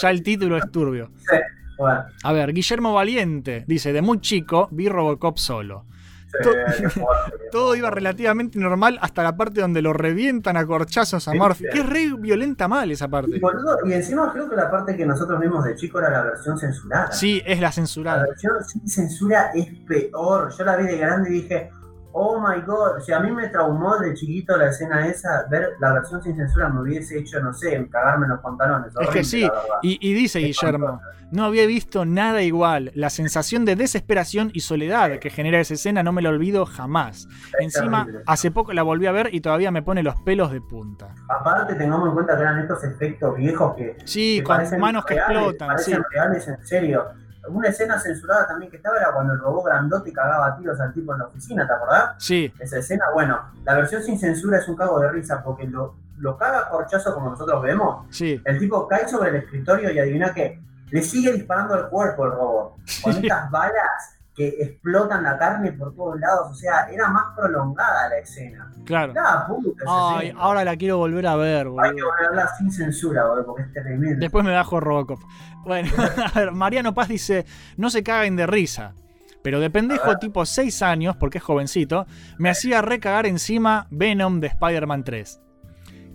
Ya 0.01 0.09
el 0.09 0.21
título 0.21 0.57
es 0.57 0.69
turbio. 0.71 1.11
Sí, 1.17 1.37
bueno, 1.77 2.05
A 2.23 2.33
ver, 2.33 2.53
Guillermo 2.53 2.93
Valiente 2.93 3.63
dice, 3.67 3.93
de 3.93 4.01
muy 4.01 4.19
chico 4.19 4.67
vi 4.71 4.89
Robocop 4.89 5.37
solo. 5.37 5.85
Todo 7.51 7.75
iba 7.75 7.89
relativamente 7.89 8.59
normal 8.59 8.97
hasta 9.01 9.23
la 9.23 9.35
parte 9.35 9.61
donde 9.61 9.81
lo 9.81 9.93
revientan 9.93 10.57
a 10.57 10.65
corchazos 10.65 11.27
a. 11.27 11.33
Murphy. 11.33 11.65
Que 11.71 11.79
es 11.79 11.85
re 11.89 12.13
violenta 12.17 12.67
mal 12.67 12.91
esa 12.91 13.07
parte. 13.07 13.37
Y, 13.37 13.39
boludo, 13.39 13.77
y 13.85 13.93
encima 13.93 14.31
creo 14.33 14.49
que 14.49 14.55
la 14.55 14.69
parte 14.69 14.95
que 14.95 15.05
nosotros 15.05 15.39
vimos 15.39 15.63
de 15.65 15.75
chico 15.75 15.99
era 15.99 16.09
la 16.09 16.23
versión 16.23 16.57
censurada. 16.57 17.11
Sí, 17.11 17.41
es 17.45 17.59
la 17.59 17.67
La 17.67 17.71
censurada. 17.71 18.23
versión 18.25 18.53
sin 18.65 18.87
censura 18.87 19.51
es 19.53 19.67
peor. 19.87 20.51
Yo 20.57 20.63
la 20.65 20.75
vi 20.77 20.85
de 20.85 20.97
grande 20.97 21.29
y 21.29 21.33
dije, 21.41 21.71
oh 22.15 22.39
my 22.39 22.61
god. 22.61 22.97
O 22.97 23.01
sea, 23.01 23.17
a 23.17 23.19
mí 23.19 23.31
me 23.31 23.49
traumó 23.49 23.97
de 23.97 24.13
chiquito 24.13 24.57
la 24.57 24.69
escena 24.69 25.07
esa. 25.07 25.45
Ver 25.49 25.73
la 25.79 25.93
versión 25.93 26.23
sin 26.23 26.35
censura 26.35 26.69
me 26.69 26.81
hubiese 26.81 27.19
hecho, 27.19 27.39
no 27.41 27.53
sé, 27.53 27.87
cagarme 27.89 28.25
en 28.25 28.31
los 28.31 28.39
pantalones. 28.39 28.93
Es 28.99 29.09
que 29.09 29.23
sí, 29.23 29.47
y, 29.81 29.97
y 30.01 30.13
dice 30.13 30.39
Guillermo, 30.39 31.01
no 31.31 31.43
había 31.43 31.67
visto 31.67 32.05
nada 32.05 32.41
igual. 32.41 32.91
La 32.95 33.09
sensación 33.09 33.65
de 33.65 33.75
desesperación 33.75 34.49
y 34.53 34.61
soledad 34.61 35.19
que 35.19 35.29
genera 35.29 35.59
esa 35.59 35.73
escena 35.73 36.03
no 36.03 36.13
me 36.13 36.21
la 36.21 36.29
olvido 36.29 36.65
jamás. 36.65 37.27
Encima, 37.59 38.05
terrible. 38.05 38.23
hace 38.27 38.51
poco 38.51 38.71
la 38.71 38.83
volví 38.83 39.07
a 39.07 39.11
ver 39.11 39.33
y 39.33 39.41
todavía 39.41 39.69
me 39.71 39.81
pone 39.81 40.01
los 40.01 40.15
pelos 40.21 40.51
de 40.51 40.61
punta. 40.61 41.13
Aparte, 41.27 41.75
tengamos 41.75 42.07
en 42.07 42.13
cuenta 42.13 42.37
que 42.37 42.41
eran 42.43 42.59
estos 42.59 42.83
efectos 42.85 43.35
viejos 43.35 43.75
que. 43.75 43.97
Sí, 44.05 44.37
que 44.37 44.43
con 44.43 44.79
manos 44.79 45.05
que 45.05 45.15
reales, 45.15 45.37
explotan, 45.37 45.79
sí. 45.79 45.91
Parecen 45.91 46.03
reales, 46.11 46.47
en 46.47 46.65
serio. 46.65 47.24
Una 47.49 47.69
escena 47.69 47.99
censurada 47.99 48.47
también 48.47 48.69
que 48.71 48.77
estaba 48.77 48.97
era 48.97 49.11
cuando 49.13 49.33
el 49.33 49.39
robot 49.39 49.65
grandote 49.65 50.11
cagaba 50.13 50.55
tiros 50.57 50.79
al 50.79 50.93
tipo 50.93 51.13
en 51.13 51.19
la 51.19 51.25
oficina, 51.25 51.67
¿te 51.67 51.73
acordás? 51.73 52.15
Sí, 52.17 52.53
Esa 52.59 52.77
escena, 52.79 53.05
bueno, 53.13 53.39
la 53.63 53.75
versión 53.75 54.01
sin 54.03 54.17
censura 54.19 54.57
es 54.57 54.67
un 54.67 54.75
cago 54.75 54.99
de 54.99 55.09
risa 55.11 55.41
porque 55.43 55.67
lo, 55.67 55.95
lo 56.17 56.37
caga 56.37 56.69
corchazo 56.69 57.13
como 57.13 57.29
nosotros 57.29 57.61
vemos. 57.61 58.05
sí. 58.09 58.41
El 58.45 58.57
tipo 58.59 58.87
cae 58.87 59.07
sobre 59.07 59.29
el 59.29 59.35
escritorio 59.37 59.91
y 59.91 59.99
adivina 59.99 60.33
que 60.33 60.61
le 60.89 61.01
sigue 61.01 61.33
disparando 61.33 61.73
al 61.73 61.89
cuerpo 61.89 62.25
el 62.25 62.31
robot. 62.31 62.73
Con 63.03 63.13
Sí. 63.13 63.19
estas 63.23 63.49
balas 63.51 64.14
que 64.35 64.49
explotan 64.59 65.23
la 65.23 65.37
carne 65.37 65.71
por 65.71 65.95
todos 65.95 66.19
lados. 66.19 66.49
O 66.51 66.53
sea, 66.53 66.87
era 66.91 67.07
más 67.09 67.35
prolongada 67.35 68.09
la 68.09 68.17
escena. 68.17 68.69
Claro. 68.85 69.13
Puta 69.47 69.83
esa 69.83 70.17
Ay, 70.17 70.27
escena. 70.27 70.41
ahora 70.41 70.65
la 70.65 70.75
quiero 70.75 70.97
volver 70.97 71.25
a 71.27 71.35
ver, 71.35 71.59
Hay 71.59 71.63
que 71.63 71.69
boludo. 71.69 72.05
volver 72.07 72.25
a 72.25 72.27
hablar 72.29 72.47
sin 72.57 72.71
censura, 72.71 73.25
boludo, 73.25 73.45
porque 73.45 73.63
es 73.63 73.73
tremendo. 73.73 74.19
Después 74.19 74.43
me 74.43 74.53
bajo 74.53 74.79
Robocop. 74.79 75.19
Bueno, 75.63 75.89
a 76.33 76.39
ver, 76.39 76.51
Mariano 76.51 76.93
Paz 76.93 77.07
dice, 77.07 77.45
no 77.77 77.89
se 77.89 78.03
caguen 78.03 78.35
de 78.35 78.45
risa. 78.45 78.93
Pero 79.41 79.59
de 79.59 79.69
pendejo 79.69 80.17
tipo 80.17 80.43
6 80.43 80.81
años, 80.81 81.15
porque 81.17 81.37
es 81.37 81.43
jovencito, 81.43 82.07
me 82.39 82.49
hacía 82.49 82.81
recagar 82.81 83.27
encima 83.27 83.85
Venom 83.91 84.39
de 84.39 84.47
Spider-Man 84.47 85.03
3. 85.03 85.39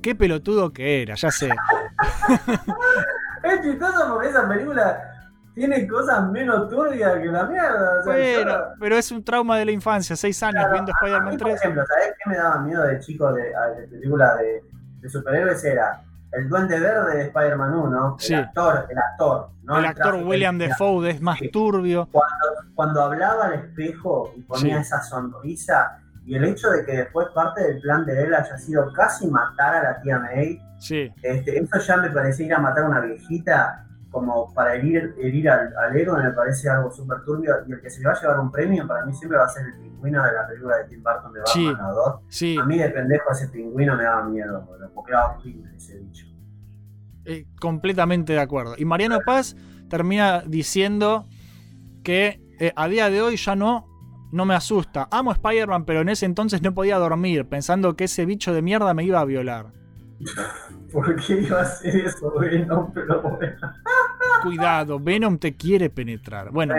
Qué 0.03 0.15
pelotudo 0.17 0.73
que 0.73 1.03
era, 1.03 1.15
ya 1.15 1.31
sé. 1.31 1.49
Es 3.43 3.63
chistoso 3.63 4.07
porque 4.13 4.29
esa 4.29 4.47
película 4.49 5.10
tiene 5.61 5.87
cosas 5.87 6.27
menos 6.31 6.71
turbias 6.71 7.19
que 7.19 7.27
la 7.27 7.45
mierda. 7.45 8.01
O 8.01 8.03
sea, 8.03 8.13
Bueno, 8.15 8.51
yo- 8.51 8.65
pero 8.81 8.97
es 8.97 9.13
un 9.13 9.23
trauma 9.23 9.59
de 9.59 9.67
la 9.67 9.73
infancia, 9.73 10.17
6 10.17 10.43
años 10.43 10.55
Claro, 10.55 10.73
viendo 10.73 10.93
Spider-Man 10.93 11.31
mí, 11.33 11.37
por 11.39 11.49
3. 11.49 11.61
ejemplo, 11.61 11.85
¿sabés 11.87 12.15
qué 12.25 12.31
me 12.31 12.37
daba 12.37 12.59
miedo 12.61 12.83
de 12.83 12.99
chico 13.01 13.33
de, 13.35 13.43
de 13.43 13.89
película 13.89 14.37
de, 14.37 14.63
de 15.01 15.09
superhéroes? 15.11 15.63
Era 15.65 16.01
el 16.33 16.49
Duende 16.49 16.81
Verde 16.81 17.17
de 17.19 17.23
Spider-Man 17.25 17.75
1, 17.75 18.17
Sí. 18.19 18.33
el 18.33 18.41
actor, 18.41 18.87
el 18.89 18.99
actor, 18.99 19.51
¿no? 19.65 19.79
El 19.79 19.85
actor 19.85 20.15
William 20.15 20.57
Defoe 20.57 21.11
es 21.11 21.21
más 21.21 21.39
Sí. 21.39 21.51
turbio. 21.51 22.09
Cuando, 22.11 22.47
cuando 22.75 23.03
hablaba 23.03 23.47
al 23.47 23.53
espejo 23.55 24.33
y 24.37 24.41
ponía 24.43 24.77
Sí. 24.77 24.81
esa 24.81 25.03
sonrisa, 25.03 25.99
y 26.25 26.37
el 26.37 26.45
hecho 26.45 26.71
de 26.71 26.87
que 26.87 26.93
después 26.99 27.29
parte 27.35 27.63
del 27.65 27.81
plan 27.83 28.07
de 28.07 28.23
él 28.23 28.33
haya 28.35 28.57
sido 28.57 28.91
casi 28.95 29.27
matar 29.27 29.75
a 29.75 29.83
la 29.83 30.01
tía 30.01 30.19
May, 30.21 30.59
Sí, 30.79 31.13
este, 31.23 31.59
eso 31.59 31.79
ya 31.81 31.97
me 31.99 32.09
parecía 32.09 32.47
ir 32.47 32.55
a 32.55 32.59
matar 32.59 32.85
a 32.85 32.89
una 32.89 33.01
viejita 33.01 33.85
como 34.11 34.53
para 34.55 34.75
herir, 34.75 35.15
herir 35.19 35.49
al, 35.49 35.73
al 35.77 35.97
héroe, 35.97 36.23
me 36.23 36.31
parece 36.33 36.69
algo 36.69 36.91
súper 36.91 37.23
turbio. 37.25 37.55
Y 37.69 37.73
el 37.73 37.81
que 37.81 37.89
se 37.91 38.01
le 38.01 38.07
va 38.09 38.13
a 38.13 38.21
llevar 38.21 38.41
un 38.41 38.51
premio 38.51 38.87
para 38.87 39.05
mí 39.07 39.13
siempre 39.15 39.39
va 39.39 39.45
a 39.45 39.49
ser 39.49 39.67
el 39.67 39.75
pingüino 39.81 40.23
de 40.25 40.33
la 40.33 40.47
película 40.49 40.77
de 40.79 40.85
Tim 40.89 41.03
Burton 41.03 41.33
de 41.33 41.41
Batman 41.41 41.55
Sí. 41.55 41.73
la 41.73 41.89
2. 41.91 42.21
sí. 42.29 42.57
A 42.61 42.65
mí 42.65 42.79
de 42.79 42.89
pendejo 42.91 43.31
ese 43.33 43.49
pingüino 43.49 43.97
me 43.97 44.03
daba 44.03 44.25
miedo, 44.25 44.69
porque 44.95 45.13
era 45.13 45.27
horrible 45.29 45.71
ese 45.77 45.99
bicho. 45.99 46.27
Eh, 47.25 47.47
completamente 47.61 48.33
de 48.33 48.41
acuerdo. 48.41 48.75
Y 48.79 48.85
Mariano 48.85 49.21
Paz 49.25 49.55
termina 49.89 50.43
diciendo 50.47 51.29
que 52.03 52.41
eh, 52.59 52.73
a 52.77 52.89
día 52.89 53.11
de 53.11 53.23
hoy 53.23 53.37
ya 53.37 53.55
no, 53.55 53.87
no 54.33 54.45
me 54.45 54.55
asusta. 54.55 55.07
Amo 55.11 55.31
Spider-Man, 55.33 55.85
pero 55.85 56.01
en 56.01 56.09
ese 56.09 56.27
entonces 56.27 56.63
no 56.63 56.75
podía 56.75 56.99
dormir 56.99 57.47
pensando 57.49 57.95
que 57.95 58.05
ese 58.05 58.25
bicho 58.27 58.53
de 58.55 58.63
mierda 58.63 58.93
me 58.95 59.05
iba 59.05 59.21
a 59.21 59.25
violar. 59.25 59.67
¿Por 60.93 61.17
qué 61.17 61.41
iba 61.41 61.59
a 61.61 61.63
hacer 61.63 61.97
eso, 62.07 62.31
güey? 62.31 62.65
No, 62.65 62.91
pero 62.93 63.21
bueno. 63.23 63.75
Cuidado, 64.43 64.99
Venom 65.01 65.39
te 65.39 65.55
quiere 65.57 65.91
penetrar. 65.91 66.51
Bueno. 66.51 66.75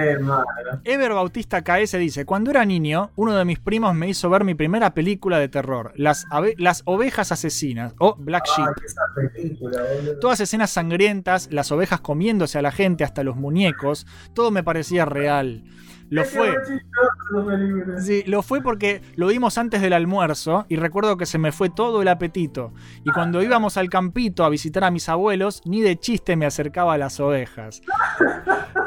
Ever 0.84 1.14
Bautista 1.14 1.62
KS 1.64 1.98
dice, 1.98 2.26
cuando 2.26 2.52
era 2.52 2.66
niño, 2.66 3.12
uno 3.16 3.36
de 3.36 3.46
mis 3.46 3.60
primos 3.60 3.94
me 3.96 4.10
hizo 4.10 4.30
ver 4.30 4.44
mi 4.44 4.56
primera 4.56 4.94
película 4.94 5.40
de 5.40 5.50
terror, 5.50 5.94
Las, 5.96 6.26
ave- 6.32 6.56
las 6.58 6.82
ovejas 6.86 7.32
asesinas, 7.32 7.94
o 8.00 8.16
Black 8.16 8.46
Sheep. 8.48 9.34
Película. 9.34 9.82
Todas 10.20 10.40
escenas 10.40 10.72
sangrientas, 10.72 11.50
las 11.52 11.72
ovejas 11.72 12.02
comiéndose 12.02 12.58
a 12.58 12.62
la 12.62 12.72
gente, 12.72 13.04
hasta 13.04 13.24
los 13.24 13.36
muñecos, 13.36 14.06
todo 14.34 14.52
me 14.52 14.64
parecía 14.64 15.06
real. 15.06 15.64
Lo 16.10 16.26
fue. 16.26 16.54
Sí, 18.02 18.24
lo 18.28 18.42
fue 18.44 18.62
porque 18.62 19.02
lo 19.16 19.28
vimos 19.28 19.58
antes 19.58 19.82
del 19.82 19.94
almuerzo 19.94 20.66
y 20.68 20.76
recuerdo 20.76 21.16
que 21.16 21.26
se 21.26 21.38
me 21.38 21.54
fue 21.54 21.70
todo 21.70 22.02
el 22.02 22.10
apetito. 22.10 22.74
Y 23.06 23.12
cuando 23.12 23.42
íbamos 23.42 23.78
al 23.78 23.90
campito 23.90 24.44
a 24.44 24.50
visitar 24.50 24.84
a 24.84 24.92
mis 24.92 25.08
abuelos, 25.08 25.62
ni 25.66 25.80
de 25.82 25.98
chiste 25.98 26.36
me 26.36 26.46
acercaba 26.46 26.96
a 26.96 26.98
las 26.98 27.20
ovejas. 27.22 27.51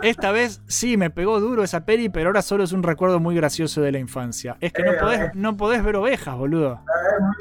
Esta 0.02 0.32
vez 0.32 0.62
sí 0.66 0.96
me 0.96 1.10
pegó 1.10 1.40
duro 1.40 1.62
esa 1.62 1.84
peli, 1.84 2.08
pero 2.08 2.28
ahora 2.28 2.42
solo 2.42 2.64
es 2.64 2.72
un 2.72 2.82
recuerdo 2.82 3.20
muy 3.20 3.34
gracioso 3.34 3.80
de 3.82 3.92
la 3.92 3.98
infancia. 3.98 4.56
Es 4.60 4.72
que 4.72 4.82
no 4.82 4.92
Eh, 4.92 4.96
podés, 5.00 5.34
no 5.34 5.56
podés 5.56 5.82
ver 5.84 5.96
ovejas, 5.96 6.36
boludo. 6.36 6.80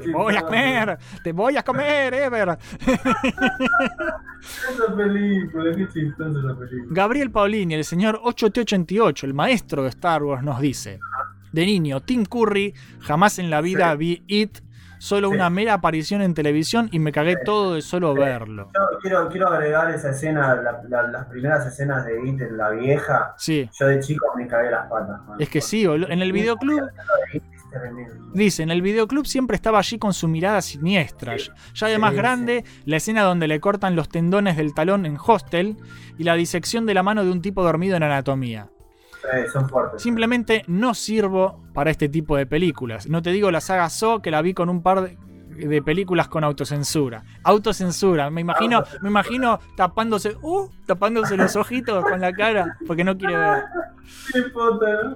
Te 0.03 0.11
voy 0.11 0.35
a 0.35 0.41
comer, 0.41 0.97
te 1.23 1.31
voy 1.31 1.57
a 1.57 1.63
comer, 1.63 2.13
Ever. 2.13 2.57
Esa 4.69 4.95
película, 4.95 5.75
qué 5.75 5.87
chistosa 5.87 6.39
esa 6.39 6.59
película. 6.59 6.91
Gabriel 6.91 7.31
Paulini, 7.31 7.75
el 7.75 7.85
señor 7.85 8.19
8T88, 8.23 9.23
el 9.23 9.33
maestro 9.33 9.83
de 9.83 9.89
Star 9.89 10.21
Wars, 10.23 10.43
nos 10.43 10.59
dice: 10.59 10.99
De 11.51 11.65
niño, 11.65 12.01
Tim 12.01 12.25
Curry, 12.25 12.73
jamás 12.99 13.39
en 13.39 13.49
la 13.49 13.61
vida 13.61 13.95
vi 13.95 14.23
It, 14.27 14.59
solo 15.03 15.27
Sí. 15.29 15.35
una 15.35 15.49
mera 15.49 15.73
aparición 15.73 16.21
en 16.21 16.33
televisión 16.33 16.87
y 16.93 16.99
me 16.99 17.11
cagué 17.11 17.35
todo 17.43 17.73
de 17.75 17.81
solo 17.81 18.13
Sí. 18.13 18.19
verlo. 18.21 18.69
Yo 18.73 18.99
quiero, 19.01 19.27
quiero 19.27 19.47
agregar 19.49 19.91
esa 19.91 20.11
escena, 20.11 20.55
la- 20.55 20.81
la- 20.87 21.07
las 21.11 21.25
primeras 21.25 21.65
escenas 21.67 22.05
de 22.05 22.25
It 22.25 22.39
en 22.39 22.55
la 22.57 22.69
vieja. 22.69 23.33
Sí, 23.37 23.69
Yo 23.77 23.87
de 23.87 23.99
chico 23.99 24.25
me 24.37 24.47
cagué 24.47 24.71
las 24.71 24.87
patas. 24.89 25.19
man. 25.27 25.41
es 25.41 25.49
que 25.49 25.59
sí, 25.59 25.83
en 25.83 26.21
el 26.21 26.31
videoclub, 26.31 26.81
dice, 28.33 28.63
en 28.63 28.71
el 28.71 28.81
videoclub 28.81 29.25
siempre 29.25 29.55
estaba 29.55 29.79
allí 29.79 29.97
con 29.97 30.13
su 30.13 30.27
mirada 30.29 30.61
siniestra. 30.61 31.35
Ya 31.73 31.87
de 31.87 31.97
más 31.97 32.11
Sí, 32.11 32.17
grande, 32.17 32.63
la 32.85 32.97
escena 32.97 33.23
donde 33.23 33.47
le 33.49 33.59
cortan 33.59 33.95
los 33.97 34.07
tendones 34.09 34.55
del 34.57 34.73
talón 34.73 35.05
en 35.05 35.17
Hostel 35.17 35.75
y 36.17 36.23
la 36.23 36.35
disección 36.35 36.85
de 36.85 36.93
la 36.93 37.03
mano 37.03 37.25
de 37.25 37.31
un 37.31 37.41
tipo 37.41 37.61
dormido 37.63 37.97
en 37.97 38.03
anatomía. 38.03 38.69
Eh, 39.31 39.47
son 39.51 39.69
fuertes. 39.69 40.01
Simplemente 40.01 40.63
no 40.67 40.93
sirvo 40.93 41.63
para 41.73 41.91
este 41.91 42.09
tipo 42.09 42.35
de 42.35 42.45
películas. 42.45 43.07
No 43.07 43.21
te 43.21 43.31
digo 43.31 43.51
la 43.51 43.61
saga 43.61 43.89
So, 43.89 44.21
que 44.21 44.31
la 44.31 44.41
vi 44.41 44.53
con 44.53 44.69
un 44.69 44.81
par 44.83 45.01
de, 45.01 45.17
de 45.67 45.81
películas 45.81 46.27
con 46.27 46.43
autocensura. 46.43 47.23
Autocensura, 47.43 48.29
me 48.29 48.41
imagino, 48.41 48.83
me 49.01 49.09
imagino 49.09 49.59
tapándose, 49.77 50.35
uh, 50.41 50.67
tapándose 50.85 51.37
los 51.37 51.55
ojitos 51.55 52.03
con 52.03 52.19
la 52.19 52.33
cara, 52.33 52.77
porque 52.87 53.03
no 53.03 53.17
quiere 53.17 53.37
ver. 53.37 53.63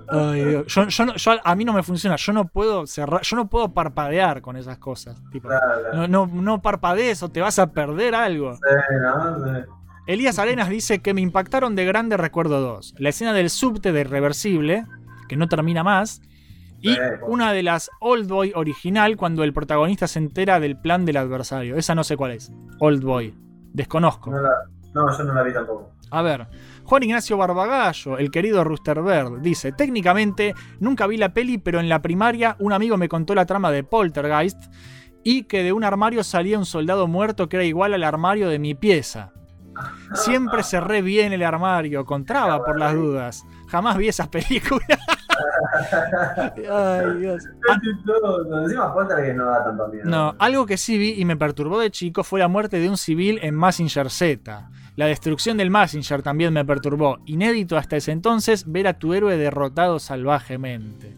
Ay. 0.07 0.63
Yo, 0.67 0.87
yo 0.87 1.05
no- 1.05 1.15
yo- 1.15 1.31
a 1.43 1.55
mí 1.55 1.65
no 1.65 1.73
me 1.73 1.83
funciona, 1.83 2.15
yo 2.15 2.33
no 2.33 2.45
puedo 2.47 2.85
cerrar, 2.87 3.21
yo 3.21 3.35
no 3.35 3.47
puedo 3.47 3.73
parpadear 3.73 4.41
con 4.41 4.55
esas 4.57 4.77
cosas. 4.77 5.21
Tipo, 5.31 5.49
no, 5.93 6.07
no, 6.07 6.27
no 6.27 6.61
parpadees 6.61 7.21
o 7.23 7.29
te 7.29 7.41
vas 7.41 7.59
a 7.59 7.71
perder 7.71 8.15
algo. 8.15 8.53
Sí, 8.55 8.61
¿no? 9.01 9.43
Sí. 9.45 9.61
Elías 10.07 10.39
Arenas 10.39 10.69
dice 10.69 10.99
que 10.99 11.13
me 11.13 11.21
impactaron 11.21 11.75
de 11.75 11.85
grande 11.85 12.17
recuerdo 12.17 12.61
dos. 12.61 12.93
La 12.97 13.09
escena 13.09 13.33
del 13.33 13.49
subte 13.49 13.91
de 13.91 14.03
Reversible, 14.05 14.85
que 15.27 15.35
no 15.35 15.47
termina 15.47 15.83
más. 15.83 16.21
Y 16.79 16.95
una 17.27 17.51
de 17.53 17.63
las 17.63 17.89
Old 17.99 18.29
Boy 18.29 18.51
original 18.55 19.17
cuando 19.17 19.43
el 19.43 19.51
protagonista 19.51 20.07
se 20.07 20.19
entera 20.19 20.59
del 20.59 20.77
plan 20.79 21.05
del 21.05 21.17
adversario. 21.17 21.75
Esa 21.75 21.95
no 21.95 22.03
sé 22.03 22.15
cuál 22.15 22.31
es. 22.31 22.51
Old 22.79 23.03
Boy. 23.03 23.33
Desconozco. 23.73 24.31
No, 24.31 24.41
la- 24.41 24.49
no, 24.93 25.17
yo 25.17 25.23
no 25.23 25.33
la 25.33 25.43
vi 25.43 25.53
tampoco. 25.53 25.91
A 26.09 26.21
ver, 26.21 26.47
Juan 26.85 27.03
Ignacio 27.03 27.35
Barbagallo, 27.35 28.17
el 28.17 28.31
querido 28.31 28.63
Rooster 28.63 29.01
Bird, 29.01 29.41
dice, 29.41 29.73
técnicamente 29.73 30.53
nunca 30.79 31.05
vi 31.05 31.17
la 31.17 31.33
peli, 31.33 31.57
pero 31.57 31.81
en 31.81 31.89
la 31.89 32.01
primaria 32.01 32.55
un 32.59 32.71
amigo 32.71 32.95
me 32.95 33.09
contó 33.09 33.35
la 33.35 33.45
trama 33.45 33.71
de 33.71 33.83
Poltergeist 33.83 34.57
y 35.25 35.43
que 35.43 35.63
de 35.63 35.73
un 35.73 35.83
armario 35.83 36.23
salía 36.23 36.57
un 36.57 36.65
soldado 36.65 37.07
muerto 37.07 37.49
que 37.49 37.57
era 37.57 37.65
igual 37.65 37.93
al 37.93 38.05
armario 38.05 38.47
de 38.47 38.57
mi 38.59 38.73
pieza. 38.73 39.33
Siempre 40.13 40.63
cerré 40.63 41.01
bien 41.01 41.33
el 41.33 41.43
armario, 41.43 42.05
con 42.05 42.25
traba 42.25 42.63
por 42.63 42.79
las 42.79 42.93
dudas. 42.93 43.45
Jamás 43.67 43.97
vi 43.97 44.07
esas 44.07 44.27
películas. 44.29 44.87
Ay, 46.71 47.17
Dios. 47.19 47.43
Ah, 47.69 47.77
no 50.05 50.35
algo 50.39 50.65
que 50.65 50.77
sí 50.77 50.97
vi 50.97 51.13
y 51.17 51.25
me 51.25 51.37
perturbó 51.37 51.79
de 51.79 51.91
chico 51.91 52.23
fue 52.23 52.39
la 52.39 52.47
muerte 52.47 52.79
de 52.79 52.89
un 52.89 52.97
civil 52.97 53.39
en 53.41 53.55
Massinger 53.55 54.09
Z. 54.09 54.69
La 54.95 55.05
destrucción 55.05 55.57
del 55.57 55.69
Massinger 55.69 56.23
también 56.23 56.53
me 56.53 56.65
perturbó. 56.65 57.19
Inédito 57.25 57.77
hasta 57.77 57.97
ese 57.97 58.11
entonces 58.11 58.69
ver 58.71 58.87
a 58.87 58.97
tu 58.97 59.13
héroe 59.13 59.37
derrotado 59.37 59.99
salvajemente. 59.99 61.15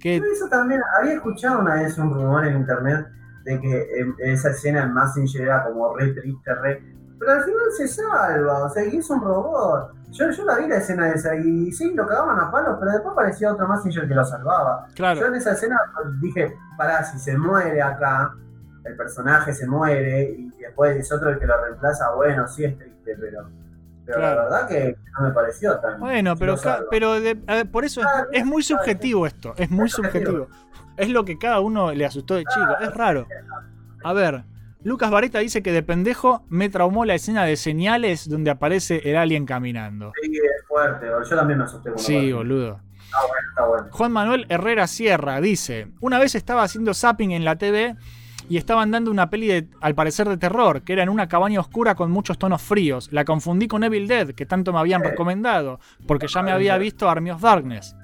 Que, 0.00 0.16
eso 0.16 0.48
también, 0.50 0.80
había 0.98 1.14
escuchado 1.14 1.60
una 1.60 1.74
vez 1.74 1.98
un 1.98 2.12
rumor 2.14 2.46
en 2.46 2.56
internet 2.56 3.06
de 3.44 3.60
que 3.60 3.86
esa 4.20 4.50
escena 4.50 4.84
en 4.84 4.92
Massinger 4.92 5.42
era 5.42 5.64
como 5.64 5.94
re 5.94 6.12
triste, 6.12 6.54
re. 6.54 6.82
Pero 7.18 7.32
al 7.32 7.42
final 7.44 7.64
se 7.76 7.88
salva, 7.88 8.64
o 8.64 8.68
sea, 8.70 8.84
y 8.84 8.96
es 8.96 9.08
un 9.10 9.20
robot. 9.22 9.92
Yo, 10.10 10.30
yo 10.30 10.44
la 10.44 10.58
vi 10.58 10.68
la 10.68 10.76
escena 10.76 11.08
esa 11.10 11.34
y 11.36 11.72
sí, 11.72 11.92
lo 11.94 12.06
cagaban 12.06 12.38
a 12.38 12.50
palos, 12.50 12.76
pero 12.78 12.92
después 12.92 13.12
aparecía 13.12 13.52
otro 13.52 13.66
Massinger 13.66 14.06
que 14.06 14.14
lo 14.14 14.24
salvaba. 14.24 14.86
Claro. 14.94 15.20
Yo 15.20 15.26
en 15.26 15.34
esa 15.36 15.52
escena 15.52 15.76
dije, 16.20 16.56
pará, 16.76 17.02
si 17.04 17.18
se 17.18 17.36
muere 17.36 17.80
acá, 17.82 18.32
el 18.84 18.96
personaje 18.96 19.52
se 19.54 19.66
muere 19.66 20.30
y 20.38 20.50
después 20.60 20.96
es 20.96 21.10
otro 21.12 21.30
el 21.30 21.38
que 21.38 21.46
lo 21.46 21.60
reemplaza, 21.64 22.12
bueno, 22.12 22.46
sí 22.48 22.64
es 22.64 22.78
triste, 22.78 23.16
pero. 23.18 23.48
Pero 24.06 24.18
Claro. 24.18 24.36
la 24.36 24.42
verdad 24.44 24.68
que 24.68 24.98
no 25.18 25.26
me 25.28 25.32
pareció 25.32 25.78
tan. 25.78 25.98
Bueno, 25.98 26.36
pero, 26.36 26.56
pero 26.90 27.18
de- 27.18 27.34
ver, 27.34 27.70
por 27.70 27.86
eso 27.86 28.00
es, 28.02 28.06
Claro, 28.06 28.28
es 28.32 28.44
muy 28.44 28.62
subjetivo 28.62 29.26
esto, 29.26 29.54
es 29.56 29.70
muy 29.70 29.88
subjetivo. 29.88 30.46
Es 30.98 31.08
lo 31.08 31.24
que 31.24 31.38
cada 31.38 31.60
uno 31.60 31.90
le 31.92 32.04
asustó 32.04 32.34
de 32.34 32.44
chico, 32.44 32.76
es 32.82 32.92
raro. 32.94 33.26
A 34.04 34.12
ver, 34.12 34.44
Lucas 34.84 35.10
Vareta 35.10 35.38
dice 35.38 35.62
que 35.62 35.72
de 35.72 35.82
pendejo 35.82 36.44
me 36.50 36.68
traumó 36.68 37.06
la 37.06 37.14
escena 37.14 37.44
de 37.44 37.56
señales 37.56 38.28
donde 38.28 38.50
aparece 38.50 39.00
el 39.08 39.16
alien 39.16 39.46
caminando. 39.46 40.12
Sí, 40.22 40.30
es 40.36 40.66
fuerte, 40.68 41.06
yo 41.06 41.36
también 41.36 41.58
me 41.58 41.64
asusté 41.64 41.90
Sí, 41.96 42.32
boludo. 42.32 42.80
Está 43.04 43.18
bueno, 43.20 43.48
está 43.48 43.66
bueno. 43.66 43.86
Juan 43.90 44.12
Manuel 44.12 44.46
Herrera 44.50 44.86
Sierra 44.86 45.40
dice, 45.40 45.88
una 46.00 46.18
vez 46.18 46.34
estaba 46.34 46.62
haciendo 46.62 46.92
zapping 46.92 47.32
en 47.32 47.46
la 47.46 47.56
TV 47.56 47.96
y 48.50 48.58
estaban 48.58 48.90
dando 48.90 49.10
una 49.10 49.30
peli 49.30 49.46
de, 49.46 49.68
al 49.80 49.94
parecer 49.94 50.28
de 50.28 50.36
terror, 50.36 50.82
que 50.82 50.92
era 50.92 51.02
en 51.02 51.08
una 51.08 51.28
cabaña 51.28 51.60
oscura 51.60 51.94
con 51.94 52.10
muchos 52.10 52.38
tonos 52.38 52.60
fríos. 52.60 53.08
La 53.10 53.24
confundí 53.24 53.68
con 53.68 53.84
Evil 53.84 54.06
Dead, 54.06 54.32
que 54.32 54.44
tanto 54.44 54.70
me 54.70 54.80
habían 54.80 55.02
recomendado, 55.02 55.80
porque 56.06 56.28
ya 56.28 56.42
me 56.42 56.52
había 56.52 56.76
visto 56.76 57.08
Army 57.08 57.30
of 57.30 57.40
Darkness. 57.40 57.96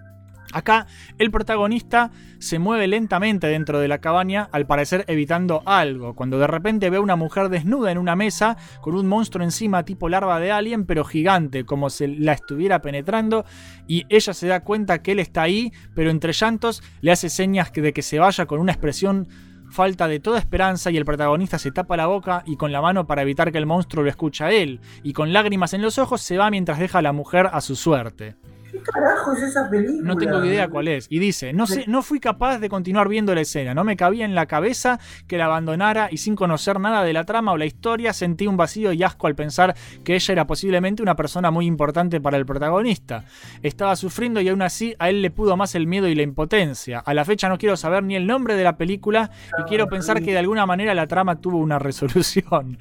Acá 0.52 0.86
el 1.18 1.30
protagonista 1.30 2.10
se 2.38 2.58
mueve 2.58 2.88
lentamente 2.88 3.46
dentro 3.46 3.80
de 3.80 3.88
la 3.88 3.98
cabaña, 3.98 4.48
al 4.52 4.66
parecer 4.66 5.04
evitando 5.08 5.62
algo, 5.66 6.14
cuando 6.14 6.38
de 6.38 6.46
repente 6.46 6.90
ve 6.90 6.96
a 6.96 7.00
una 7.00 7.16
mujer 7.16 7.48
desnuda 7.48 7.92
en 7.92 7.98
una 7.98 8.16
mesa 8.16 8.56
con 8.80 8.94
un 8.94 9.06
monstruo 9.06 9.44
encima 9.44 9.84
tipo 9.84 10.08
larva 10.08 10.40
de 10.40 10.50
alien, 10.50 10.86
pero 10.86 11.04
gigante, 11.04 11.64
como 11.64 11.90
si 11.90 12.06
la 12.06 12.32
estuviera 12.32 12.82
penetrando, 12.82 13.44
y 13.86 14.04
ella 14.08 14.34
se 14.34 14.46
da 14.46 14.60
cuenta 14.60 15.02
que 15.02 15.12
él 15.12 15.20
está 15.20 15.42
ahí, 15.42 15.72
pero 15.94 16.10
entre 16.10 16.32
llantos 16.32 16.82
le 17.00 17.12
hace 17.12 17.28
señas 17.28 17.72
de 17.72 17.92
que 17.92 18.02
se 18.02 18.18
vaya 18.18 18.46
con 18.46 18.60
una 18.60 18.72
expresión 18.72 19.28
falta 19.70 20.08
de 20.08 20.20
toda 20.20 20.38
esperanza 20.38 20.90
y 20.90 20.96
el 20.96 21.04
protagonista 21.04 21.58
se 21.58 21.70
tapa 21.70 21.96
la 21.96 22.06
boca 22.06 22.42
y 22.44 22.56
con 22.56 22.72
la 22.72 22.82
mano 22.82 23.06
para 23.06 23.22
evitar 23.22 23.52
que 23.52 23.58
el 23.58 23.66
monstruo 23.66 24.02
lo 24.02 24.10
escuche 24.10 24.44
a 24.44 24.50
él, 24.50 24.80
y 25.02 25.12
con 25.12 25.32
lágrimas 25.32 25.74
en 25.74 25.82
los 25.82 25.98
ojos 25.98 26.20
se 26.20 26.36
va 26.36 26.50
mientras 26.50 26.78
deja 26.78 26.98
a 26.98 27.02
la 27.02 27.12
mujer 27.12 27.48
a 27.52 27.60
su 27.60 27.76
suerte. 27.76 28.36
¿Qué 28.70 28.78
carajo 28.80 29.32
es 29.32 29.42
esa 29.42 29.68
película? 29.68 30.02
No 30.02 30.16
tengo 30.16 30.44
idea 30.44 30.68
cuál 30.68 30.88
es. 30.88 31.06
Y 31.10 31.18
dice, 31.18 31.52
no, 31.52 31.66
sé, 31.66 31.84
no 31.86 32.02
fui 32.02 32.20
capaz 32.20 32.58
de 32.58 32.68
continuar 32.68 33.08
viendo 33.08 33.34
la 33.34 33.40
escena, 33.40 33.74
no 33.74 33.84
me 33.84 33.96
cabía 33.96 34.24
en 34.24 34.34
la 34.34 34.46
cabeza 34.46 35.00
que 35.26 35.38
la 35.38 35.46
abandonara 35.46 36.08
y 36.10 36.18
sin 36.18 36.36
conocer 36.36 36.78
nada 36.78 37.02
de 37.02 37.12
la 37.12 37.24
trama 37.24 37.52
o 37.52 37.56
la 37.56 37.66
historia 37.66 38.12
sentí 38.12 38.46
un 38.46 38.56
vacío 38.56 38.92
y 38.92 39.02
asco 39.02 39.26
al 39.26 39.34
pensar 39.34 39.74
que 40.04 40.14
ella 40.14 40.32
era 40.32 40.46
posiblemente 40.46 41.02
una 41.02 41.16
persona 41.16 41.50
muy 41.50 41.66
importante 41.66 42.20
para 42.20 42.36
el 42.36 42.46
protagonista. 42.46 43.24
Estaba 43.62 43.96
sufriendo 43.96 44.40
y 44.40 44.48
aún 44.48 44.62
así 44.62 44.94
a 44.98 45.08
él 45.08 45.22
le 45.22 45.30
pudo 45.30 45.56
más 45.56 45.74
el 45.74 45.86
miedo 45.86 46.08
y 46.08 46.14
la 46.14 46.22
impotencia. 46.22 47.00
A 47.00 47.14
la 47.14 47.24
fecha 47.24 47.48
no 47.48 47.58
quiero 47.58 47.76
saber 47.76 48.04
ni 48.04 48.16
el 48.16 48.26
nombre 48.26 48.54
de 48.54 48.64
la 48.64 48.76
película 48.76 49.30
y 49.58 49.62
quiero 49.64 49.88
pensar 49.88 50.22
que 50.22 50.32
de 50.32 50.38
alguna 50.38 50.66
manera 50.66 50.94
la 50.94 51.06
trama 51.06 51.40
tuvo 51.40 51.58
una 51.58 51.78
resolución. 51.80 52.78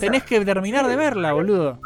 Tenés 0.00 0.22
que 0.24 0.44
terminar 0.44 0.86
de 0.86 0.96
verla, 0.96 1.32
boludo. 1.32 1.80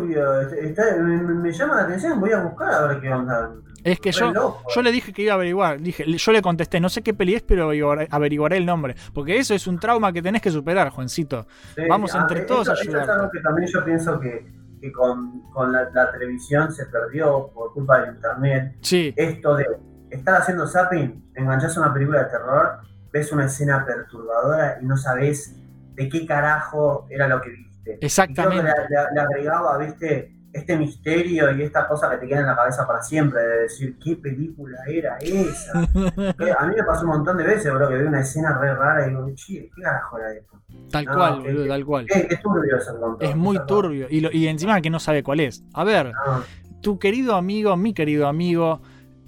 Turbio, 0.00 0.40
está- 0.40 0.96
me, 0.96 1.16
me- 1.34 1.52
llama 1.52 1.76
la 1.76 1.82
atención, 1.82 2.20
voy 2.20 2.32
a 2.32 2.42
buscar 2.42 2.70
a 2.72 2.86
ver 2.86 3.00
qué 3.00 3.10
onda. 3.12 3.52
Es 3.84 4.00
que 4.00 4.10
yo, 4.12 4.32
loco. 4.32 4.62
yo 4.74 4.82
le 4.82 4.90
dije 4.92 5.12
que 5.12 5.22
iba 5.22 5.32
a 5.32 5.36
averiguar. 5.36 5.80
Dije, 5.80 6.04
yo 6.04 6.32
le 6.32 6.42
contesté, 6.42 6.80
no 6.80 6.88
sé 6.88 7.02
qué 7.02 7.14
peli 7.14 7.34
es, 7.34 7.42
pero 7.42 7.64
averiguaré, 7.64 8.08
averiguaré 8.10 8.56
el 8.56 8.66
nombre. 8.66 8.96
Porque 9.14 9.38
eso 9.38 9.54
es 9.54 9.66
un 9.66 9.78
trauma 9.78 10.12
que 10.12 10.20
tenés 10.20 10.42
que 10.42 10.50
superar, 10.50 10.90
Juancito. 10.90 11.46
Sí, 11.74 11.82
Vamos 11.88 12.14
ah, 12.14 12.20
entre 12.22 12.40
todos 12.42 12.68
a 12.68 12.72
eso 12.74 12.82
es 12.98 13.08
algo 13.08 13.30
que 13.30 13.40
también 13.40 13.68
yo 13.72 13.84
pienso 13.84 14.18
que, 14.20 14.46
que 14.80 14.92
con, 14.92 15.42
con 15.52 15.72
la, 15.72 15.88
la 15.94 16.10
televisión 16.12 16.72
se 16.72 16.86
perdió 16.86 17.50
por 17.54 17.72
culpa 17.72 18.00
del 18.00 18.14
internet. 18.16 18.76
Sí. 18.82 19.14
Esto 19.16 19.54
de 19.56 19.66
estar 20.10 20.34
haciendo 20.40 20.66
zapping, 20.66 21.30
enganchás 21.34 21.76
una 21.76 21.92
película 21.94 22.24
de 22.24 22.30
terror, 22.30 22.78
ves 23.12 23.32
una 23.32 23.46
escena 23.46 23.84
perturbadora 23.86 24.78
y 24.82 24.86
no 24.86 24.96
sabés 24.96 25.54
de 25.94 26.08
qué 26.08 26.26
carajo 26.26 27.06
era 27.10 27.28
lo 27.28 27.40
que 27.40 27.50
viste. 27.92 28.06
Exactamente. 28.06 28.56
Y 28.56 28.60
creo 28.60 28.74
que 28.74 28.80
le, 28.94 29.00
le- 29.00 29.14
le 29.14 29.20
agregaba, 29.20 29.78
viste, 29.78 30.34
este 30.52 30.76
misterio 30.78 31.54
y 31.56 31.62
esta 31.62 31.86
cosa 31.86 32.10
que 32.10 32.16
te 32.16 32.26
queda 32.26 32.40
en 32.40 32.46
la 32.46 32.56
cabeza 32.56 32.86
para 32.86 33.02
siempre, 33.02 33.40
de 33.42 33.58
decir, 33.62 33.98
¿qué 34.02 34.16
película 34.16 34.78
era 34.88 35.18
esa? 35.18 35.72
A 36.58 36.66
mí 36.66 36.74
me 36.76 36.82
pasó 36.84 37.02
un 37.02 37.08
montón 37.10 37.36
de 37.36 37.44
veces, 37.44 37.72
bro, 37.72 37.88
que 37.88 37.96
vi 37.98 38.04
una 38.04 38.20
escena 38.20 38.56
re 38.58 38.74
rara 38.74 39.06
y 39.06 39.10
digo, 39.10 39.30
che, 39.34 39.70
¿qué 39.74 39.82
carajo 39.82 40.18
era 40.18 40.32
esto? 40.32 40.58
Tal 40.90 41.04
No, 41.04 41.14
cual, 41.14 41.40
boludo, 41.40 41.66
tal 41.68 41.84
cual. 41.84 42.06
Turbio 42.42 42.76
es 42.76 42.88
el 42.88 42.98
montón. 42.98 43.28
Es 43.28 43.36
muy 43.36 43.58
turbio. 43.66 44.06
Y, 44.10 44.20
lo- 44.20 44.32
y 44.32 44.46
encima 44.48 44.80
que 44.80 44.90
no 44.90 44.98
sabe 45.00 45.22
cuál 45.22 45.40
es. 45.40 45.62
A 45.74 45.84
ver, 45.84 46.12
No, 46.12 46.42
tu 46.80 46.98
querido 46.98 47.34
amigo, 47.36 47.76
mi 47.76 47.92
querido 47.92 48.26
amigo, 48.26 48.80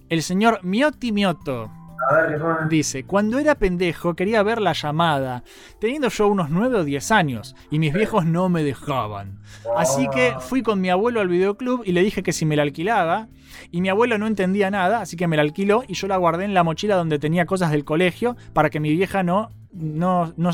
el 0.08 0.22
señor 0.22 0.60
Miotti 0.64 1.12
Mioto. 1.12 1.70
Dice, 2.68 3.04
cuando 3.04 3.38
era 3.38 3.54
pendejo 3.54 4.14
quería 4.14 4.42
ver 4.42 4.60
la 4.60 4.72
llamada, 4.72 5.44
teniendo 5.80 6.08
yo 6.08 6.28
unos 6.28 6.50
9 6.50 6.78
o 6.78 6.84
10 6.84 7.10
años, 7.10 7.54
y 7.70 7.78
mis 7.78 7.92
viejos 7.92 8.24
no 8.24 8.48
me 8.48 8.62
dejaban. 8.62 9.38
Así 9.76 10.08
que 10.08 10.34
fui 10.40 10.62
con 10.62 10.80
mi 10.80 10.90
abuelo 10.90 11.20
al 11.20 11.28
videoclub 11.28 11.82
y 11.84 11.92
le 11.92 12.02
dije 12.02 12.22
que 12.22 12.32
si 12.32 12.46
me 12.46 12.56
la 12.56 12.62
alquilaba, 12.62 13.28
y 13.70 13.80
mi 13.80 13.88
abuelo 13.88 14.18
no 14.18 14.26
entendía 14.26 14.70
nada, 14.70 15.00
así 15.00 15.16
que 15.16 15.28
me 15.28 15.36
la 15.36 15.42
alquiló 15.42 15.84
y 15.86 15.94
yo 15.94 16.06
la 16.06 16.16
guardé 16.16 16.44
en 16.44 16.54
la 16.54 16.64
mochila 16.64 16.96
donde 16.96 17.18
tenía 17.18 17.46
cosas 17.46 17.70
del 17.70 17.84
colegio 17.84 18.36
para 18.52 18.70
que 18.70 18.80
mi 18.80 18.90
vieja 18.90 19.22
no, 19.22 19.50
no, 19.72 20.32
no 20.36 20.50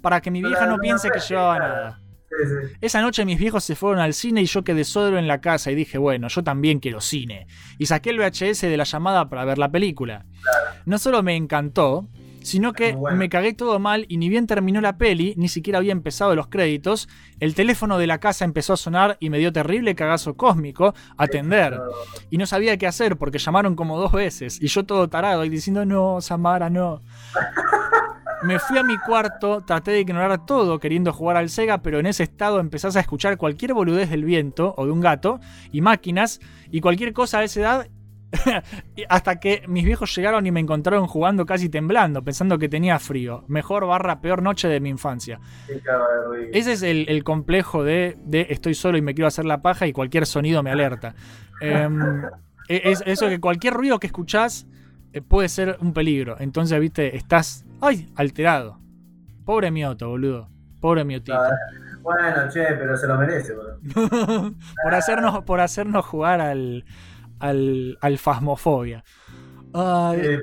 para 0.00 0.20
que 0.20 0.30
mi 0.30 0.42
vieja 0.42 0.66
no 0.66 0.78
piense 0.78 1.10
que 1.10 1.20
llevaba 1.20 1.58
nada. 1.58 2.01
Sí. 2.38 2.74
Esa 2.80 3.00
noche 3.00 3.24
mis 3.24 3.38
viejos 3.38 3.64
se 3.64 3.76
fueron 3.76 4.00
al 4.00 4.14
cine 4.14 4.42
y 4.42 4.46
yo 4.46 4.64
quedé 4.64 4.84
solo 4.84 5.18
en 5.18 5.28
la 5.28 5.40
casa 5.40 5.70
y 5.70 5.74
dije, 5.74 5.98
bueno, 5.98 6.28
yo 6.28 6.42
también 6.42 6.80
quiero 6.80 7.00
cine. 7.00 7.46
Y 7.78 7.86
saqué 7.86 8.10
el 8.10 8.18
VHS 8.18 8.62
de 8.62 8.76
la 8.76 8.84
llamada 8.84 9.28
para 9.28 9.44
ver 9.44 9.58
la 9.58 9.70
película. 9.70 10.24
No 10.86 10.98
solo 10.98 11.22
me 11.22 11.36
encantó, 11.36 12.08
sino 12.42 12.72
que 12.72 12.92
bueno. 12.92 13.16
me 13.16 13.28
cagué 13.28 13.52
todo 13.52 13.78
mal 13.78 14.06
y 14.08 14.16
ni 14.16 14.28
bien 14.28 14.46
terminó 14.46 14.80
la 14.80 14.96
peli, 14.98 15.34
ni 15.36 15.48
siquiera 15.48 15.78
había 15.78 15.92
empezado 15.92 16.34
los 16.34 16.48
créditos, 16.48 17.08
el 17.40 17.54
teléfono 17.54 17.98
de 17.98 18.06
la 18.06 18.18
casa 18.18 18.44
empezó 18.44 18.72
a 18.72 18.76
sonar 18.76 19.16
y 19.20 19.30
me 19.30 19.38
dio 19.38 19.52
terrible 19.52 19.94
cagazo 19.94 20.34
cósmico 20.34 20.94
atender. 21.16 21.80
Y 22.30 22.38
no 22.38 22.46
sabía 22.46 22.76
qué 22.76 22.86
hacer 22.86 23.16
porque 23.16 23.38
llamaron 23.38 23.76
como 23.76 23.98
dos 23.98 24.12
veces 24.12 24.60
y 24.60 24.68
yo 24.68 24.84
todo 24.84 25.08
tarado 25.08 25.44
y 25.44 25.48
diciendo, 25.48 25.84
no, 25.84 26.20
Samara, 26.20 26.70
no. 26.70 27.00
Me 28.44 28.58
fui 28.58 28.78
a 28.78 28.82
mi 28.82 28.98
cuarto, 28.98 29.60
traté 29.60 29.92
de 29.92 30.00
ignorar 30.00 30.44
todo 30.46 30.78
queriendo 30.78 31.12
jugar 31.12 31.36
al 31.36 31.48
Sega, 31.48 31.82
pero 31.82 31.98
en 32.00 32.06
ese 32.06 32.24
estado 32.24 32.58
empezás 32.60 32.96
a 32.96 33.00
escuchar 33.00 33.36
cualquier 33.36 33.72
boludez 33.74 34.10
del 34.10 34.24
viento 34.24 34.74
o 34.76 34.84
de 34.86 34.92
un 34.92 35.00
gato 35.00 35.38
y 35.70 35.80
máquinas 35.80 36.40
y 36.70 36.80
cualquier 36.80 37.12
cosa 37.12 37.38
a 37.38 37.44
esa 37.44 37.60
edad. 37.60 37.88
hasta 39.10 39.38
que 39.40 39.62
mis 39.68 39.84
viejos 39.84 40.14
llegaron 40.16 40.46
y 40.46 40.50
me 40.50 40.60
encontraron 40.60 41.06
jugando 41.06 41.44
casi 41.44 41.68
temblando, 41.68 42.22
pensando 42.24 42.58
que 42.58 42.68
tenía 42.68 42.98
frío. 42.98 43.44
Mejor 43.46 43.86
barra 43.86 44.22
peor 44.22 44.40
noche 44.42 44.68
de 44.68 44.80
mi 44.80 44.88
infancia. 44.88 45.38
Ese 46.52 46.72
es 46.72 46.82
el, 46.82 47.04
el 47.10 47.24
complejo 47.24 47.84
de, 47.84 48.16
de 48.24 48.46
estoy 48.48 48.72
solo 48.74 48.96
y 48.96 49.02
me 49.02 49.14
quiero 49.14 49.28
hacer 49.28 49.44
la 49.44 49.60
paja 49.60 49.86
y 49.86 49.92
cualquier 49.92 50.24
sonido 50.26 50.62
me 50.62 50.70
alerta. 50.70 51.14
Em, 51.60 52.00
e- 52.68 52.80
es 52.90 53.04
eso 53.06 53.28
que 53.28 53.38
cualquier 53.38 53.74
ruido 53.74 54.00
que 54.00 54.06
escuchás 54.08 54.66
eh, 55.12 55.20
puede 55.20 55.48
ser 55.50 55.76
un 55.80 55.92
peligro. 55.92 56.36
Entonces, 56.40 56.80
viste, 56.80 57.14
estás, 57.16 57.64
ay, 57.82 58.10
alterado. 58.16 58.78
Pobre 59.44 59.70
mioto, 59.70 60.08
boludo. 60.08 60.48
Pobre 60.80 61.04
miotito. 61.04 61.38
Bueno, 62.00 62.48
che, 62.52 62.64
pero 62.78 62.96
se 62.96 63.06
lo 63.06 63.16
merece, 63.16 63.54
bro. 63.54 63.78
por, 64.82 64.94
hacernos, 64.94 65.44
por 65.44 65.60
hacernos 65.60 66.04
jugar 66.04 66.40
al, 66.40 66.84
al, 67.38 67.98
al 68.00 68.18
fasmofobia. 68.18 69.04
Ay. 69.74 70.40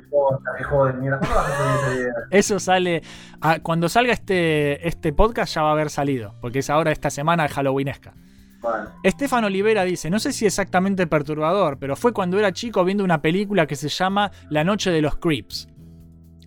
Eso 2.30 2.58
sale. 2.58 3.02
ah, 3.40 3.58
cuando 3.62 3.88
salga 3.88 4.12
este, 4.12 4.86
este 4.88 5.12
podcast 5.12 5.54
ya 5.54 5.62
va 5.62 5.68
a 5.70 5.72
haber 5.72 5.90
salido. 5.90 6.34
Porque 6.40 6.60
es 6.60 6.70
ahora 6.70 6.90
esta 6.90 7.10
semana 7.10 7.48
Halloweenesca. 7.48 8.14
Bueno, 8.60 8.90
Estefan 9.02 9.44
Olivera 9.44 9.84
dice, 9.84 10.10
no 10.10 10.18
sé 10.18 10.32
si 10.32 10.44
exactamente 10.44 11.06
perturbador, 11.06 11.78
pero 11.78 11.96
fue 11.96 12.12
cuando 12.12 12.38
era 12.38 12.52
chico 12.52 12.84
viendo 12.84 13.04
una 13.04 13.22
película 13.22 13.66
que 13.66 13.76
se 13.76 13.88
llama 13.88 14.32
La 14.50 14.64
Noche 14.64 14.90
de 14.90 15.00
los 15.00 15.16
Creeps. 15.16 15.68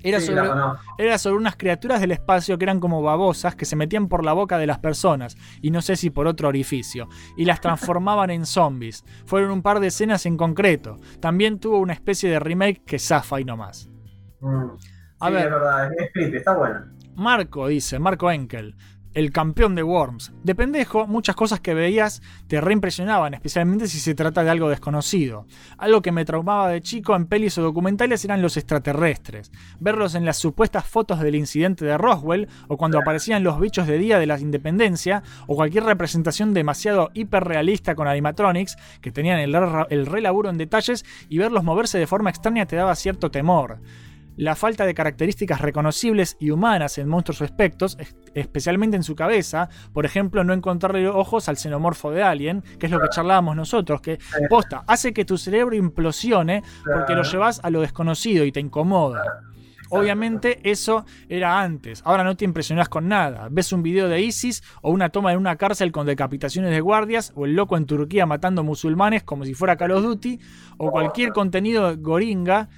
Era, 0.04 0.20
sí, 0.20 0.28
sobre, 0.28 0.50
era 0.98 1.18
sobre 1.18 1.38
unas 1.38 1.56
criaturas 1.56 2.02
del 2.02 2.12
espacio 2.12 2.58
que 2.58 2.66
eran 2.66 2.80
como 2.80 3.02
babosas 3.02 3.56
que 3.56 3.66
se 3.66 3.76
metían 3.76 4.08
por 4.08 4.24
la 4.26 4.34
boca 4.34 4.58
de 4.58 4.68
las 4.68 4.80
personas, 4.80 5.36
y 5.62 5.72
no 5.72 5.82
sé 5.82 5.96
si 5.96 6.10
por 6.10 6.28
otro 6.28 6.50
orificio, 6.50 7.08
y 7.38 7.46
las 7.46 7.62
transformaban 7.62 8.30
en 8.30 8.46
zombies. 8.46 9.04
Fueron 9.26 9.52
un 9.52 9.62
par 9.62 9.80
de 9.80 9.88
escenas 9.88 10.26
en 10.26 10.38
concreto. 10.38 10.98
También 11.20 11.60
tuvo 11.60 11.80
una 11.80 11.94
especie 11.94 12.30
de 12.30 12.40
remake 12.40 12.84
que 12.86 13.00
zafa 13.00 13.40
y 13.40 13.46
no 13.46 13.58
más. 13.58 13.90
Mm. 14.42 14.66
A 15.20 15.28
Sí, 15.28 15.34
ver. 15.34 15.46
es 15.46 15.52
verdad, 15.52 15.86
es, 15.94 16.02
es 16.06 16.12
creepy, 16.14 16.38
está 16.38 16.56
bueno. 16.58 16.82
Marco 17.16 17.68
dice, 17.68 18.00
Marco 18.00 18.30
Enkel. 18.32 18.76
El 19.14 19.32
campeón 19.32 19.76
de 19.76 19.84
Worms. 19.84 20.32
De 20.44 20.56
pendejo, 20.56 21.08
muchas 21.08 21.36
cosas 21.36 21.60
que 21.60 21.74
veías 21.74 22.22
te 22.48 22.62
reimpresionaban, 22.62 23.34
especialmente 23.34 23.88
si 23.88 24.00
se 24.00 24.16
trata 24.16 24.44
de 24.44 24.50
algo 24.50 24.70
desconocido. 24.70 25.46
Algo 25.78 26.02
que 26.02 26.12
me 26.12 26.26
traumaba 26.26 26.70
de 26.70 26.82
chico 26.82 27.16
en 27.16 27.28
pelis 27.28 27.58
o 27.58 27.62
documentales 27.62 28.24
eran 28.26 28.42
los 28.42 28.58
extraterrestres. 28.58 29.52
Verlos 29.80 30.16
en 30.16 30.26
las 30.26 30.38
supuestas 30.38 30.86
fotos 30.86 31.20
del 31.20 31.36
incidente 31.36 31.86
de 31.86 31.98
Roswell, 31.98 32.48
o 32.68 32.78
cuando 32.78 33.00
aparecían 33.00 33.44
los 33.44 33.60
bichos 33.60 33.88
de 33.88 33.98
día 33.98 34.20
de 34.20 34.28
la 34.28 34.40
independencia, 34.40 35.24
o 35.48 35.56
cualquier 35.56 35.84
representación 35.84 36.54
demasiado 36.54 37.12
hiperrealista 37.14 37.96
con 37.96 38.08
animatronics, 38.08 38.78
que 39.02 39.12
tenían 39.12 39.40
el, 39.40 39.56
el 39.90 40.06
relaburo 40.06 40.50
en 40.50 40.58
detalles, 40.58 41.06
y 41.30 41.38
verlos 41.38 41.64
moverse 41.64 41.98
de 41.98 42.08
forma 42.08 42.30
extraña 42.30 42.66
te 42.66 42.76
daba 42.76 42.96
cierto 42.96 43.32
temor 43.32 43.80
la 44.36 44.56
falta 44.56 44.86
de 44.86 44.94
características 44.94 45.62
reconocibles 45.62 46.38
y 46.40 46.52
humanas 46.52 46.98
en 46.98 47.08
monstruos 47.08 47.42
o 47.42 47.46
especialmente 48.34 48.98
en 48.98 49.04
su 49.04 49.16
cabeza, 49.16 49.70
por 49.94 50.06
ejemplo, 50.06 50.44
no 50.44 50.54
encontrarle 50.54 51.08
ojos 51.08 51.50
al 51.50 51.58
xenomorfo 51.58 52.12
de 52.12 52.24
Alien, 52.24 52.64
que 52.80 52.88
es 52.88 52.92
lo 52.92 53.00
que 53.00 53.10
charlábamos 53.10 53.56
nosotros, 53.56 54.02
que 54.02 54.20
posta, 54.50 54.84
hace 54.88 55.14
que 55.14 55.26
tu 55.26 55.38
cerebro 55.38 55.76
implosione 55.76 56.64
porque 56.84 57.14
lo 57.14 57.24
llevas 57.24 57.60
a 57.64 57.70
lo 57.70 57.82
desconocido 57.82 58.46
y 58.46 58.52
te 58.52 58.60
incomoda. 58.60 59.44
Obviamente 59.96 60.60
eso 60.64 61.06
era 61.30 61.62
antes, 61.62 62.02
ahora 62.04 62.24
no 62.24 62.36
te 62.36 62.46
impresionas 62.46 62.90
con 62.90 63.08
nada. 63.08 63.48
Ves 63.52 63.72
un 63.74 63.84
video 63.84 64.10
de 64.10 64.22
ISIS 64.22 64.64
o 64.82 64.90
una 64.90 65.10
toma 65.10 65.32
en 65.34 65.38
una 65.38 65.56
cárcel 65.56 65.92
con 65.92 66.08
decapitaciones 66.08 66.72
de 66.72 66.82
guardias 66.82 67.32
o 67.36 67.46
el 67.46 67.56
loco 67.56 67.78
en 67.78 67.86
Turquía 67.86 68.26
matando 68.26 68.64
musulmanes 68.64 69.22
como 69.22 69.46
si 69.46 69.54
fuera 69.54 69.78
Call 69.78 69.92
of 69.92 70.04
Duty 70.04 70.40
o 70.78 70.90
cualquier 70.90 71.30
contenido 71.30 71.96
goringa 71.96 72.70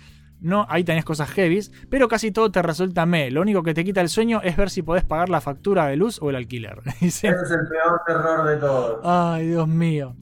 no, 0.41 0.65
ahí 0.69 0.83
tenés 0.83 1.05
cosas 1.05 1.29
heavies, 1.31 1.71
pero 1.89 2.07
casi 2.07 2.31
todo 2.31 2.51
te 2.51 2.61
resulta 2.61 3.05
me. 3.05 3.31
Lo 3.31 3.41
único 3.41 3.63
que 3.63 3.73
te 3.73 3.83
quita 3.83 4.01
el 4.01 4.09
sueño 4.09 4.41
es 4.43 4.55
ver 4.55 4.69
si 4.69 4.81
podés 4.81 5.03
pagar 5.03 5.29
la 5.29 5.41
factura 5.41 5.87
de 5.87 5.95
luz 5.95 6.19
o 6.21 6.29
el 6.29 6.35
alquiler. 6.35 6.81
Ese 7.01 7.29
es 7.29 7.51
el 7.51 7.67
peor 7.67 8.01
terror 8.05 8.47
de 8.47 8.57
todos. 8.57 8.99
Ay, 9.03 9.47
Dios 9.47 9.67
mío. 9.67 10.15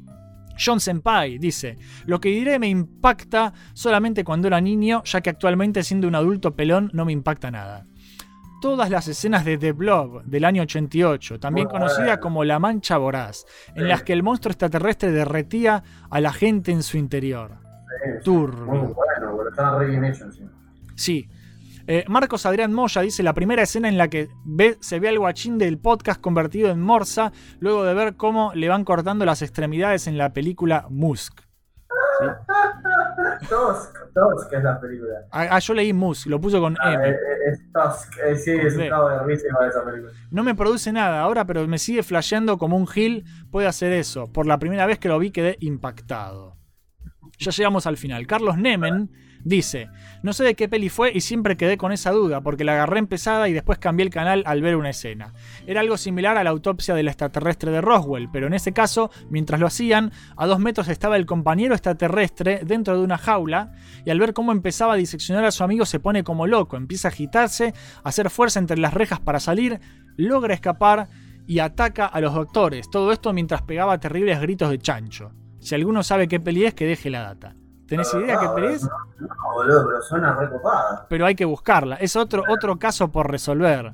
John 0.63 0.79
Senpai 0.79 1.39
dice, 1.39 1.77
lo 2.05 2.19
que 2.19 2.29
diré 2.29 2.59
me 2.59 2.69
impacta 2.69 3.53
solamente 3.73 4.23
cuando 4.23 4.47
era 4.47 4.61
niño, 4.61 5.03
ya 5.03 5.21
que 5.21 5.31
actualmente 5.31 5.83
siendo 5.83 6.07
un 6.07 6.15
adulto 6.15 6.55
pelón 6.55 6.89
no 6.93 7.05
me 7.05 7.11
impacta 7.11 7.49
nada. 7.49 7.85
Todas 8.61 8.89
las 8.89 9.07
escenas 9.09 9.43
de 9.43 9.57
The 9.57 9.73
Blob 9.73 10.23
del 10.23 10.45
año 10.45 10.61
88, 10.61 11.39
también 11.39 11.67
conocida 11.67 12.21
como 12.21 12.45
La 12.45 12.59
Mancha 12.59 12.97
Voraz, 12.97 13.45
en 13.75 13.89
las 13.89 14.03
que 14.03 14.13
el 14.13 14.23
monstruo 14.23 14.51
extraterrestre 14.51 15.11
derretía 15.11 15.83
a 16.09 16.21
la 16.21 16.31
gente 16.31 16.71
en 16.71 16.81
su 16.81 16.97
interior. 16.97 17.62
Tour. 18.23 18.55
Muy 18.65 18.79
bueno, 18.79 18.93
pero 19.37 19.49
estaba 19.49 19.79
re 19.79 19.87
bien 19.87 20.05
hecho 20.05 20.25
encima. 20.25 20.51
Sí. 20.95 21.29
Eh, 21.85 22.05
Marcos 22.07 22.45
Adrián 22.45 22.73
Moya 22.73 23.01
dice 23.01 23.23
la 23.23 23.33
primera 23.33 23.63
escena 23.63 23.89
en 23.89 23.97
la 23.97 24.07
que 24.07 24.29
ve, 24.45 24.77
se 24.79 24.99
ve 24.99 25.09
al 25.09 25.19
guachín 25.19 25.57
del 25.57 25.77
podcast 25.77 26.21
convertido 26.21 26.69
en 26.71 26.79
morsa 26.79 27.33
luego 27.59 27.83
de 27.83 27.93
ver 27.93 28.15
cómo 28.15 28.53
le 28.55 28.69
van 28.69 28.85
cortando 28.85 29.25
las 29.25 29.41
extremidades 29.41 30.07
en 30.07 30.17
la 30.17 30.31
película 30.31 30.85
Musk. 30.89 31.41
¿Sí? 32.19 32.25
Tusk, 33.49 33.93
Tusk 34.13 34.53
es 34.53 34.63
la 34.63 34.79
película. 34.79 35.25
Ah, 35.31 35.47
ah 35.51 35.59
yo 35.59 35.73
leí 35.73 35.91
Musk, 35.91 36.27
lo 36.27 36.39
puso 36.39 36.61
con 36.61 36.77
ah, 36.79 36.93
M. 36.93 37.09
Eh, 37.09 37.11
eh, 37.11 37.51
es, 37.51 37.59
Tusk, 37.71 38.13
sí, 38.43 38.51
es 38.51 38.75
un 38.75 38.79
de 38.79 39.23
risa 39.25 39.47
esa 39.67 39.83
película. 39.83 40.11
No 40.31 40.43
me 40.43 40.55
produce 40.55 40.91
nada 40.91 41.21
ahora, 41.21 41.45
pero 41.45 41.67
me 41.67 41.77
sigue 41.77 42.03
flasheando 42.03 42.57
como 42.57 42.77
un 42.77 42.87
Gil 42.87 43.25
puede 43.51 43.67
hacer 43.67 43.91
eso. 43.91 44.31
Por 44.31 44.47
la 44.47 44.57
primera 44.59 44.85
vez 44.85 44.99
que 44.99 45.09
lo 45.09 45.19
vi 45.19 45.31
quedé 45.31 45.57
impactado. 45.59 46.55
Ya 47.43 47.51
llegamos 47.51 47.85
al 47.87 47.97
final. 47.97 48.25
Carlos 48.25 48.57
Nemen 48.57 49.09
dice, 49.43 49.89
no 50.21 50.31
sé 50.31 50.45
de 50.45 50.55
qué 50.55 50.69
peli 50.69 50.87
fue 50.87 51.11
y 51.13 51.19
siempre 51.19 51.57
quedé 51.57 51.77
con 51.77 51.91
esa 51.91 52.11
duda 52.11 52.39
porque 52.39 52.63
la 52.63 52.73
agarré 52.73 52.99
empezada 52.99 53.49
y 53.49 53.53
después 53.53 53.79
cambié 53.79 54.05
el 54.05 54.09
canal 54.09 54.43
al 54.45 54.61
ver 54.61 54.77
una 54.77 54.91
escena. 54.91 55.33
Era 55.67 55.81
algo 55.81 55.97
similar 55.97 56.37
a 56.37 56.43
la 56.43 56.51
autopsia 56.51 56.95
del 56.95 57.09
extraterrestre 57.09 57.71
de 57.71 57.81
Roswell, 57.81 58.29
pero 58.31 58.47
en 58.47 58.53
ese 58.53 58.71
caso, 58.71 59.11
mientras 59.29 59.59
lo 59.59 59.67
hacían, 59.67 60.11
a 60.37 60.47
dos 60.47 60.59
metros 60.59 60.87
estaba 60.87 61.17
el 61.17 61.25
compañero 61.25 61.73
extraterrestre 61.73 62.61
dentro 62.63 62.97
de 62.97 63.03
una 63.03 63.17
jaula 63.17 63.73
y 64.05 64.09
al 64.09 64.19
ver 64.19 64.33
cómo 64.33 64.53
empezaba 64.53 64.93
a 64.93 64.97
diseccionar 64.97 65.43
a 65.43 65.51
su 65.51 65.65
amigo 65.65 65.85
se 65.85 65.99
pone 65.99 66.23
como 66.23 66.47
loco, 66.47 66.77
empieza 66.77 67.09
a 67.09 67.11
agitarse, 67.11 67.73
a 68.03 68.09
hacer 68.09 68.29
fuerza 68.29 68.59
entre 68.59 68.77
las 68.77 68.93
rejas 68.93 69.19
para 69.19 69.41
salir, 69.41 69.81
logra 70.15 70.53
escapar 70.53 71.09
y 71.45 71.59
ataca 71.59 72.05
a 72.05 72.21
los 72.21 72.33
doctores, 72.33 72.89
todo 72.89 73.11
esto 73.11 73.33
mientras 73.33 73.61
pegaba 73.63 73.99
terribles 73.99 74.39
gritos 74.39 74.69
de 74.69 74.79
chancho. 74.79 75.31
Si 75.63 75.75
alguno 75.75 76.03
sabe 76.03 76.27
qué 76.27 76.39
peli 76.39 76.65
es, 76.65 76.73
que 76.73 76.85
deje 76.85 77.09
la 77.09 77.21
data. 77.21 77.55
¿Tenés 77.87 78.13
idea 78.13 78.39
qué 78.39 78.47
peli 78.55 78.73
es? 78.73 78.83
No, 78.83 79.29
boludo, 79.53 79.87
pero 79.87 80.01
suena 80.01 80.35
recopada. 80.35 81.05
Pero 81.09 81.25
hay 81.25 81.35
que 81.35 81.45
buscarla. 81.45 81.95
Es 81.95 82.15
otro, 82.15 82.43
otro 82.49 82.77
caso 82.77 83.11
por 83.11 83.31
resolver. 83.31 83.93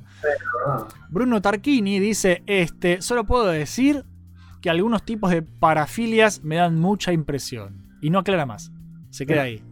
Bruno 1.08 1.40
Tarquini 1.40 2.00
dice: 2.00 2.42
Este, 2.46 3.02
solo 3.02 3.24
puedo 3.24 3.46
decir 3.46 4.04
que 4.60 4.70
algunos 4.70 5.04
tipos 5.04 5.30
de 5.30 5.42
parafilias 5.42 6.42
me 6.42 6.56
dan 6.56 6.78
mucha 6.78 7.12
impresión. 7.12 7.86
Y 8.00 8.10
no 8.10 8.18
aclara 8.18 8.46
más. 8.46 8.72
Se 9.10 9.26
queda 9.26 9.42
ahí. 9.42 9.62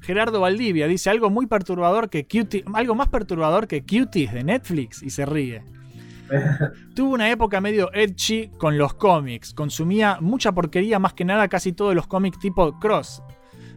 Gerardo 0.00 0.40
Valdivia 0.40 0.86
dice 0.86 1.10
algo 1.10 1.28
muy 1.28 1.46
perturbador 1.46 2.08
que 2.08 2.26
Cutie, 2.26 2.64
algo 2.72 2.94
más 2.94 3.08
perturbador 3.08 3.66
que 3.66 3.82
Cuties 3.82 4.32
de 4.32 4.44
Netflix 4.44 5.02
y 5.02 5.10
se 5.10 5.26
ríe. 5.26 5.64
Tuvo 6.94 7.14
una 7.14 7.30
época 7.30 7.60
medio 7.60 7.90
edgy 7.92 8.50
con 8.58 8.78
los 8.78 8.94
cómics. 8.94 9.54
Consumía 9.54 10.18
mucha 10.20 10.52
porquería, 10.52 10.98
más 10.98 11.14
que 11.14 11.24
nada 11.24 11.48
casi 11.48 11.72
todos 11.72 11.94
los 11.94 12.06
cómics 12.06 12.38
tipo 12.38 12.78
Cross. 12.78 13.22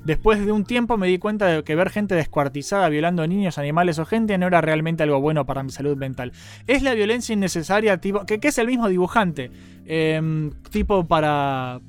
Después 0.03 0.43
de 0.43 0.51
un 0.51 0.63
tiempo 0.63 0.97
me 0.97 1.07
di 1.07 1.19
cuenta 1.19 1.45
de 1.45 1.63
que 1.63 1.75
ver 1.75 1.91
gente 1.91 2.15
descuartizada 2.15 2.89
violando 2.89 3.25
niños, 3.27 3.59
animales 3.59 3.99
o 3.99 4.05
gente 4.05 4.37
no 4.39 4.47
era 4.47 4.59
realmente 4.59 5.03
algo 5.03 5.21
bueno 5.21 5.45
para 5.45 5.61
mi 5.61 5.69
salud 5.69 5.95
mental. 5.95 6.31
Es 6.65 6.81
la 6.81 6.95
violencia 6.95 7.33
innecesaria, 7.33 7.97
tipo, 7.99 8.25
que, 8.25 8.39
es 8.41 8.57
el 8.57 8.65
mismo 8.65 8.89
dibujante. 8.89 9.51
Em, 9.85 10.51
tipo 10.71 11.07
para, 11.07 11.81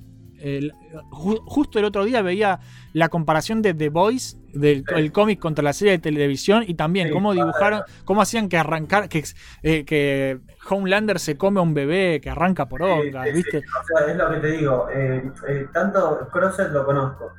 justo 1.10 1.78
el 1.78 1.86
otro 1.86 2.04
día 2.04 2.20
veía 2.20 2.60
la 2.92 3.08
comparación 3.08 3.62
de 3.62 3.72
The 3.72 3.88
Voice, 3.88 4.36
del 4.52 5.12
cómic 5.12 5.38
contra 5.38 5.62
la 5.62 5.72
serie 5.72 5.92
de 5.92 5.98
televisión, 5.98 6.64
y 6.66 6.74
también 6.74 7.10
cómo 7.10 7.32
dibujaron, 7.32 7.82
cómo 8.04 8.22
hacían 8.22 8.48
que 8.48 8.56
arrancar, 8.56 9.08
que, 9.08 9.24
eh, 9.62 9.84
que 9.84 10.40
Homelander 10.68 11.18
se 11.18 11.36
come 11.36 11.60
a 11.60 11.62
un 11.62 11.74
bebé 11.74 12.20
que 12.20 12.30
arranca 12.30 12.66
por 12.66 12.82
onda, 12.82 13.24
¿viste? 13.24 13.58
O 13.58 13.98
sea, 13.98 14.06
es 14.06 14.16
lo 14.16 14.30
que 14.30 14.36
te 14.36 14.46
digo, 14.48 14.88
eh, 14.90 15.30
eh, 15.48 15.66
tanto 15.72 16.28
Crosset 16.32 16.70
lo 16.70 16.84
conozco. 16.84 17.32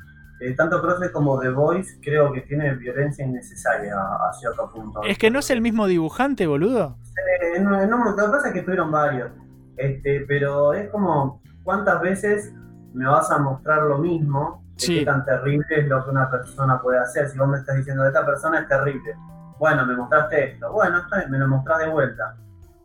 tanto 0.58 0.82
Crosset 0.82 1.12
como 1.12 1.40
The 1.40 1.50
Voice 1.50 2.00
creo 2.02 2.34
que 2.34 2.42
tiene 2.42 2.76
violencia 2.76 3.26
innecesaria 3.26 3.96
a, 3.96 4.34
cierto 4.34 4.70
punto. 4.72 5.04
Es 5.04 5.18
que 5.18 5.30
no 5.30 5.40
es 5.40 5.50
el 5.52 5.62
mismo 5.62 5.88
dibujante, 5.88 6.48
boludo. 6.48 6.98
no, 7.62 7.88
no, 7.88 8.06
lo 8.06 8.16
que 8.16 8.32
pasa 8.32 8.48
es 8.50 8.54
que 8.54 8.62
tuvieron 8.62 8.92
varios. 8.92 9.32
Este, 9.78 10.26
pero 10.28 10.74
es 10.74 10.90
como, 10.90 11.42
¿cuántas 11.64 12.02
veces 12.02 12.54
me 12.94 13.06
vas 13.06 13.30
a 13.32 13.40
mostrar 13.40 13.84
lo 13.84 13.98
mismo, 13.98 14.64
de 14.78 14.88
qué 14.88 15.06
tan 15.06 15.26
terrible 15.26 15.66
es 15.70 15.88
lo 15.88 16.04
que 16.04 16.12
una 16.12 16.30
persona 16.30 16.82
puede 16.82 17.00
hacer. 17.00 17.30
Si 17.30 17.38
vos 17.38 17.48
me 17.48 17.58
estás 17.58 17.76
diciendo, 17.76 18.06
esta 18.06 18.26
persona 18.26 18.60
es 18.60 18.68
terrible, 18.68 19.16
bueno, 19.60 19.86
me 19.86 19.96
mostraste 19.96 20.54
esto, 20.54 20.72
bueno, 20.72 21.04
me 21.30 21.38
lo 21.38 21.48
mostrás 21.48 21.80
de 21.80 21.90
vuelta. 21.90 22.36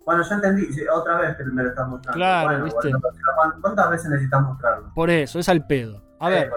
Bueno, 0.05 0.23
ya 0.23 0.37
entendí, 0.37 0.67
otra 0.91 1.19
vez 1.19 1.37
que 1.37 1.45
me 1.45 1.63
lo 1.63 1.69
estás 1.69 1.87
mostrando. 1.87 2.17
Claro, 2.17 2.65
¿viste? 2.65 2.93
¿Cuántas 3.61 3.91
veces 3.91 4.11
necesitas 4.11 4.43
mostrarlo? 4.43 4.91
Por 4.95 5.11
eso, 5.11 5.39
es 5.39 5.49
al 5.51 5.67
pedo. 5.67 6.03
A 6.19 6.31
ver, 6.31 6.51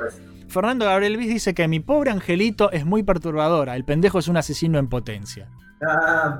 Fernando 0.47 0.85
Gabriel 0.85 1.17
Viz 1.17 1.29
dice 1.29 1.53
que 1.53 1.67
mi 1.67 1.79
pobre 1.79 2.11
angelito 2.11 2.71
es 2.71 2.85
muy 2.85 3.03
perturbadora. 3.03 3.75
El 3.75 3.83
pendejo 3.83 4.19
es 4.19 4.27
un 4.27 4.37
asesino 4.37 4.79
en 4.79 4.87
potencia. 4.87 5.49
Ah. 5.87 6.37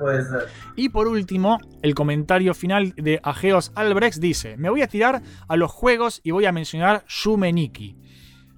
Y 0.75 0.89
por 0.89 1.07
último, 1.07 1.57
el 1.81 1.95
comentario 1.95 2.53
final 2.53 2.93
de 2.95 3.19
Ageos 3.23 3.71
Albrecht 3.75 4.19
dice: 4.19 4.57
Me 4.57 4.69
voy 4.69 4.81
a 4.81 4.87
tirar 4.87 5.21
a 5.47 5.55
los 5.55 5.71
juegos 5.71 6.21
y 6.23 6.31
voy 6.31 6.45
a 6.45 6.51
mencionar 6.51 7.03
Yumeniki 7.07 7.97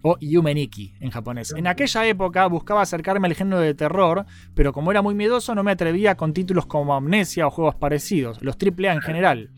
o 0.04 0.18
Yumeniki 0.20 0.94
en 1.00 1.10
japonés. 1.10 1.54
En 1.58 1.66
aquella 1.66 2.06
época 2.06 2.46
buscaba 2.48 2.82
acercarme 2.82 3.28
al 3.28 3.36
género 3.36 3.60
de 3.60 3.74
terror, 3.74 4.26
pero 4.54 4.74
como 4.74 4.92
era 4.92 5.02
muy 5.02 5.16
miedoso 5.16 5.56
no 5.56 5.64
me 5.64 5.72
atrevía 5.72 6.16
con 6.16 6.34
títulos 6.34 6.66
como 6.68 6.94
Amnesia 6.94 7.48
o 7.48 7.50
juegos 7.50 7.76
parecidos, 7.76 8.42
los 8.42 8.58
AAA 8.58 8.94
en 8.94 9.02
general. 9.02 9.52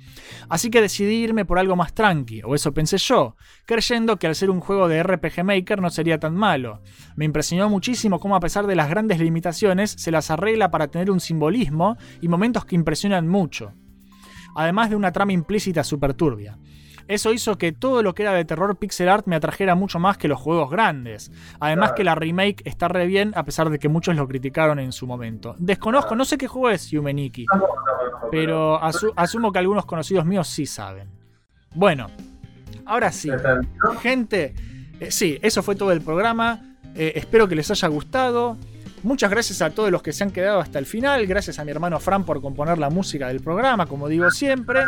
Así 0.48 0.70
que 0.70 0.82
decidí 0.82 1.16
irme 1.16 1.46
por 1.46 1.60
algo 1.60 1.76
más 1.76 1.94
tranqui, 1.94 2.42
o 2.44 2.56
eso 2.56 2.74
pensé 2.74 2.98
yo, 2.98 3.36
creyendo 3.66 4.18
que 4.18 4.28
al 4.28 4.36
ser 4.36 4.50
un 4.50 4.62
juego 4.62 4.88
de 4.88 5.04
RPG 5.04 5.44
Maker 5.44 5.82
no 5.82 5.90
sería 5.90 6.20
tan 6.20 6.36
malo. 6.36 6.82
Me 7.16 7.26
impresionó 7.26 7.70
muchísimo 7.70 8.20
cómo 8.20 8.36
a 8.36 8.40
pesar 8.40 8.68
de 8.68 8.76
las 8.76 8.90
grandes 8.90 9.20
limitaciones 9.20 9.92
se 9.98 10.12
las 10.12 10.30
arregla 10.30 10.70
para 10.70 10.88
tener 10.88 11.10
un 11.10 11.20
simbolismo 11.20 11.98
y 12.22 12.28
momentos 12.28 12.66
que 12.66 12.76
impresionan 12.76 13.28
mucho. 13.28 13.74
Además 14.56 14.90
de 14.90 14.96
una 14.96 15.12
trama 15.12 15.34
implícita 15.34 15.84
super 15.84 16.14
turbia. 16.14 16.58
Eso 17.08 17.32
hizo 17.34 17.58
que 17.58 17.72
todo 17.72 18.02
lo 18.02 18.16
que 18.16 18.24
era 18.24 18.34
de 18.34 18.46
terror 18.46 18.76
pixel 18.78 19.10
art 19.10 19.28
me 19.28 19.36
atrajera 19.36 19.76
mucho 19.76 20.00
más 20.00 20.18
que 20.18 20.28
los 20.28 20.40
juegos 20.40 20.72
grandes. 20.72 21.32
Además 21.60 21.94
que 21.94 22.04
la 22.04 22.16
remake 22.16 22.62
está 22.66 22.88
re 22.88 23.06
bien, 23.06 23.32
a 23.36 23.44
pesar 23.44 23.70
de 23.70 23.78
que 23.78 23.90
muchos 23.90 24.16
lo 24.16 24.28
criticaron 24.28 24.80
en 24.80 24.92
su 24.92 25.06
momento. 25.06 25.56
Desconozco, 25.60 26.16
no 26.16 26.26
sé 26.26 26.38
qué 26.38 26.48
juego 26.48 26.70
es 26.70 26.90
Yumeniki, 26.90 27.46
pero 28.32 28.80
asumo 29.16 29.52
que 29.52 29.60
algunos 29.60 29.86
conocidos 29.86 30.26
míos 30.26 30.48
sí 30.48 30.66
saben. 30.66 31.10
Bueno, 31.76 32.08
ahora 32.86 33.12
sí. 33.12 33.30
Gente, 34.02 34.56
eh, 35.00 35.12
sí, 35.12 35.38
eso 35.42 35.62
fue 35.62 35.76
todo 35.76 35.92
el 35.92 36.02
programa. 36.02 36.62
Eh, 36.96 37.14
espero 37.16 37.48
que 37.48 37.56
les 37.56 37.70
haya 37.70 37.88
gustado. 37.88 38.58
Muchas 39.06 39.30
gracias 39.30 39.62
a 39.62 39.70
todos 39.70 39.92
los 39.92 40.02
que 40.02 40.12
se 40.12 40.24
han 40.24 40.32
quedado 40.32 40.60
hasta 40.60 40.80
el 40.80 40.88
final. 40.88 41.28
Gracias 41.28 41.60
a 41.60 41.64
mi 41.64 41.70
hermano 41.70 42.00
Fran 42.00 42.24
por 42.24 42.42
componer 42.42 42.80
la 42.80 42.90
música 42.90 43.28
del 43.28 43.40
programa, 43.40 43.86
como 43.86 44.08
digo 44.08 44.32
siempre. 44.32 44.82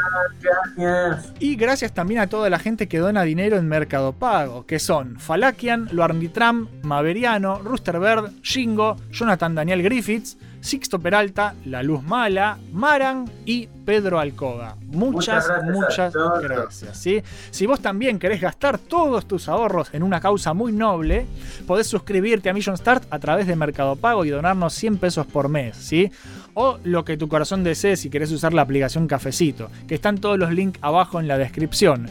Gracias. 0.75 1.33
Y 1.39 1.55
gracias 1.55 1.93
también 1.93 2.21
a 2.21 2.27
toda 2.27 2.49
la 2.49 2.57
gente 2.57 2.87
que 2.87 2.97
dona 2.97 3.21
dinero 3.21 3.57
en 3.57 3.67
Mercado 3.67 4.13
Pago, 4.13 4.65
que 4.65 4.79
son 4.79 5.19
Falakian, 5.19 5.89
Loarnitram, 5.91 6.67
Maveriano, 6.81 7.59
Roosterbird, 7.59 8.41
Shingo, 8.41 8.97
Jonathan 9.11 9.53
Daniel 9.53 9.83
Griffiths, 9.83 10.35
Sixto 10.61 10.99
Peralta, 10.99 11.55
La 11.65 11.83
Luz 11.83 12.03
Mala, 12.03 12.57
Maran 12.71 13.29
y 13.45 13.67
Pedro 13.85 14.19
Alcoba. 14.19 14.75
Muchas, 14.87 15.47
Muchas 15.63 16.13
gracias 16.13 16.83
muchas. 16.83 16.97
¿sí? 16.97 17.23
Si 17.51 17.65
vos 17.65 17.79
también 17.79 18.19
querés 18.19 18.41
gastar 18.41 18.77
todos 18.77 19.27
tus 19.27 19.47
ahorros 19.47 19.93
en 19.93 20.03
una 20.03 20.19
causa 20.19 20.53
muy 20.53 20.71
noble, 20.71 21.25
podés 21.65 21.87
suscribirte 21.87 22.49
a 22.49 22.53
Mission 22.53 22.77
Start 22.77 23.05
a 23.09 23.19
través 23.19 23.47
de 23.47 23.55
Mercado 23.55 23.95
Pago 23.95 24.25
y 24.25 24.29
donarnos 24.29 24.73
100 24.73 24.97
pesos 24.97 25.25
por 25.25 25.47
mes. 25.47 25.77
¿sí? 25.77 26.11
O 26.53 26.79
lo 26.83 27.05
que 27.05 27.17
tu 27.17 27.27
corazón 27.27 27.63
desee 27.63 27.95
si 27.95 28.09
querés 28.09 28.31
usar 28.31 28.53
la 28.53 28.63
aplicación 28.63 29.07
Cafecito, 29.07 29.69
que 29.87 29.95
están 29.95 30.17
todos 30.17 30.37
los 30.37 30.51
links 30.51 30.79
abajo 30.81 31.19
en 31.19 31.27
la 31.27 31.37
descripción. 31.37 32.09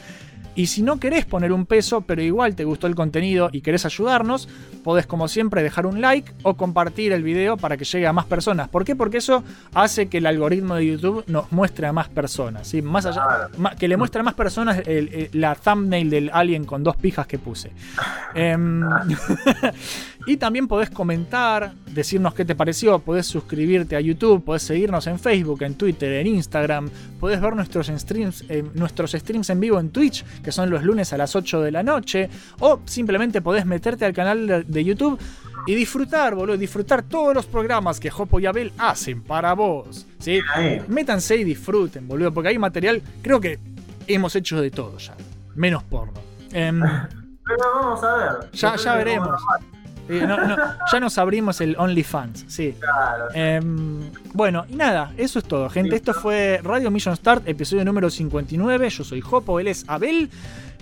Y 0.57 0.67
si 0.67 0.83
no 0.83 0.99
querés 0.99 1.27
poner 1.27 1.53
un 1.53 1.67
peso, 1.67 2.01
pero 2.01 2.23
igual 2.23 2.57
te 2.57 2.65
gustó 2.65 2.87
el 2.87 2.95
contenido 2.95 3.51
y 3.53 3.61
querés 3.61 3.85
ayudarnos, 3.85 4.49
podés 4.83 5.07
como 5.07 5.29
siempre 5.29 5.63
dejar 5.63 5.85
un 5.87 6.01
like 6.01 6.33
o 6.43 6.55
compartir 6.57 7.13
el 7.13 7.23
video 7.23 7.57
para 7.59 7.77
que 7.77 7.85
llegue 7.85 8.07
a 8.07 8.13
más 8.15 8.25
personas. 8.25 8.69
¿Por 8.69 8.85
qué? 8.85 8.97
Porque 8.97 9.19
eso 9.19 9.45
hace 9.75 10.07
que 10.09 10.19
el 10.19 10.27
algoritmo 10.27 10.75
de 10.75 10.87
YouTube 10.87 11.25
nos 11.27 11.53
muestre 11.53 11.87
a 11.87 11.93
más 11.93 12.09
personas. 12.09 12.67
¿sí? 12.67 12.81
Más 12.83 13.05
allá, 13.07 13.49
que 13.79 13.87
le 13.87 13.97
muestre 13.97 14.21
a 14.21 14.25
más 14.25 14.35
personas 14.35 14.79
el- 14.87 15.09
el- 15.13 15.29
la 15.35 15.55
thumbnail 15.55 16.09
del 16.11 16.31
alien 16.33 16.65
con 16.65 16.83
dos 16.83 16.97
pijas 16.97 17.27
que 17.27 17.39
puse. 17.39 17.71
Em, 18.35 18.81
y 20.27 20.37
también 20.39 20.67
podés 20.67 20.91
comentar, 20.91 21.73
decirnos 21.87 22.35
qué 22.35 22.45
te 22.45 22.57
pareció, 22.57 22.99
podés 22.99 23.27
suscribirte 23.27 23.95
a 23.95 24.01
YouTube, 24.01 24.45
podés 24.45 24.63
seguirnos 24.63 25.07
en 25.07 25.21
Facebook, 25.21 25.63
en 25.63 25.77
Twitter, 25.77 26.13
en 26.15 26.27
Instagram, 26.27 26.91
podés 27.21 27.41
ver 27.41 27.55
nuestros 27.55 27.87
streams, 27.87 28.45
eh, 28.49 28.65
nuestros 28.75 29.13
streams 29.13 29.49
en 29.51 29.61
vivo 29.61 29.79
en 29.79 29.91
Twitch, 29.91 30.25
que 30.43 30.51
son 30.51 30.69
los 30.69 30.83
lunes 30.83 31.13
a 31.13 31.17
las 31.17 31.37
8 31.37 31.63
de 31.63 31.71
la 31.71 31.85
noche, 31.85 32.29
o 32.59 32.81
simplemente 32.87 33.41
podés 33.41 33.65
meterte 33.67 34.05
al 34.05 34.13
canal 34.13 34.65
de, 34.67 34.85
YouTube 34.85 35.19
y 35.67 35.75
disfrutar, 35.77 36.35
boludo, 36.35 36.57
disfrutar 36.57 37.05
todos 37.05 37.33
los 37.33 37.47
programas 37.47 38.01
que 38.01 38.11
Jopo 38.11 38.41
y 38.41 38.47
Abel 38.47 38.73
hacen 38.79 39.23
para 39.23 39.55
vos. 39.55 40.07
¿sí? 40.19 40.41
Métanse 40.89 41.37
y 41.37 41.45
disfruten, 41.45 42.09
boludo, 42.09 42.33
porque 42.33 42.49
hay 42.49 42.59
material, 42.59 43.01
creo 43.23 43.41
que 43.41 43.61
hemos 44.09 44.35
hecho 44.35 44.61
de 44.61 44.73
todo 44.73 44.99
ya, 44.99 45.15
menos 45.55 45.85
porno. 45.85 46.21
Em, 46.53 46.81
Pero 47.47 47.59
vamos 47.77 48.03
a 48.03 48.17
ver. 48.17 48.51
ya, 48.53 48.75
ya 48.75 48.95
veremos. 48.97 49.41
No, 50.09 50.47
no, 50.47 50.57
ya 50.93 51.01
nos 51.01 51.19
abrimos 51.19 51.61
el 51.61 51.77
OnlyFans, 51.77 52.45
sí. 52.49 52.75
Claro. 52.79 53.27
Em, 53.35 54.11
bueno, 54.33 54.65
y 54.69 54.77
nada, 54.77 55.13
eso 55.17 55.39
es 55.39 55.45
todo, 55.45 55.69
gente. 55.69 55.97
Esto 55.97 56.15
fue 56.15 56.61
Radio 56.63 56.91
Mission 56.91 57.17
Start, 57.17 57.49
episodio 57.49 57.85
número 57.85 58.09
59. 58.11 58.89
Yo 58.89 59.05
soy 59.05 59.21
Jopo, 59.21 59.59
él 59.61 59.69
es 59.69 59.85
Abel. 59.89 60.31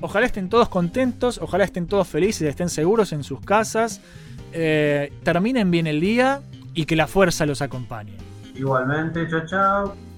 Ojalá 0.01 0.27
estén 0.27 0.49
todos 0.49 0.69
contentos, 0.69 1.39
ojalá 1.41 1.65
estén 1.65 1.87
todos 1.87 2.07
felices, 2.07 2.43
estén 2.49 2.69
seguros 2.69 3.13
en 3.13 3.25
sus 3.25 3.41
casas. 3.41 4.01
Eh, 4.53 5.13
terminen 5.23 5.71
bien 5.71 5.87
el 5.87 6.01
día 6.01 6.43
y 6.75 6.85
que 6.85 6.97
la 6.97 7.07
fuerza 7.07 7.47
los 7.47 7.63
acompañe. 7.63 8.17
Igualmente, 8.55 9.27
chao, 9.29 9.47
chao. 9.47 10.14